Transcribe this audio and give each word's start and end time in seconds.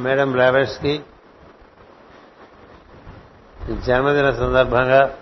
Madam 0.00 0.32
Blavatsky 0.32 1.02
జన్మదిన 3.84 4.34
సందర్భంగా 4.34 5.16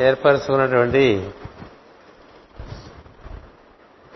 ఏర్పరచుకున్నటువంటి 0.00 1.30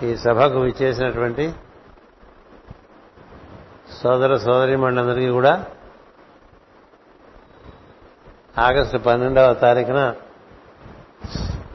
ఈ 0.02 0.16
సభకు 0.16 0.60
విచ్చేసినటువంటి 0.60 1.52
సోదర 4.02 4.36
సోదరి 4.36 4.76
మండలందరికీ 4.76 5.28
కూడా 5.28 5.64
ఆగస్టు 8.58 8.98
పన్నెండవ 8.98 9.54
తారీఖున 9.54 10.12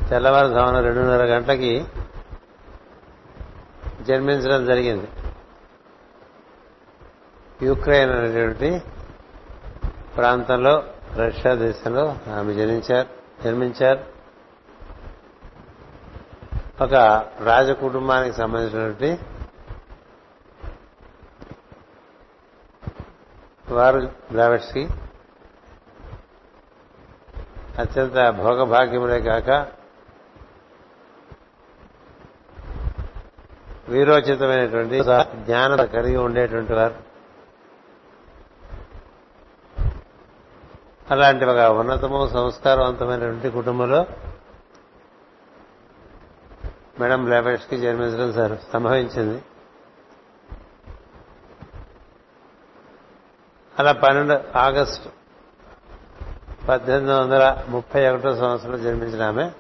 తెల్లవారుజామున 0.10 0.80
రెండున్నర 0.80 1.24
గంటలకి 1.24 1.86
జన్మించడం 4.08 4.66
జరిగింది. 4.66 5.08
యుక్రెయిన్ 7.66 8.12
అనేటువంటి 8.12 8.82
ప్రాంతంలో 10.16 10.84
రష్యా 11.16 11.54
దేశంలో 11.54 12.18
ఆమె 12.34 12.54
జనించారు 12.54 13.08
జన్మించారు. 13.44 14.06
ఒక 16.84 16.94
రాజ 17.44 17.72
కుటుంబానికి 17.72 18.38
సంబంధించినటువంటి 18.38 19.20
వారు 23.74 24.00
బ్లావెట్స్కి 24.32 24.90
అత్యంత 27.80 28.30
భోగభాగ్యములే 28.30 29.20
కాక 29.22 29.77
వీరోచితమైనటువంటి 33.90 35.04
జ్ఞానం 35.36 35.86
కలిగి 35.86 36.18
ఉండేటువంటి 36.18 36.74
వారు. 36.74 36.96
అలాంటి 41.12 41.46
ఒక 41.46 41.58
ఉన్నతము 41.58 42.28
సంస్కారవంతమైనటువంటి 42.28 43.50
కుటుంబంలో 43.50 44.06
మేడం 47.00 47.24
బ్లాబెట్స్కి 47.24 47.78
జన్మించడం 47.78 48.34
సార్ 48.34 48.60
సంభవించింది. 48.74 49.44
అలా 53.80 53.92
పన్నెండు 53.92 54.58
ఆగస్టు 54.58 55.10
పద్దెనిమిది 56.68 57.14
వందల 57.14 57.66
ముప్పై 57.70 58.10
ఒకటో 58.10 58.36
సంవత్సరంలో 58.36 58.78
జన్మించిన 58.78 59.24
ఆమె. 59.24 59.52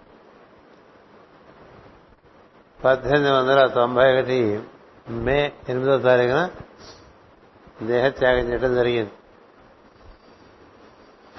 పద్దెనిమిది 2.83 3.31
వందల 3.31 3.67
తొంభై 3.67 4.19
ఒకటి 4.19 4.63
మే 5.09 5.53
ఎనిమిదో 5.69 5.97
తారీఖున 5.97 6.49
దేహత్యాగం 7.83 8.49
చేయడం 8.49 8.75
జరిగింది. 8.75 9.11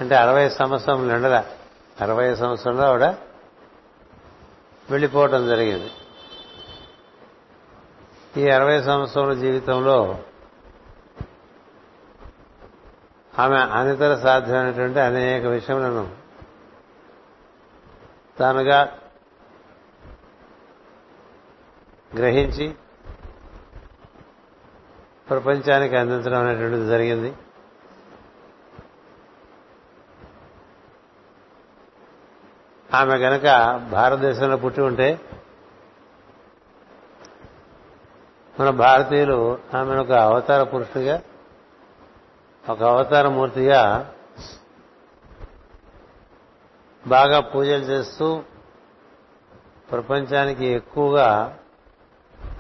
అంటే 0.01 0.15
అరవై 0.15 0.49
సంవత్సరం 0.49 1.09
నిండల 1.09 1.45
అరవై 2.01 2.35
సంవత్సరంలో 2.35 2.83
ఆవిడ 2.83 3.05
వెళ్ళిపోవటం 4.91 5.47
జరిగింది. 5.47 5.91
ఈ 8.41 8.49
అరవై 8.49 8.83
సంవత్సరాల 8.83 9.33
జీవితంలో 9.33 10.19
ఆమె 13.39 13.57
అనితర 13.57 14.17
సాధ్యమైనటువంటి 14.17 15.01
అనేక 15.01 15.45
విషయములను 15.45 16.17
తానుగా 18.39 18.98
గ్రహించి 22.17 22.75
ప్రపంచానికి 25.31 25.97
అందించడం 25.97 26.41
అనేటువంటిది 26.41 26.87
జరిగింది. 26.87 27.35
ఆమె 32.95 33.17
గనక 33.17 33.77
భారతదేశంలో 33.91 34.57
పుట్టి 34.57 34.81
ఉంటే 34.81 35.21
మన 38.61 38.71
భారతీయులు 38.71 39.59
ఆమెను 39.75 40.01
ఒక 40.01 40.13
అవతార 40.13 40.63
పురుషుడిగా 40.63 41.23
ఒక 42.69 42.83
అవతార 42.83 43.29
మూర్తిగా 43.29 44.13
బాగా 47.07 47.41
పూజలు 47.41 47.83
చేస్తూ 47.83 48.43
ప్రపంచానికి 49.91 50.67
ఎక్కువగా 50.67 51.59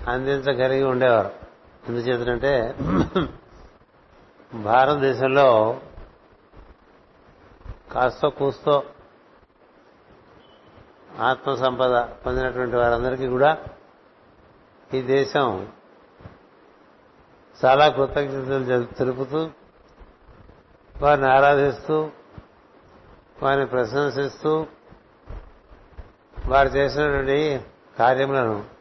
అందించగలిగి 0.08 0.82
ఉండేవారు. 0.82 1.30
ఎందుచేతంటే 1.88 2.74
భారతదేశంలో 4.54 5.80
కాస్త 7.92 8.26
కూస్తో 8.26 8.82
ఆత్మ 11.20 11.54
సంపద 11.54 12.00
పొందినటువంటి 12.00 12.76
వారందరికీ 12.76 13.26
కూడా 13.26 13.58
ఈ 14.94 15.02
దేశం 15.02 15.72
చాలా 17.64 17.88
కృతజ్ఞతలు 17.88 18.84
తెలుపుతూ 18.84 19.50
వారిని 21.00 21.32
ఆరాధిస్తూ 21.32 22.10
వారిని 23.42 23.66
ప్రశంసిస్తూ 23.66 24.66
వారు 26.46 26.68
చేసినటువంటి 26.68 27.60
కార్యములను 27.98 28.77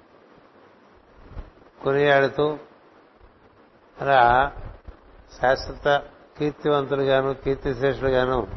కొనియాడుతూ 1.83 2.57
అలా 4.01 4.51
శాశ్వత 5.41 6.03
కీర్తివంతులుగాను 6.38 7.33
కీర్తిశేషులుగాను 7.33 8.47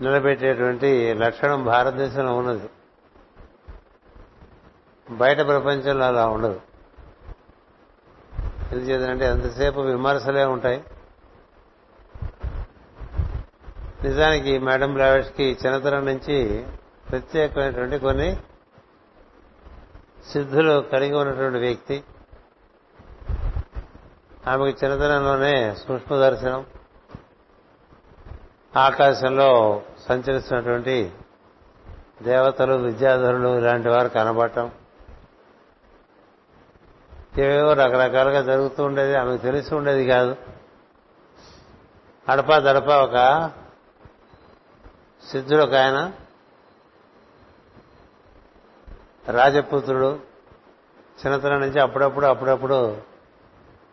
నిలబెట్టేటువంటి 0.00 1.14
లక్షణం 1.14 1.64
భారతదేశంలో 1.64 2.36
ఉన్నది. 2.36 2.70
బయట 5.10 5.38
ప్రపంచంలో 5.38 6.06
అలా 6.06 6.26
ఉండదు. 6.26 6.60
ఎందుచేతంటే 8.72 9.26
ఎంతసేపు 9.26 9.80
విమర్శలే 9.80 10.44
ఉంటాయి. 10.44 10.84
నిజానికి 14.04 14.58
మేడం 14.58 14.92
బ్లావెట్స్కి 14.92 15.58
చిన్నతనం 15.66 16.06
నుంచి 16.06 16.66
ప్రత్యేకమైనటువంటి 17.10 17.98
కొన్ని 17.98 18.36
సిద్ధులు 20.32 20.80
కలిగి 20.80 21.14
ఉన్నటువంటి 21.14 21.58
వ్యక్తి. 21.58 22.04
ఆమెకు 24.48 24.84
చిన్నతనంలోనే 24.84 25.74
సూక్ష్మ 25.74 26.16
దర్శనం. 26.16 26.66
ఆకాశంలో 28.76 29.82
సంచరిస్తున్నటువంటి 30.08 31.12
దేవతలు 32.22 32.74
విద్యాధరులు 32.74 33.58
ఇలాంటి 33.58 33.88
వారు 33.88 34.08
కనబడటం. 34.08 34.70
ఏవేవో 37.38 37.72
రకరకాలుగా 37.72 38.42
జరుగుతూ 38.42 38.84
ఉండేది 38.84 39.18
ఆమెకు 39.18 39.42
తెలిసి 39.42 39.74
ఉండేది 39.74 40.06
కాదు. 40.06 40.36
అడపా 42.28 42.58
దడప 42.58 42.88
ఒక 42.88 43.50
సిద్ధుడు 45.30 45.62
ఒక 45.62 45.74
ఆయన 45.74 46.12
రాజపుత్రుడు 49.28 50.20
చిన్నతనం 51.20 51.60
నుంచి 51.60 51.80
అప్పుడప్పుడు 51.80 52.26
అప్పుడప్పుడు 52.26 52.96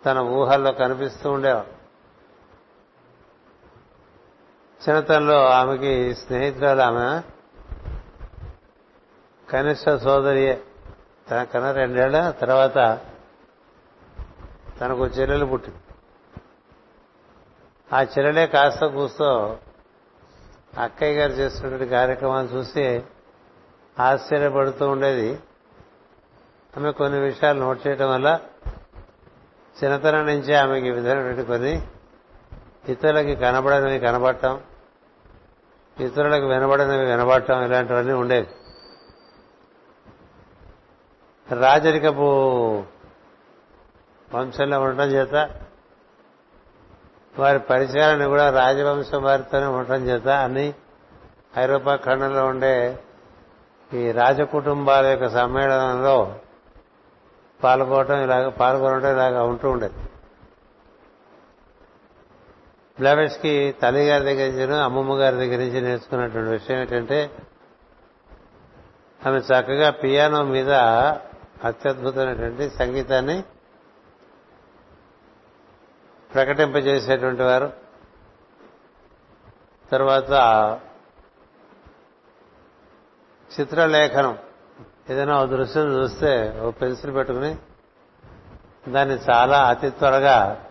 తన 0.06 0.20
ఊహల్లో 0.20 0.72
కనిపిస్తూ 0.72 1.32
ఉండేవాడు. 1.32 1.82
చిన్నతనంలో 4.84 5.46
ఆమెకి 5.46 6.16
స్నేహితురాలు 6.16 6.82
ఆమె 6.82 7.22
కనిష్ట 9.50 9.90
సోదరియే 9.90 10.62
తనకన్నా 11.30 11.72
రెండేళ్ళ 11.72 12.30
తర్వాత 12.30 13.00
తనకు 14.82 15.06
చెల్లెలు 15.06 15.46
పుట్టింది. 15.46 15.78
ఆ 17.94 18.02
చెల్లెలే 18.02 18.48
కాస్త 18.48 18.86
కూస్తో 18.86 19.60
అక్కయ్య 20.78 21.20
గారు 21.20 21.32
చేస్తున్నటువంటి 21.32 21.92
కార్యక్రమాలు 21.92 22.48
చూసి 22.48 23.04
ఆశ్చర్యపడుతూ 24.02 24.90
ఉండేది. 24.90 25.40
ఆమె 26.78 26.92
కొన్ని 26.92 27.20
విషయాలు 27.20 27.60
నోట్ 27.60 27.88
చేయటం 27.88 28.10
వల్ల 28.12 28.40
చిన్నతనం 29.84 30.26
నుంచే 30.26 30.56
ఆమెకి 30.56 30.92
విధమైనటువంటి 30.92 31.44
కొన్ని 31.44 31.88
ఇతరులకి 32.90 33.36
కనబడనివి 33.36 34.00
కనబడటం 34.00 34.62
ఇతరులకు 36.00 36.46
వినబడనివి 36.46 37.06
వినబడటం 37.06 37.64
ఇలాంటివన్నీ 37.64 38.14
ఉండేవి. 38.14 38.48
రాజరికపు 41.56 42.24
వంశంలో 44.34 44.82
ఉండటం 44.82 45.08
చేత 45.08 45.50
వారి 47.40 47.60
పరిచయాలను 47.60 48.28
కూడా 48.28 48.50
రాజవంశం 48.50 49.24
వారితోనే 49.24 49.66
ఉండటం 49.66 50.08
చేత 50.08 50.28
అన్ని 50.28 50.74
ఐరోపా 51.58 51.96
ఖండంలో 51.96 52.46
ఉండే 52.46 53.00
ఈ 53.94 54.12
రాజకుటుంబాల 54.12 55.06
యొక్క 55.06 55.30
సమ్మేళనంలో 55.30 56.40
పాల్గొనడం 57.64 58.24
ఇలాగ 58.24 58.50
పాల్గొనడం 58.50 59.12
ఇలాగ 59.12 59.40
ఉంటూ 59.42 59.70
ఉండేది. 59.70 59.94
బ్లావెట్స్కి 62.98 63.76
తల్లి 63.82 64.08
గారి 64.08 64.24
దగ్గర 64.24 64.50
నుంచి 64.52 64.84
అమ్మమ్మ 64.84 65.14
గారి 65.14 65.36
దగ్గర 65.36 65.58
నుంచి 65.58 65.82
నేర్చుకున్నటువంటి 65.82 66.50
విషయం 66.50 66.80
ఏంటంటే 66.80 67.32
ఆమె 69.28 69.38
చక్కగా 69.38 69.90
పియానో 69.90 70.44
మీద 70.44 70.72
అత్యద్భుతమైనటువంటి 71.64 72.70
సంగీతాన్ని 72.70 73.44
ప్రకటింపజేసేటువంటి 76.34 77.44
వారు. 77.44 77.74
తర్వాత 79.92 80.32
చిత్రలేఖనం. 83.60 84.38
ఏదైనా 85.10 85.44
ఓ 85.44 85.46
దృశ్యం 85.46 85.88
చూస్తే 85.94 86.60
ఓ 86.62 86.72
పెన్సిల్ 86.72 87.16
పెట్టుకుని 87.16 87.58
దాన్ని 88.88 89.18
చాలా 89.30 89.68
అతి 89.68 89.90
త్వరగా 89.90 90.66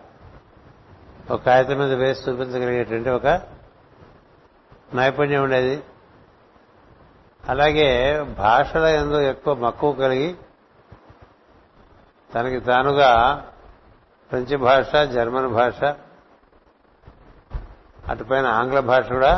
ఒక 1.31 1.41
కాగితం 1.45 1.79
మీద 1.79 1.93
వేసి 1.93 2.29
చూపించగలిగేటువంటి 2.29 3.09
ఒక 3.09 3.27
నైపుణ్యం 4.93 5.43
ఉండేది. 5.43 5.83
అలాగే 7.49 8.21
భాషల 8.21 8.85
ఎందు 8.85 9.19
ఎక్కువ 9.19 9.53
మక్కువ 9.55 9.91
కలిగి 9.91 10.35
తనకి 12.35 12.59
తానుగా 12.59 13.11
ఫ్రెంచ్ 14.29 14.57
భాష 14.57 14.95
జర్మన్ 14.95 15.47
భాష 15.47 15.83
అటుపైన 18.09 18.45
ఆంగ్ల 18.45 18.79
భాష 18.79 19.09
కూడా 19.09 19.33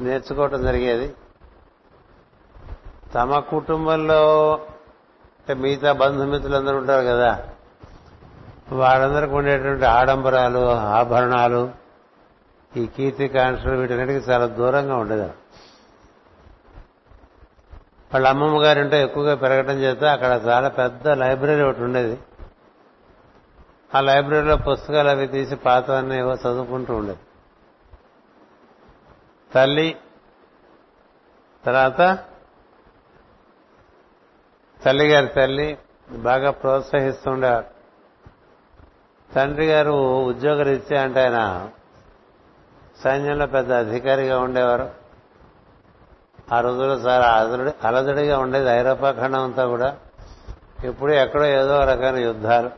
నేర్చుకోవటం 0.00 0.62
జరిగేది. 0.62 1.14
తమ 3.14 3.38
కుటుంబంలో 3.38 4.54
అంటే 4.54 5.54
మిగతా 5.54 5.92
బంధుమిత్రులందరూ 5.92 6.76
ఉంటారు 6.76 7.06
కదా 7.06 7.44
వాళ్ళందరికి 8.72 9.34
ఉండేటువంటి 9.34 9.84
ఆడంబరాలు 9.84 10.70
ఆభరణాలు 10.72 11.70
ఈ 12.76 12.86
కీర్తి 12.86 13.28
కాంక్షలు 13.28 13.76
వీటన్నిటికీ 13.76 14.30
చాలా 14.30 14.46
దూరంగా 14.46 14.96
ఉండేది. 14.96 15.22
వాళ్ళ 18.12 18.28
అమ్మమ్మ 18.28 18.62
గారింటో 18.62 18.96
ఎక్కువగా 18.96 19.34
పెరగటం 19.34 19.72
చేత 19.72 20.04
అక్కడ 20.04 20.40
చాలా 20.46 20.68
పెద్ద 20.68 21.08
లైబ్రరీ 21.08 21.62
ఒకటి 21.62 21.82
ఉండేది. 21.82 22.18
ఆ 23.94 24.00
లైబ్రరీలో 24.00 24.56
పుస్తకాలు 24.56 25.08
అవి 25.08 25.26
తీసి 25.26 25.56
పాతవన్నీ 25.56 26.18
ఏవో 26.18 26.34
చదువుకుంటూ 26.34 26.94
ఉండేది. 26.94 27.18
తల్లి 29.54 29.96
తర్వాత 31.66 32.18
తల్లి 34.88 35.08
గారి 35.08 35.26
తల్లి 35.26 35.78
బాగా 36.10 36.50
ప్రోత్సహిస్తుండేవారు 36.50 37.66
తండ్రి 39.34 39.66
గారు 39.66 39.90
ఉద్యోగరీత్యా 40.24 41.02
అంటే 41.02 41.20
ఆయన 41.20 41.68
సైన్యంలో 43.04 43.46
పెద్ద 43.46 43.72
అధికారిగా 43.72 44.40
ఉండేవారు. 44.40 44.90
ఆ 46.52 46.60
రోజుల్లో 46.60 46.94
చాలా 46.94 47.26
అలజడి 47.26 47.86
అలజడిగా 47.86 48.38
ఉండేది 48.38 48.68
ఐరోపా 48.68 49.12
ఖండం 49.12 49.42
అంతా 49.44 49.66
కూడా. 49.66 49.96
ఎప్పుడు 50.84 51.12
ఎక్కడో 51.12 51.44
ఏదో 51.44 51.84
రకమైన 51.84 52.16
యుద్ధాలు 52.16 52.70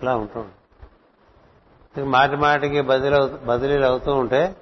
అలా 0.00 0.16
ఉంటుంది 0.16 2.02
మాటి 2.02 2.36
మాటికి 2.36 2.80
బదిలీ 2.80 3.28
బదిలీలు 3.44 3.86
అవుతూ 3.86 4.14
ఉంటే 4.14 4.56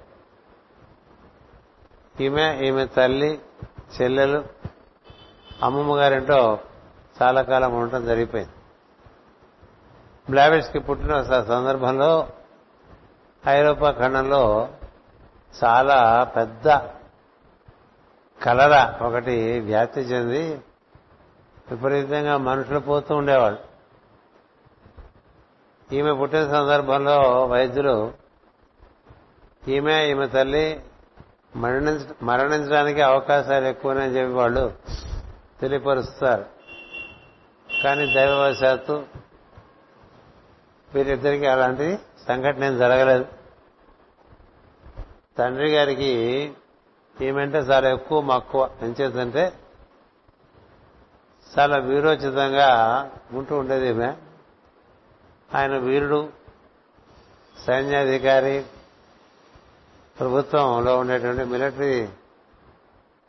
ఈమె 2.21 2.59
ఈమె 2.61 2.85
తల్లి 2.85 3.39
చెల్లెలు 4.01 4.43
అమ్మమ్మ 5.63 5.97
గారింటో 5.97 6.59
చాలా 7.21 7.41
కాలం 7.41 7.73
ఉండటం 7.73 8.05
జరిగిపోయింది. 8.05 8.53
బ్లావెట్స్కి 10.29 10.79
పుట్టిన 10.79 11.21
సందర్భంలో 11.23 12.27
ఐరోపా 13.47 13.91
ఖండంలో 13.91 14.69
చాలా 15.63 16.23
పెద్ద 16.23 16.69
కలర 18.43 18.93
ఒకటి 19.01 19.59
వ్యాప్తి 19.59 20.01
చెంది 20.01 20.61
విపరీతంగా 21.71 22.37
మనుషులు 22.37 22.79
పోతూ 22.79 23.15
ఉండేవాళ్ళు. 23.15 23.59
ఈమె 25.93 26.13
పుట్టిన 26.13 26.51
సందర్భంలో 26.51 27.45
వైద్యులు 27.45 28.13
ఈమె 29.67 30.05
ఈమె 30.05 30.27
తల్లి 30.27 30.83
మరణించ 31.55 31.99
మరణించడానికి 32.23 33.01
అవకాశాలు 33.01 33.65
ఎక్కువనే 33.65 34.05
చెప్పి 34.05 34.33
వాళ్ళు 34.33 34.73
తెలియపరుస్తారు. 35.61 36.56
కానీ 37.83 38.13
దైవవశాత్తు 38.13 39.05
వీరిద్దరికీ 40.95 41.45
అలాంటి 41.45 41.99
సంఘటన 42.27 42.63
ఏం 42.63 42.77
జరగలేదు. 42.77 43.25
తండ్రి 45.37 45.75
గారికి 45.75 46.53
ఈమెంటే 47.21 47.57
చాలా 47.57 47.89
ఎక్కువ 47.89 48.21
మక్కువ 48.21 48.69
ఎంచేతంటే 48.81 49.53
చాలా 51.59 51.77
వీరోచితంగా 51.77 52.69
ఉంటూ 53.31 53.57
ఉండేది 53.57 53.87
ఈమె. 53.87 54.13
ఆయన 55.55 55.77
వీరుడు 55.77 56.29
సైన్యాధికారి 57.67 58.65
ప్రభుత్వంలో 60.19 60.99
ఉండేటువంటి 60.99 61.43
మిలిటరీ 61.43 62.09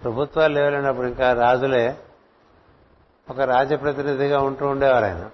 ప్రభుత్వాలు 0.03 0.55
లేవలేనప్పుడు 0.55 1.07
ఇంకా 1.07 1.33
రాజులే 1.33 1.97
ఒక 3.31 3.41
రాజప్రతినిధిగా 3.41 4.39
ఉంటూ 4.39 4.67
ఉండేవారు 4.67 5.05
ఆయన. 5.05 5.31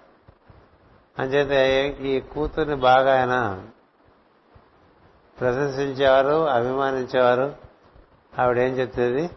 అంచేతే 1.19 1.87
ఈ 2.00 2.20
కూతుర్ని 2.20 2.75
బాగా 2.75 3.19
ఆయన 3.19 3.64
ప్రశంసించేవారు 5.41 6.49
అభిమానించేవారు. 6.49 7.56
ఆవిడేం 8.38 8.75
చెప్తుంది? 8.75 9.31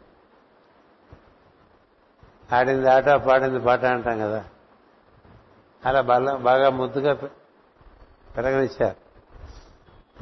ఆడింది 2.56 2.90
ఆట 2.90 3.10
పాడింది 3.10 3.60
పాట 3.60 3.86
అంటాం 3.86 4.20
కదా. 4.20 4.46
అలా 5.86 6.02
బాగా 6.02 6.36
బాగా 6.36 6.70
ముద్దుగా 6.70 7.14
పెరగనిచ్చారు. 8.38 9.08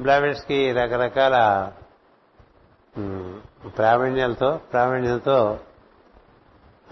బ్లావెట్స్కి 0.02 0.72
రకరకాల 0.72 1.72
ప్రావీణ్యాలతో 3.78 4.60
ప్రావీణ్యంతో 4.72 5.60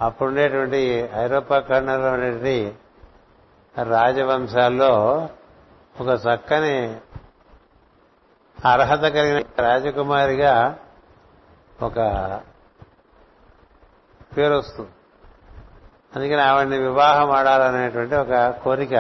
అప్పుడుండేటువంటి 0.04 1.10
ఐరోపా 1.16 1.60
ఖండంలో 1.60 2.12
ఉండేటువంటి 2.12 2.76
రాజవంశాల్లో 3.84 5.30
ఒక 6.02 6.08
చక్కని 6.08 6.98
అర్హత 8.66 9.00
కలిగిన 9.00 9.44
రాజకుమారిగా 9.60 10.80
ఒక 11.82 11.96
పేరు 14.38 14.54
వస్తుంది. 14.54 14.90
అందుకని 16.16 16.42
ఆవిడ్ని 16.42 16.78
వివాహం 16.78 17.32
ఆడాలనేటువంటి 17.32 18.16
ఒక 18.16 18.56
కోరిక 18.64 18.94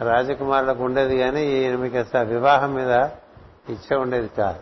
రాజకుమారులకు 0.00 0.84
ఉండేది 0.84 1.18
కానీ 1.18 1.42
ఈయనకి 1.42 1.98
అసలు 1.98 2.28
వివాహం 2.28 2.74
మీద 2.74 3.08
ఇచ్చ 3.68 3.94
ఉండేది 3.94 4.28
కాదు. 4.28 4.60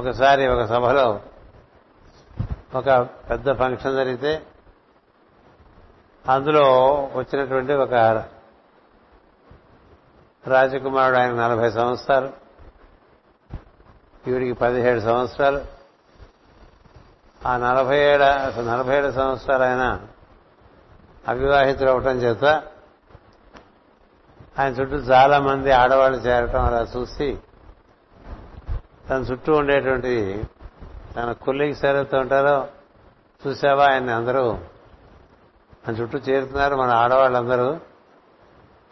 ఒకసారి 0.00 0.48
ఒక 0.48 0.64
సభలో 0.64 1.20
ఒక 2.74 2.90
పెద్ద 3.30 3.52
ఫంక్షన్ 3.52 3.96
జరిగితే 3.96 4.46
అందులో 6.28 6.62
వచ్చినటువంటి 7.14 7.72
ఒక 7.72 7.94
రాజకుమారుడు 10.46 11.18
ఆయన 11.18 11.30
నలభై 11.30 11.70
సంవత్సరాలు 11.70 12.30
ఈవిడికి 14.28 14.52
పదిహేడు 14.52 15.00
సంవత్సరాలు. 15.00 15.60
ఆ 17.46 17.56
నలభై 17.56 17.98
ఏడ 17.98 18.22
నలభై 18.58 18.96
ఏడు 18.96 19.12
సంవత్సరాలు 19.12 19.62
ఆయన 19.62 20.00
అవివాహితులు 21.28 21.90
అవటం 21.90 22.16
చేత 22.16 22.44
ఆయన 24.58 24.72
చుట్టూ 24.72 24.96
చాలా 24.96 25.38
మంది 25.38 25.70
ఆడవాళ్ళు 25.70 26.18
చేరటం 26.18 26.64
అలా 26.64 26.86
చూసి 26.96 27.38
తన 29.10 29.16
చుట్టూ 29.16 29.52
ఉండేటువంటి 29.52 30.44
తన 31.18 31.32
కొల్లికి 31.32 31.86
ఎవరైతే 31.86 32.18
ఉంటారో 32.18 32.68
చూసావా 33.46 33.86
ఆయన 33.86 34.10
అందరూ? 34.10 34.52
ఆయన 34.52 35.92
చుట్టూ 35.92 36.18
చేరుతున్నారు 36.18 36.76
మన 36.76 36.90
ఆడవాళ్ళందరూ. 36.90 37.72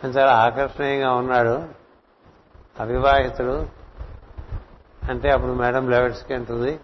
ఆయన 0.04 0.06
చాలా 0.06 0.37
ఆకర్షణీయంగా 0.37 1.14
ఉన్నాడు. 1.14 1.68
అవివాహితుడు. 2.80 3.68
అంటే 5.11 5.30
అప్పుడు 5.30 5.52
మేడం 5.52 5.90
లెవెట్స్కి 5.90 6.35
అంటుంది. 6.35 6.80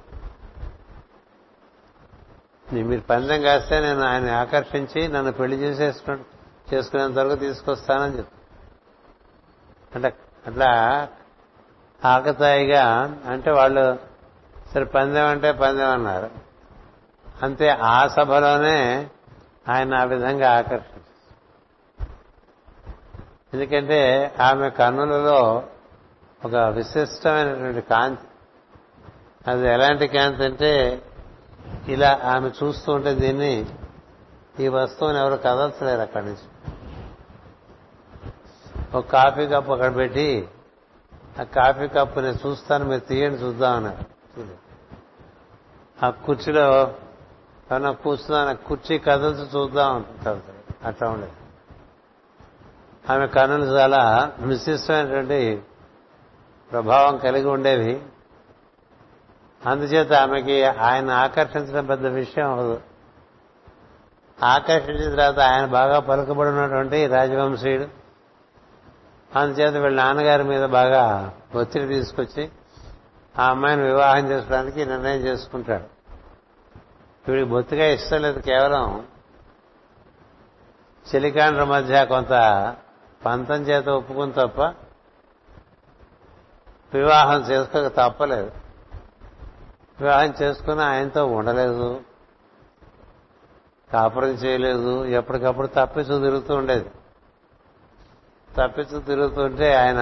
మీరు 2.73 3.01
పందెం 3.01 3.43
కాస్తే 3.43 3.81
నేను 3.81 4.03
ఆయన 4.03 4.31
ఆకర్షించి 4.31 5.09
నన్ను 5.09 5.33
పెళ్ళి 5.33 5.57
చేసేసుకు 5.57 6.19
చేసుకునేంత 6.75 7.19
వరకు 7.19 7.35
తీసుకొస్తానని 7.35 8.19
చెప్పి. 8.19 8.37
అంటే 9.95 10.17
అట్లా 10.47 11.09
ఆకతాయిగా 12.05 13.17
అంటే 13.27 13.51
వాళ్ళు 13.51 14.12
సరే 14.75 14.85
పందెం 14.85 15.26
అంటే 15.26 15.52
పందెం 15.52 15.91
అన్నారు. 15.91 16.31
అంతే 17.43 17.69
ఆ 17.69 18.07
సభలోనే 18.07 19.11
ఆయన 19.69 19.95
ఆ 19.95 20.05
విధంగా 20.05 20.57
ఆకర్షించారు. 20.57 21.02
ఎందుకంటే 23.55 24.35
ఆమె 24.41 24.71
కన్నులలో 24.71 25.62
ఒక 26.45 26.55
విశిష్టమైనటువంటి 26.55 27.81
కాంతి. 27.81 28.23
అది 29.50 29.69
ఎలాంటి 29.69 30.09
కాంతి 30.09 30.45
అంటే 30.45 31.02
ఇలా 31.88 32.21
ఆమె 32.25 32.49
చూస్తూ 32.49 32.93
ఉంటే 32.93 33.14
దీన్ని 33.14 33.67
ఈ 34.61 34.69
వస్తువుని 34.69 35.19
ఎవరు 35.19 35.37
కదల్చలేరు 35.37 36.00
అక్కడి 36.00 36.26
నుంచి. 36.26 36.75
ఒక 38.95 39.07
కాఫీ 39.07 39.47
కప్పు 39.47 39.73
అక్కడ 39.73 39.97
పెట్టి 39.97 40.49
ఆ 41.41 41.43
కాఫీ 41.43 41.88
కప్పు 41.88 42.21
నేను 42.21 42.49
చూస్తాను 42.49 42.85
మీరు 42.85 43.00
తీయండి 43.00 43.43
చూద్దాం 43.43 43.76
అన్నారు. 43.76 44.12
ఆ 46.03 46.11
కుర్చీలో 46.11 46.95
ఏమన్నా 47.73 47.91
కూర్చున్నా 47.93 48.53
కుర్చీ 48.53 48.99
కదల్చి 48.99 49.45
చూద్దాం 49.57 50.07
అట్లా 50.87 51.09
ఉండేది. 51.09 51.33
ఆమె 53.12 53.27
కన్నులు 53.27 53.65
చాలా 53.65 54.33
విశిష్టమైనటువంటి 54.39 55.62
ప్రభావం 56.71 57.17
కలిగి 57.17 57.49
ఉండేవి. 57.49 58.03
అందుచేత 59.67 60.12
ఆమెకి 60.12 60.65
ఆయన 60.65 61.11
ఆకర్షించడం 61.11 61.87
పెద్ద 61.87 62.07
విషయం 62.07 62.53
అవదు 62.53 62.81
ఆకర్షించిన 64.43 65.11
తర్వాత 65.11 65.39
ఆయన 65.39 65.67
బాగా 65.67 65.99
పలుకబడినటువంటి 66.01 67.07
రాజవంశీయుడు. 67.07 67.89
అందుచేత 69.39 69.75
వీళ్ళ 69.75 70.03
నాన్నగారి 70.03 70.45
మీద 70.45 70.65
బాగా 70.65 71.35
ఒత్తిడి 71.55 71.87
తీసుకొచ్చి 71.89 72.51
ఆ 73.39 73.49
అమ్మాయిని 73.51 73.83
వివాహం 73.83 74.31
చేసుకోవడానికి 74.31 74.85
నిర్ణయం 74.85 75.21
చేసుకుంటాడు. 75.21 75.85
వీడికి 77.31 77.51
బొత్తిగా 77.51 77.87
ఇష్టం 77.87 78.23
లేదు 78.23 78.39
కేవలం 78.39 79.07
చెలికాండ్ర 81.15 81.65
మధ్య 81.65 82.05
కొంత 82.05 82.31
పంతం 83.27 83.55
చేత 83.55 83.89
ఒప్పుకుని 83.89 84.33
తప్ప 84.33 84.61
వివాహం 86.95 87.41
చేసుకోక 87.41 87.87
తప్పలేదు. 87.87 88.53
వివాహం 90.01 90.35
చేసుకుని 90.43 90.83
ఆయనతో 90.83 91.27
ఉండలేదు. 91.27 92.01
కాపురం 93.93 94.29
చేయలేదు. 94.29 95.05
ఎప్పటికప్పుడు 95.05 95.67
తప్పించు 95.67 96.21
తిరుగుతూ 96.21 96.55
ఉండేది. 96.55 96.91
తప్పించు 98.57 99.01
తిరుగుతుంటే 99.01 99.75
ఆయన 99.75 100.01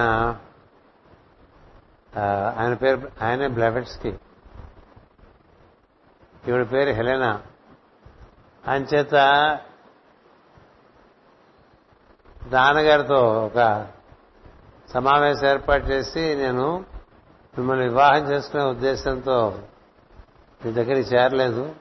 ఆయన 2.19 2.73
పేరు 2.73 3.11
ఆయనే 3.21 3.47
బ్లెవెట్స్కి. 3.47 4.19
ఈవిడ 6.47 6.71
పేరు 6.71 6.89
హెలెనా. 6.89 7.41
అంచేత 8.67 9.15
నాన్నగారితో 12.47 13.45
ఒక 13.45 13.87
సమావేశం 14.93 15.47
ఏర్పాటు 15.47 15.85
చేసి 15.85 16.35
నేను 16.35 16.85
మిమ్మల్ని 17.57 17.87
వివాహం 17.87 18.31
చేసుకునే 18.31 18.63
ఉద్దేశంతో 18.63 19.59
మీ 20.65 20.71
దగ్గరికి 20.71 21.15
చేరలేదు. 21.15 21.75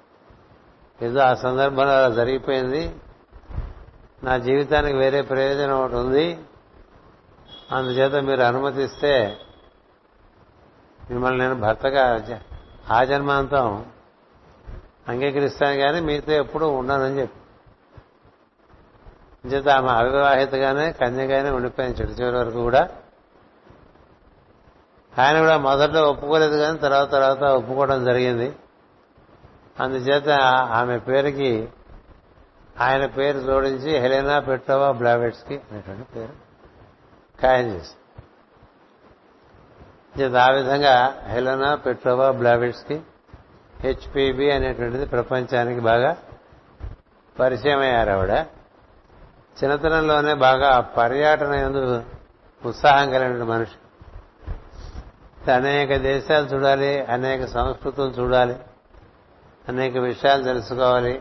ఏదో 1.02 1.20
ఆ 1.20 1.34
సందర్భంలో 1.34 2.04
అలా 2.04 2.14
జరిగిపోయింది. 2.14 2.96
నా 4.24 4.38
జీవితానికి 4.38 4.96
వేరే 4.96 5.22
ప్రయోజనం 5.22 5.80
ఒకటి 5.80 5.94
ఉంది. 5.94 6.44
అందుచేత 7.72 8.12
మీరు 8.24 8.42
అనుమతిస్తే 8.42 9.40
మిమ్మల్ని 11.10 11.38
నేను 11.38 11.60
భర్తగా 11.60 12.24
ఆ 12.90 13.04
జన్మాంతం 13.04 13.86
అంగీకరిస్తాను 15.08 15.76
కానీ 15.76 16.00
మీతో 16.00 16.32
ఎప్పుడూ 16.32 16.68
ఉండనని 16.68 17.20
చెప్పి. 17.20 17.40
చేత 19.48 19.68
ఆమె 19.68 19.88
అవివాహితగానే 19.88 20.92
కన్యగానే 20.92 21.50
ఉండిపోయింది 21.50 22.00
చెడు 22.00 22.10
చివరి 22.10 22.36
వరకు 22.36 22.62
కూడా. 22.62 22.88
ఆయన 25.18 25.40
కూడా 25.40 25.58
మొదట్లో 25.58 26.10
ఒప్పుకోలేదు 26.10 26.56
కానీ 26.56 26.78
తర్వాత 26.78 27.10
తర్వాత 27.10 27.42
ఒప్పుకోవడం 27.42 28.04
జరిగింది. 28.04 28.56
అందుచేత 29.80 30.28
ఆమె 30.70 30.98
పేరుకి 30.98 31.68
ఆయన 32.80 33.06
పేరు 33.06 33.40
జోడించి 33.40 33.98
హెలెనా 33.98 34.38
పెట్రోవా 34.38 34.92
బ్లావెట్స్కి 34.92 35.60
అనేటువంటి 35.70 36.02
పేరు 36.02 36.32
ఖాయం 37.40 37.66
చేసి 37.66 37.99
ఆ 40.18 40.50
విధంగా 40.50 41.22
హెలనా 41.26 41.74
పెట్రోవా 41.74 42.30
బ్లావిట్స్కి 42.30 43.00
హెచ్పిబి 43.80 44.50
అనేటువంటిది 44.50 45.06
ప్రపంచానికి 45.06 45.80
బాగా 45.80 46.16
పరిచయం 47.40 47.80
అయ్యారు 47.80 48.10
ఆవిడ. 48.10 48.30
చిన్నతనంలోనే 49.62 50.34
బాగా 50.34 50.80
పర్యాటన 50.80 51.54
ఎందు 51.54 52.02
ఉత్సాహం 52.64 53.10
కలిగిన 53.10 53.44
మనిషి. 53.44 53.76
అనేక 55.52 55.96
దేశాలు 55.96 56.46
చూడాలి 56.46 57.00
అనేక 57.04 57.44
సంస్కృతులు 57.44 58.10
చూడాలి 58.10 58.56
అనేక 59.68 59.96
విషయాలు 59.96 60.42
తెలుసుకోవాలి 60.44 61.20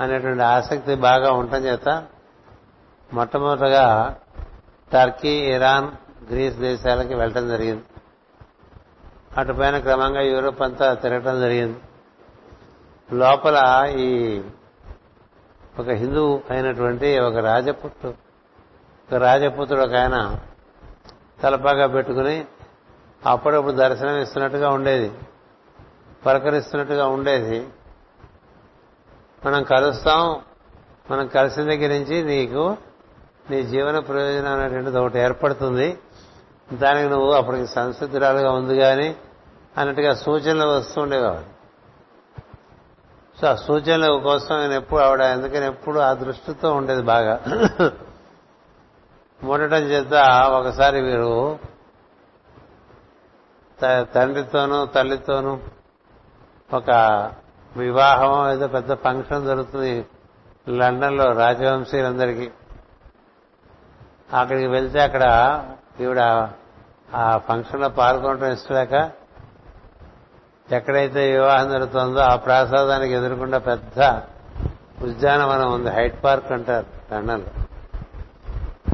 అనేటువంటి 0.00 0.42
ఆసక్తి 0.42 0.94
బాగా 0.94 1.32
ఉండటం 1.32 1.64
చేత 1.64 2.04
మొట్టమొదటగా 3.12 4.16
టర్కీ 4.92 5.28
ఇరాన్ 5.28 5.90
గ్రీస్ 6.30 6.56
దేశాలకి 6.56 7.14
వెళ్ళటం 7.14 7.48
జరిగింది. 7.48 7.84
అటుపైన 9.36 9.78
క్రమంగా 9.78 10.20
యూరోప్ 10.20 10.62
అంతా 10.62 10.94
తిరగటం 10.94 11.40
జరిగింది. 11.40 11.78
లోపల 13.12 13.86
ఈ 13.96 14.42
ఒక 15.78 15.88
హిందూ 15.88 16.40
అయినటువంటి 16.50 17.18
ఒక 17.18 17.36
రాజపుత్రు 17.36 18.10
ఒక 19.08 19.14
రాజపుత్రుడు 19.14 19.82
ఒక 19.82 19.94
ఆయన 19.94 20.40
తలపాగా 21.42 21.86
పెట్టుకుని 21.86 22.46
అప్పుడప్పుడు 23.26 23.72
దర్శనం 23.72 24.16
ఇస్తున్నట్టుగా 24.18 24.70
ఉండేది. 24.70 25.12
పలకరిస్తున్నట్టుగా 26.26 27.06
ఉండేది. 27.06 27.68
మనం 29.46 29.62
కలుస్తాం 29.62 30.40
మనం 31.10 31.26
కలిసిన 31.26 31.62
దగ్గర 31.62 31.88
నుంచి 31.88 32.24
నీకు 32.24 32.76
నీ 33.50 33.62
జీవన 33.62 33.98
ప్రయోజనం 33.98 34.52
అనేటువంటిది 34.52 34.98
ఒకటి 34.98 35.18
ఏర్పడుతుంది. 35.18 35.98
దానికి 36.72 37.08
నువ్వు 37.08 37.32
అప్పటికి 37.32 37.66
సంసిద్ధురాలుగా 37.66 38.52
ఉంది 38.52 38.76
కానీ 38.78 39.16
అన్నట్టుగా 39.78 40.14
సూచనలు 40.14 40.68
వస్తూ 40.68 41.02
ఉండేవాడు. 41.02 41.56
సో 43.40 43.46
ఆ 43.46 43.54
సూచనల 43.54 44.18
కోసం 44.18 44.54
ఆయన 44.56 44.72
ఎప్పుడు 44.72 45.00
ఆవిడ 45.00 45.20
ఎందుకని 45.20 45.66
ఎప్పుడు 45.66 45.98
ఆ 45.98 46.12
దృష్టితో 46.12 46.74
ఉండేది 46.74 47.02
బాగా. 47.02 47.40
ఉండటం 49.44 49.76
చేత 49.76 50.14
ఒకసారి 50.52 51.00
వీరు 51.00 51.58
తండ్రితోనూ 54.14 54.86
తల్లితోనూ 54.86 55.58
ఒక 56.74 56.90
వివాహం 57.76 58.50
ఏదో 58.50 58.66
పెద్ద 58.66 58.94
ఫంక్షన్ 58.94 59.46
జరుగుతుంది 59.46 60.06
లండన్లో 60.68 61.32
రాజవంశీయులందరికీ. 61.32 62.50
అక్కడికి 64.32 64.66
వెళ్తే 64.66 65.00
అక్కడ 65.00 65.24
ఈవిడ 66.00 66.20
ఆ 67.14 67.38
ఫంక్షన్లో 67.38 67.88
పాల్గొనడం 67.88 68.52
ఇష్టలేక 68.52 69.10
ఎక్కడైతే 70.72 71.32
వివాహం 71.32 71.70
జరుగుతుందో 71.70 72.20
ఆ 72.20 72.36
ప్రాసాదానికి 72.36 73.14
ఎదురుకుండా 73.14 73.58
పెద్ద 73.58 74.00
ఉద్యానవనం 75.04 75.72
ఉంది 75.72 75.90
హైట్ 75.90 76.24
పార్క్ 76.24 76.52
అంటారు 76.52 77.14
లండన్లో 77.14 77.52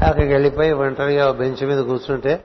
అక్కడికి 0.06 0.32
వెళ్ళిపోయి 0.32 0.72
ఒంటరిగా 0.72 1.32
బెంచ్ 1.32 1.62
మీద 1.62 1.84
కూర్చుంటే 1.84 2.44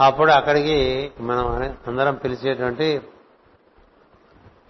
అప్పుడు 0.00 0.32
అక్కడికి 0.32 1.12
మనం 1.20 1.72
అందరం 1.88 2.14
పిలిచేటువంటి 2.14 3.02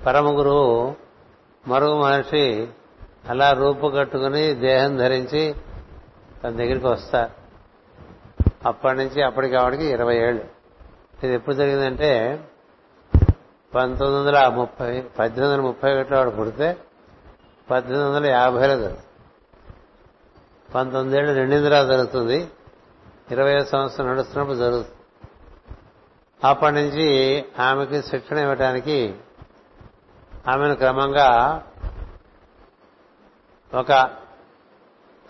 పరమ 0.07 0.39
గురువు 0.39 0.95
మరుగు 1.69 2.03
మనిషి 2.03 2.69
అలా 3.29 3.53
రూపు 3.53 3.87
కట్టుకుని 3.87 4.55
దేహం 4.55 4.97
ధరించి 4.97 5.55
తన 6.45 6.51
దగ్గరికి 6.51 6.87
వస్తారు. 6.87 7.42
అప్పటి 8.67 8.99
నుంచి 8.99 9.23
అప్పటికి 9.23 9.57
ఆవిడకి 9.57 9.85
ఇరవై 9.85 10.17
ఏళ్ళు. 10.17 10.45
ఇది 11.25 11.35
ఎప్పుడు 11.35 11.55
జరిగిందంటే 11.55 12.45
పంతొమ్మిది 13.75 14.17
వందల 14.17 14.49
ముప్పై 14.49 15.01
పద్దెనిమిది 15.01 15.57
వందల 15.57 15.67
ముప్పై 15.67 15.95
ఒకటిలో 15.95 16.19
ఆవిడ 16.19 16.39
పుడితే 16.39 16.77
పద్దెనిమిది 17.71 18.11
వందల 18.11 18.27
యాభైలో 18.27 18.77
జరుగుతుంది. 18.77 19.07
పంతొమ్మిదేళ్ళు 20.75 21.33
నిండిందిరా 21.33 21.85
జరుగుతుంది. 21.85 22.49
ఇరవై 23.31 23.65
సంవత్సరం 23.65 24.07
నడుస్తున్నప్పుడు 24.07 24.57
జరుగుతుంది. 24.57 24.97
అప్పటి 26.47 26.75
నుంచి 26.75 27.45
ఆమెకి 27.59 28.03
శిక్షణ 28.03 28.39
ఇవ్వడానికి 28.39 29.15
ఆమెను 30.49 30.75
క్రమంగా 30.75 31.63
ఒక 33.75 34.11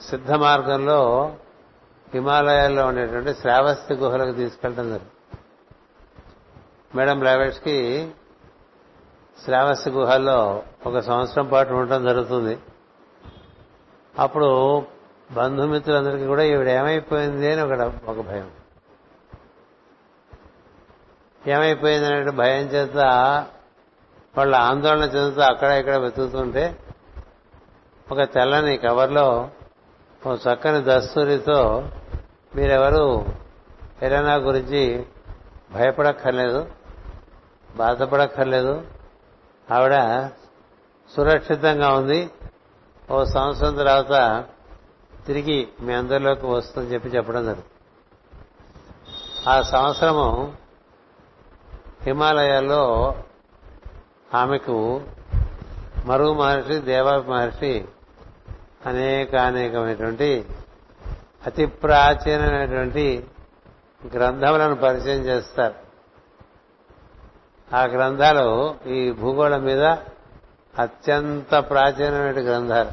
సిద్ధ 0.00 0.32
మార్గంలో 0.32 1.32
హిమాలయాల్లో 2.14 2.86
ఉండేటువంటి 2.86 3.34
శ్రావస్తి 3.34 3.94
గుహలకు 3.94 4.32
తీసుకెళ్ళడం 4.32 4.88
జరిగింది. 4.88 5.38
మేడం 6.94 7.18
బ్లావెట్స్కి 7.18 8.10
శ్రావస్తి 9.44 9.90
గుహల్లో 9.90 10.62
ఒక 10.86 10.98
సంవత్సరం 10.98 11.46
పాటు 11.46 11.72
ఉండటం 11.72 12.04
జరుగుతుంది. 12.04 12.58
అప్పుడు 14.18 14.82
బంధుమిత్రులందరికీ 15.32 16.26
కూడా 16.26 16.42
ఈవిడ 16.42 16.68
ఏమైపోయింది 16.68 17.52
అని 17.52 17.60
ఒక 17.60 17.94
ఒక 18.08 18.26
భయం. 18.26 18.50
ఏమైపోయింది 21.46 22.06
అనే 22.06 22.30
భయం 22.30 22.66
చేత 22.66 22.96
వాళ్ళ 24.38 24.54
ఆందోళన 24.54 25.02
చెందుతూ 25.02 25.40
అక్కడ 25.40 25.70
ఇక్కడ 25.70 25.96
వెతుకుతుంటే 25.96 26.78
ఒక 28.12 28.22
తెల్లని 28.22 28.76
కవర్లో 28.76 29.50
ఓ 30.26 30.34
చక్కని 30.34 30.84
దస్తూరితో 30.84 31.88
మీరెవరు? 32.56 33.26
హెలనా 34.02 34.34
గురించి 34.34 35.06
భయపడక్కర్లేదు 35.72 36.66
బాధపడక్కర్లేదు. 37.76 38.82
ఆవిడ 39.72 40.26
సురక్షితంగా 41.16 41.92
ఉంది. 41.92 42.30
ఓ 43.10 43.24
సంవత్సరం 43.24 43.74
తర్వాత 43.74 44.44
తిరిగి 45.26 45.68
మీ 45.80 45.92
అందరిలోకి 45.92 46.46
వస్తుందని 46.46 46.94
చెప్పి 46.94 47.08
చెప్పడం 47.08 47.44
జరుగుతుంది. 47.44 47.68
ఆ 49.48 49.62
సంవత్సరము 49.62 50.54
హిమాలయాల్లో 52.02 53.14
ఆమెకు 54.34 55.02
మరుగు 56.04 56.32
మహర్షి 56.32 56.78
దేవా 56.78 57.16
మహర్షి 57.16 57.84
అనేక 58.86 59.34
అనేకమైనటువంటి 59.34 60.44
అతి 61.46 61.66
ప్రాచీనమైనటువంటి 61.66 63.26
గ్రంథములను 64.14 64.74
పరిచయం 64.74 65.22
చేస్తారు. 65.22 65.74
ఆ 67.76 67.84
గ్రంథాలు 67.84 68.74
ఈ 68.86 69.12
భూగోళం 69.12 69.62
మీద 69.64 69.84
అత్యంత 70.78 71.54
ప్రాచీనమైన 71.54 72.44
గ్రంథాలు. 72.46 72.92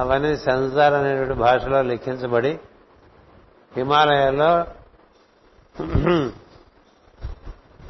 అవన్నీ 0.00 0.36
సంసార్ 0.36 0.94
అనేటువంటి 0.94 1.34
భాషలో 1.34 1.82
లిఖించబడి 1.82 2.58
హిమాలయాల్లో 3.76 4.64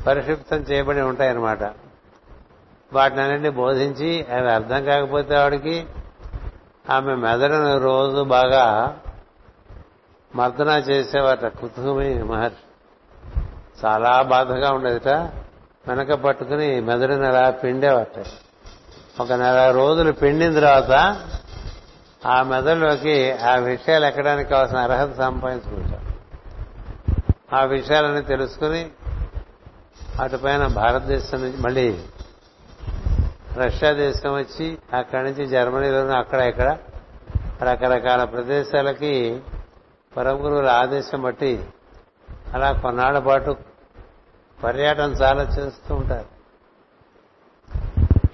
పరిక్షిప్తం 0.07 0.57
చేయబడి 0.57 1.01
ఉంటాయన్నమాట. 1.01 1.63
వాటిని 2.93 3.21
అన్నింటినీ 3.21 3.51
బోధించి 3.51 4.11
అవి 4.33 4.53
అర్థం 4.53 4.85
కాకపోతే 4.85 5.35
వాడికి 5.39 5.87
ఆమె 6.91 7.15
మెదడును 7.15 7.79
రోజు 7.79 8.23
బాగా 8.23 8.97
మర్దన 10.35 10.69
చేసేవాట 10.69 11.45
కుతుమి 11.45 12.23
మహర్షి. 12.23 12.57
చాలా 13.87 14.23
బాధగా 14.23 14.73
ఉండేదిట. 14.73 15.09
వెనక 15.89 16.13
పట్టుకుని 16.13 16.81
మెదడుని 16.81 17.27
అలా 17.27 17.51
పిండేవాట. 17.51 18.25
ఒక 19.21 19.33
నెల 19.33 19.71
రోజులు 19.71 20.13
పిండిన 20.13 20.55
తర్వాత 20.55 21.21
ఆ 22.27 22.43
మెదడులోకి 22.43 23.33
ఆ 23.33 23.57
విషయాలు 23.57 24.05
ఎక్కడానికి 24.05 24.51
కావాల్సిన 24.51 24.79
అర్హత 24.79 25.19
సంపాదించుకుంటారు 25.19 26.17
ఆ 27.57 27.65
విషయాలని 27.65 28.23
తెలుసుకుని 28.23 28.91
అటుపైన 30.21 30.67
భారతదేశం 30.67 31.41
నుంచి 31.41 31.57
మళ్ళీ 31.57 32.01
రష్యా 33.57 33.93
దేశం 33.93 34.33
వచ్చి 34.35 34.79
అక్కడి 34.95 35.23
నుంచి 35.23 35.47
జర్మనీలోనూ 35.47 36.13
అక్కడ 36.13 36.41
ఇక్కడ 36.41 36.79
రకరకాల 37.63 38.25
ప్రదేశాలకి 38.25 39.41
పరమ 40.17 40.45
గురువుల 40.45 40.69
ఆదేశం 40.69 41.23
బట్టి 41.23 41.65
అలా 42.55 42.73
కొన్నాళ్ళ 42.73 43.19
పాటు 43.19 43.57
పర్యటన 44.65 45.11
చాలా 45.11 45.43
చేస్తూ 45.43 45.95
ఉంటారు. 45.95 46.27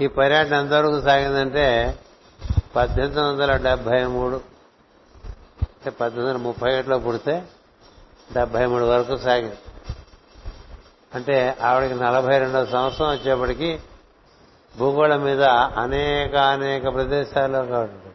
ఈ 0.00 0.06
పర్యటన 0.06 0.54
ఎంతవరకు 0.54 1.00
సాగిందంటే 1.00 1.98
పద్దెనిమిది 2.76 3.20
వందల 3.20 3.56
డెబ్బై 3.56 4.04
మూడు 4.04 4.36
అంటే 5.62 5.90
పద్దెనిమిది 5.90 6.36
వందల 6.36 6.46
ముప్పై 6.46 6.74
ఒకటిలో 6.74 6.98
పుడితే 6.98 7.42
డెబ్బై 8.32 8.66
మూడు 8.66 8.84
వరకు 8.84 9.16
సాగింది. 9.16 9.58
అంటే 11.14 11.56
ఆవిడకి 11.62 11.94
నలభై 11.94 12.38
రెండవ 12.38 12.66
సంవత్సరం 12.66 13.08
వచ్చేప్పటికి 13.08 13.80
భూగోళం 14.78 15.24
మీద 15.24 15.42
అనేక 15.44 16.36
అనేక 16.36 16.94
ప్రదేశాల్లో 16.94 17.64
కాబట్టి 17.64 18.10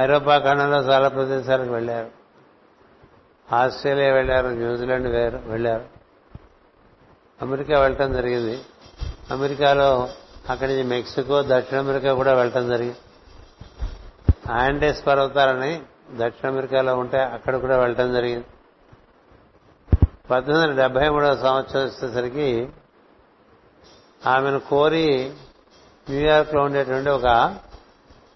ఐరోపా 0.00 0.38
ఖండంలో 0.38 0.78
చాలా 0.78 1.08
ప్రదేశాలకు 1.08 1.72
వెళ్ళారు. 1.72 2.10
ఆస్ట్రేలియా 3.54 4.12
వెళ్ళారు 4.12 4.46
న్యూజిలాండ్ 4.46 5.08
వేరు 5.08 5.42
వెళ్ళారు. 5.44 5.84
అమెరికా 7.42 7.80
వెళ్ళటం 7.80 8.12
జరిగింది. 8.12 8.60
అమెరికాలో 9.30 10.08
అక్కడి 10.50 10.70
నుంచి 10.70 10.84
మెక్సికో 10.84 11.42
దక్షిణ 11.42 11.78
అమెరికా 11.78 12.14
కూడా 12.14 12.34
వెళ్ళటం 12.34 12.68
జరిగింది. 12.68 12.96
ఆండేస్ 14.52 15.06
పర్వతాలని 15.06 15.82
దక్షిణ 16.16 16.48
అమెరికాలో 16.48 16.96
ఉంటే 16.96 17.20
అక్కడ 17.20 17.56
కూడా 17.56 17.76
వెళ్ళటం 17.76 18.14
జరిగింది. 18.14 18.44
పద్దెనిమిది 20.30 20.70
వందల 20.70 20.80
డెబ్బై 20.82 21.08
మూడవ 21.08 21.36
సంవత్సరం 21.36 21.82
వచ్చేసరికి 21.82 22.68
ఆమెను 24.26 24.60
కోరి 24.60 25.32
న్యూయార్క్లో 26.10 26.62
ఉండేటువంటి 26.62 27.10
ఒక 27.10 27.56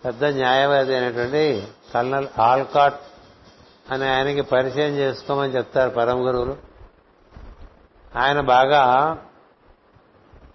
పెద్ద 0.05 0.25
న్యాయవాది 0.25 0.95
అయినటువంటి 0.95 1.69
కల్నల్ 1.95 2.29
ఆల్కాట్ 2.39 3.01
అని 3.93 4.09
ఆయనకి 4.09 4.41
పరిచయం 4.41 4.95
చేసుకోమని 4.95 5.57
చెప్తారు 5.57 5.91
పరమ 5.91 6.27
గురువులు. 6.27 6.57
ఆయన 8.17 8.41
బాగా 8.41 8.83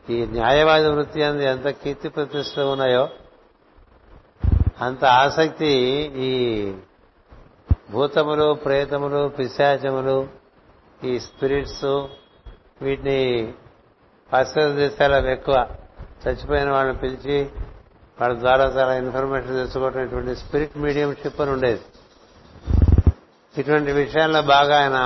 ఈ 0.09 0.25
న్యాయవాది 0.25 0.89
వృత్తి 0.89 1.23
అంది 1.23 1.45
ఎంత 1.45 1.67
కీర్తి 1.67 2.09
ప్రతిష్టలు 2.09 2.65
ఉన్నాయో 2.65 3.09
అంత 4.81 5.05
ఆసక్తి 5.05 5.73
ఈ 6.17 6.31
భూతములు 7.91 8.53
ప్రేతములు 8.53 9.27
పిశాచములు 9.27 10.27
ఈ 11.03 11.19
స్పిరిట్స్ 11.19 11.85
వీటిని 12.81 13.53
పాశ్చాత్య 14.33 14.71
దేశాలకు 14.71 15.27
ఎక్కువ. 15.27 15.67
చచ్చిపోయిన 16.27 16.69
వాళ్ళని 16.69 16.97
పిలిచి 16.97 17.49
వాళ్ళ 18.21 18.39
ద్వారా 18.39 18.65
చాలా 18.65 18.93
ఇన్ఫర్మేషన్ 18.95 19.55
తెచ్చుకోవటం 19.55 19.99
ఇటువంటి 19.99 20.35
స్పిరిట్ 20.35 20.77
మీడియంషిప్ 20.77 21.41
అని 21.41 21.51
ఉండేది. 21.51 21.81
ఇటువంటి 23.57 23.91
విషయాల్లో 23.91 24.41
బాగా 24.41 24.81
ఆయన 24.81 24.97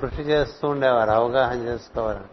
కృషి 0.00 0.22
చేస్తూ 0.22 0.68
ఉండేవారు 0.68 1.10
అవగాహన 1.10 1.58
చేసుకోవాలని. 1.58 2.24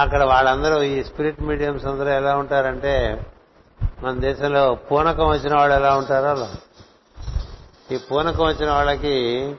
అక్కడ 0.00 0.24
వాళ్ళందరూ 0.24 0.82
ఈ 0.82 1.04
స్పిరిట్ 1.04 1.42
మీడియంస్ 1.42 1.86
అందరూ 1.86 2.08
ఎలా 2.08 2.36
ఉంటారంటే 2.36 3.26
మన 4.02 4.18
దేశంలో 4.18 4.74
పూనకం 4.74 5.28
వచ్చిన 5.28 5.56
వాళ్ళు 5.56 5.76
ఎలా 5.76 5.96
ఉంటారో 5.96 6.26
అలా. 6.26 6.56
ఈ 7.92 7.96
పూనకం 7.96 8.44
వచ్చిన 8.44 8.70
వాళ్ళకి 8.70 9.56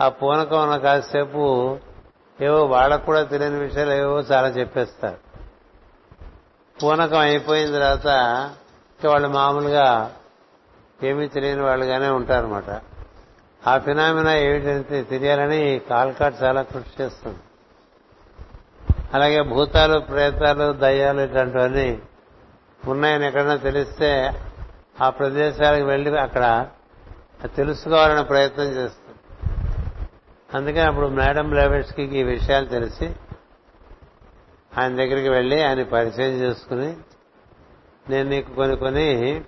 ఆ 0.00 0.08
పూనకం 0.08 0.62
ఉన్న 0.62 0.76
కాసేపు 0.76 1.78
ఏవో 2.40 2.64
వాళ్ళకు 2.64 3.06
కూడా 3.06 3.22
తెలియని 3.22 3.58
విషయాలు 3.58 3.90
ఏవో 3.90 4.20
చాలా 4.20 4.48
చెప్పేస్తారు. 4.48 5.30
పూనకం 6.82 7.18
అయిపోయిన 7.18 7.72
తర్వాత 7.72 8.06
వాళ్ళు 9.06 9.28
మామూలుగా 9.28 10.14
ఏమీ 11.02 11.28
తెలియని 11.28 11.62
వాళ్ళుగానే 11.62 12.08
ఉంటారన్నమాట. 12.08 12.82
ఆ 13.66 13.78
ఫినామినా 13.78 14.36
ఏమిటంటే 14.36 15.02
తెలియాలని 15.02 15.80
కాల్కాట్ 15.90 16.42
చాలా 16.42 16.62
కృషి 16.62 17.02
చేస్తుంది. 17.02 17.38
అలాగే 19.14 19.42
భూతాలు 19.42 19.98
ప్రేతాలు 19.98 20.72
దయ్యాలు 20.72 21.20
ఇట్లాంటివన్నీ 21.20 22.02
ఉన్నాయని 22.86 23.26
ఎక్కడైనా 23.26 23.56
తెలిస్తే 23.56 24.32
ఆ 25.00 25.10
ప్రదేశాలకు 25.10 25.84
వెళ్ళి 25.84 26.20
అక్కడ 26.20 26.68
తెలుసుకోవాలనే 27.56 28.22
ప్రయత్నం 28.22 28.64
చేస్తుంది 28.64 28.99
అందుకని 30.54 30.80
అప్పుడు 30.80 31.06
మేడం 31.06 31.54
లెవెట్స్కి 31.54 32.02
ఈ 32.02 32.22
విషయాలు 32.22 32.66
తెలిసి 32.66 33.12
ఆయన 34.78 34.96
దగ్గరికి 34.96 35.28
వెళ్ళి 35.28 35.62
ఆయన 35.62 35.82
పరిచయం 35.82 36.40
చేసుకుని 36.40 36.96
నేను 38.10 38.28
నీకు 38.28 38.54
కొన్ని 38.54 38.76
కొన్ని 38.76 39.40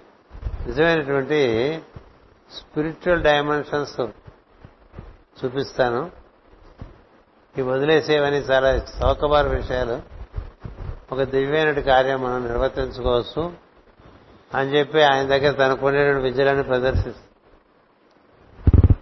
నిజమైనటువంటి 0.67 1.81
స్పిరిచువల్ 2.53 3.23
డైమెన్షన్స్ 3.23 4.01
చూపిస్తాను. 5.45 6.11
ఈ 7.59 7.63
వదిలేసేవని 7.63 8.37
చాలా 8.37 8.75
చౌకబారు 8.75 9.49
విషయాలు. 9.49 10.03
ఒక 11.13 11.23
దివ్యమైన 11.23 11.81
కార్యం 11.81 12.23
మనం 12.23 12.47
నిర్వర్తించుకోవచ్చు 12.47 13.53
అని 14.55 14.79
చెప్పి 14.79 15.03
ఆయన 15.03 15.27
దగ్గర 15.27 15.51
తనకునేటువంటి 15.53 16.23
విద్యలను 16.23 16.63
ప్రదర్శిస్తుంది 16.63 17.17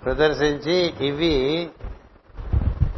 ప్రదర్శించి 0.05 0.95
ఇవి 1.07 1.71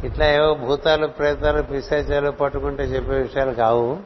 ఇట్లా 0.03 0.27
ఏవో 0.27 0.53
భూతాలు 0.53 1.07
ప్రేతాలు 1.07 1.61
పిశాచాలు 1.61 2.31
పట్టుకుంటే 2.31 2.83
చెప్పే 2.83 3.15
విషయాలు 3.15 3.53
కావు. 3.53 3.97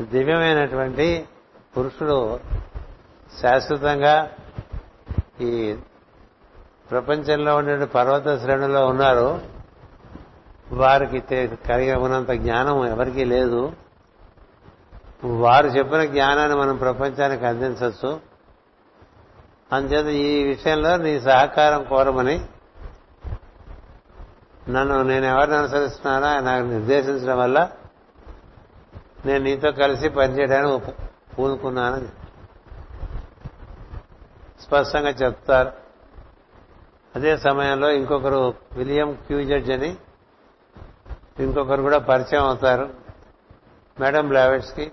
దివ్యమైనటువంటి 0.00 1.28
పురుషుడు 1.76 2.40
శాశ్వతంగా 3.42 4.30
ఈ 5.40 5.76
ప్రపంచంలో 6.90 7.56
ఉండే 7.56 7.84
పర్వత 7.84 8.40
శ్రేణులో 8.40 8.86
ఉన్నారు. 8.86 9.40
వారికి 10.72 11.20
కలిగి 11.68 11.94
ఉన్నంత 11.94 12.30
జ్ఞానం 12.30 12.86
ఎవరికీ 12.86 13.24
లేదు. 13.24 13.72
వారు 15.24 15.66
చెప్పిన 15.66 16.04
జ్ఞానాన్ని 16.04 16.58
మనం 16.58 16.76
ప్రపంచానికి 16.76 17.46
అందించవచ్చు. 17.46 18.20
అందుచేత 19.72 20.06
ఈ 20.06 20.44
విషయంలో 20.44 20.96
నీ 20.96 21.20
సహకారం 21.20 21.84
కోరమని 21.84 22.44
నన్ను 24.68 25.02
నేను 25.02 25.26
ఎవరిని 25.26 25.56
అనుసరిస్తున్నానో 25.56 26.26
ఆయన 26.26 26.40
నాకు 26.40 26.66
నిర్దేశించడం 26.66 27.38
వల్ల 27.38 27.70
నేను 29.26 29.44
నీతో 29.44 29.72
కలిసి 29.72 30.08
పనిచేయడానికి 30.08 30.92
పూనుకున్నానని. 31.38 32.08
స్పష్టంగా 34.62 35.08
చెప్తారు. 35.08 35.72
అదే 37.16 37.36
సమయంలో 37.36 37.90
ఇంకొకరు 37.90 38.54
విలియం 38.72 39.14
క్యూజడ్జ్ 39.14 39.70
అని 39.70 39.96
ఇంకొకరు 41.38 41.82
కూడా 41.82 41.98
పరిచయం 41.98 42.44
అవుతారు. 42.44 42.94
మేడం 44.00 44.28
బ్లావెట్స్కి 44.28 44.92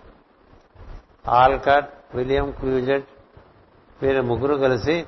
ఆల్కాట్ 1.27 1.89
విలియం 2.15 2.51
క్యూజెడ్ 2.51 3.03
వీరి 4.01 4.21
ముగ్గురు 4.21 4.55
కలిసి 4.55 5.07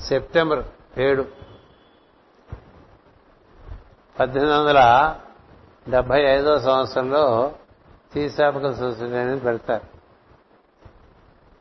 సెప్టెంబర్ 0.00 0.64
ఏడు 0.98 1.45
పద్దెనిమిది 4.20 4.58
వందల 4.58 4.80
డెబ్బై 5.88 6.20
ఐదో 6.22 6.60
సంవత్సరంలో 6.60 7.52
థీసాపికల్ 8.14 8.74
సొసైటీ 8.76 9.14
అని 9.14 9.40
పెడతారు. 9.40 9.84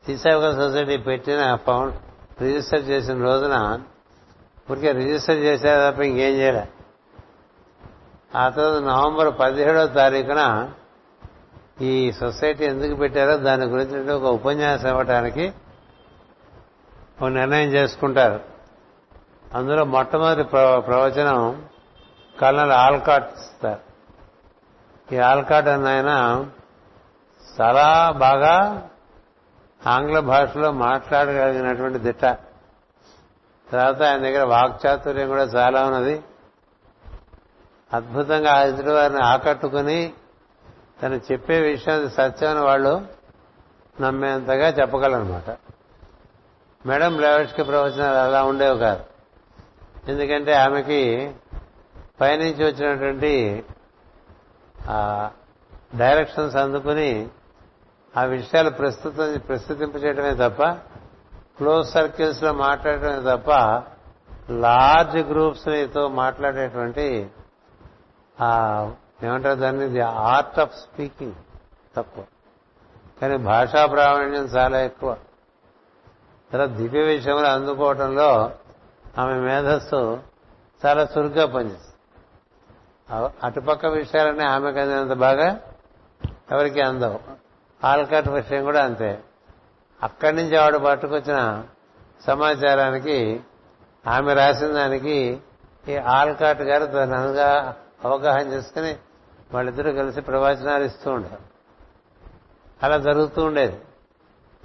థీసాపికల్ 0.08 0.56
సొసైటీ 0.56 0.98
పెట్టిన 0.98 1.56
ఫౌండ్ 1.56 1.96
రిజిస్టర్ 2.42 2.82
చేసిన 2.82 3.24
రోజున 3.24 3.80
ఊరికే 4.72 4.92
రిజిస్టర్ 4.92 5.36
చేశారు 5.36 5.92
తప్ప 5.92 6.02
ఇంకేం 6.02 6.34
చేయలే. 6.34 6.68
ఆ 8.36 8.50
తర్వాత 8.50 8.82
నవంబర్ 8.82 9.34
పదిహేడో 9.40 9.88
తారీఖున 9.88 10.72
ఈ 11.82 12.12
సొసైటీ 12.12 12.66
ఎందుకు 12.66 12.96
పెట్టారో 12.96 13.38
దాని 13.38 13.66
గురించి 13.66 14.12
ఒక 14.12 14.24
ఉపన్యాసం 14.24 14.90
ఇవ్వటానికి 14.90 15.54
ఒక 17.22 17.28
నిర్ణయం 17.28 17.70
చేసుకుంటారు. 17.70 18.40
అందులో 19.54 19.86
మొట్టమొదటి 19.86 20.44
ప్రవచనం 20.88 21.66
కల్నల్ 22.42 22.72
ఆల్కాట్ 22.72 23.34
ఇస్తారు. 23.34 23.80
ఈ 25.16 25.18
ఆల్కాట్ 25.18 25.68
అన్న 25.68 25.88
ఆయన 25.88 26.46
చాలా 27.62 28.12
బాగా 28.18 28.88
ఆంగ్ల 29.88 30.20
భాషలో 30.20 30.72
మాట్లాడగలిగినటువంటి 30.72 32.00
దిట్ట. 32.00 32.26
తర్వాత 33.72 34.04
ఆయన 34.04 34.18
దగ్గర 34.18 34.44
వాక్చాతుర్యం 34.44 35.28
కూడా 35.28 35.44
చాలా 35.44 35.86
ఉన్నది. 35.86 36.24
అద్భుతంగా 37.94 38.62
ఎదుటి 38.62 38.90
వారిని 38.90 39.20
ఆకట్టుకుని 39.20 40.14
తను 41.04 41.22
చెప్పే 41.32 41.60
విషయం 41.60 42.10
సత్యమని 42.10 42.60
వాళ్ళు 42.60 43.06
నమ్మేంతగా 44.02 44.68
చెప్పగలనమాట. 44.68 45.58
మేడం 46.88 47.16
బ్లావెట్స్కి 47.16 47.64
ప్రవచనాలు 47.64 48.18
అలా 48.18 48.44
ఉండేవి 48.44 48.80
కాదు. 48.80 49.04
ఎందుకంటే 50.08 50.54
ఆమెకి 50.54 51.34
పైనుంచి 52.22 52.66
వచ్చినటువంటి 52.66 53.64
డైరెక్షన్స్ 55.98 56.56
అందుకుని 56.56 57.28
ఆ 58.18 58.24
విషయాలు 58.24 58.70
ప్రస్తుతం 58.70 59.40
ప్రస్తుతింపచేయడమే 59.48 60.50
తప్ప 60.50 60.64
క్లోజ్ 61.58 61.90
సర్కిల్స్లో 61.90 62.54
మాట్లాడటమే 62.54 63.38
తప్ప 63.38 63.52
లార్జ్ 64.50 65.18
గ్రూప్స్తో 65.18 66.08
మాట్లాడేటువంటి 66.08 67.30
ఏమంటారు 69.24 69.60
దాన్ని 69.60 69.90
ది 69.90 70.02
ఆర్ట్ 70.02 70.60
ఆఫ్ 70.60 70.76
స్పీకింగ్ 70.76 71.34
తక్కువ. 71.96 72.24
కానీ 73.22 73.38
భాషా 73.38 73.86
ప్రావీణ్యం 73.86 74.44
చాలా 74.44 74.82
ఎక్కువ. 74.82 75.18
తర్వాత 76.52 76.70
దివ్య 76.70 77.02
విషయంలో 77.02 77.50
అందుకోవటంలో 77.50 78.52
ఆమె 79.18 79.34
మేధస్సు 79.34 80.20
చాలా 80.86 81.08
చురుగ్గా 81.18 81.46
పనిచేస్తుంది. 81.46 81.95
అటుపక్క 83.14 83.86
విషయాలన్నీ 83.86 84.44
ఆమెకు 84.44 84.80
అందినంత 84.80 85.14
బాగా 85.14 85.60
ఎవరికి 86.52 86.82
అందవు. 86.82 87.20
ఆల్కట్ 87.88 88.30
విషయం 88.30 88.64
కూడా 88.64 88.84
అంతే. 88.84 89.24
అక్కడి 90.04 90.36
నుంచి 90.36 90.58
ఆవిడ 90.58 90.76
పట్టుకొచ్చిన 90.76 91.64
సమాచారానికి 92.28 93.42
ఆమె 94.08 94.34
రాసిన 94.34 94.68
దానికి 94.68 95.40
ఈ 95.88 95.96
ఆల్కాట్ 95.96 96.62
గారు 96.62 96.86
తనగా 96.86 97.76
అవగాహన 98.06 98.48
చేసుకుని 98.48 98.96
వాళ్ళిద్దరూ 99.54 99.94
కలిసి 99.94 100.22
ప్రవచనాలు 100.22 100.84
ఇస్తూ 100.84 101.12
ఉంటారు. 101.12 101.42
అలా 102.84 102.98
జరుగుతూ 102.98 103.46
ఉండేది. 103.46 103.82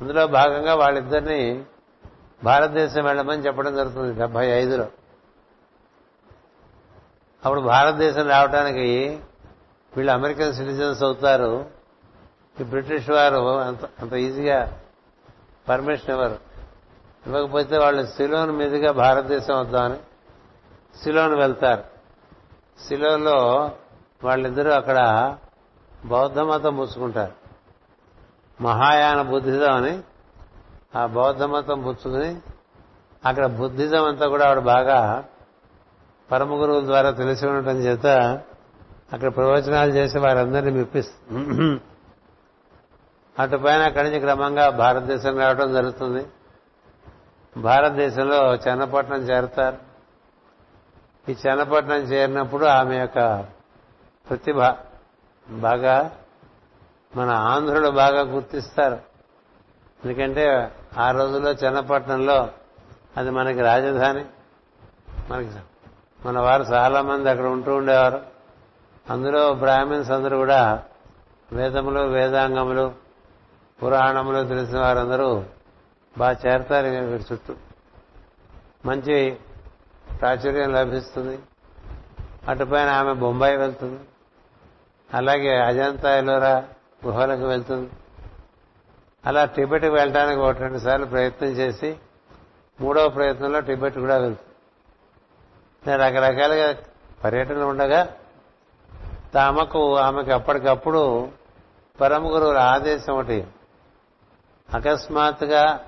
అందులో 0.01 0.27
భాగంగా 0.27 0.75
వాళ్ళిద్దరిని 0.75 1.65
భారతదేశం 2.45 3.05
వెళ్ళమని 3.05 3.47
చెప్పడం 3.47 3.77
జరుగుతుంది 3.77 4.19
డెబ్బై 4.19 4.47
ఐదులో. 4.47 4.87
అప్పుడు 7.45 7.61
భారతదేశం 7.61 8.29
రావడానికి 8.29 9.21
వీళ్ళు 9.97 10.13
అమెరికన్ 10.13 10.55
సిటిజన్స్ 10.55 11.03
అవుతారు. 11.03 11.67
ఈ 12.61 12.63
బ్రిటిష్ 12.63 13.11
వారు 13.11 13.59
అంత 13.61 13.79
అంత 14.01 14.13
ఈజీగా 14.13 14.81
పర్మిషన్ 15.69 16.11
ఇవ్వరు. 16.11 16.39
ఇవ్వకపోతే 17.27 17.79
వాళ్ళు 17.79 18.07
సిలోన్ 18.07 18.51
మీదుగా 18.51 18.93
భారతదేశం 18.93 19.61
వద్దామని 19.61 19.97
సిలోన్ 21.03 21.35
వెళ్తారు. 21.35 21.85
సిలోన్లో 22.89 23.71
వాళ్ళిద్దరూ 24.25 24.71
అక్కడ 24.71 24.99
బౌద్ధ 26.05 26.39
మతం 26.39 26.77
పుచ్చుకుంటారు. 26.77 27.33
మహాయాన 28.63 29.23
బుద్ధిజం 29.23 29.75
అని 29.75 30.03
ఆ 30.97 31.07
బౌద్ధ 31.07 31.43
మతం 31.43 31.83
పుచ్చుకుని 31.83 32.37
అక్కడ 33.25 33.47
బుద్ధిజం 33.47 34.05
అంతా 34.05 34.29
కూడా 34.29 34.47
ఆవిడ 34.47 34.59
బాగా 34.59 35.25
పరమ 36.31 36.53
గురువు 36.53 36.81
ద్వారా 36.81 37.11
తెలిసి 37.11 37.47
ఉండటం 37.47 37.77
చేత 37.77 38.07
అక్కడ 39.13 39.35
ప్రవచనాలు 39.35 39.91
చేసి 39.91 40.19
వారందరినీ 40.19 40.71
మెప్పిస్తుంది 40.71 41.81
అటు 43.39 43.57
పైన 43.57 43.83
అక్కడి 43.83 44.09
నుంచి 44.09 44.21
క్రమంగా 44.21 44.71
భారతదేశం 44.71 45.39
రావడం 45.39 45.73
జరుగుతుంది. 45.73 46.27
భారతదేశంలో 47.57 48.55
చన్నపట్నం 48.55 49.17
చేరతారు. 49.17 49.77
ఈ 51.31 51.35
చన్నపట్నం 51.35 51.97
చేరినప్పుడు 51.97 52.65
ఆమె 52.65 52.99
యొక్క 52.99 53.47
ప్రతిభ 54.29 54.61
బాగా 55.51 56.11
మన 57.17 57.31
ఆంధ్రులు 57.31 57.91
బాగా 57.91 58.21
గుర్తిస్తారు. 58.21 58.99
ఎందుకంటే 60.05 60.75
ఆ 60.99 61.11
రోజుల్లో 61.11 61.51
చన్నపట్నంలో 61.51 62.49
అది 63.17 63.31
మనకి 63.31 63.61
రాజధాని. 63.61 64.25
మనకి 65.31 65.49
మన 66.27 66.39
వారు 66.39 66.63
చాలా 66.63 67.03
మంది 67.03 67.31
అక్కడ 67.31 67.47
ఉంటూ 67.47 67.75
ఉండేవారు. 67.75 68.21
అందులో 69.11 69.55
బ్రాహ్మిన్స్ 69.55 70.11
అందరూ 70.11 70.37
కూడా 70.37 70.83
వేదములు 71.53 72.01
వేదాంగములు 72.01 72.95
పురాణములు 73.83 74.49
తెలిసిన 74.49 74.79
వారందరూ 74.79 75.45
బాగా 76.19 76.37
చేరతారు 76.47 76.87
వీరి 76.87 77.25
చుట్టూ. 77.33 77.55
మంచి 78.87 79.37
ప్రాచుర్యం 80.21 80.73
లభిస్తుంది. 80.73 81.39
అటుపైన 82.49 82.89
ఆమె 82.89 83.13
బొంబాయి 83.13 83.57
వెళ్తుంది. 83.57 84.01
అలాగే 85.15 85.61
అజంతా 85.61 86.19
ఎలోరా 86.19 86.65
గుహలకు 87.07 87.49
వెళ్తుంది. 87.49 87.91
అలా 89.27 89.45
టిబెట్కి 89.45 89.91
వెళ్ళడానికి 89.91 90.41
ఒకటి 90.41 90.59
రెండు 90.59 90.79
సార్లు 90.79 91.07
ప్రయత్నం 91.07 91.49
చేసి 91.49 91.97
మూడవ 92.81 93.09
ప్రయత్నంలో 93.09 93.61
టిబెట్ 93.61 93.99
కూడా 93.99 94.17
వెళ్తుంది. 94.17 94.50
రకరకాలుగా 95.89 96.77
పర్యటనలు 97.25 97.65
ఉండగా 97.65 98.09
తామకు 99.35 99.97
ఆమెకు 99.97 100.31
అప్పటికప్పుడు 100.31 101.29
పరమ 102.01 102.27
గురువుల 102.27 102.59
ఆదేశం 102.59 103.15
ఒకటి 103.15 103.47
అకస్మాత్తుగా 104.75 105.81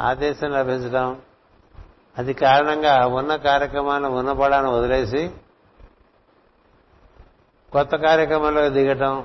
ఆదేశం 0.00 0.50
లభించడం. 0.50 1.20
అది 2.18 2.34
కారణంగా 2.34 3.06
ఉన్న 3.06 3.36
కార్యక్రమాన్ని 3.36 4.08
ఉన్న 4.08 4.32
బడాన్ని 4.32 4.72
వదిలేసి 4.72 5.30
కొత్త 7.72 7.96
కార్యక్రమంలో 7.96 8.68
దిగటం 8.68 9.24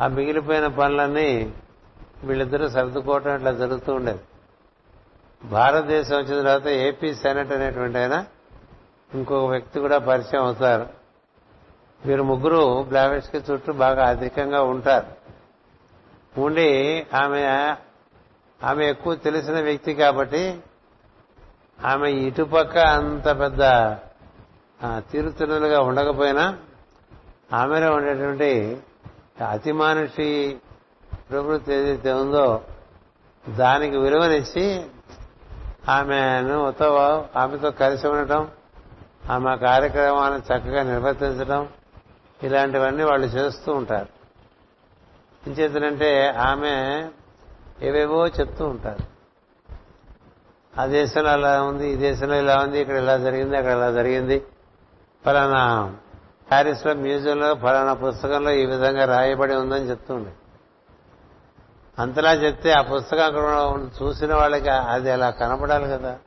ఆ 0.00 0.06
మిగిలిపోయిన 0.06 0.66
పనులన్నీ 0.66 1.52
వీళ్ళిద్దరూ 2.24 2.68
సర్దుకోవటం 2.68 3.36
ఇట్లా 3.36 3.52
జరుగుతూ 3.52 3.94
ఉండేది. 3.94 4.20
భారతదేశం 5.44 6.16
వచ్చిన 6.16 6.38
తర్వాత 6.38 6.66
ఏపీ 6.66 7.14
సెనెట్ 7.14 7.52
అనేటువంటి 7.52 7.98
ఆయన 7.98 8.24
ఇంకొక 9.14 9.50
వ్యక్తి 9.50 9.80
కూడా 9.80 9.98
పరిచయం 9.98 10.44
అవుతారు. 10.44 10.86
వీరు 12.06 12.22
ముగ్గురు 12.22 12.82
బ్లావెట్స్కి 12.82 13.52
చుట్టూ 13.52 13.72
బాగా 13.72 14.08
అధికంగా 14.08 14.62
ఉంటారు. 14.62 15.06
ఉండి 16.40 17.00
ఆమె 17.14 17.46
ఆమె 18.64 18.86
ఎక్కువ 18.86 19.14
తెలిసిన 19.14 19.60
వ్యక్తి 19.60 19.94
కాబట్టి 19.94 20.60
ఆమె 21.84 22.10
ఇటుపక్క 22.10 22.78
అంత 22.78 23.28
పెద్ద 23.28 23.58
తీరుతున్నలుగా 25.10 25.80
ఉండకపోయినా 25.80 26.58
ఆమెలో 27.52 27.94
ఉండేటువంటి 27.94 28.80
అతి 29.50 29.72
మానుషి 29.72 30.56
ప్రవృత్తి 31.30 31.74
ఏదైతే 31.74 32.12
ఉందో 32.12 32.62
దానికి 33.48 33.96
విలువనిచ్చి 33.96 34.86
ఆమెను 35.88 36.74
ఆమెతో 37.36 37.70
కలిసి 37.70 38.06
ఉండటం 38.06 38.48
ఆమె 39.30 39.56
కార్యక్రమాన్ని 39.56 40.38
చక్కగా 40.40 40.82
నిర్వర్తించడం 40.82 41.68
ఇలాంటివన్నీ 42.42 43.04
వాళ్ళు 43.04 43.26
చేస్తూ 43.26 43.72
ఉంటారు. 43.72 44.08
ఇంచేతనంటే 45.46 46.28
ఆమె 46.28 47.04
ఏవేవో 47.82 48.26
చెప్తూ 48.26 48.66
ఉంటారు. 48.66 49.14
ఆ 50.80 50.86
దేశంలో 50.86 51.30
అలా 51.30 51.62
ఉంది 51.62 51.90
ఈ 51.90 51.96
దేశంలో 51.96 52.34
ఇలా 52.34 52.58
ఉంది 52.58 52.80
ఇక్కడ 52.80 52.94
ఇలా 52.94 53.16
జరిగింది 53.16 53.56
అక్కడ 53.56 53.72
ఇలా 53.72 53.90
జరిగింది. 53.90 54.44
ఫలానా 55.26 55.94
ప్యారిస్లో 56.50 56.94
మ్యూజియంలో 56.94 57.54
ఫలానా 57.54 57.94
పుస్తకంలో 57.94 58.50
ఈ 58.50 58.66
విధంగా 58.66 59.04
రాయబడి 59.04 59.54
ఉందని 59.54 59.90
చెప్తుంది 59.90 60.28
అంతలా 61.98 62.32
చెప్తే 62.32 62.72
ఆ 62.72 62.82
పుస్తకం 62.82 63.24
అక్కడ 63.24 63.78
చూసిన 64.02 64.34
వాళ్ళకి 64.34 64.68
అది 64.68 65.10
అలా 65.10 65.30
కనపడాలి 65.30 65.88
కదా. 65.88 66.18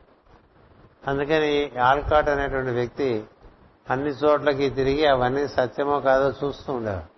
అందుకని 1.07 1.71
ఆల్కాట్ 1.83 2.29
అనేటువంటి 2.29 2.71
వ్యక్తి 2.71 3.25
అన్ని 3.89 4.09
చోట్లకి 4.09 4.69
తిరిగి 4.69 5.07
అవన్నీ 5.07 5.47
సత్యమో 5.47 5.99
కాదో 5.99 6.33
చూస్తూ 6.43 6.73
ఉండేవాడు. 6.73 7.17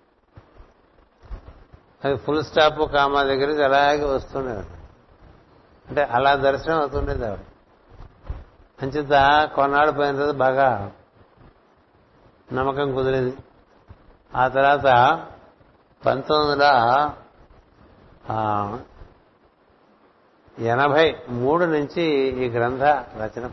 అది 2.07 2.17
ఫుల్ 2.17 2.43
స్టాప్ 2.43 2.93
కామా 2.93 3.23
దగ్గరికి 3.23 3.63
అలాగే 3.63 4.03
వస్తుండేవాడు. 4.03 4.79
అంటే 5.89 6.03
అలా 6.03 6.35
దర్శనం 6.35 6.79
అవుతుండేది 6.79 7.25
ఆవిడ. 7.25 7.39
అంచేత 8.81 9.49
కొన్నాడు 9.55 9.91
పోయిన 9.91 10.15
తర్వాత 10.15 10.35
బాగా 10.35 10.91
నమ్మకం 12.53 12.95
కుదిరింది. 12.95 13.37
ఆ 14.35 14.47
తర్వాత 14.47 14.83
పంతొమ్మిది 16.05 16.51
వందల 16.51 17.13
ఎనభై 20.59 21.17
మూడు 21.29 21.65
నుంచి 21.65 22.03
ఈ 22.45 22.49
గ్రంథ 22.49 22.83
రచన 22.83 23.51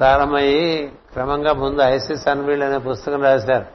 ప్రారంభమయ్యి 0.00 0.92
క్రమంగా 1.12 1.52
ముందు 1.52 1.82
ఐసిస్ 1.82 2.28
అన్వీల్డ్ 2.28 2.64
అనే 2.64 2.78
పుస్తకం 2.78 3.22
రాశారు. 3.22 3.66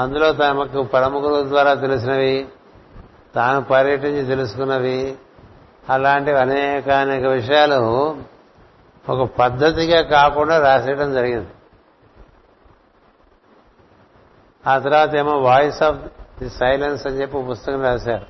అందులో 0.00 0.32
తమకు 0.32 0.82
పరమగురువు 0.82 1.48
ద్వారా 1.48 1.74
తెలిసినవి 1.74 2.48
తాను 3.34 3.64
పర్యటించి 3.64 4.26
తెలుసుకున్నవి 4.26 5.16
అలాంటివి 5.88 6.38
అనేక 6.38 6.88
అనేక 6.88 7.24
విషయాలు 7.24 8.16
ఒక 9.08 9.28
పద్ధతిగా 9.28 10.02
కాకుండా 10.02 10.58
రాసేయడం 10.58 11.12
జరిగింది. 11.12 11.48
ఆ 14.66 14.78
తర్వాత 14.78 15.14
ఏమో 15.14 15.38
వాయిస్ 15.38 15.82
ఆఫ్ 15.82 15.96
ది 16.42 16.50
సైలెన్స్ 16.50 17.06
అని 17.06 17.20
చెప్పి 17.20 17.42
పుస్తకం 17.50 17.82
రాశారు. 17.82 18.26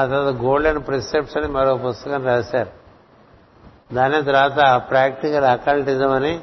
ఆ 0.00 0.06
తర్వాత 0.06 0.34
గోల్డెన్ 0.34 0.86
ప్రిసెప్ట్స్ 0.86 1.36
అని 1.36 1.48
మరో 1.48 1.76
పుస్తకం 1.76 2.26
రాశారు. 2.26 2.85
దాని 3.92 4.22
తర్వాత 4.22 4.82
ప్రాక్టికల్ 4.90 5.44
అకల్టిజం 5.44 6.10
అని 6.10 6.40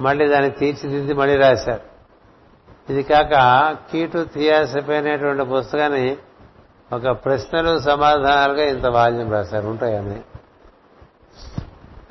మళ్ళీ 0.00 0.28
దాన్ని 0.28 0.50
తీర్చిదిద్ది 0.50 1.14
మళ్ళీ 1.14 1.36
రాశారు. 1.36 1.94
ఇది 2.92 3.02
కాక 3.02 3.32
కీటు 3.92 4.26
థియాసఫీ 4.34 4.94
అనేటువంటి 4.94 5.44
పుస్తకాన్ని 5.44 6.16
ఒక 6.92 7.08
ప్రశ్నలు 7.08 7.80
సమాధానాలుగా 7.80 8.64
ఇంత 8.64 8.86
వాల్యం 8.86 9.32
రాశారు. 9.32 9.66
ఉంటాయని 9.66 10.20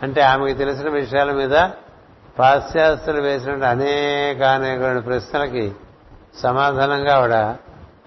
అంటే 0.04 0.22
ఆమెకు 0.22 0.58
తెలిసిన 0.58 0.90
విషయాల 0.90 1.32
మీద 1.32 1.70
పాశ్చాత్యులు 2.40 3.22
వేసినటువంటి 3.22 3.66
అనేక 3.66 4.44
అనేక 4.44 5.06
ప్రశ్నలకి 5.06 5.74
సమాధానంగా 6.36 7.16
ఆవిడ 7.16 7.34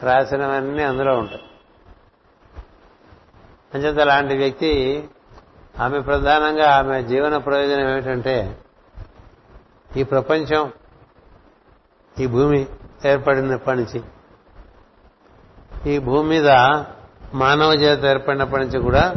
రాసినవన్నీ 0.02 0.82
అందులో 0.82 1.18
ఉంటాయి. 1.18 1.42
అంచేత 3.74 3.98
అలాంటి 3.98 4.36
వ్యక్తి 4.36 4.72
ఆమె 5.80 6.00
ప్రధానంగా 6.00 6.70
ఆమె 6.70 7.02
జీవన 7.02 7.36
ప్రయోజనం 7.36 7.90
ఏమిటంటే 7.90 8.58
ఈ 9.96 10.02
ప్రపంచం 10.02 10.72
ఈ 12.20 12.26
భూమి 12.26 12.66
ఏర్పడినప్పటి 13.06 13.78
నుంచి. 13.78 14.02
ఈ 15.92 15.98
భూమి 15.98 16.28
మీద 16.28 16.48
మానవ 17.34 17.72
చేత 17.72 18.04
ఏర్పడినప్పటి 18.04 18.64
నుంచి 18.64 18.78
కూడా 18.78 19.14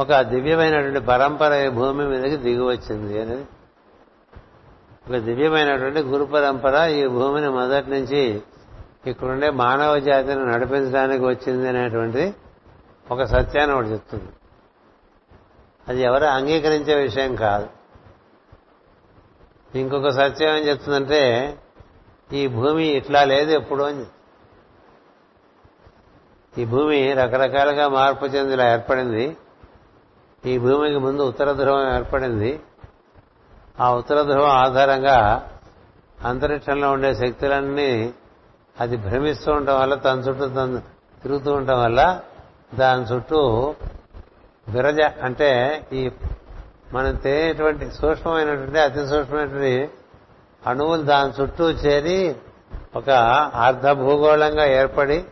ఒక 0.00 0.20
దివ్యమైనటువంటి 0.20 1.00
పరంపర 1.00 1.52
ఈ 1.52 1.68
భూమి 1.68 2.08
మీదకి 2.08 2.36
దిగి 2.36 2.62
వచ్చింది 2.62 3.20
అనేది. 3.20 3.44
ఒక 5.08 5.16
దివ్యమైనటువంటి 5.16 6.00
గురు 6.00 6.24
పరంపర 6.24 6.88
ఈ 6.90 7.06
భూమిని 7.06 7.48
మొదటి 7.48 7.90
నుంచి 7.90 8.42
ఇక్కడుండే 9.06 9.50
మానవ 9.50 9.98
జాతిని 9.98 10.46
నడిపించడానికి 10.46 11.24
వచ్చింది 11.24 11.68
అనేటువంటి 11.68 12.34
ఒక 13.10 13.24
సత్యాన్ని 13.24 13.76
ఒకటి 13.76 13.88
చెప్తుంది. 13.88 14.28
అది 15.88 16.02
ఎవరు 16.02 16.24
అంగీకరించే 16.24 16.94
విషయం 16.94 17.34
కాదు. 17.34 17.68
ఇంకొక 19.74 20.08
సత్యం 20.08 20.56
ఏం 20.56 20.62
చెప్తుందంటే 20.68 21.54
ఈ 22.32 22.46
భూమి 22.46 22.84
ఇట్లా 22.84 23.24
లేదు 23.24 23.50
ఎప్పుడు 23.50 23.82
అని 23.82 24.04
ఈ 26.58 26.64
భూమి 26.64 27.12
రకరకాలుగా 27.12 27.88
మార్పు 27.88 28.24
చెంది 28.24 28.52
ఇలా 28.52 28.72
ఏర్పడింది. 28.72 29.36
ఈ 30.46 30.58
భూమికి 30.58 30.98
ముందు 30.98 31.22
ఉత్తర 31.22 31.52
ధ్రువం 31.52 31.96
ఏర్పడింది. 31.96 32.60
ఆ 33.80 33.94
ఉత్తర 33.94 34.22
ధ్రువం 34.22 34.50
ఆధారంగా 34.50 35.50
అంతరిక్షంలో 36.24 36.92
ఉండే 36.92 37.14
శక్తులన్నీ 37.14 38.14
అది 38.80 38.96
భ్రమిస్తూ 38.96 39.52
ఉండటం 39.52 39.80
వల్ల 39.80 39.94
తన 39.94 40.18
చుట్టూ 40.18 40.48
తను 40.48 40.78
తిరుగుతూ 41.22 41.52
ఉండటం 41.52 41.82
వల్ల 41.82 42.20
దాని 42.74 43.02
చుట్టూ 43.04 43.74
విరజ 44.68 45.00
అంటే 45.22 45.82
ఈ 45.92 46.10
మనం 46.92 47.14
తెలియనటువంటి 47.14 47.90
సూక్ష్మమైనటువంటి 47.90 48.78
అతి 48.78 49.08
సూక్ష్మమైనటువంటి 49.08 49.90
అణువులు 50.66 51.02
దాని 51.02 51.42
చుట్టూ 51.42 51.70
చేరి 51.70 52.36
ఒక 52.96 53.10
అర్ధ 53.54 53.90
భూగోళంగా 53.90 54.64
ఏర్పడి 54.66 55.24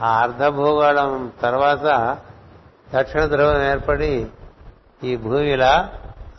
ఆ 0.00 0.20
అర్ధ 0.20 0.46
భూగోళం 0.46 1.32
తర్వాత 1.42 2.18
దక్షిణ 2.94 3.24
ధ్రువం 3.24 3.62
ఏర్పడి 3.62 4.26
ఈ 5.04 5.16
భూమిలా 5.16 5.90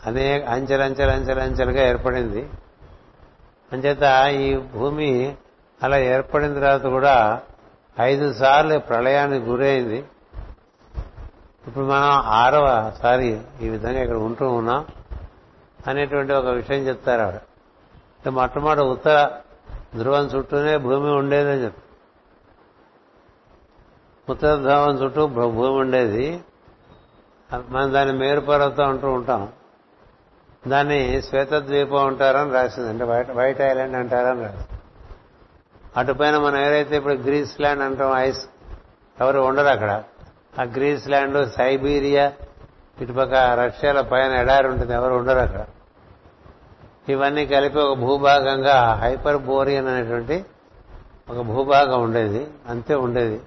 అనేక 0.06 0.48
అంచెలంచెలంచెలంచెలుగా 0.48 1.88
ఏర్పడింది. 1.88 2.48
అంచేత 3.72 4.02
ఈ 4.40 4.56
భూమి 4.56 5.36
అలా 5.82 5.98
ఏర్పడిన 5.98 6.54
తర్వాత 6.54 6.82
కూడా 6.82 7.40
ఐదు 8.00 8.32
సార్లు 8.32 8.78
ప్రళయానికి 8.78 9.44
గురైంది. 9.44 10.04
ఇప్పుడు 11.66 11.84
మనం 11.84 12.10
ఆరవ 12.26 12.92
సారి 13.02 13.40
ఈ 13.62 13.68
విధంగా 13.68 14.02
ఇక్కడ 14.02 14.16
ఉంటూ 14.16 14.52
ఉన్నాం 14.52 14.86
అనేటువంటి 15.86 16.32
ఒక 16.32 16.46
విషయం 16.46 16.78
చెప్తారు 16.78 17.22
ఆవిడ. 17.22 18.28
మొట్టమొదటి 18.28 18.82
ఉత్తర 18.82 19.30
ధ్రువం 19.96 20.24
చుట్టూనే 20.24 20.76
భూమి 20.76 21.10
ఉండేదని 21.10 21.64
చెప్తారు 21.64 21.84
ఉత్తర 24.32 24.56
ధ్రువం 24.56 25.04
చుట్టూ 25.04 25.26
భూమి 25.26 25.68
ఉండేది. 25.68 26.40
మనం 27.68 27.92
దాన్ని 27.92 28.18
మేరుపర్వతం 28.18 28.88
అంటూ 28.88 29.12
ఉంటాం. 29.12 29.48
దాన్ని 30.68 31.22
శ్వేతద్వీపం 31.22 32.06
అంటారని 32.06 32.50
రాసింది. 32.50 32.88
అంటే 32.88 33.04
వైట్ 33.04 33.30
వైట్ 33.30 33.60
ఐలాండ్ 33.60 33.96
అంటారని 33.96 34.42
రాసింది. 34.42 34.73
అటుపైన 35.96 36.38
మనం 36.38 36.60
ఏదైతే 36.60 36.96
ఇప్పుడు 36.96 37.14
గ్రీస్ 37.14 37.60
ల్యాండ్ 37.60 37.82
అంటాం 37.82 38.16
ఐస్ 38.16 38.46
ఎవరు 39.20 39.40
ఉండరు 39.40 39.66
అక్కడ. 39.66 40.02
ఆ 40.60 40.62
గ్రీస్ 40.62 41.08
ల్యాండ్ 41.08 41.50
సైబీరియా 41.50 42.32
ఇటుపక్క 43.00 43.34
రష్యాల 43.34 44.00
పైన 44.00 44.32
ఎడారి 44.32 44.68
ఉంటుంది 44.68 44.92
ఎవరు 44.92 45.14
ఉండరు 45.14 45.38
అక్కడ. 45.38 45.64
ఇవన్నీ 47.08 47.46
కలిపి 47.46 47.78
ఒక 47.78 47.98
భూభాగంగా 47.98 48.98
హైపర్ 49.02 49.36
బోరియన్ 49.36 49.88
అనేటువంటి 49.88 50.44
ఒక 51.30 51.40
భూభాగం 51.40 52.02
ఉండేది 52.02 52.46
అంతే 52.68 52.94
ఉండేది. 52.94 53.40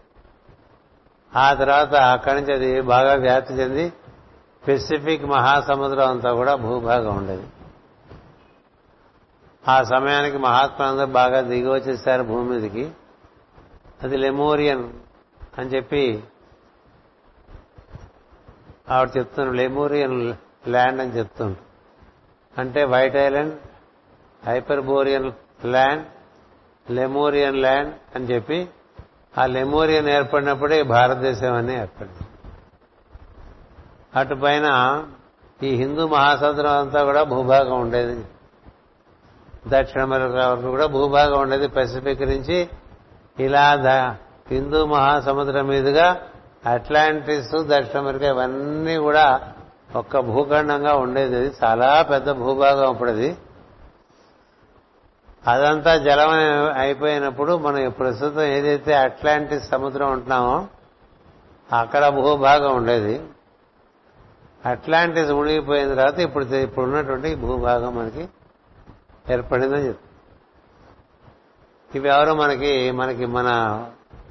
ఆ 1.36 1.54
తర్వాత 1.54 1.96
అక్కడి 1.96 2.42
నుంచి 2.42 2.54
అది 2.54 2.82
బాగా 2.82 3.14
వ్యాప్తి 3.14 3.54
చెంది 3.54 3.94
పెసిఫిక్ 4.68 5.26
మహాసముద్రం 5.26 6.10
అంతా 6.10 6.34
కూడా 6.34 6.56
భూభాగం 6.56 7.18
ఉండేది. 7.18 7.44
ఆ 9.70 9.84
సమయానికి 9.84 10.38
మహాత్ములందరూ 10.38 11.06
బాగా 11.06 11.42
దిగి 11.42 11.70
వచ్చేసారు 11.70 12.24
భూమి 12.24 12.50
మీదకి. 12.50 12.92
అది 14.04 14.18
లెమోరియన్ 14.18 14.94
అని 15.58 15.70
చెప్పి 15.70 16.24
ఆవిడ 18.90 19.10
చెప్తున్నారు. 19.18 19.56
లెమోరియన్ 19.56 20.36
ల్యాండ్ 20.68 21.02
అని 21.02 21.12
చెప్తుండ్రు. 21.12 21.64
అంటే 22.62 22.84
white 22.84 23.16
island 23.16 23.56
Hyperborean 24.46 25.32
land 25.66 26.06
Lemurian 26.92 27.56
land 27.56 27.96
అని 28.16 28.26
చెప్పి 28.26 28.70
ఆ 29.38 29.46
లెమోరియన్ 29.46 30.10
ఏర్పడినప్పుడే 30.10 30.84
భారతదేశం 30.84 31.54
అని 31.54 31.80
ఏర్పడింది. 31.80 32.28
అటు 34.16 34.36
పైన 34.36 34.68
ఈ 35.64 35.76
హిందూ 35.76 36.08
మహాసముద్రం 36.08 36.78
అంతా 36.78 37.04
కూడా 37.04 37.24
భూభాగం 37.24 37.82
ఉండేది. 37.82 38.26
దక్షిణ 39.68 40.02
అమెరికా 40.02 40.50
వరకు 40.50 40.70
కూడా 40.70 40.86
భూభాగం 40.86 41.40
ఉండేది 41.40 41.68
పసిఫిక్ 41.68 42.22
నుంచి 42.22 42.70
ఇలా 43.40 43.74
హిందూ 44.52 44.86
మహాసముద్రం 44.86 45.68
మీదుగా 45.68 46.22
అట్లాంటిస్ 46.66 47.52
దక్షిణ 47.56 48.00
అమెరికా 48.00 48.28
ఇవన్నీ 48.28 48.96
కూడా 48.96 49.42
ఒక్క 49.96 50.20
భూఖండంగా 50.20 50.94
ఉండేది. 50.94 51.36
అది 51.36 51.52
చాలా 51.64 52.02
పెద్ద 52.02 52.32
భూభాగం 52.32 52.90
అప్పుడు 52.90 53.10
అది 53.10 53.38
అదంతా 55.48 55.98
జలం 55.98 56.30
అయిపోయినప్పుడు 56.78 57.58
మనం 57.58 57.90
ప్రస్తుతం 57.90 58.42
ఏదైతే 58.42 58.94
అట్లాంటిస్ 58.94 59.70
సముద్రం 59.70 60.12
ఉంటున్నామో 60.12 60.68
అక్కడ 61.74 62.08
భూభాగం 62.08 62.76
ఉండేది. 62.76 63.22
అట్లాంటిస్ 64.66 65.32
మునిగిపోయిన 65.32 65.94
తర్వాత 65.94 66.20
ఇప్పుడు 66.20 66.46
ఇప్పుడు 66.46 66.86
ఉన్నటువంటి 66.86 67.36
భూభాగం 67.36 67.96
మనకి 67.96 68.30
ఏర్పడిందని 69.32 69.88
చెప్తుంది 69.88 70.08
ఇవి 71.98 72.10
ఎవరు 72.10 72.34
మనకి 72.34 72.92
మనకి 72.92 73.26
మన 73.26 73.50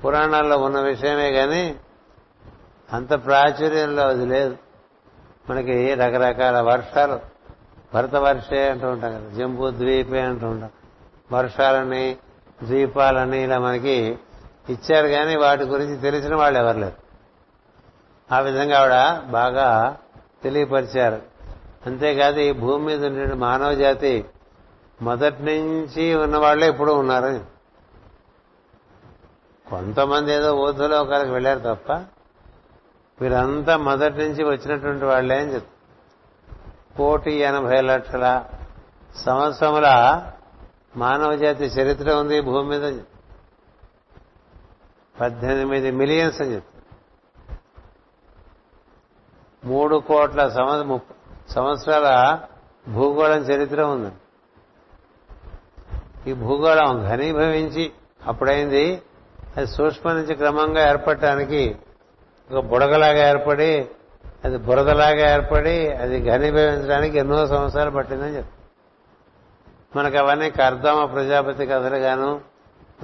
పురాణాల్లో 0.04 0.58
ఉన్న 0.58 0.80
విషయమే 0.80 1.32
కానీ 1.32 1.76
అంత 2.92 3.24
ప్రాచుర్యంలో 3.24 4.08
అది 4.08 4.26
లేదు. 4.26 4.56
మనకి 5.50 5.94
రకరకాల 5.94 6.60
వర్షాలు 6.60 7.20
భరత 7.94 8.14
వర్షే 8.14 8.70
అంటూ 8.70 8.88
ఉంటాం 8.88 9.12
కదా 9.12 9.36
జంబూ 9.36 9.70
ద్వీపే 9.70 10.20
అంటూ 10.20 10.46
ఉంటాం. 10.46 10.70
వర్షాలని 11.32 12.16
ద్వీపాలని 12.62 13.42
ఇలా 13.42 13.58
మనకి 13.58 14.18
ఇచ్చారు 14.68 15.06
కానీ 15.06 15.36
వాటి 15.36 15.64
గురించి 15.64 15.96
తెలిసిన 15.96 16.36
వాళ్ళు 16.36 16.58
ఎవరు 16.58 16.78
లేరు. 16.78 17.06
ఆ 18.34 18.38
విధంగా 18.38 18.80
ఆవిడ 18.80 19.22
బాగా 19.30 19.96
తెలియపరిచారు. 20.42 21.22
అంతేకాదు 21.86 22.40
ఈ 22.40 22.52
భూమి 22.52 22.84
మీద 22.84 23.06
ఉండే 23.06 23.34
మానవ 23.34 23.74
జాతి 23.74 24.24
మొదటి 25.02 25.42
నుంచి 25.42 26.14
ఉన్న 26.14 26.36
వాళ్ళే 26.36 26.68
ఇప్పుడు 26.68 26.92
ఉన్నారు. 26.92 27.44
కొంతమంది 29.70 30.32
ఏదో 30.32 30.54
ఊర్ధలోకాలకు 30.54 31.30
వెళ్ళారు 31.30 31.58
తప్ప 31.58 31.92
వీరంతా 33.20 33.76
మొదటి 33.76 34.18
నుంచి 34.18 34.44
వచ్చినటువంటి 34.44 35.04
వాళ్ళే 35.04 35.40
అని 35.40 35.54
చెప్తారు. 35.54 35.76
కోటి 36.98 37.32
ఎనభై 37.32 37.80
లక్షల 37.80 38.44
సంవత్సరముల 39.16 39.88
మానవ 40.96 41.36
జాతి 41.36 41.64
చరిత్ర 41.64 42.14
ఉంది 42.14 42.40
భూమి 42.40 42.78
మీద 42.78 43.00
పద్దెనిమిది 45.20 45.90
మిలియన్స్ 45.90 46.40
అని 46.40 46.54
చెప్తారు. 46.54 46.76
మూడు 49.66 49.96
కోట్ల 49.96 50.48
సంవత్సరాల 51.50 52.40
భూగోళం 52.88 53.40
చరిత్ర 53.40 53.82
ఉంది 53.82 54.14
ఈ 56.26 56.32
భూగోళం 56.32 57.08
ఘనీభవించి 57.08 57.92
అప్పుడైంది. 58.26 59.02
అది 59.56 59.66
సూక్ష్మ 59.66 60.12
నుంచి 60.12 60.34
క్రమంగా 60.34 60.88
ఏర్పడటానికి 60.90 61.76
ఒక 62.52 62.64
బుడగలాగా 62.64 63.28
ఏర్పడి 63.28 63.88
అది 64.44 64.56
బురదలాగా 64.56 65.34
ఏర్పడి 65.34 65.90
అది 65.90 66.30
ఘనీభవించడానికి 66.30 67.18
ఎన్నో 67.18 67.46
సంవత్సరాలు 67.46 67.90
పట్టిందని 67.90 68.36
చెప్తారు 68.36 68.56
మనకు 69.98 70.16
అవన్నీ 70.16 70.50
కర్దమ 70.50 71.04
ప్రజాపతి 71.04 71.66
కథలుగాను 71.66 72.40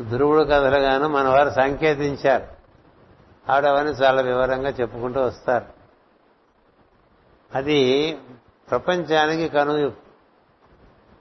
ధ్రువుడు 0.09 0.45
కథలుగాను 0.45 1.09
మన 1.09 1.29
వారు 1.29 1.51
సంకేతించారు. 1.51 2.47
ఆవిడ 3.53 3.65
అవన్నీ 3.65 3.93
చాలా 3.93 4.23
వివరంగా 4.23 4.69
చెప్పుకుంటూ 4.69 5.21
వస్తారు. 5.21 5.65
అది 7.55 8.19
ప్రపంచానికి 8.71 9.49
కను 9.49 10.02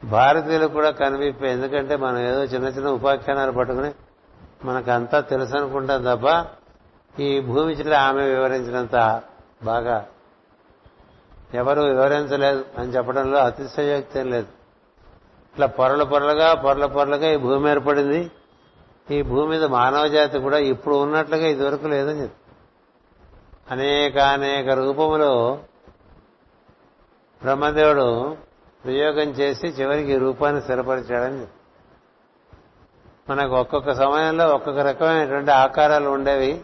భారతీయులు 0.03 0.67
కూడా 0.67 0.91
కనువిప్పే 0.91 1.51
ఎందుకంటే 1.51 1.95
మనం 1.95 2.19
ఏదో 2.19 2.43
చిన్న 2.43 2.67
చిన్న 2.67 2.89
ఉపాఖ్యానాలు 2.89 3.51
పట్టుకుని 3.51 3.91
మనకంతా 4.65 5.19
తెలుసు 5.19 5.55
అనుకుంటాం 5.55 6.03
తప్ప 6.03 6.47
ఈ 7.21 7.39
భూమి 7.39 7.73
చిట్ల 7.73 7.93
ఆమె 7.93 8.23
వివరించినంత 8.23 9.21
బాగా 9.63 10.05
ఎవరు 11.53 11.81
వివరించలేదు 11.81 12.65
అని 12.77 12.91
చెప్పడంలో 12.91 13.37
అతిశయోక్తి 13.37 14.23
లేదు. 14.23 14.47
ఇట్లా 15.53 15.67
పొరల 15.67 16.03
పొరలుగా 16.03 16.53
పొరల 16.53 16.85
పొరలుగా 16.85 17.27
ఈ 17.27 17.37
భూమి 17.37 17.69
ఏర్పడింది. 17.69 18.31
ఈ 19.11 19.21
భూమి 19.21 19.47
మీద 19.47 19.63
మానవ 19.63 20.07
జాతి 20.07 20.39
కూడా 20.39 20.57
ఇప్పుడు 20.57 20.95
ఉన్నట్లుగా 20.95 21.47
ఇదివరకు 21.47 21.87
లేదని 21.87 22.21
చెప్పి. 22.21 22.35
అనేక 23.71 24.17
అనేక 24.17 24.69
రూపములో 24.69 25.59
బ్రహ్మదేవుడు 27.41 28.37
ప్రయోగం 28.85 29.29
చేసి 29.29 29.67
చివరికి 29.67 30.17
రూపాన్ని 30.17 30.61
స్థిరపరిచాడని 30.61 31.45
మనకు 33.29 33.55
ఒక్కొక్క 33.55 33.93
సమయంలో 33.93 34.47
ఒక్కొక్క 34.47 34.79
రకమైనటువంటి 34.79 35.51
ఆకారాలు 35.51 36.09
ఉండేవి 36.09 36.61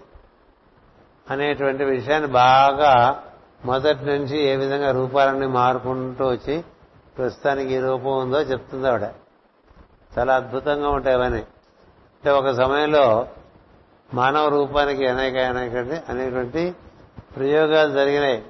అనేటువంటి 1.31 1.83
విషయాన్ని 1.83 2.29
బాగా 2.29 3.23
మొదటి 3.65 4.05
నుంచి 4.05 4.39
ఏ 4.39 4.55
విధంగా 4.55 4.91
రూపాలన్నీ 4.91 5.47
మారుకుంటూ 5.47 6.27
వచ్చి 6.27 6.63
ప్రస్తుతానికి 7.17 7.73
ఈ 7.73 7.79
రూపం 7.79 8.17
ఉందో 8.17 8.41
చెప్తుంది 8.41 8.87
ఆవిడ. 8.87 9.03
చాలా 10.17 10.35
అద్భుతంగా 10.35 10.89
ఉంటాయి 10.89 11.15
అవన్నీ. 11.15 11.39
అంటే 11.39 12.31
ఒక 12.31 12.49
సమయంలో 12.51 13.27
మానవ 14.13 14.47
రూపానికి 14.47 15.07
అనేక 15.07 15.37
అనేక 15.37 15.75
అనేటువంటి 16.09 16.75
ప్రయోగాలు 17.35 17.91
జరిగినాయి. 17.91 18.45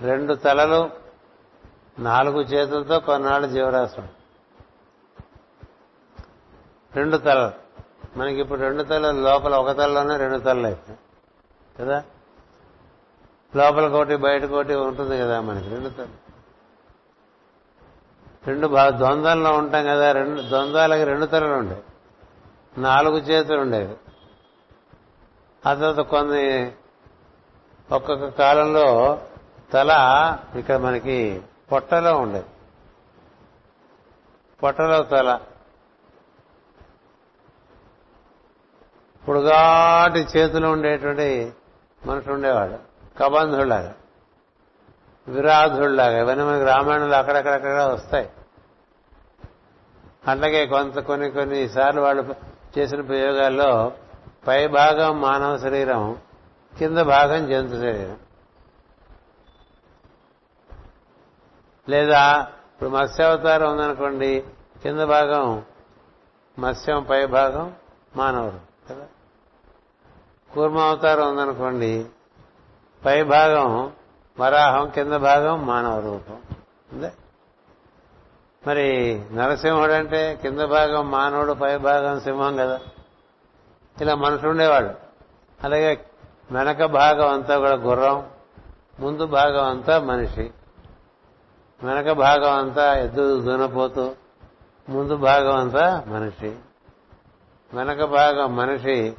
రెండు 0.00 0.34
తలలు 0.34 0.99
నాలుగు 1.98 2.40
చేతులతో 2.40 2.98
కొన్నాళ్ళు 2.98 3.48
జీవరాశం 3.48 4.08
రెండు 6.96 7.16
తలలు. 7.16 7.50
మనకి 8.18 8.40
ఇప్పుడు 8.40 8.60
రెండు 8.60 8.82
తలలు 8.82 9.20
లోపల 9.20 9.54
ఒక 9.54 9.70
తలలోనే 9.70 10.16
రెండు 10.16 10.38
తలలు 10.38 10.66
అయితే. 10.66 10.98
కదా? 11.80 12.04
లోపల 13.56 13.88
కోటి 13.88 14.16
బయట 14.16 14.44
కోటి 14.44 14.74
ఉంటుంది 14.74 15.18
కదా 15.18 15.40
మనకి 15.40 15.68
రెండు 15.68 15.88
తలలు. 15.88 16.30
రెండు 18.46 18.66
బాగా 18.66 19.52
ఉంటాం 19.52 19.84
కదా 19.84 20.12
రెండు 20.12 20.40
ద్వంద్వాలకి 20.40 21.04
రెండు 21.04 21.26
తలలు 21.26 21.54
ఉండేవి. 21.54 21.82
నాలుగు 22.80 23.16
చేతులు 23.16 23.60
ఉండేవి. 23.60 23.96
ఆ 25.68 25.74
తర్వాత 25.74 25.96
కొన్ని 25.96 26.72
ఒక్కొక్క 27.92 28.28
కాలంలో 28.28 29.20
తల 29.72 29.92
ఇక్కడ 30.56 30.76
మనకి 30.76 31.42
పొట్టలో 31.72 32.18
ఉండేది. 32.18 32.46
పొట్టలో 34.62 35.02
తల. 35.02 35.40
పొడుగాటి 39.28 40.38
చేతులు 40.38 40.68
ఉండేటువంటి 40.68 41.52
మనుషులు 42.06 42.34
ఉండేవాడు 42.34 42.78
కబంధుళ్ళాగా 43.18 43.94
విరాధుళ్ళాగా 45.28 46.18
ఇవన్నీ 46.18 46.44
మనకి 46.44 46.64
రామాయణంలో 46.64 47.16
అక్కడక్కడక్కడ 47.16 47.82
వస్తాయి. 47.82 48.30
అట్లాగే 50.28 50.66
కొంత 50.66 50.98
కొన్ని 50.98 51.30
కొన్ని 51.30 51.68
సార్లు 51.68 52.00
వాళ్ళు 52.00 52.34
చేసిన 52.78 53.00
ప్రయోగాల్లో 53.00 53.92
పై 54.46 54.66
భాగం 54.66 55.20
మానవ 55.20 55.56
శరీరం 55.56 56.18
కింద 56.78 56.98
భాగం 56.98 57.50
జంతు 57.50 57.80
శరీరం. 57.80 58.29
లేదా 61.90 62.46
ఇప్పుడు 62.74 62.90
మత్స్యావతారం 62.90 63.72
ఉందనుకోండి 63.72 64.44
కింద 64.82 65.00
భాగం 65.00 65.62
మత్స్యం 66.58 67.02
పై 67.02 67.26
భాగం 67.26 67.74
మానవుడు 68.16 68.88
కదా? 68.88 69.06
కూర్మావతారం 70.54 71.30
ఉందనుకోండి 71.30 72.06
పై 73.06 73.22
భాగం 73.22 73.92
వరాహం 74.40 74.88
కింద 74.88 75.12
భాగం 75.12 75.66
మానవ 75.66 76.00
రూపం. 76.00 76.42
అంతే? 76.92 77.12
మరి 78.66 79.20
నరసింహుడు 79.32 79.92
అంటే 79.92 80.38
కింద 80.42 80.60
భాగం 80.60 81.10
మానవుడు 81.10 81.52
పై 81.52 81.76
భాగం 81.76 82.20
సింహం 82.20 82.56
కదా? 82.56 82.80
ఇలా 84.00 84.14
మనుషులు 84.14 84.50
ఉండేవాడు 84.50 84.90
అలాగే 85.64 86.06
వెనక 86.50 86.84
భాగం 86.84 87.28
అంతా 87.28 87.58
కూడా 87.58 87.74
గుర్రం 87.74 88.30
ముందు 89.00 89.26
భాగం 89.26 89.64
అంతా 89.64 90.00
మనిషి. 90.00 90.50
వెనక 91.84 92.10
భాగం 92.10 92.52
అంతా 92.52 92.98
ఎద్దు 92.98 93.40
దునపోతూ 93.40 94.10
ముందు 94.88 95.16
భాగం 95.16 95.56
అంతా 95.56 96.04
మనిషి. 96.06 96.56
వెనక 97.74 98.04
భాగం 98.04 98.56
మనిషి 98.56 99.16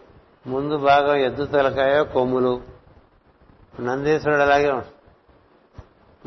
ముందు 0.47 0.78
భాగం 0.78 1.16
ఎద్దు 1.16 1.45
తలకాయ 1.45 2.03
కొమ్ములు. 2.03 2.62
నందీశ్వరుడు 3.80 4.41
అలాగే 4.41 4.82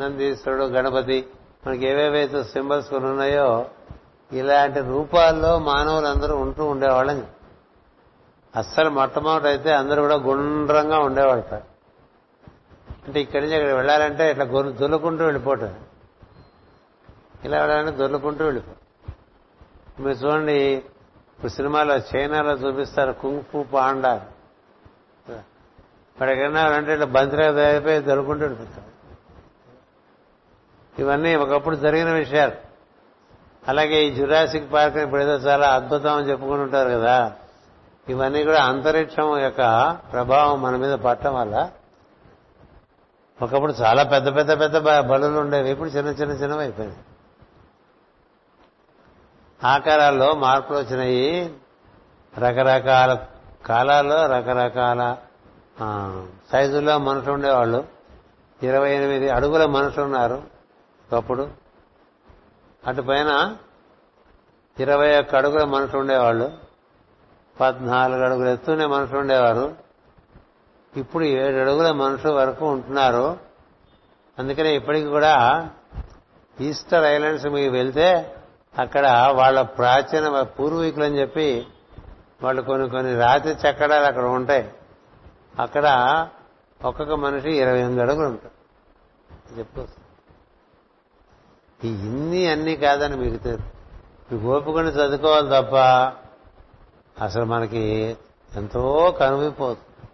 నందీశ్వరుడు 0.00 0.64
గణపతి 0.64 1.26
మనకి 1.66 1.86
ఏవేవైతే 1.86 2.44
సింబల్స్ 2.44 2.94
ఉన్నాయో 2.94 3.66
ఇలాంటి 4.32 4.80
రూపాల్లో 4.80 5.58
మానవులందరూ 5.58 6.36
ఉంటూ 6.36 6.64
ఉండేవాళ్ళని. 6.64 7.22
అస్సలు 8.56 8.90
మొట్టమొదటి 8.90 9.48
అయితే 9.48 9.74
అందరూ 9.74 10.02
కూడా 10.02 10.14
గుండ్రంగా 10.14 10.98
ఉండేవాళ్ళ 10.98 11.42
అంటే 13.06 13.20
ఇక్కడి 13.20 13.44
నుంచి 13.44 13.56
ఇక్కడ 13.56 13.72
వెళ్ళాలంటే 13.72 14.30
ఇట్లా 14.30 14.44
గొర్రె 14.44 14.72
దొల్లుకుంటూ 14.72 15.24
వెళ్ళిపోవటం 15.24 15.74
ఇలా 17.44 17.58
వెళ్ళాలంటే 17.58 17.96
దొర్లుకుంటూ 17.96 18.44
వెళ్ళిపో 18.44 18.72
మీరు 20.02 20.16
చూడండి 20.16 20.52
ఇప్పుడు 20.52 21.48
సినిమాలో 21.48 21.96
చైనాలో 21.96 22.52
చూపిస్తారు 22.52 23.12
కుంకు 23.12 23.62
పాండా. 23.62 24.26
మరి 26.20 26.44
అంటే 26.44 26.92
ఇట్లా 26.92 27.06
బంతిగా 27.06 27.52
తయారైపోయి 27.52 28.00
దొరుకుంటూ 28.00 28.44
వెళ్ళిపోతారు. 28.44 28.94
ఇవన్నీ 31.02 31.34
ఒకప్పుడు 31.36 31.76
జరిగిన 31.76 32.10
విషయాలు. 32.12 32.52
అలాగే 33.68 34.04
ఈ 34.04 34.14
జురాసిక్ 34.14 34.72
పార్క్ 34.72 34.96
ఇప్పుడు 34.96 35.20
ఏదో 35.20 35.34
చాలా 35.34 35.68
అద్భుతం 35.68 36.16
అని 36.16 36.28
చెప్పుకుని 36.30 36.62
ఉంటారు 36.62 36.88
కదా. 36.88 37.32
ఇవన్నీ 38.08 38.44
కూడా 38.44 38.62
అంతరిక్షం 38.64 39.38
యొక్క 39.38 39.60
ప్రభావం 40.12 40.62
మన 40.62 40.76
మీద 40.76 40.94
పడటం 40.94 41.34
వల్ల 41.34 41.70
ఒకప్పుడు 43.42 43.72
చాలా 43.72 44.02
పెద్ద 44.02 44.36
పెద్ద 44.36 44.60
పెద్ద 44.60 44.78
బలులు 45.00 45.38
ఉండేవి. 45.38 45.70
ఇప్పుడు 45.70 45.88
చిన్న 45.88 46.10
చిన్న 46.10 46.32
చిన్నవి 46.32 46.60
అయిపోయింది 46.60 46.96
ఆకారాల్లో 49.64 50.34
మార్పులు 50.34 50.78
వచ్చినాయి. 50.78 51.54
రకరకాల 52.38 53.18
కాలాల్లో 53.66 54.26
రకరకాల 54.26 55.16
సైజుల్లో 56.52 56.98
మనుషులు 56.98 57.32
ఉండేవాళ్ళు. 57.32 57.84
ఇరవై 58.62 58.94
ఎనిమిది 58.94 59.28
అడుగుల 59.28 59.66
మనుషులు 59.66 60.04
ఉన్నారు 60.04 60.42
ఒకప్పుడు. 61.12 61.48
అటు 62.86 63.02
పైన 63.02 63.56
ఇరవై 64.80 65.18
ఒక్క 65.18 65.34
అడుగుల 65.36 65.64
మనుషులు 65.64 66.00
ఉండేవాళ్ళు. 66.00 66.52
పద్నాలుగు 67.60 68.24
అడుగులు 68.24 68.48
ఎత్తునే 68.48 68.86
మనుషులు 68.86 69.18
ఉండేవారు. 69.18 69.74
ఇప్పుడు 70.96 71.24
ఏడు 71.24 71.56
అడుగుల 71.56 71.90
మనుషుల 71.90 72.30
వరకు 72.30 72.66
ఉంటున్నారు. 72.66 73.38
అందుకనే 74.38 74.76
ఇప్పటికి 74.76 75.06
కూడా 75.06 75.68
ఈస్టర్ 76.60 77.04
ఐలాండ్స్ 77.04 77.46
మీకు 77.46 77.72
వెళ్తే 77.72 78.34
అక్కడ 78.78 79.28
వాళ్ళ 79.32 79.62
ప్రాచీన 79.62 80.42
పూర్వీకులు 80.42 81.04
అని 81.04 81.20
చెప్పి 81.20 81.66
వాళ్ళు 82.42 82.62
కొన్ని 82.62 82.88
కొన్ని 82.88 83.16
రాతి 83.16 83.48
చక్కడాలు 83.48 84.04
అక్కడ 84.04 84.24
ఉంటాయి. 84.24 84.70
అక్కడ 85.58 85.86
ఒక్కొక్క 86.84 87.12
మనిషి 87.12 87.50
ఇరవై 87.50 87.78
ఎనిమిది 87.78 88.02
అడుగులు 88.02 88.26
ఉంటాడు. 88.26 88.64
చెప్పు. 89.58 89.86
ఇన్ని 91.84 92.46
అన్ని 92.46 92.76
కాదని 92.76 93.16
మీకు 93.16 93.36
తెలుసు 93.36 93.62
మీకు 94.32 94.56
ఓపుకొని 94.56 94.88
చదువుకోవాలి 94.88 95.48
తప్ప 95.48 95.76
అసలు 97.24 97.44
మనకి 97.44 98.16
ఎంతో 98.56 99.16
కనువిపోతుంది 99.20 100.08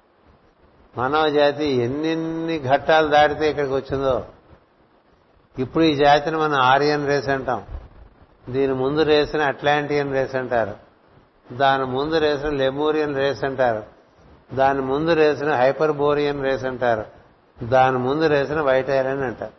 మానవ 0.97 1.29
జాతి 1.29 1.65
ఎన్నెన్ని 1.65 2.61
ఘట్టాలు 2.61 3.09
దాటితే 3.09 3.51
ఇక్కడికి 3.51 3.75
వచ్చిందో. 3.75 4.27
ఇప్పుడు 5.59 5.85
ఈ 5.85 5.95
జాతిని 5.95 6.37
మనం 6.37 6.55
ఆర్యన్ 6.55 7.07
రేస్ 7.07 7.29
అంటాం. 7.29 7.67
దీని 8.49 8.75
ముందు 8.75 9.03
రేసిన 9.03 9.43
అట్లాంటియన్ 9.43 10.13
రేస్ 10.13 10.35
అంటారు. 10.35 10.77
దాని 11.55 11.85
ముందు 11.85 12.19
రేసిన 12.19 12.49
లెమూరియన్ 12.49 13.17
రేస్ 13.17 13.45
అంటారు. 13.45 13.83
దాని 14.55 14.81
ముందు 14.81 15.13
రేసిన 15.13 15.55
హైపర్బోరియన్ 15.55 16.43
రేస్ 16.43 16.65
అంటారు. 16.65 17.05
దాని 17.65 17.99
ముందు 17.99 18.27
రేసిన 18.27 18.61
వైట్ 18.61 18.91
ఐరన్ 18.91 19.23
అంటారు. 19.23 19.53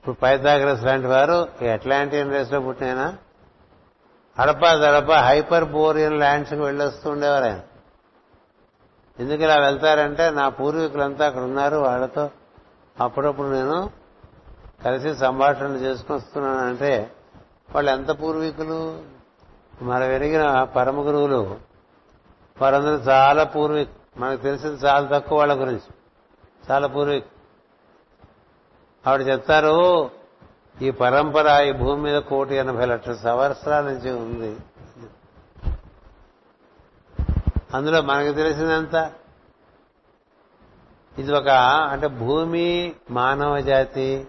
ఇప్పుడు 0.00 0.16
పైథాగ్రస్ 0.22 0.84
లాంటి 0.84 1.06
వారు 1.06 1.48
ఈ 1.62 1.66
అట్లాంటియన్ 1.66 2.32
రేస్లో 2.32 2.60
పుట్టినైనా? 2.60 3.16
అడపా 4.38 4.74
దడప 4.74 5.12
హైపర్ 5.12 5.64
బోరియన్ 5.64 6.18
ల్యాండ్స్కి 6.18 6.60
వెళ్ళొస్తూ 6.60 7.10
ఉండేవారు 7.10 7.44
ఆయన. 7.44 7.60
ఎందుకు 9.20 9.42
ఇలా 9.42 9.56
వెళ్తారంటే 9.56 10.30
నా 10.30 10.48
పూర్వీకులంతా 10.48 11.26
అక్కడ 11.26 11.42
ఉన్నారు 11.42 11.76
వాళ్ళతో 11.76 12.30
అప్పుడప్పుడు 13.00 13.46
నేను 13.46 13.90
కలిసి 14.84 15.14
సంభాషణ 15.14 15.66
చేసుకొస్తున్నానంటే 15.66 16.14
వస్తున్నానంటే 16.14 17.13
వాళ్ళు 17.74 17.90
ఎంత 17.90 18.20
పూర్వీకులు? 18.20 19.02
మన 19.82 20.04
వెరిగిన 20.04 20.64
పరమ 20.64 20.96
గురువులు. 20.96 21.58
వారందరూ 22.62 22.94
చాలా 22.94 23.44
పూర్వీకు. 23.44 24.20
మనకు 24.20 24.42
తెలిసింది 24.42 24.86
చాలా 24.86 25.18
తక్కువ 25.18 25.38
వాళ్ళ 25.38 25.60
గురించి. 25.60 25.94
చాలా 26.70 26.86
పూర్వీకు. 26.86 27.26
ఆవిడ 29.08 29.26
చెప్తారు 29.26 30.10
ఈ 30.82 30.90
పరంపర 30.90 31.62
ఈ 31.62 31.72
భూమి 31.72 32.02
మీద 32.02 32.22
కోటి 32.22 32.54
ఎనభై 32.54 32.84
లక్షల 32.84 33.14
సంవత్సరాల 33.14 33.84
నుంచి 33.84 34.10
ఉంది. 34.10 34.56
అందులో 37.74 38.02
మనకు 38.02 38.32
తెలిసిందంతా. 38.32 39.12
ఇది 41.18 41.34
ఒక 41.34 41.48
అంటే 41.90 42.06
భూమి 42.06 42.94
మానవ 43.10 43.60
జాతి 43.60 44.26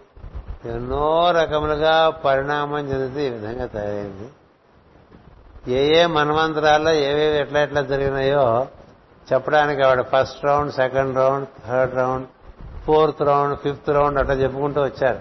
ఎన్నో 0.65 1.31
రకములుగా 1.31 2.09
పరిణామం 2.09 2.79
చెందితే 2.79 3.27
ఈ 3.27 3.29
విధంగా 3.29 3.65
తయారైంది. 3.65 4.29
ఏ 5.73 6.01
ఏ 6.01 6.05
మన్వంతరాల్లో 6.05 6.93
ఏవేవి 6.93 7.37
ఎట్లా 7.37 7.63
ఎట్లా 7.63 7.81
జరిగినాయో 7.81 8.67
చెప్పడానికి 9.33 9.81
ఆవిడ 9.81 10.01
first 10.01 10.45
round 10.45 10.73
second 10.73 11.17
round 11.17 11.47
third 11.67 11.95
round 11.95 12.27
fourth 12.85 13.21
round 13.21 13.59
fifth 13.59 13.89
round 13.89 14.19
అట్లా 14.19 14.33
చెప్పుకుంటూ 14.33 14.81
వచ్చారు. 14.81 15.19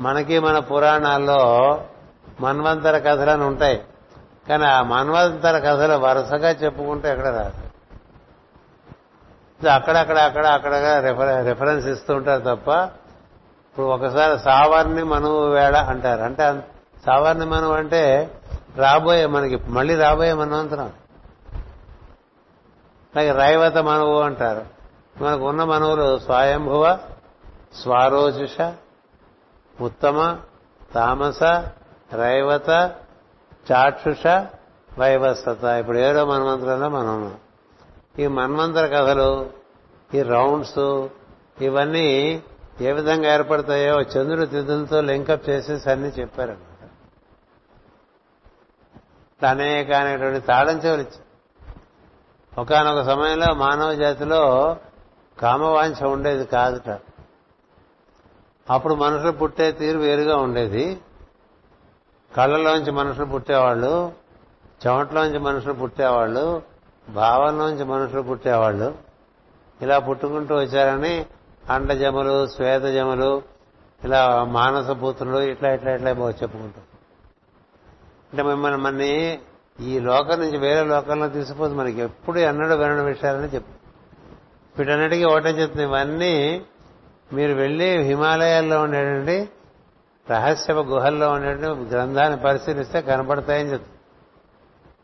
మనకి 0.00 0.38
మన 0.38 0.58
పురాణాల్లో 0.58 1.80
మన్వంతర 2.40 3.30
అని 3.30 3.44
ఉంటాయి. 3.44 3.82
కానీ 4.48 4.64
ఆ 4.64 4.82
మన్వంతర 4.82 5.58
కథలు 5.58 5.94
వరుసగా 5.98 6.50
చెప్పుకుంటూ 6.50 7.08
ఎక్కడ 7.08 7.26
రాదు. 7.26 7.64
అక్కడక్కడ 9.68 10.18
అక్కడ 10.18 10.46
అక్కడ 10.46 10.74
రిఫరెన్స్ 11.48 11.86
ఇస్తూ 11.86 12.14
ఉంటారు 12.14 12.56
తప్ప 12.56 12.70
ఇప్పుడు 13.74 13.86
ఒకసారి 13.86 14.38
సావర్ణి 14.38 15.02
మనువు 15.02 15.46
వేళ 15.46 15.76
అంటారు. 15.76 16.22
అంటే 16.22 16.62
సావర్ణి 17.06 17.46
మనువు 17.46 17.72
అంటే 17.72 18.30
రాబోయే 18.76 19.26
మనకి 19.26 19.56
మళ్ళీ 19.56 19.94
రాబోయే 19.94 20.32
మనవంతరం 20.32 20.92
అలాగే 23.14 23.32
రైవత 23.32 23.78
మనువు 23.78 24.20
అంటారు. 24.20 24.66
మనకు 25.24 25.48
ఉన్న 25.48 25.64
మనువులు 25.64 26.18
స్వయంభువ 26.18 26.98
స్వారోచిష 27.82 28.72
ఉత్తమ 29.80 30.38
తామస 30.94 31.42
రైవత 32.12 32.70
చాక్షుష 33.72 34.26
వైవస్థత 34.98 35.64
ఇప్పుడు 35.64 35.98
ఏడో 35.98 36.24
మన్వంతరంలో 36.24 36.88
మనం 36.88 37.14
ఉన్నాం. 37.14 37.36
ఈ 38.18 38.26
మన్వంతర 38.26 38.86
కథలు 38.86 39.50
ఈ 40.14 40.22
రౌండ్స్ 40.22 41.06
ఇవన్నీ 41.60 42.42
ఏ 42.80 42.92
విధంగా 42.92 43.34
ఏర్పడతాయో 43.34 44.00
చంద్రుడు 44.00 44.46
తిథులతో 44.46 45.00
లింకప్ 45.00 45.50
చేసేసి 45.50 45.90
అన్ని 45.90 46.08
చెప్పారనమాట 46.08 46.70
అనేక 49.46 49.92
అనేటువంటి 49.92 50.40
తాళం 50.46 50.78
చెవులు 50.78 51.04
ఒకనొక 52.60 53.02
సమయంలో 53.02 53.54
మానవ 53.54 53.94
జాతిలో 53.94 54.76
కామవాంఛ 55.38 56.06
ఉండేది 56.06 56.44
కాదుట. 56.44 57.00
అప్పుడు 58.70 58.94
మనుషులు 58.94 59.32
పుట్టే 59.32 59.72
తీరు 59.72 59.98
వేరుగా 59.98 60.36
ఉండేది. 60.36 61.00
కళ్ళలోంచి 62.36 62.90
మనుషులు 62.90 63.24
పుట్టేవాళ్ళు 63.24 64.12
చెమటలోంచి 64.86 65.38
మనుషులు 65.38 65.72
పుట్టేవాళ్ళు 65.72 66.62
భావంలోంచి 67.08 67.84
మనుషులు 67.84 68.22
పుట్టేవాళ్ళు 68.22 68.94
ఇలా 69.82 69.98
పుట్టుకుంటూ 69.98 70.54
వచ్చారని 70.56 71.26
అండజములు 71.70 72.46
శ్వేతజములు 72.46 73.42
ఇలా 74.04 74.44
మానస 74.44 74.90
పుత్రులు 74.90 75.38
ఇట్లా 75.38 75.74
ఇట్లా 75.74 75.92
ఇట్లా 75.92 76.10
చెప్పుకుంటాం. 76.10 76.84
అంటే 78.32 78.42
మిమ్మల్ని 78.42 78.80
మన్ని 78.80 79.38
ఈ 79.80 79.98
లోకం 79.98 80.40
నుంచి 80.40 80.58
వేరే 80.58 80.84
లోకంలో 80.84 81.28
తీసుకుపోతే 81.28 81.74
మనకి 81.74 82.00
ఎప్పుడు 82.00 82.38
ఎన్నడూ 82.38 82.74
వినని 82.74 83.02
విషయాలని 83.02 83.46
చెప్పు. 83.46 83.72
వీటన్నిటికీ 84.78 85.24
ఒకటే 85.24 85.50
చెప్తుంది. 85.50 85.82
ఇవన్నీ 85.82 86.62
మీరు 87.32 87.52
వెళ్ళి 87.52 87.96
హిమాలయాల్లో 87.96 88.82
ఉండేటువంటి 88.82 89.48
రహస్య 90.30 90.72
గుహల్లో 90.72 91.30
ఉండేటువంటి 91.30 91.94
గ్రంథాన్ని 91.94 92.40
పరిశీలిస్తే 92.40 93.02
కనపడతాయని 93.02 93.72
చెప్తుంది. 93.72 93.94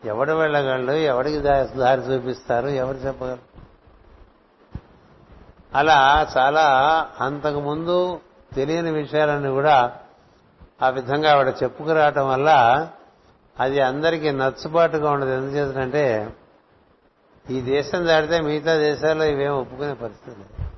ఎవడు 0.08 0.32
వెళ్ళగలడు? 0.32 0.92
ఎవడికి 0.92 1.38
దారి 1.38 2.00
చూపిస్తారు? 2.00 2.68
ఎవరు 2.68 2.96
చెప్పగలరు? 2.96 3.49
అలా 5.74 6.26
చాలా 6.38 6.66
అంతకుముందు 7.20 8.20
తెలియని 8.56 8.90
విషయాలన్నీ 8.90 9.48
కూడా 9.48 9.96
ఆ 10.82 10.88
విధంగా 10.88 11.32
ఆవిడ 11.32 11.54
చెప్పుకురావటం 11.62 12.28
వల్ల 12.28 12.50
అది 13.60 13.80
అందరికీ 13.80 14.30
నచ్చుబాటుగా 14.30 15.10
ఉండదు. 15.10 15.30
ఎందుచేతంటే 15.30 16.28
ఈ 17.50 17.60
దేశం 17.60 18.06
దాటితే 18.06 18.40
మిగతా 18.40 18.76
దేశాల్లో 18.76 19.24
ఇవేం 19.24 19.52
ఒప్పుకునే 19.52 19.94
పరిస్థితి 19.94 20.36
లేదు. 20.36 20.70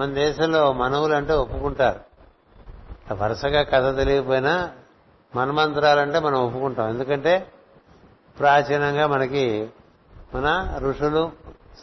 మన 0.00 0.14
దేశంలో 0.14 0.72
మనవులు 0.72 1.14
అంటే 1.14 1.32
ఒప్పుకుంటారు. 1.32 2.00
వరుసగా 3.14 3.62
కథ 3.62 3.96
తెలియకపోయినా 3.96 4.70
మనమంత్రాలంటే 5.34 6.18
మనం 6.18 6.46
ఒప్పుకుంటాం. 6.46 6.88
ఎందుకంటే 6.88 7.52
ప్రాచీనంగా 8.38 9.06
మనకి 9.06 9.68
మన 10.34 10.76
ఋషులు 10.78 11.32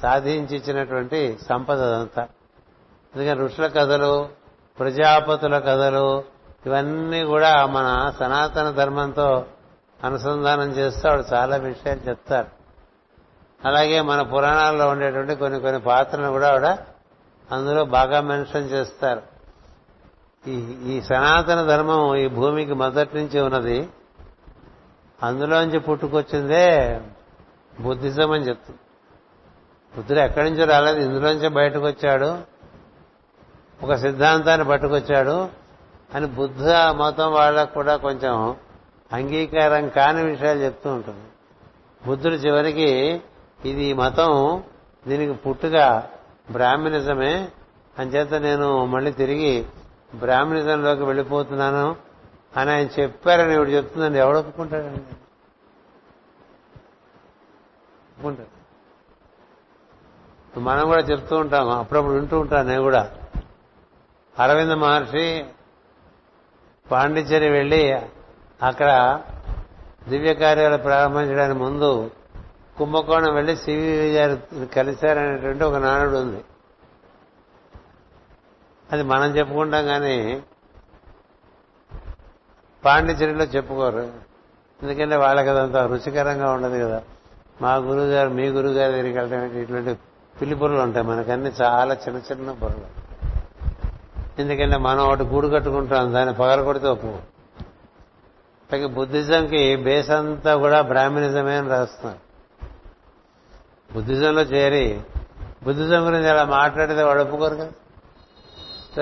సాధించినటువంటి 0.02 1.38
సంపద 1.50 1.82
అదంతా. 1.82 2.22
అందుకని 3.16 3.40
ఋషుల 3.40 3.68
కథలు 3.68 4.30
ప్రజాపతుల 4.80 5.60
కథలు 5.60 6.24
ఇవన్నీ 6.66 7.24
కూడా 7.24 7.66
మన 7.66 8.14
సనాతన 8.20 8.72
ధర్మంతో 8.72 9.46
అనుసంధానం 10.04 10.72
చేస్తూ 10.72 11.10
వాడు 11.10 11.24
చాలా 11.34 11.56
విషయాలు 11.56 12.10
చెప్తారు. 12.10 12.48
అలాగే 13.66 14.02
మన 14.02 14.22
పురాణాల్లో 14.22 14.90
ఉండేటువంటి 14.90 15.36
కొన్ని 15.36 15.60
కొన్ని 15.60 15.82
పాత్రలను 15.82 16.32
కూడా 16.32 16.50
ఆవిడ 16.50 16.78
అందులో 17.52 17.86
బాగా 17.86 18.22
మెన్షన్ 18.22 18.70
చేస్తారు. 18.70 19.22
ఈ 20.48 20.78
ఈ 20.86 21.02
సనాతన 21.02 21.64
ధర్మం 21.64 22.16
ఈ 22.16 22.28
భూమికి 22.28 22.74
మొదటి 22.74 23.18
నుంచి 23.18 23.40
ఉన్నది 23.40 23.90
అందులోంచి 25.24 25.80
పుట్టుకొచ్చిందే 25.80 27.02
బుద్ధిజం 27.80 28.32
అని 28.32 28.48
చెప్తుంది. 28.48 28.80
బుద్ధుడు 29.96 30.20
ఎక్కడి 30.20 30.50
నుంచో 30.50 30.66
రాలేదు? 30.66 31.00
ఇందులోంచే 31.00 31.48
బయటకు 31.48 31.86
వచ్చాడు 31.86 32.38
ఒక 33.84 33.94
సిద్ధాంతాన్ని 33.94 34.68
పట్టుకొచ్చాడు. 34.68 35.50
అని 36.16 36.28
బుద్ధ 36.28 36.68
మతం 36.72 37.32
వాళ్ళకు 37.34 37.74
కూడా 37.74 37.96
కొంచెం 37.96 38.56
అంగీకారం 39.14 39.90
కాని 39.90 40.24
విషయాలు 40.24 40.60
చెప్తూ 40.60 40.94
ఉంటుంది. 40.94 41.28
బుద్ధుడు 42.08 42.34
చివరికి 42.34 43.22
ఇది 43.66 43.84
ఈ 43.84 43.94
మతం 43.94 44.64
దీనికి 45.08 45.34
పుట్టుగా 45.34 46.10
బ్రాహ్మణిజమే. 46.52 47.48
అంచేత 48.00 48.34
నేను 48.34 48.86
మళ్ళీ 48.86 49.12
తిరిగి 49.12 49.66
బ్రాహ్మణిజంలోకి 50.16 51.04
వెళ్ళిపోతున్నాను 51.04 51.96
అని 52.58 52.72
ఆయన 52.72 53.02
చెప్పారని 53.02 53.54
ఇప్పుడు 53.54 53.70
చెప్తుందండి 53.70 54.20
ఎవడు 54.20 54.38
ఒప్పుకుంటాడండి? 54.38 55.00
ఒప్పుకుంటాడు. 58.12 58.57
మనం 60.60 60.86
కూడా 60.86 61.02
చెప్తూ 61.02 61.38
ఉంటాం 61.38 61.70
అప్పుడప్పుడు 61.70 62.14
వింటూ 62.14 62.40
ఉంటాను 62.40 62.70
నేను 62.70 62.82
కూడా. 62.82 63.12
అరవింద 64.40 64.72
మహర్షి 64.72 65.46
పాండిచ్చేరి 66.92 67.50
వెళ్ళి 67.50 67.94
అక్కడ 68.64 69.22
దివ్య 70.10 70.34
కార్యాలు 70.34 70.78
ప్రారంభించడానికి 70.78 71.60
ముందు 71.60 72.12
కుంభకోణం 72.78 73.36
వెళ్ళి 73.36 73.56
సివి 73.56 74.14
గారు 74.14 74.66
కలిశారనేటువంటి 74.66 75.64
ఒక 75.64 75.76
నానుడు 75.76 76.18
ఉంది. 76.18 76.44
అది 78.92 79.04
మనం 79.04 79.38
చెప్పుకుంటాం 79.38 79.86
కానీ 79.86 80.44
పాండిచ్చేరిలో 82.86 83.44
చెప్పుకోరు. 83.46 84.12
ఎందుకంటే 84.84 85.16
వాళ్ళకి 85.16 85.50
అదంతా 85.50 85.86
రుచికరంగా 85.86 86.52
ఉండదు 86.52 86.86
కదా. 86.86 87.02
మా 87.62 87.76
గురువు 87.76 88.06
గారు 88.06 88.30
మీ 88.30 88.48
గురుగారు 88.48 88.92
దగ్గరికి 88.92 89.18
వెళ్ళడానికి 89.18 89.60
ఇటువంటి 89.60 90.00
పిల్లి 90.42 90.56
బుర్రలు 90.56 90.80
ఉంటాయి 90.80 91.06
మనకన్నీ 91.06 91.52
చాలా 91.62 91.94
చిన్న 91.94 92.22
చిన్న 92.32 92.52
బుర్రలు. 92.52 93.08
ఎందుకంటే 94.40 94.78
మనం 94.78 95.08
ఒకటి 95.08 95.24
గూడు 95.24 95.48
కట్టుకుంటాం 95.48 96.14
దాన్ని 96.14 96.36
పగల 96.36 96.64
కొడితే 96.64 96.88
ఒప్పు. 96.88 97.20
పైగా 98.72 98.88
బుద్ధిజంకి 98.88 99.76
బేస్ 99.76 100.10
అంతా 100.10 100.56
కూడా 100.56 100.82
బ్రాహ్మణిజమే 100.82 101.58
అని 101.58 101.70
రాస్తున్నారు. 101.70 102.28
బుద్ధిజంలో 103.94 104.42
చేరి 104.42 105.02
బుద్ధిజం 105.64 106.08
గురించి 106.08 106.30
అలా 106.30 106.44
మాట్లాడితే 106.44 107.04
వాడు 107.04 107.22
ఒప్పుకోరు 107.22 107.56
కదా? 107.56 107.70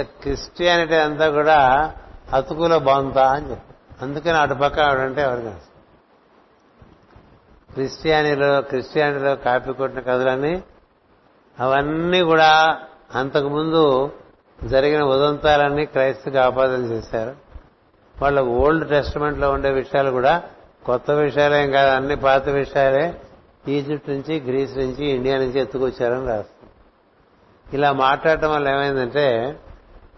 క్రిస్టియానిటీ 0.02 0.96
అంతా 0.96 1.30
కూడా 1.30 1.94
అతుకులో 2.34 2.80
బాగుంతా 2.80 3.32
అని 3.32 3.50
చెప్పి. 3.50 3.74
అందుకని 4.02 4.38
అటుపక్క 4.38 4.80
ఆవిడంటే 4.80 5.22
ఎవరికి 5.22 5.50
క్రిస్టియానిలో 7.74 8.62
క్రిస్టియానిటీలో 8.62 9.36
కాపీ 9.36 9.74
కొట్టిన 9.74 10.00
కథలన్నీ 10.00 10.64
అవన్నీ 11.60 12.22
కూడా 12.22 12.78
అంతకుముందు 13.16 14.12
జరిగిన 14.64 15.04
ఉదంతాలన్నీ 15.04 15.86
క్రైస్తవుకి 15.86 16.38
ఆపాదన 16.38 16.84
చేశారు. 16.84 17.36
వాళ్ళ 18.22 18.42
ఓల్డ్ 18.42 18.90
టెస్ట్మెంట్లో 18.90 19.52
ఉండే 19.52 19.70
విషయాలు 19.72 20.12
కూడా 20.12 20.44
కొత్త 20.86 21.12
విషయాలేం 21.12 21.72
కాదు 21.72 21.90
అన్ని 21.90 22.16
పాత 22.16 22.50
విషయాలే 22.50 23.22
ఈజిప్ట్ 23.68 24.10
నుంచి 24.10 24.40
గ్రీస్ 24.40 24.78
నుంచి 24.78 25.06
ఇండియా 25.06 25.38
నుంచి 25.38 25.60
ఎత్తుకొచ్చారని 25.60 26.28
రాస్తుంది 26.28 26.72
ఇలా 27.76 27.92
మాట్లాడటం 27.92 28.52
వల్ల 28.52 28.68
ఏమైందంటే 28.68 29.60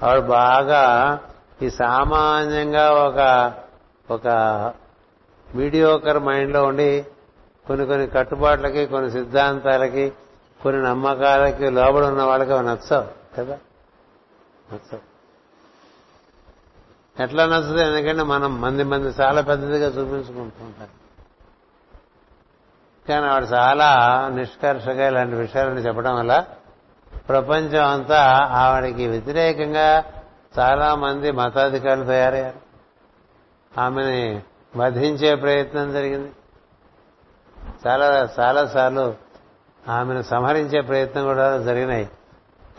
ఆవిడ 0.04 0.24
బాగా 0.24 0.84
ఈ 1.62 1.70
సామాన్యంగా 1.70 2.92
ఒక 2.92 3.54
ఒక 4.12 4.28
మీడియోకర్ 5.56 6.20
మైండ్లో 6.20 6.64
ఉండి 6.64 7.06
కొన్ని 7.68 7.86
కొన్ని 7.86 8.08
కట్టుబాట్లకి 8.08 8.86
కొన్ని 8.86 9.12
సిద్ధాంతాలకి 9.12 10.12
కొన్ని 10.68 10.84
నమ్మకాలకి 10.84 11.70
లోబడి 11.70 12.06
ఉన్న 12.06 12.24
వాళ్ళకి 12.24 12.52
అవి 12.52 12.68
నచ్చవు 12.68 13.36
కదా? 13.38 13.58
నచ్చవు. 14.74 15.18
ఎట్లా 17.24 17.46
నచ్చదు 17.46 17.78
ఎందుకంటే 17.78 18.24
మనం 18.24 18.62
మంది 18.62 18.84
మంది 18.84 19.08
చాలా 19.08 19.42
పెద్దదిగా 19.42 19.88
చూపించుకుంటూ 19.88 20.64
ఉంటాం 20.64 20.90
కానీ 23.10 23.26
ఆవిడ 23.26 23.48
చాలా 23.54 24.22
నిష్కర్షగా 24.34 25.08
ఇలాంటి 25.08 25.36
విషయాలను 25.36 25.80
చెప్పడం 25.80 26.16
వల్ల 26.16 26.46
ప్రపంచం 27.30 27.90
అంతా 27.90 28.24
ఆవిడకి 28.52 29.08
వ్యతిరేకంగా 29.08 30.04
చాలా 30.60 30.96
మంది 30.96 31.32
మతాధికారులు 31.32 32.06
తయారయ్యారు. 32.06 32.60
ఆమెని 33.80 34.42
వధించే 34.78 35.36
ప్రయత్నం 35.36 35.94
జరిగింది. 35.94 36.32
చాలా 37.88 38.30
చాలా 38.40 38.68
సార్లు 38.68 39.27
ఆమెను 39.90 40.22
సంహరించే 40.22 40.82
ప్రయత్నం 40.82 41.24
కూడా 41.24 41.58
జరిగినాయి. 41.58 42.10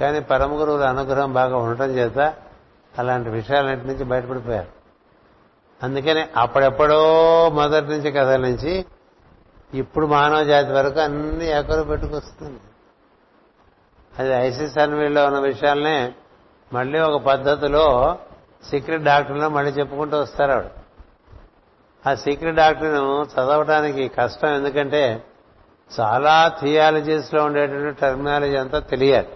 కానీ 0.00 0.20
పరమ 0.20 0.52
గురువుల 0.52 0.84
అనుగ్రహం 0.84 1.32
బాగా 1.32 1.56
ఉండటం 1.56 1.90
చేత 1.90 2.34
అలాంటి 2.98 3.30
విషయాలన్నింటి 3.30 3.86
నుంచి 3.86 4.04
బయటపడిపోయారు. 4.04 4.68
అందుకని 5.82 6.26
అప్పుడెప్పుడో 6.36 7.00
మొదటి 7.54 7.86
నుంచి 7.86 8.12
కథల 8.12 8.40
నుంచి 8.40 8.84
ఇప్పుడు 9.74 10.06
మానవ 10.06 10.44
జాతి 10.44 10.72
వరకు 10.72 11.00
అన్ని 11.00 11.46
ఎకరు 11.46 11.82
పెట్టుకొస్తుంది. 11.82 12.60
అది 14.18 14.30
ఐసిస్ 14.30 14.78
అన్వీల్లో 14.78 15.26
ఉన్న 15.26 15.38
విషయాలనే 15.38 16.12
మళ్ళీ 16.72 16.98
ఒక 16.98 17.22
పద్ధతిలో 17.22 18.18
సీక్రెట్ 18.70 19.02
డాక్టర్లో 19.02 19.48
మళ్ళీ 19.48 19.72
చెప్పుకుంటూ 19.72 20.20
వస్తారు 20.20 20.52
ఆవిడ. 20.52 20.64
ఆ 22.08 22.14
సీక్రెట్ 22.14 22.56
డాక్టర్ను 22.56 23.22
చదవడానికి 23.22 24.08
కష్టం 24.08 24.48
ఎందుకంటే 24.48 25.24
చాలా 26.00 26.52
థియాలజీస్లో 26.60 27.44
ఉండేటువంటి 27.44 28.00
టెర్మినాలజీ 28.00 28.56
అంతా 28.56 28.78
తెలియాలి. 28.78 29.28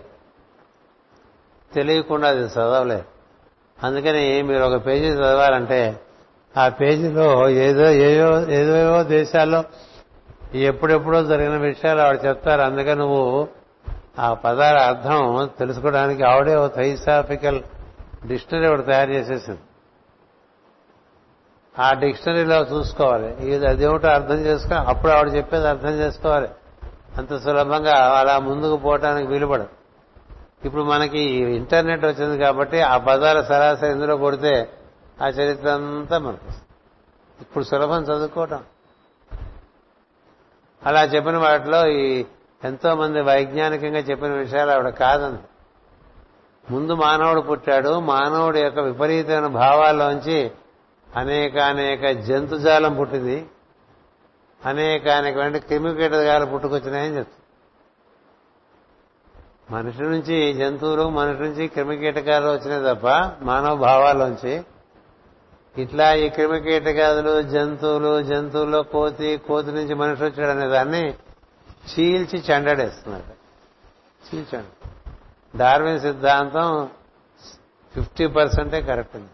తెలియకుండా 1.75 2.29
అది 2.29 2.41
చదవలేదు. 2.41 3.05
అందుకని 3.83 4.43
మీరు 4.43 4.63
ఒక 4.63 4.87
పేజీ 4.87 5.07
చదవాలంటే 5.07 6.01
ఆ 6.57 6.69
పేజీలో 6.69 7.49
ఏదో 7.49 7.91
ఏదో 7.91 8.49
ఏదో 8.49 9.03
దేశాల్లో 9.03 9.65
ఎప్పుడెప్పుడో 10.55 11.25
జరిగిన 11.25 11.57
విషయాలు 11.57 12.01
ఆవిడ 12.01 12.19
చెప్తారు. 12.27 12.61
అందుకని 12.61 12.97
నువ్వు 12.97 13.49
ఆ 14.19 14.35
పదాల 14.35 14.77
అర్థం 14.77 15.51
తెలుసుకోవడానికి 15.59 16.23
ఆవిడే 16.23 16.55
ఒక 16.55 16.77
థైసాఫికల్ 16.77 17.63
డిక్షనరీ 18.27 18.67
ఒకటి 18.67 18.83
తయారు 18.83 19.11
చేసేసింది. 19.11 19.61
ఆ 21.79 21.93
డిక్షనరీలో 21.93 22.57
చూసుకోవాలి. 22.57 23.51
ఇది 23.51 23.67
అదేమిటో 23.67 24.09
అర్థం 24.09 24.35
చేసుకో 24.35 24.75
అప్పుడు 24.75 25.13
ఆవిడ 25.13 25.35
చెప్పేది 25.35 25.69
అర్థం 25.69 25.91
చేసుకోవాలి. 25.91 26.49
అంత 27.19 27.39
సులభంగా 27.39 27.95
అలా 28.19 28.39
ముందుకు 28.39 28.77
పోవటానికి 28.77 29.27
వీలుపడదు. 29.27 29.69
ఇప్పుడు 30.65 30.83
మనకి 30.83 31.21
ఇంటర్నెట్ 31.57 32.05
వచ్చింది 32.05 32.39
కాబట్టి 32.39 32.81
ఆ 32.81 32.97
పదాల 32.97 33.43
సరాసరి 33.43 33.91
ఇందులో 33.91 34.17
కొడితే 34.17 34.69
ఆ 35.23 35.29
చరిత్ర 35.29 35.69
అంతా 35.69 36.19
మనకు 36.19 36.53
ఇప్పుడు 37.41 37.65
సులభం 37.65 38.03
చదువుకోవటం. 38.03 38.61
అలా 40.87 41.05
చెప్పిన 41.05 41.37
వాటిలో 41.37 41.87
ఈ 41.87 42.25
ఎంతో 42.65 42.95
మంది 42.95 43.21
వైజ్ఞానికంగా 43.21 43.99
చెప్పిన 43.99 44.33
విషయాలు 44.33 44.71
ఆవిడ 44.71 44.89
కాదండి 44.89 45.43
ముందు 46.73 46.93
మానవుడు 46.93 47.41
పుట్టాడు. 47.41 48.01
మానవుడి 48.01 48.61
యొక్క 48.61 48.79
విపరీతమైన 48.79 49.47
భావాల్లోంచి 49.47 50.51
అనేక 51.17 51.59
అనేక 51.59 52.11
జంతుజాలం 52.11 52.95
పుట్టింది. 52.95 53.47
అనేక 54.67 55.09
అనేకమైన 55.09 55.57
క్రిమికీటకాలు 55.57 56.47
పుట్టుకొచ్చినాయని 56.47 57.17
చెప్తుంది. 57.17 57.39
మనిషి 59.71 60.03
నుంచి 60.03 60.55
జంతువులు 60.55 61.09
మనిషి 61.09 61.43
నుంచి 61.43 61.69
క్రిమికీటకాలు 61.69 62.49
వచ్చినాయి 62.49 62.85
తప్ప 62.85 63.07
మానవ 63.45 63.77
భావాల్లోంచి 63.77 64.65
ఇట్లా 65.79 66.15
ఈ 66.15 66.29
క్రిమికీటకాదులు 66.29 67.43
జంతువులు 67.43 68.23
జంతువుల్లో 68.23 68.83
కోతి 68.83 69.37
కోతి 69.37 69.71
నుంచి 69.73 69.95
మనిషి 69.95 70.25
వచ్చాడు 70.25 70.51
అనే 70.51 70.69
దాన్ని 70.69 71.15
చీల్చి 71.91 72.39
చెండాడేస్తున్నాడు 72.51 73.33
చీల్చండి 74.27 74.89
డార్విన్ 75.59 76.01
సిద్ధాంతం 76.01 76.89
ఫిఫ్టీ 77.95 78.27
పర్సెంటే 78.27 78.81
కరెక్ట్ 78.83 79.17
ఉంది 79.17 79.32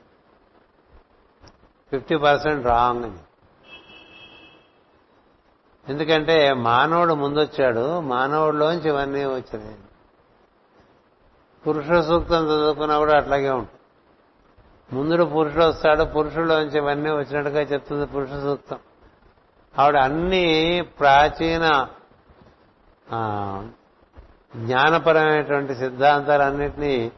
ఫిఫ్టీ 1.91 2.17
పర్సెంట్ 2.17 2.67
రాంగ్. 2.67 3.05
అని 3.05 3.17
ఎందుకంటే 5.89 6.53
మానవుడు 6.53 7.15
ముందొచ్చాడు 7.15 8.01
మానవుడిలోంచి 8.01 8.89
ఇవన్నీ 8.89 9.25
వచ్చినాయి. 9.25 9.77
పురుష 11.67 12.03
సూక్తం 12.03 12.45
చదువుకున్నా 12.45 12.99
కూడా 12.99 13.17
అట్లాగే 13.17 13.51
ఉంటుంది. 13.51 13.81
ముందుడు 14.93 15.25
పురుషుడు 15.25 15.65
వస్తాడు 15.65 16.05
పురుషుల్లోంచి 16.05 16.79
ఇవన్నీ 16.79 17.11
వచ్చినట్టుగా 17.11 17.61
చెప్తుంది 17.61 18.07
పురుష 18.07 18.29
సూక్తం. 18.29 18.79
ఆవిడ 19.79 19.97
అన్ని 19.97 20.83
ప్రాచీన 21.01 21.89
జ్ఞానపరమైనటువంటి 24.57 25.75
సిద్ధాంతాలన్నింటినీ 25.75 27.13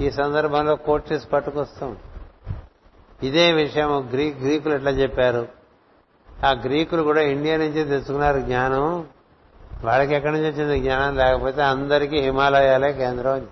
ఈ 0.00 0.10
సందర్భంలో 0.10 0.76
కోట్ 0.76 1.12
చేసి 1.12 1.26
పట్టుకొస్తాం 1.26 1.96
ఇదే 3.26 3.52
విషయం 3.52 3.90
గ్రీక్ 4.12 4.38
గ్రీకులు 4.42 4.74
ఎట్లా 4.74 4.90
చెప్పారు? 4.90 5.42
ఆ 6.44 6.50
గ్రీకులు 6.64 7.02
కూడా 7.02 7.22
ఇండియా 7.34 7.56
నుంచి 7.56 7.84
తెచ్చుకున్నారు 7.84 8.40
జ్ఞానం. 8.40 9.06
వాళ్ళకి 9.84 10.14
ఎక్కడి 10.14 10.34
నుంచి 10.34 10.48
వచ్చింది 10.50 10.80
జ్ఞానం? 10.80 11.16
లేకపోతే 11.16 11.62
అందరికీ 11.62 12.18
హిమాలయాలే 12.20 12.92
కేంద్రం 12.92 13.46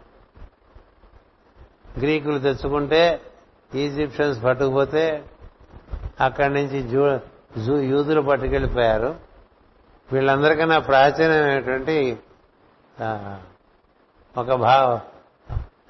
గ్రీకులు 1.99 2.39
తెచ్చుకుంటే 2.39 3.21
ఈజిప్షియన్స్ 3.75 4.45
పట్టుకుపోతే 4.45 5.05
అక్కడి 6.21 6.55
నుంచి 6.55 6.79
జూ 6.89 7.03
జూ 7.65 7.75
యూదులు 7.81 8.21
పట్టుకెళ్ళిపోయారు. 8.21 9.11
వీళ్ళందరికన్నా 10.13 10.79
ప్రాచీనమైనటువంటి 10.79 11.97
ఒక 14.37 14.53
భావ 14.53 15.01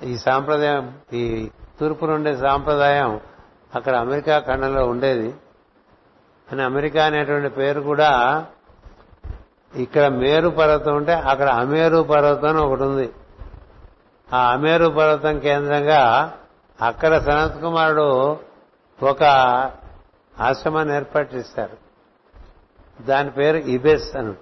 ఈ 0.04 0.16
సాంప్రదాయం 0.18 0.98
ఈ 1.12 1.48
తూర్పు 1.80 2.04
నుండే 2.06 2.36
సాంప్రదాయం 2.36 3.20
అక్కడ 3.74 3.96
అమెరికా 3.96 4.38
ఖండంలో 4.38 4.86
ఉండేది. 4.86 5.34
అని 6.52 6.62
అమెరికా 6.62 7.04
అనేటువంటి 7.04 7.48
పేరు 7.48 7.80
కూడా 7.80 8.44
ఇక్కడ 9.74 10.06
మేరు 10.06 10.48
పర్వతం 10.48 10.96
ఉంటే 10.96 11.12
అక్కడ 11.12 11.48
అమేరు 11.48 12.02
పర్వతం 12.02 12.56
ఒకటి 12.56 12.82
ఉంది. 12.82 13.12
ఆ 14.32 14.52
అమేరు 14.52 14.88
పర్వతం 14.88 15.38
కేంద్రంగా 15.38 16.32
అక్కడ 16.82 17.18
సనత్ 17.18 17.60
కుమారుడు 17.60 18.38
ఒక 19.02 19.22
ఆశ్రమాన్ని 20.40 20.94
ఏర్పాటు 20.94 21.34
చేశారు. 21.34 21.76
దాని 23.02 23.30
పేరు 23.30 23.56
ఇబెస్ 23.56 24.16
అను. 24.16 24.34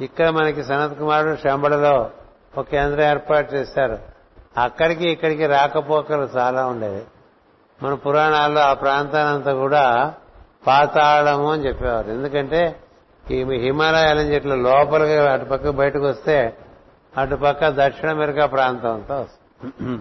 ఇక్కడ 0.00 0.28
మనకి 0.28 0.64
సనత్ 0.64 0.98
కుమారుడు 0.98 1.36
శంబడలో 1.36 2.10
ఒక 2.58 2.68
కేంద్రం 2.68 3.04
ఏర్పాటు 3.04 3.54
చేశారు. 3.54 3.98
అక్కడికి 4.60 5.08
ఇక్కడికి 5.08 5.46
రాకపోకలు 5.46 6.28
చాలా 6.36 6.66
ఉండేవి. 6.66 7.04
మన 7.82 7.94
పురాణాల్లో 7.94 8.60
ఆ 8.60 8.72
ప్రాంతానంతా 8.72 9.52
కూడా 9.54 10.14
పాతాళము 10.66 11.52
అని 11.52 11.66
చెప్పేవారు. 11.66 12.08
ఎందుకంటే 12.10 12.80
ఈ 13.30 13.44
హిమాలయాల 13.44 14.18
చెట్లు 14.18 14.54
లోపలికి 14.54 15.16
అటుపక్క 15.16 15.70
బయటకు 15.70 16.06
వస్తే 16.06 16.58
అటుపక్క 17.16 17.68
దక్షిణ 17.68 18.08
అమెరికా 18.10 18.46
ప్రాంతం 18.46 18.94
అంతా 18.94 19.20
వస్తుంది. 19.20 20.00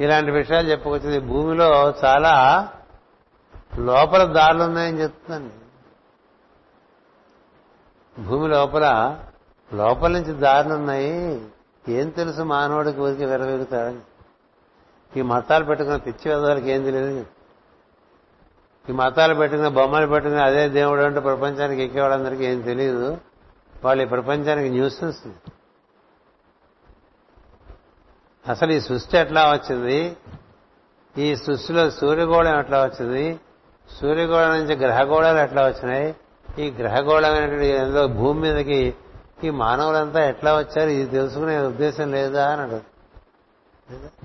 ఇలాంటి 0.00 0.30
విషయాలు 0.30 0.70
చెప్పుకొచ్చింది. 0.70 1.20
భూమిలో 1.20 1.94
చాలా 2.04 2.68
లోపల 3.78 4.22
దారులు 4.24 4.62
ఉన్నాయని 4.62 5.02
చెప్తుందండి 5.02 5.54
భూమి 8.22 8.48
లోపల 8.48 9.16
లోపల 9.74 10.10
నుంచి 10.10 10.32
దారులు 10.32 10.74
ఉన్నాయి. 10.74 11.46
ఏం 11.88 12.08
తెలుసు 12.08 12.42
మానవుడికి 12.42 13.00
ఊరికి 13.00 13.24
వెరవేగుతాడని 13.24 14.00
ఈ 15.16 15.22
మతాలు 15.22 15.64
పెట్టుకున్న 15.64 15.96
పిచ్చి 15.96 16.30
వెదవాళ్ళకి 16.30 16.70
ఏం 16.70 16.82
తెలియదు. 16.82 17.26
ఈ 18.90 18.92
మతాలు 18.92 19.34
పెట్టుకున్న 19.34 19.68
బొమ్మలు 19.68 20.06
పెట్టుకున్న 20.06 20.42
అదే 20.42 20.68
దేవుడు 20.68 21.00
అంటే 21.00 21.20
ప్రపంచానికి 21.20 21.82
ఎక్కేవాళ్ళందరికీ 21.82 22.44
ఏం 22.44 22.60
తెలియదు. 22.60 23.18
వాళ్ళు 23.84 24.02
ఈ 24.02 24.06
ప్రపంచానికి 24.06 24.68
న్యూస్ 24.68 25.04
న్యూసెన్స్. 25.04 25.50
అసలు 28.50 28.72
ఈ 28.72 28.80
సృష్టి 28.80 29.18
ఎట్లా 29.18 29.52
వచ్చింది? 29.52 30.16
ఈ 31.18 31.36
సృష్టిలో 31.36 31.90
సూర్యగోళం 31.90 32.58
ఎట్లా 32.58 32.82
వచ్చింది? 32.82 33.40
సూర్యగోళం 34.00 34.48
నుంచి 34.48 34.76
గ్రహగోళాలు 34.76 35.38
ఎట్లా 35.38 35.66
వచ్చినాయి? 35.66 36.16
ఈ 36.58 36.70
గ్రహగోళమైనటువంటి 36.70 37.66
ఏదో 37.66 38.06
భూమి 38.06 38.40
మీదకి 38.40 38.94
ఈ 39.44 39.50
మానవులంతా 39.50 40.28
ఎట్లా 40.28 40.58
వచ్చారు? 40.58 40.90
ఇది 40.90 41.10
తెలుసుకునే 41.10 41.58
ఉద్దేశం 41.58 42.12
లేదా 42.12 42.52
అని 42.52 42.62
అడుగుతుంది 42.62 44.21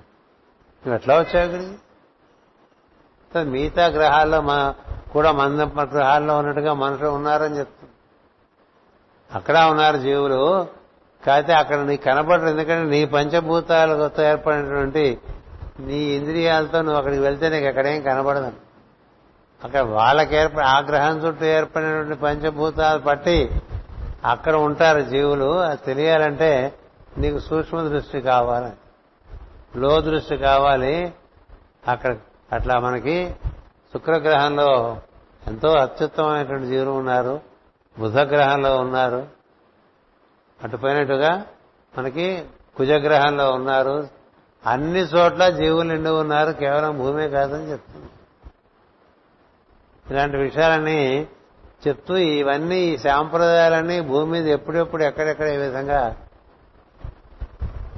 నువ్వు 0.87 0.95
ఎట్లా 0.95 1.19
వచ్చావు 1.19 1.45
ఇక్కడికి? 1.45 3.49
మిగతా 3.49 3.87
గ్రహాల్లో 3.87 4.41
మా 4.41 4.73
కూడా 5.13 5.31
మంద 5.31 5.81
గ్రహాల్లో 5.81 6.37
ఉన్నట్టుగా 6.37 6.73
మనుషులు 6.73 7.07
ఉన్నారని 7.07 7.57
చెప్తుంది 7.57 7.93
అక్కడ 9.35 9.57
ఉన్నారు 9.57 9.97
జీవులు. 9.97 10.67
కాకపోతే 11.25 11.53
అక్కడ 11.53 11.79
నీకు 11.79 12.03
కనపడరు. 12.03 12.47
ఎందుకంటే 12.47 12.89
నీ 12.89 13.05
పంచభూతాలతో 13.05 14.23
ఏర్పడినటువంటి 14.23 15.19
నీ 15.79 15.97
ఇంద్రియాలతో 15.97 16.81
నువ్వు 16.81 16.97
అక్కడికి 16.97 17.21
వెళ్తే 17.21 17.49
నీకు 17.49 17.65
ఎక్కడేం 17.65 18.01
కనబడదని 18.01 18.51
అక్కడ 19.63 19.81
వాళ్ళకి 19.81 20.35
ఏర్పడి 20.35 20.65
ఆ 20.65 20.79
గ్రహం 20.79 21.17
చుట్టూ 21.17 21.45
ఏర్పడినటువంటి 21.45 22.21
పంచభూతాలు 22.21 22.99
పట్టి 22.99 23.51
అక్కడ 24.25 24.55
ఉంటారు 24.55 25.01
జీవులు. 25.01 25.59
అది 25.59 25.79
తెలియాలంటే 25.85 26.73
నీకు 27.17 27.39
సూక్ష్మ 27.39 27.81
దృష్టి 27.81 28.21
కావాలి. 28.21 28.71
లో 29.77 30.01
దృష్టి 30.01 30.37
కావాలి. 30.37 31.13
అక్కడ 31.87 32.17
అట్లా 32.53 32.79
మనకి 32.79 33.35
శుక్రగ్రహంలో 33.93 34.97
ఎంతో 35.47 35.69
అత్యుత్తమైనటువంటి 35.69 36.67
జీవులు 36.67 36.89
ఉన్నారు. 36.89 37.41
బుధగ్రహంలో 37.99 38.77
ఉన్నారు. 38.77 39.27
అటుపోయినట్టుగా 40.63 41.45
మనకి 41.97 42.45
కుజగ్రహంలో 42.77 43.51
ఉన్నారు. 43.51 44.07
అన్ని 44.65 44.99
చోట్ల 44.99 45.49
జీవులు 45.49 45.87
నిండి 45.87 46.09
ఉన్నారు. 46.09 46.51
కేవలం 46.51 46.97
భూమే 46.97 47.29
కాదని 47.29 47.71
చెప్తుంది. 47.71 48.05
ఇలాంటి 50.11 50.37
విషయాలన్నీ 50.37 51.27
చెప్తూ 51.87 52.15
ఇవన్నీ 52.15 52.79
ఈ 52.79 52.97
సాంప్రదాయాలన్నీ 52.97 54.01
భూమి 54.01 54.31
మీద 54.31 54.47
ఎప్పుడెప్పుడు 54.47 55.03
ఎక్కడెక్కడ 55.03 55.47
ఏ 55.47 55.57
విధంగా 55.57 56.15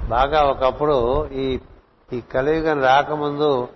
బాగా 0.08 0.42
ఒకప్పుడు 0.42 1.28
ఈ 1.28 1.58
ఈ 2.12 2.20
కలియుగం 2.20 2.82
రాకముందు 2.82 3.68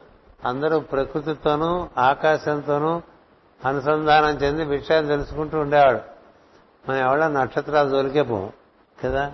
అందరూ 0.44 0.80
ప్రకృతితోనూ 0.80 1.88
ఆకాశంతోనూ 1.98 3.02
అనుసంధానం 3.64 4.28
చెంది 4.28 4.64
విషయాలు 4.64 5.06
తెలుసుకుంటూ 5.06 5.58
ఉండేవాడు. 5.58 6.00
మనం 6.88 6.98
ఎవడ 6.98 7.24
నక్షత్రాలు 7.24 7.88
దొరికే 7.88 8.22
పోం 8.22 8.52
కదా? 9.04 9.32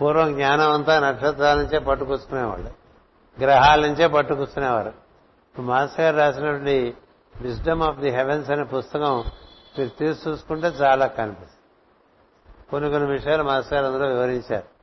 పూర్వం 0.00 0.34
జ్ఞానం 0.34 0.72
అంతా 0.72 1.00
నక్షత్రాల 1.00 1.56
నుంచే 1.56 1.78
పట్టుకొచ్చుకునేవాళ్ళు. 1.78 2.70
గ్రహాల 3.40 3.80
నుంచే 3.80 4.06
పట్టుకొచ్చుకునేవారు. 4.06 4.92
మాస్టర్ 5.60 6.00
గారు 6.00 6.16
రాసినటువంటి 6.16 6.94
విజ్డమ్ 7.40 7.82
ఆఫ్ 7.82 7.98
ది 7.98 8.10
హెవెన్స్ 8.10 8.50
అనే 8.50 8.64
పుస్తకం 8.64 9.24
మీరు 9.78 9.88
తీసి 9.88 10.30
చూసుకుంటే 10.30 10.66
చాలా 10.66 11.06
కనిపిస్తుంది. 11.06 11.60
కొన్ని 12.70 12.90
కొన్ని 12.90 13.10
విషయాలు 13.10 13.42
మాస్టర్ 13.42 13.74
గారు 13.74 13.86
అందులో 13.86 14.08
వివరించారు. 14.08 14.81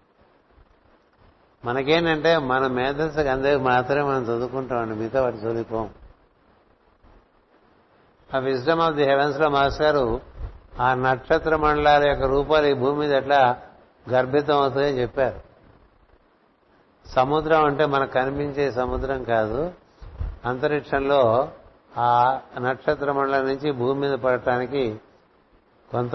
మనకేంటంటే 1.66 2.38
మన 2.38 2.68
మేధస్సుకి 2.68 3.30
అందరికి 3.30 3.64
మాత్రమే 3.64 4.02
మనం 4.02 4.24
చదువుకుంటామండి. 4.24 4.96
మిగతా 4.96 5.22
వాటి 5.22 5.38
చదువుకోం. 5.38 5.90
ఆ 8.36 8.40
విజ్డమ్ 8.40 8.82
ఆఫ్ 8.82 8.96
ది 8.96 9.04
హెవెన్స్లో 9.04 9.50
మాస్టర్ 9.50 9.86
గారు 9.86 10.22
ఆ 10.80 10.94
నక్షత్ర 10.94 11.56
మండలాల 11.56 12.08
యొక్క 12.08 12.24
రూపాలు 12.24 12.66
ఈ 12.66 12.74
భూమి 12.74 13.00
మీద 13.00 13.12
ఎట్లా 13.12 13.62
గర్భితం 14.10 14.58
అవుతాయని 14.58 15.02
చెప్పారు. 15.02 15.42
సముద్రం 17.10 17.66
అంటే 17.66 17.86
మనకు 17.86 18.12
కనిపించే 18.12 18.72
సముద్రం 18.72 19.24
కాదు. 19.24 19.74
అంతరిక్షంలో 20.46 21.52
ఆ 21.98 22.40
నక్షత్ర 22.60 23.12
మండలం 23.12 23.48
నుంచి 23.48 23.72
భూమి 23.72 24.00
మీద 24.00 24.14
పడటానికి 24.14 25.00
కొంత 25.92 26.12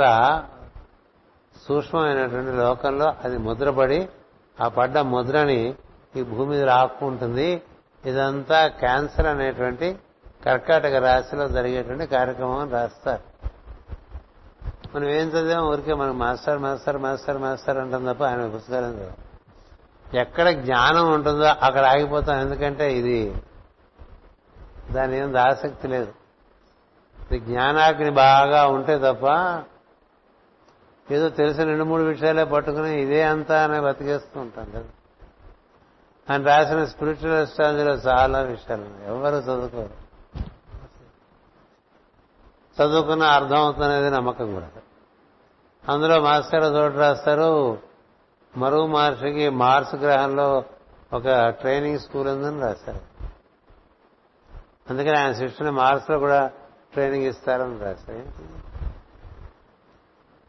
సూక్ష్మమైనటువంటి 1.69 2.57
లోకంలో 2.57 3.15
అది 3.25 3.39
ముద్రపడి 3.39 4.09
ఆ 4.61 4.69
పడ్డ 4.69 4.99
ముద్రని 4.99 5.75
ఈ 6.17 6.23
భూమి 6.23 6.51
మీద 6.51 6.65
రాకుంటుంది 6.65 7.63
ఇదంతా 8.05 8.69
క్యాన్సర్ 8.69 9.27
అనేటువంటి 9.27 9.99
కర్కాటక 10.45 10.95
రాశిలో 10.95 11.49
జరిగేటువంటి 11.49 12.07
కార్యక్రమం 12.07 12.71
రాస్తారు. 12.71 13.23
మనం 14.97 15.09
ఏం 15.09 15.29
చదివాం 15.29 15.65
ఊరికే 15.67 15.95
మనం 15.95 16.19
మాస్టర్ 16.19 16.59
మాస్టర్ 16.59 16.99
మాస్టర్ 16.99 17.39
మాస్టర్ 17.39 17.79
అంటాం 17.79 18.05
తప్ప 18.13 18.25
ఆయన 18.25 18.47
పుస్తకాలు 18.47 18.87
చదివాం 18.87 19.17
ఎక్కడ 20.15 20.49
జ్ఞానం 20.51 21.13
ఉంటుందో 21.13 21.45
అక్కడ 21.45 21.85
ఆగిపోతాం. 21.85 22.41
ఎందుకంటే 22.41 22.95
ఇది 22.97 23.35
దాని 24.91 25.19
ఏం 25.19 25.37
ఆసక్తి 25.37 25.89
లేదు. 25.89 26.13
ఇది 27.33 27.41
జ్ఞానాగ్ని 27.41 28.11
బాగా 28.11 28.67
ఉంటే 28.67 28.99
తప్ప 28.99 29.27
ఏదో 31.11 31.29
తెలిసిన 31.29 31.65
రెండు 31.65 31.85
మూడు 31.85 32.03
విషయాలే 32.03 32.45
పట్టుకుని 32.45 33.03
ఇదే 33.03 33.23
అంతా 33.23 33.65
అని 33.65 33.81
బతికేస్తూ 33.81 34.41
ఉంటాం 34.41 34.71
కదా. 34.71 34.85
ఆయన 36.31 36.47
రాసిన 36.47 36.85
స్పిరిచువల్ 36.85 37.41
అస్ట్రాలజీలో 37.41 37.95
చాలా 37.95 38.41
విషయాలు 38.41 39.05
ఎవరు 39.05 39.35
చదువుకోరు? 39.35 40.05
చదువుకున్న 42.83 43.23
అర్థం 43.23 43.57
అవుతున్నది 43.57 44.11
నమ్మకం 44.11 44.55
కూడా. 44.55 44.69
అందులో 45.89 46.21
మాస్టర్ 46.21 46.65
చోటు 46.65 46.97
రాస్తారు. 46.97 47.79
మరుగు 48.57 48.87
మహర్షికి 48.87 49.49
మార్స్ 49.49 49.95
గ్రహంలో 49.95 50.65
ఒక 51.13 51.49
ట్రైనింగ్ 51.49 51.99
స్కూల్ 51.99 52.29
ఉందని 52.29 52.61
రాశారు. 52.61 53.01
అందుకని 54.91 55.19
ఆయన 55.19 55.33
శిష్యుని 55.33 55.71
మార్స్లో 55.71 56.19
కూడా 56.19 56.51
ట్రైనింగ్ 56.93 57.25
ఇస్తారని 57.25 57.79
రాశారు. 57.79 58.64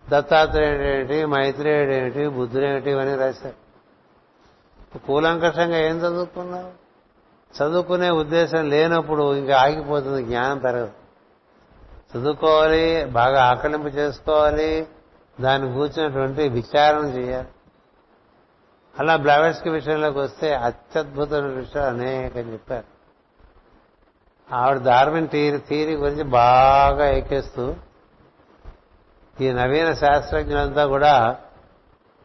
దత్తాత్రేయుడేమిటి 0.09 1.25
మైత్రేయుడేమిటి 1.25 2.27
బుద్ధుడేమిటి 2.27 2.85
బుద్ధుడు 2.85 2.89
ఇవన్నీ 2.89 3.15
రాశారు. 3.15 3.65
కూలంకషంగా 4.97 5.77
ఏం 5.77 5.97
చదువుకున్నావు? 5.99 6.85
చదువుకునే 7.57 8.09
ఉద్దేశం 8.09 8.69
లేనప్పుడు 8.69 9.35
ఇంకా 9.35 9.57
ఆగిపోతుంది 9.57 10.23
జ్ఞానం 10.23 10.57
పెరగదు. 10.57 10.91
చదువుకోవాలి 12.17 13.05
బాగా 13.05 13.43
ఆకలింపు 13.43 13.87
చేసుకోవాలి 13.87 14.87
దాన్ని 15.41 15.73
కూర్చున్నటువంటి 15.73 16.49
విచారణ 16.49 17.05
చేయాలి. 17.05 17.47
అలా 18.99 19.15
బ్లవర్స్కి 19.15 19.69
విషయంలోకి 19.69 20.19
వస్తే 20.19 20.53
అత్యద్భుతమైన 20.53 21.45
విషయాలు 21.45 21.89
అనేకం 21.89 22.39
చెప్పారు. 22.39 22.95
ఆవిడ 24.55 24.77
డార్విన్ 24.77 25.27
థీరీ 25.27 25.57
థీరీ 25.57 25.95
గురించి 25.95 26.23
బాగా 26.23 27.05
ఎక్కేస్తూ 27.05 27.75
ఈ 29.41 29.51
నవీన 29.51 29.93
శాస్త్రజ్ఞులంతా 29.93 30.85
కూడా 30.85 31.35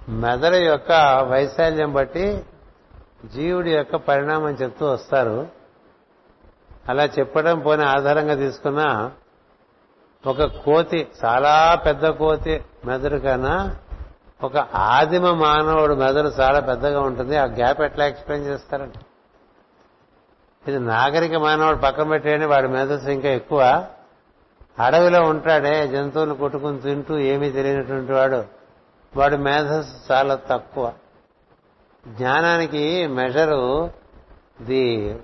మెదడు 0.09 0.57
యొక్క 0.57 0.93
వైశాల్యం 1.29 1.93
బట్టి 1.93 2.45
జీవుడి 3.35 3.73
యొక్క 3.73 3.97
పరిణామం 3.97 4.51
చెప్తూ 4.51 4.87
వస్తారు. 4.87 5.49
అలా 6.89 7.05
చెప్పడం 7.05 7.59
పోని 7.59 7.85
ఆధారంగా 7.85 8.35
తీసుకున్న 8.35 9.11
ఒక 10.27 10.43
కోతి 10.43 11.09
చాలా 11.25 11.75
పెద్ద 11.87 12.09
కోతి 12.09 12.65
మెదడు 12.85 13.19
కన్నా 13.19 13.77
ఒక 14.43 14.57
ఆదిమ 14.75 15.31
మానవుడు 15.31 15.95
మెదడు 15.95 16.29
చాలా 16.29 16.61
పెద్దగా 16.61 17.01
ఉంటుంది. 17.01 17.37
ఆ 17.37 17.45
గ్యాప్ 17.45 17.81
ఎట్లా 17.81 18.07
ఎక్స్ప్లెయిన్ 18.07 18.47
చేస్తారంటే 18.47 19.01
ఇది 20.69 20.79
నాగరిక 20.79 21.35
మానవుడు 21.35 21.77
పక్కన 21.77 22.09
పెట్టేయండి 22.09 22.47
వాడి 22.47 22.69
మేధస్సు 22.69 23.09
ఇంకా 23.09 23.29
ఎక్కువ. 23.29 23.87
అడవిలో 24.81 25.23
ఉంటాడే 25.23 25.89
జంతువులు 25.89 26.35
కొట్టుకుని 26.35 26.81
తింటూ 26.81 27.19
ఏమీ 27.19 27.51
తెలియనటువంటి 27.51 28.13
వాడు 28.13 28.45
వాడి 29.17 29.37
మేధస్సు 29.37 30.13
చాలా 30.13 30.35
తక్కువ. 30.35 30.93
జ్ఞానానికి 32.09 33.07
measure 33.07 33.91
the 34.63 35.15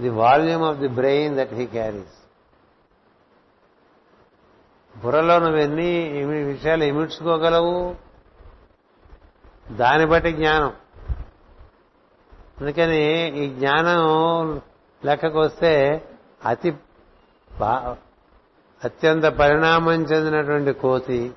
the 0.00 0.08
volume 0.08 0.64
of 0.64 0.78
the 0.78 0.88
brain 0.88 1.36
that 1.36 1.54
he 1.54 1.66
carries 1.66 2.22
బుర్రలో 4.98 5.38
నువ్వు 5.38 5.56
ఎన్ని 5.56 6.44
విషయాలు 6.44 6.84
ఇమిడ్చుకోగలవు? 6.84 7.96
దాన్ని 9.70 10.06
బట్టి 10.06 10.32
జ్ఞానం. 10.32 10.72
అందుకని 12.60 13.28
ఈ 13.38 13.48
జ్ఞానం 13.48 14.56
లెక్కకు 15.04 15.38
వస్తే 15.40 16.02
అతి 16.46 16.70
బా- 17.60 18.11
అత్యంత 18.84 19.24
పరిణామం 19.24 19.92
చెందినటువంటి 19.92 20.72
కోతి. 20.72 21.32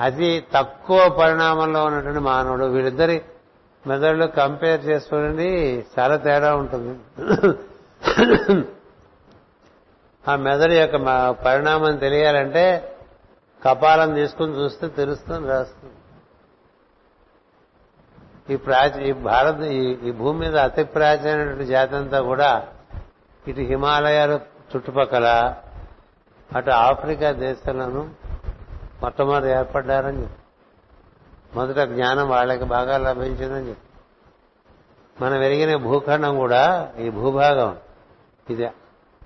అతి 0.00 0.44
తక్కువ 0.54 1.08
పరిణామంలో 1.08 1.84
ఉన్నటువంటి 1.84 2.20
మానవుడు. 2.20 2.64
వీళ్ళిద్దరి 2.64 3.22
మెదడులు 3.86 4.26
కంపేర్ 4.26 4.84
చేసుకోండి 4.84 5.84
చాలా 5.98 6.16
తేడా 6.16 6.56
ఉంటుంది. 6.56 6.98
ఆ 10.28 10.36
మెదడు 10.36 10.72
యొక్క 10.72 11.30
పరిణామం 11.30 11.96
తెలియాలంటే 11.96 12.96
కపాలం 13.64 14.14
తీసుకుని 14.14 14.52
చూస్తే 14.52 14.88
తెలుస్తుంది 14.88 15.48
రాస్తుంది. 15.48 15.94
ఈ 18.54 18.56
ప్రాచీ 18.56 19.08
ఈ 19.08 19.12
భారత 19.12 19.60
ఈ- 19.60 20.08
ఈ 20.08 20.10
భూమి 20.10 20.40
మీద 20.40 20.56
అతి 20.56 20.84
ప్రాచీనటువంటి 20.84 21.66
జాతి 21.66 21.96
అంతా 21.96 22.20
కూడా 22.20 22.68
ఇటు 23.48 23.60
హిమాలయాలు 23.60 24.53
చుట్టుపక్కల 24.76 25.54
అటు 26.56 26.70
ఆఫ్రికా 26.70 27.32
దేశాలను 27.32 28.14
మొట్టమొదటి 29.02 29.48
ఏర్పడ్డారని 29.48 30.22
చెప్పి. 30.22 30.40
మొదట 31.56 31.88
జ్ఞానం 31.88 32.28
వాళ్ళకి 32.28 32.64
బాగా 32.64 32.98
లభించిందని 32.98 33.68
చెప్పి. 33.68 33.88
మనం 35.24 35.38
వెరిగిన 35.38 35.76
భూఖండం 35.76 36.36
కూడా 36.36 36.92
ఈ 36.98 37.10
భూభాగం. 37.10 37.76
ఇది 38.50 38.70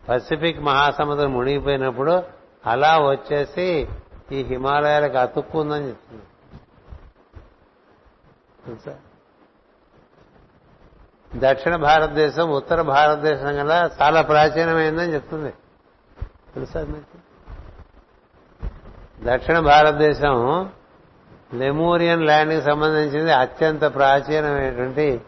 పసిఫిక్ 0.08 0.60
మహాసముద్రం 0.60 1.32
మునిగిపోయినప్పుడు 1.32 2.22
అలా 2.66 2.98
వచ్చేసి 2.98 3.88
ఈ 4.32 4.42
హిమాలయాలకు 4.42 5.16
అతుక్కుందని 5.16 5.88
చెప్తుంది 5.88 6.22
తెలుసా? 8.66 8.96
దక్షిణ 11.36 11.76
భారతదేశం 11.76 12.50
ఉత్తర 12.50 12.82
భారతదేశం 12.82 13.56
కన్నా 13.56 13.90
చాలా 14.02 14.22
ప్రాచీనమైందని 14.22 15.14
చెప్తుంది. 15.14 15.50
తెలుసా 16.54 16.80
మీకు? 16.80 17.18
దక్షిణ 19.24 19.58
భారతదేశం 19.58 20.68
లెమూరియన్ 21.54 22.22
ల్యాండ్కి 22.22 22.62
సంబంధించింది 22.62 23.32
అత్యంత 23.32 23.80
ప్రాచీనమైనటువంటి 23.80 25.20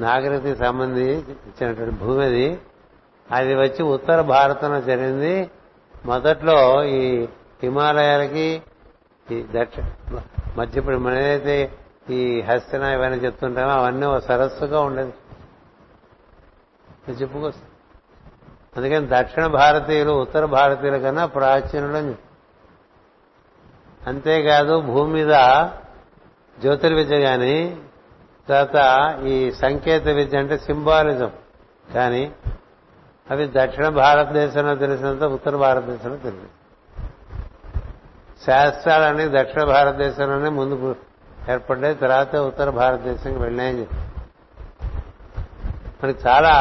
నాగరికతకి 0.00 0.56
సంబంధించినటువంటి 0.56 1.94
భూమి 1.94 2.24
అది. 2.24 2.58
అది 3.30 3.54
వచ్చి 3.54 3.82
ఉత్తర 3.82 4.20
భారతంలో 4.20 4.80
జరిగింది. 4.80 5.50
మొదట్లో 6.06 6.84
ఈ 6.84 7.28
హిమాలయాలకి 7.62 8.62
ఈ 9.32 9.44
దక్షిణ 9.54 9.84
మధ్య 10.56 10.78
ఇప్పుడు 10.78 10.96
మనదైతే 10.96 11.70
ఈ 12.10 12.40
హస్తిన 12.40 12.82
ఇవన్నీ 12.82 13.18
చెప్తుంటామో 13.18 13.70
అవన్నీ 13.70 14.06
ఓ 14.06 14.18
సరస్సుగా 14.18 14.80
ఉండేది 14.80 15.12
చెప్పుకోవచ్చు 17.12 17.74
అందుకని 18.76 19.08
దక్షిణ 19.10 19.46
భారతీయులు 19.46 20.10
ఉత్తర 20.10 20.44
భారతీయుల 20.44 20.96
కన్నా 20.96 21.26
ప్రాచీనులు 21.26 21.96
అని 21.96 22.14
అంతేకాదు 24.06 24.80
భూమి 24.80 25.12
మీద 25.12 25.32
జ్యోతిర్విద్య 26.60 27.20
కానీ 27.20 27.76
తర్వాత 28.48 29.18
ఈ 29.26 29.50
సంకేత 29.50 30.08
విద్య 30.08 30.38
అంటే 30.38 30.58
సింబాలిజం. 30.58 31.30
కానీ 31.94 32.32
అవి 33.30 33.50
దక్షిణ 33.54 33.88
భారతదేశంలో 33.88 34.74
తెలిసినంత 34.74 35.22
ఉత్తర 35.22 35.56
భారతదేశంలో 35.56 36.16
తెలియదు. 36.16 36.48
శాస్త్రాలన్నీ 38.46 39.40
దక్షిణ 39.40 39.64
భారతదేశంలోనే 39.64 40.48
ముందు 40.48 40.96
ఏర్పడ్డాయి 41.52 41.94
తర్వాత 41.94 42.36
ఉత్తర 42.36 42.70
భారతదేశంకి 42.70 43.38
వెళ్ళాయని 43.38 43.80
చెప్పి. 43.80 43.96
మనకి 46.04 46.28
చాలా 46.28 46.52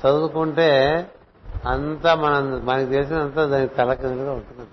చదువుకుంటే 0.00 0.70
అంతా 1.66 2.14
మనం 2.14 2.66
మనకి 2.66 2.90
తెలిసినంత 2.90 3.44
దానికి 3.44 3.74
తలకిందులుగా 3.74 4.32
ఉంటుంది. 4.32 4.68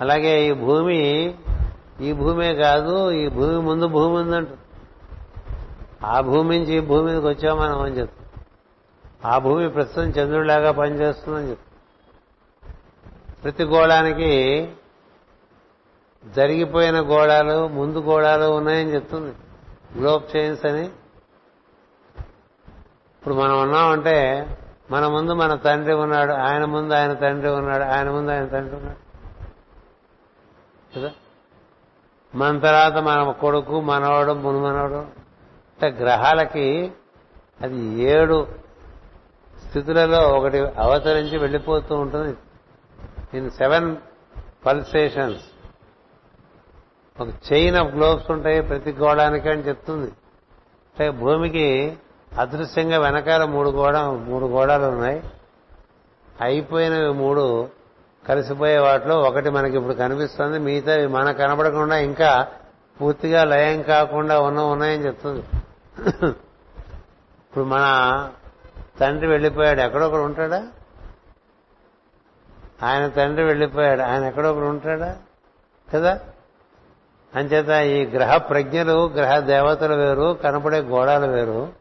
అలాగే 0.00 0.46
ఈ 0.46 0.52
భూమి 0.52 1.34
ఈ 2.00 2.12
భూమే 2.12 2.54
కాదు 2.54 3.10
ఈ 3.10 3.28
భూమి 3.28 3.58
ముందు 3.58 3.86
భూమి 3.86 4.16
ఉందంట. 4.16 4.48
ఆ 6.04 6.20
భూమి 6.20 6.58
నుంచి 6.58 6.72
ఈ 6.72 6.80
భూమి 6.80 7.12
మీదకి 7.12 7.26
వచ్చాం 7.26 7.58
మనం 7.58 7.80
అని 7.80 7.98
చెప్తాం 7.98 8.42
ఆ 9.32 9.38
భూమి 9.38 9.68
ప్రస్తుతం 9.68 10.02
చంద్రుడిలాగా 10.02 10.72
పనిచేస్తుందని 10.72 11.50
చెప్తాం 11.50 11.70
ప్రతి 13.42 13.64
గోళానికి 13.64 14.30
జరిగిపోయిన 16.36 17.00
గోడాలు 17.00 17.68
ముందు 17.68 17.98
గోడాలు 17.98 18.44
ఉన్నాయని 18.44 18.94
చెప్తుంది. 18.94 19.34
గ్లోబ్ 19.98 20.36
చైన్స్ 20.36 20.66
అని. 20.66 20.84
ఇప్పుడు 23.20 23.34
మనం 23.34 23.62
ఉన్నామంటే 23.62 24.46
మన 24.90 25.06
ముందు 25.06 25.32
మన 25.32 25.54
తండ్రి 25.54 25.94
ఉన్నాడు 25.94 26.32
ఆయన 26.32 26.64
ముందు 26.64 26.94
ఆయన 26.94 27.12
తండ్రి 27.12 27.50
ఉన్నాడు 27.50 27.82
ఆయన 27.82 28.10
ముందు 28.10 28.30
ఆయన 28.30 28.46
తండ్రి 28.46 28.76
ఉన్నాడు. 28.76 29.10
కదా? 30.98 31.10
మన 32.34 32.58
తర్వాత 32.58 32.92
మన 32.92 33.30
కొడుకు 33.30 33.80
మనవాడు 33.80 34.32
మునుమనవాడు 34.32 34.94
అంటే 34.94 35.88
గ్రహాలకి 35.88 36.92
అది 37.62 38.02
ఏడు 38.02 38.46
స్థితులలో 39.68 40.28
ఒకటి 40.28 40.58
అవతరించి 40.58 41.38
వెళ్ళిపోతూ 41.38 41.96
ఉంటుంది. 41.96 42.36
ఇన్ 43.38 43.50
సెవెన్ 43.50 43.96
పల్సేషన్స్ 44.66 45.44
ఒక 47.20 47.28
చైన్ 47.52 47.76
ఆఫ్ 47.76 47.94
గ్లోబ్స్ 47.94 48.30
ఉంటాయి 48.30 48.62
ప్రతి 48.62 48.92
గోళానికి 48.92 49.48
అని 49.48 49.62
చెప్తుంది. 49.62 50.06
అంటే 50.06 51.10
భూమికి 51.10 51.96
అదృశ్యంగా 52.38 52.98
వెనకాల 52.98 53.44
మూడు 53.44 53.70
గోడ 53.70 53.96
మూడు 53.96 54.46
గోడాలు 54.46 54.84
ఉన్నాయి. 54.84 55.22
అయిపోయినవి 56.40 57.12
మూడు 57.12 57.68
కలిసిపోయే 58.28 58.78
వాటిలో 58.78 59.20
ఒకటి 59.20 59.50
మనకి 59.50 59.76
ఇప్పుడు 59.76 59.94
కనిపిస్తుంది. 59.94 60.58
మిగతా 60.58 61.08
మనకు 61.08 61.38
కనబడకుండా 61.38 61.96
ఇంకా 61.96 62.48
పూర్తిగా 63.00 63.44
లయం 63.44 63.82
కాకుండా 63.82 64.40
ఉన్న 64.40 64.60
ఉన్నాయని 64.60 65.06
చెప్తుంది. 65.06 65.44
ఇప్పుడు 67.38 67.64
మన 67.64 67.84
తండ్రి 69.00 69.26
వెళ్ళిపోయాడు. 69.26 69.80
ఎక్కడొకడు 69.80 70.20
ఉంటాడా? 70.20 70.66
ఆయన 72.82 73.08
తండ్రి 73.08 73.44
వెళ్ళిపోయాడు. 73.44 74.02
ఆయన 74.02 74.24
ఎక్కడొకడు 74.24 74.64
ఉంటాడా? 74.64 75.16
కదా? 75.94 76.20
అంచేత 77.34 77.68
ఈ 77.68 78.04
గ్రహ 78.04 78.36
ప్రజ్ఞలు 78.36 79.08
గ్రహ 79.08 79.38
దేవతలు 79.38 79.94
వేరు 79.94 80.38
కనపడే 80.42 80.78
గోడాలు 80.78 81.26
వేరు. 81.26 81.72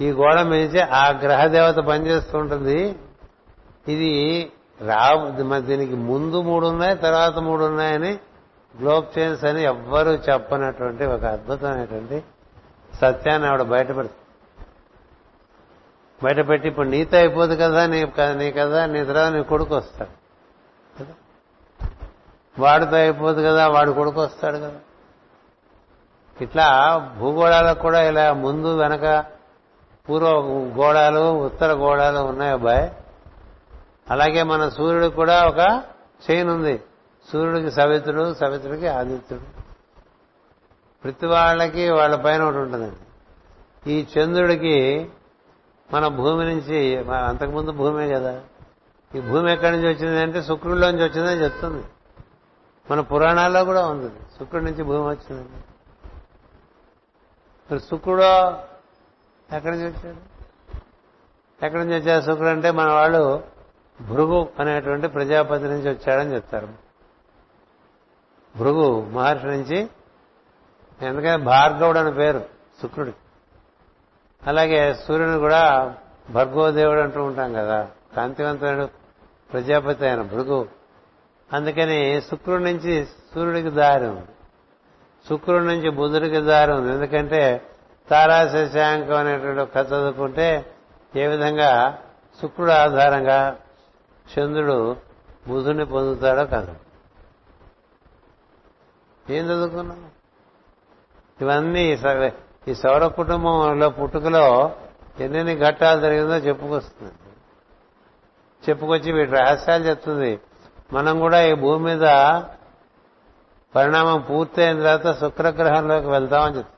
ఈ 0.00 0.10
గోడ 0.10 0.40
మించి 0.40 0.80
ఆ 0.80 1.10
గ్రహ 1.10 1.46
దేవత 1.46 1.76
పనిచేస్తుంటుంది 1.76 2.96
ఇది 3.88 4.12
రా 4.80 5.58
దీనికి 5.58 5.94
ముందు 5.94 6.42
మూడు 6.42 6.66
ఉన్నాయి 6.66 6.96
తర్వాత 6.96 7.38
మూడు 7.38 7.64
ఉన్నాయని 7.64 8.12
గ్లోబ్ 8.74 9.18
చేంజ్ 9.18 9.44
అని 9.44 9.62
ఎవ్వరూ 9.62 10.10
చెప్పనటువంటి 10.10 11.04
ఒక 11.04 11.24
అద్భుతమైనటువంటి 11.24 12.22
సత్యాన్ని 13.00 13.48
ఆవిడ 13.48 13.62
బయటపెడుతుంది 13.62 14.16
బయటపెట్టి 16.22 16.68
ఇప్పుడు 16.68 16.88
నీతో 16.88 17.16
అయిపోదు 17.18 17.54
కదా 17.54 17.86
నీ 17.86 18.00
నీ 18.36 18.50
కదా 18.50 18.86
నీ 18.86 19.04
తర్వాత 19.04 19.32
నీ 19.32 19.42
కొడుకు 19.42 19.74
వస్తాడు. 19.76 20.19
వాడితో 22.58 22.96
అయిపోదు 22.96 23.42
కదా 23.42 23.68
వాడు 23.68 23.92
కొడుకు 23.92 24.20
వస్తాడు 24.20 24.56
కదా. 24.56 24.72
ఇట్లా 26.40 26.98
భూగోళాలకు 27.18 27.78
కూడా 27.78 28.02
ఇలా 28.02 28.32
ముందు 28.32 28.76
వెనక 28.76 29.24
పూర్వ 30.08 30.28
గోడాలు 30.76 31.44
ఉత్తర 31.44 31.72
గోడాలు 31.72 32.18
ఉన్నాయి 32.18 32.52
అబ్బాయి. 32.52 32.92
అలాగే 34.10 34.42
మన 34.42 34.68
సూర్యుడికి 34.68 35.14
కూడా 35.14 35.46
ఒక 35.46 35.82
చైన్ 36.30 36.48
ఉంది. 36.48 36.82
సూర్యుడికి 37.32 37.70
సవిత్రుడు 37.70 38.34
సవిత్రుడికి 38.34 38.88
ఆదిత్యుడు. 38.88 39.60
ప్రతి 41.02 41.26
వాళ్ళకి 41.26 41.90
వాళ్ళ 41.90 42.16
పైన 42.16 42.42
ఒకటి 42.42 42.58
ఉంటుందండి 42.58 42.96
ఈ 43.92 44.06
చంద్రుడికి 44.18 45.10
మన 45.92 46.08
భూమి 46.08 46.54
నుంచి 46.54 46.96
అంతకుముందు 47.14 47.70
భూమే 47.70 48.08
కదా. 48.08 48.40
ఈ 49.14 49.20
భూమి 49.20 49.52
ఎక్కడి 49.52 49.76
నుంచి 49.76 49.94
వచ్చింది 49.94 50.20
అంటే 50.20 50.42
శుక్రుడిలోంచి 50.42 51.02
వచ్చిందని 51.02 51.44
చెప్తుంది. 51.44 51.84
మన 52.90 53.00
పురాణాల్లో 53.00 53.64
కూడా 53.64 53.86
ఉంది. 53.86 54.14
శుక్రుడి 54.38 54.64
నుంచి 54.64 54.82
భూమి 54.82 55.08
వచ్చిందండి. 55.08 55.62
మరి 57.70 57.80
శుక్రుడు 57.80 58.50
ఎక్కడి 59.54 59.70
నుంచి 59.70 59.86
వచ్చాడు? 59.86 60.30
ఎక్కడి 61.64 61.84
నుంచి 61.84 62.00
వచ్చాడు 62.00 62.24
శుక్రుడు 62.24 62.48
అంటే 62.48 62.70
మన 62.70 62.88
వాళ్ళు 62.88 63.44
భృగు 64.00 64.48
అనేటువంటి 64.60 65.08
ప్రజాపతి 65.08 65.64
నుంచి 65.64 65.90
వచ్చాడని 65.90 66.34
చెప్తారు. 66.34 66.68
భృగు 68.56 69.04
మహర్షి 69.04 69.46
నుంచి 69.46 69.88
ఎందుకంటే 71.02 71.44
భార్గవుడు 71.44 71.98
అని 71.98 72.12
పేరు 72.12 72.44
శుక్రుడి 72.82 73.12
అలాగే 74.46 74.94
సూర్యుని 74.94 75.38
కూడా 75.38 75.94
భర్గోదేవుడు 76.30 77.00
అంటూ 77.00 77.24
ఉంటాం 77.24 77.52
కదా. 77.52 77.88
కాంతివంతుడు 78.16 78.88
ప్రజాపతి 79.52 80.08
ఆయన 80.08 80.22
భృగు. 80.22 80.79
అందుకని 81.52 82.22
శుక్రుడి 82.30 82.64
నుంచి 82.64 83.04
సూర్యుడికి 83.34 83.70
దారి 83.70 84.06
ఉంది 84.06 84.26
శుక్రుడి 85.28 85.64
నుంచి 85.64 85.90
బుధుడికి 85.90 86.40
దారి. 86.40 86.72
ఉంది 86.72 86.92
ఎందుకంటే 86.92 87.66
తారాశశాంకం 88.10 89.16
అనేటువంటి 89.16 89.72
కథ 89.72 89.86
చదువుకుంటే 89.86 90.72
ఏ 91.16 91.26
విధంగా 91.26 91.98
శుక్రుడు 92.42 92.70
ఆధారంగా 92.70 93.58
చంద్రుడు 94.30 94.96
బుధుని 95.48 95.86
పొందుతాడో 95.86 96.44
కథ. 96.44 96.68
ఏం 99.30 99.44
చదువుకున్నాం 99.44 100.10
ఇవన్నీ 101.40 101.84
ఈ 102.68 102.74
సౌర 102.74 103.06
కుటుంబంలో 103.06 103.88
పుట్టుకలో 103.90 104.76
ఎన్నెన్ని 105.20 105.58
ఘట్టాలు 105.58 106.00
జరిగిందో 106.00 106.36
చెప్పుకొస్తుంది. 106.36 107.12
చెప్పుకొచ్చి 108.68 109.12
వీటి 109.12 109.32
రహస్యాలు 109.32 109.84
చెప్తుంది. 109.84 110.40
మనం 110.92 111.20
కూడా 111.20 111.42
ఈ 111.42 111.54
భూమి 111.54 111.84
మీద 111.84 112.00
పరిణామం 113.74 114.26
పూర్తయిన 114.30 114.76
తర్వాత 114.76 115.20
శుక్రగ్రహంలోకి 115.20 116.06
వెళ్తామని 116.06 116.56
చెప్తాం. 116.56 116.76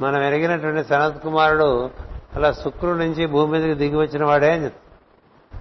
మనం 0.00 0.22
ఎరిగినటువంటి 0.22 0.88
సనత్ 0.88 1.22
కుమారుడు 1.22 1.90
అలా 2.34 2.52
శుక్రుడి 2.52 2.98
నుంచి 2.98 3.26
భూమి 3.26 3.52
మీదకి 3.52 3.74
దిగి 3.74 3.96
వచ్చిన 3.96 4.24
వాడే 4.24 4.52
అని 4.52 4.64
చెప్తాం. 4.64 5.60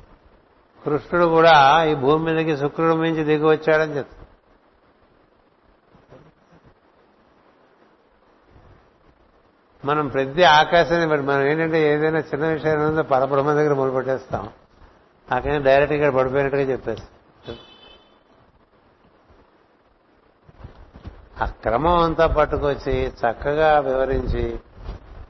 కృష్ణుడు 0.84 1.26
కూడా 1.26 1.84
ఈ 1.84 1.96
భూమి 1.96 2.34
మీదకి 2.34 2.58
శుక్రుడి 2.58 2.96
నుంచి 2.96 3.24
దిగి 3.24 3.46
వచ్చాడని 3.46 3.98
చెప్తాం. 3.98 4.26
మనం 9.86 10.08
ప్రతి 10.08 10.44
ఆకాశాన్ని 10.44 11.08
బట్టి 11.08 11.26
మనం 11.28 11.42
ఏంటంటే 11.42 11.94
ఏదైనా 11.94 12.20
చిన్న 12.20 12.46
విషయం 12.46 12.90
ఉందో 12.90 13.04
పరబ్రహ్మ 13.04 13.54
దగ్గర 13.54 13.74
మొదలుపెట్టేస్తాం 13.74 14.50
పెట్టేస్తాం 15.30 15.64
డైరెక్ట్ 15.64 15.94
ఇక్కడ 15.94 16.10
పడిపోయినట్టుగా 16.10 16.64
చెప్పేసి 16.64 17.04
ఆ 21.42 21.46
క్రమం 21.46 22.00
అంతా 22.00 22.28
పట్టుకొచ్చి 22.28 23.08
చక్కగా 23.08 23.80
వివరించి 23.80 24.60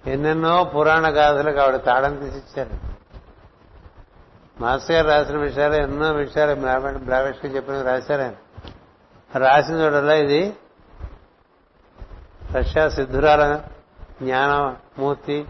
ఎన్నెన్నో 0.08 0.64
పురాణ 0.64 1.08
గాథలకు 1.08 1.60
ఆవిడ 1.60 1.76
తాళం 1.76 2.18
తీసిచ్చారు. 2.18 2.92
మాస్టర్ 4.62 4.96
గారు 4.96 5.08
రాసిన 5.08 5.38
విషయాలు 5.38 5.74
ఎన్నో 5.74 6.12
విషయాలు 6.12 6.56
బ్రావేష్కి 6.98 7.48
చెప్పిన 7.48 7.82
రాశారు 7.82 8.22
ఆయన. 8.22 8.34
రాసిన 9.38 9.76
చూడల్లా 9.76 10.14
ఇది 10.14 10.56
రష్యా 12.52 12.89
సిద్ధురాల 12.89 13.62
జ్ఞానమూర్తి 14.22 15.46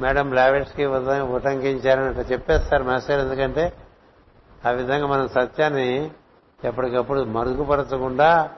మేడం 0.00 0.32
లావెట్స్కి 0.32 0.86
ఉటంకించారని 0.86 2.08
అట్లా 2.08 2.22
చెప్పేస్తారు 2.22 2.84
మాస్టర్ 2.84 3.20
ఎందుకంటే 3.20 3.72
ఆ 4.66 4.70
విధంగా 4.70 5.06
మనం 5.06 5.28
సత్యాన్ని 5.28 6.10
ఎప్పటికప్పుడు 6.64 7.20
మరుగుపరచకుండా 7.20 8.50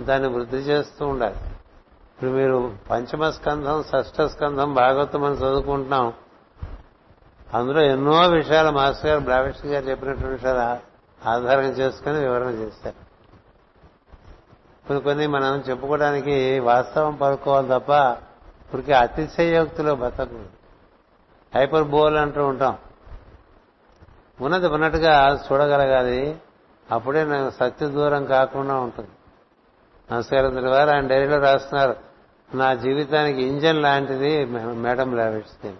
దాన్ని 0.00 0.28
వృద్ధి 0.28 0.56
చేస్తూ 0.56 1.06
ఉండాలి. 1.06 1.34
ఇప్పుడు 1.36 2.30
మీరు 2.30 2.72
పంచమ 2.90 3.30
స్కంధం 3.30 3.82
షష్ఠ 3.82 4.22
స్కంధం 4.22 4.74
భాగవతం 4.74 5.20
మనం 5.20 5.32
చదువుకుంటున్నాం. 5.32 6.12
అందులో 7.54 7.80
ఎన్నో 7.80 8.28
విషయాలు 8.28 8.70
మాస్టర్ 8.70 9.06
గారు 9.06 9.20
బ్రావిష్ 9.20 9.66
గారు 9.66 9.84
చెప్పినటువంటి 9.84 10.32
విషయాలు 10.32 10.58
ఆధారం 11.28 11.64
చేసుకుని 11.64 12.18
వివరణ 12.18 12.46
చేశారు. 12.46 13.06
కొన్ని 14.86 15.04
కొన్ని 15.04 15.26
మనం 15.26 15.64
చెప్పుకోవడానికి 15.70 16.58
వాస్తవం 16.58 17.14
పలుకోవాలి 17.14 17.68
తప్ప 17.68 17.90
ఇప్పటికీ 18.66 18.92
అతిశయోక్తిలో 18.92 19.94
బతకూడదు. 19.94 20.55
హైపర్ 21.56 21.84
బోల్ 21.84 22.16
అంటూ 22.16 22.46
ఉంటాం. 22.46 22.78
ఉన్నది 24.40 24.66
ఉన్నట్టుగా 24.66 25.44
చూడగలగాలి. 25.52 26.38
అప్పుడే 26.92 27.24
నాకు 27.24 27.50
సత్య 27.50 27.86
దూరం 27.86 28.24
కాకుండా 28.24 28.74
ఉంటుంది. 28.74 29.10
నమస్కారం 30.12 30.70
వారు 30.70 30.90
ఆయన 30.90 31.06
డైరీలో 31.06 31.38
రాస్తున్నారు. 31.38 31.96
నా 32.54 32.74
జీవితానికి 32.74 33.42
ఇంజన్ 33.42 33.82
లాంటిది 33.82 34.44
మేడం 34.44 35.16
లావిడ్స్కి 35.16 35.74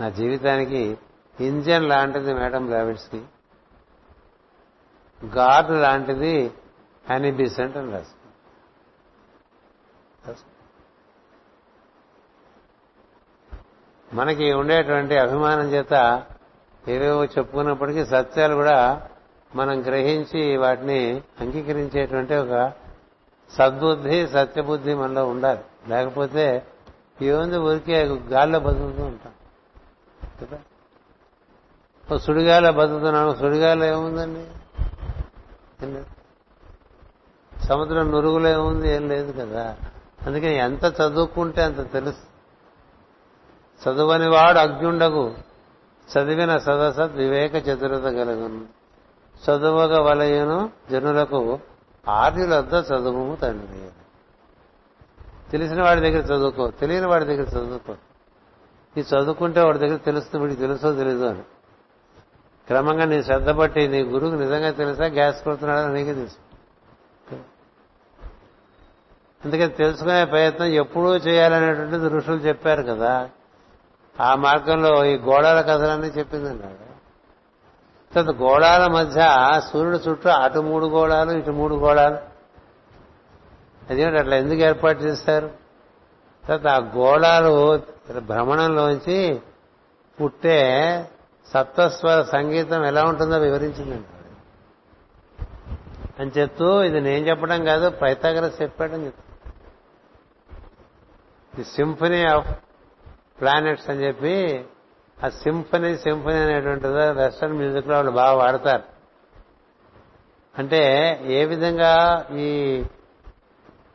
నా 0.00 0.08
జీవితానికి 0.08 0.98
ఇంజన్ 1.40 1.88
లాంటిది 1.88 2.34
మేడం 2.34 2.70
లావిడ్స్కి 2.70 3.22
గాడ్ 5.24 5.70
లాంటిది 5.70 6.52
అని 7.10 7.30
బిసెంట్ 7.30 7.76
అని 7.76 7.92
రాస్తుంది 7.92 8.22
మనకి 14.14 14.52
ఉండేటువంటి 14.52 15.18
అభిమానం 15.18 15.70
చేత 15.70 16.22
ఏవేవో 16.88 17.24
చెప్పుకున్నప్పటికీ 17.24 18.04
సత్యాలు 18.04 18.54
కూడా 18.54 19.08
మనం 19.54 19.82
గ్రహించి 19.82 20.56
వాటిని 20.56 21.22
అంగీకరించేటువంటి 21.40 22.34
ఒక 22.34 22.72
సద్బుద్ధి 23.58 24.28
సత్యబుద్ధి 24.28 24.94
మనలో 24.94 25.26
ఉండాలి. 25.26 25.60
లేకపోతే 25.88 26.62
ఏముంది 27.22 27.58
ఊరికే 27.58 28.04
గాల్లో 28.04 28.60
బతుకుతూ 28.60 29.02
ఉంటాం. 29.04 29.32
కదా? 30.42 30.58
సుడిగాల 32.18 32.70
బతుకుతున్నాము 32.70 33.34
సుడిగాలో 33.34 33.84
ఏముందండి? 33.84 34.44
సముద్రం 37.66 38.10
నురుగులో 38.10 38.48
ఏముంది? 38.48 38.90
ఏం 38.90 39.08
లేదు 39.08 39.40
కదా. 39.40 39.76
అందుకని 40.26 40.56
ఎంత 40.56 40.84
చదువుకుంటే 40.84 41.62
అంత 41.62 41.92
తెలుసు 41.92 42.31
చదువని 43.88 44.28
వాడు 44.28 44.58
అజ్ఞుండగు 44.58 45.34
చదివిన 46.08 46.56
సదసద్ 46.56 47.12
వివేక 47.12 47.54
చతురత 47.54 48.02
కలుగును 48.02 48.64
చదువగ 49.50 50.00
వలయను 50.00 50.70
జనులకు 50.90 51.58
ఆర్యులద్ద 52.08 52.74
చదువు 52.74 53.36
తండ్రి 53.36 53.88
తెలిసిన 55.50 55.82
వాడి 55.82 56.00
దగ్గర 56.00 56.20
చదువుకో 56.20 56.70
తెలియని 56.70 57.06
వాడి 57.06 57.24
దగ్గర 57.24 57.48
చదువుకో. 57.48 57.94
ఈ 58.96 59.00
చదువుకుంటే 59.00 59.60
వాడి 59.60 59.78
దగ్గర 59.78 59.96
తెలుస్తుంది 59.96 60.44
వీడికి 60.44 60.60
తెలుసో 60.60 60.94
తెలీదు 60.94 61.24
అని. 61.24 61.42
క్రమంగా 62.66 63.04
నీ 63.04 63.22
శ్రద్ధ 63.22 63.50
బట్టి 63.50 63.88
నీ 63.88 64.02
గురువుకు 64.02 64.36
నిజంగా 64.36 64.70
తెలుసా 64.70 65.04
గ్యాస్ 65.04 65.44
కొడుతున్నాడని 65.44 65.94
నీకే 65.94 66.14
తెలుసు. 66.14 66.36
అందుకని 69.44 69.68
తెలుసుకునే 69.68 70.24
ప్రయత్నం 70.24 70.66
ఎప్పుడూ 70.66 71.16
చేయాలనేటువంటిది 71.16 72.08
ఋషులు 72.08 72.36
చెప్పారు 72.36 72.82
కదా. 72.82 73.30
ఆ 74.20 74.34
మార్గంలో 74.34 75.04
ఈ 75.04 75.16
గోళాల 75.16 75.60
కథలన్నీ 75.60 76.06
చెప్పిందన్నాడు 76.06 76.82
తర్వాత 78.14 78.36
గోళాల 78.36 78.86
మధ్య 78.86 79.20
సూర్యుడు 79.72 79.96
చుట్టూ 79.96 80.30
అటు 80.30 80.58
మూడు 80.58 80.86
గోళాలు 80.86 81.32
ఇటు 81.32 81.50
మూడు 81.50 81.74
గోళాలు. 81.74 82.18
అదేంటి 83.90 84.18
అట్లా 84.18 84.36
ఎందుకు 84.36 84.60
ఏర్పాటు 84.60 85.00
చేస్తారు? 85.00 85.50
తర్వాత 86.44 86.66
ఆ 86.66 86.78
గోళాలు 86.96 87.82
భ్రమణంలోంచి 88.20 89.40
పుట్టే 90.22 90.60
సప్తస్వర 91.52 92.22
సంగీతం 92.22 92.84
ఎలా 92.84 93.04
ఉంటుందో 93.04 93.38
వివరించిందండి 93.38 94.08
అని 96.22 96.30
చెప్తూ 96.38 96.82
ఇది 96.82 97.00
నేను 97.00 97.28
చెప్పడం 97.28 97.64
కాదు 97.64 97.90
పైతాగరస్ 97.90 98.62
చెప్పాడని 98.62 99.06
చెప్తూ. 99.06 99.22
ది 101.56 101.64
సింఫనీ 101.64 102.24
ఆఫ్ 102.24 102.48
ప్లానెట్స్ 103.40 103.90
అని 103.90 104.04
చెప్పి 104.04 104.64
ఆ 105.24 105.28
సింఫనీ 105.28 105.96
సింఫనీ 105.96 106.34
అనేటువంటిది 106.34 107.10
వెస్టర్న్ 107.12 107.56
మ్యూజిక్లో 107.56 107.94
వాళ్ళు 107.94 108.10
బాగా 108.10 108.32
వాడతారు. 108.32 108.82
అంటే 110.58 110.80
ఏ 111.24 111.44
విధంగా 111.44 112.24
ఈ 112.36 112.48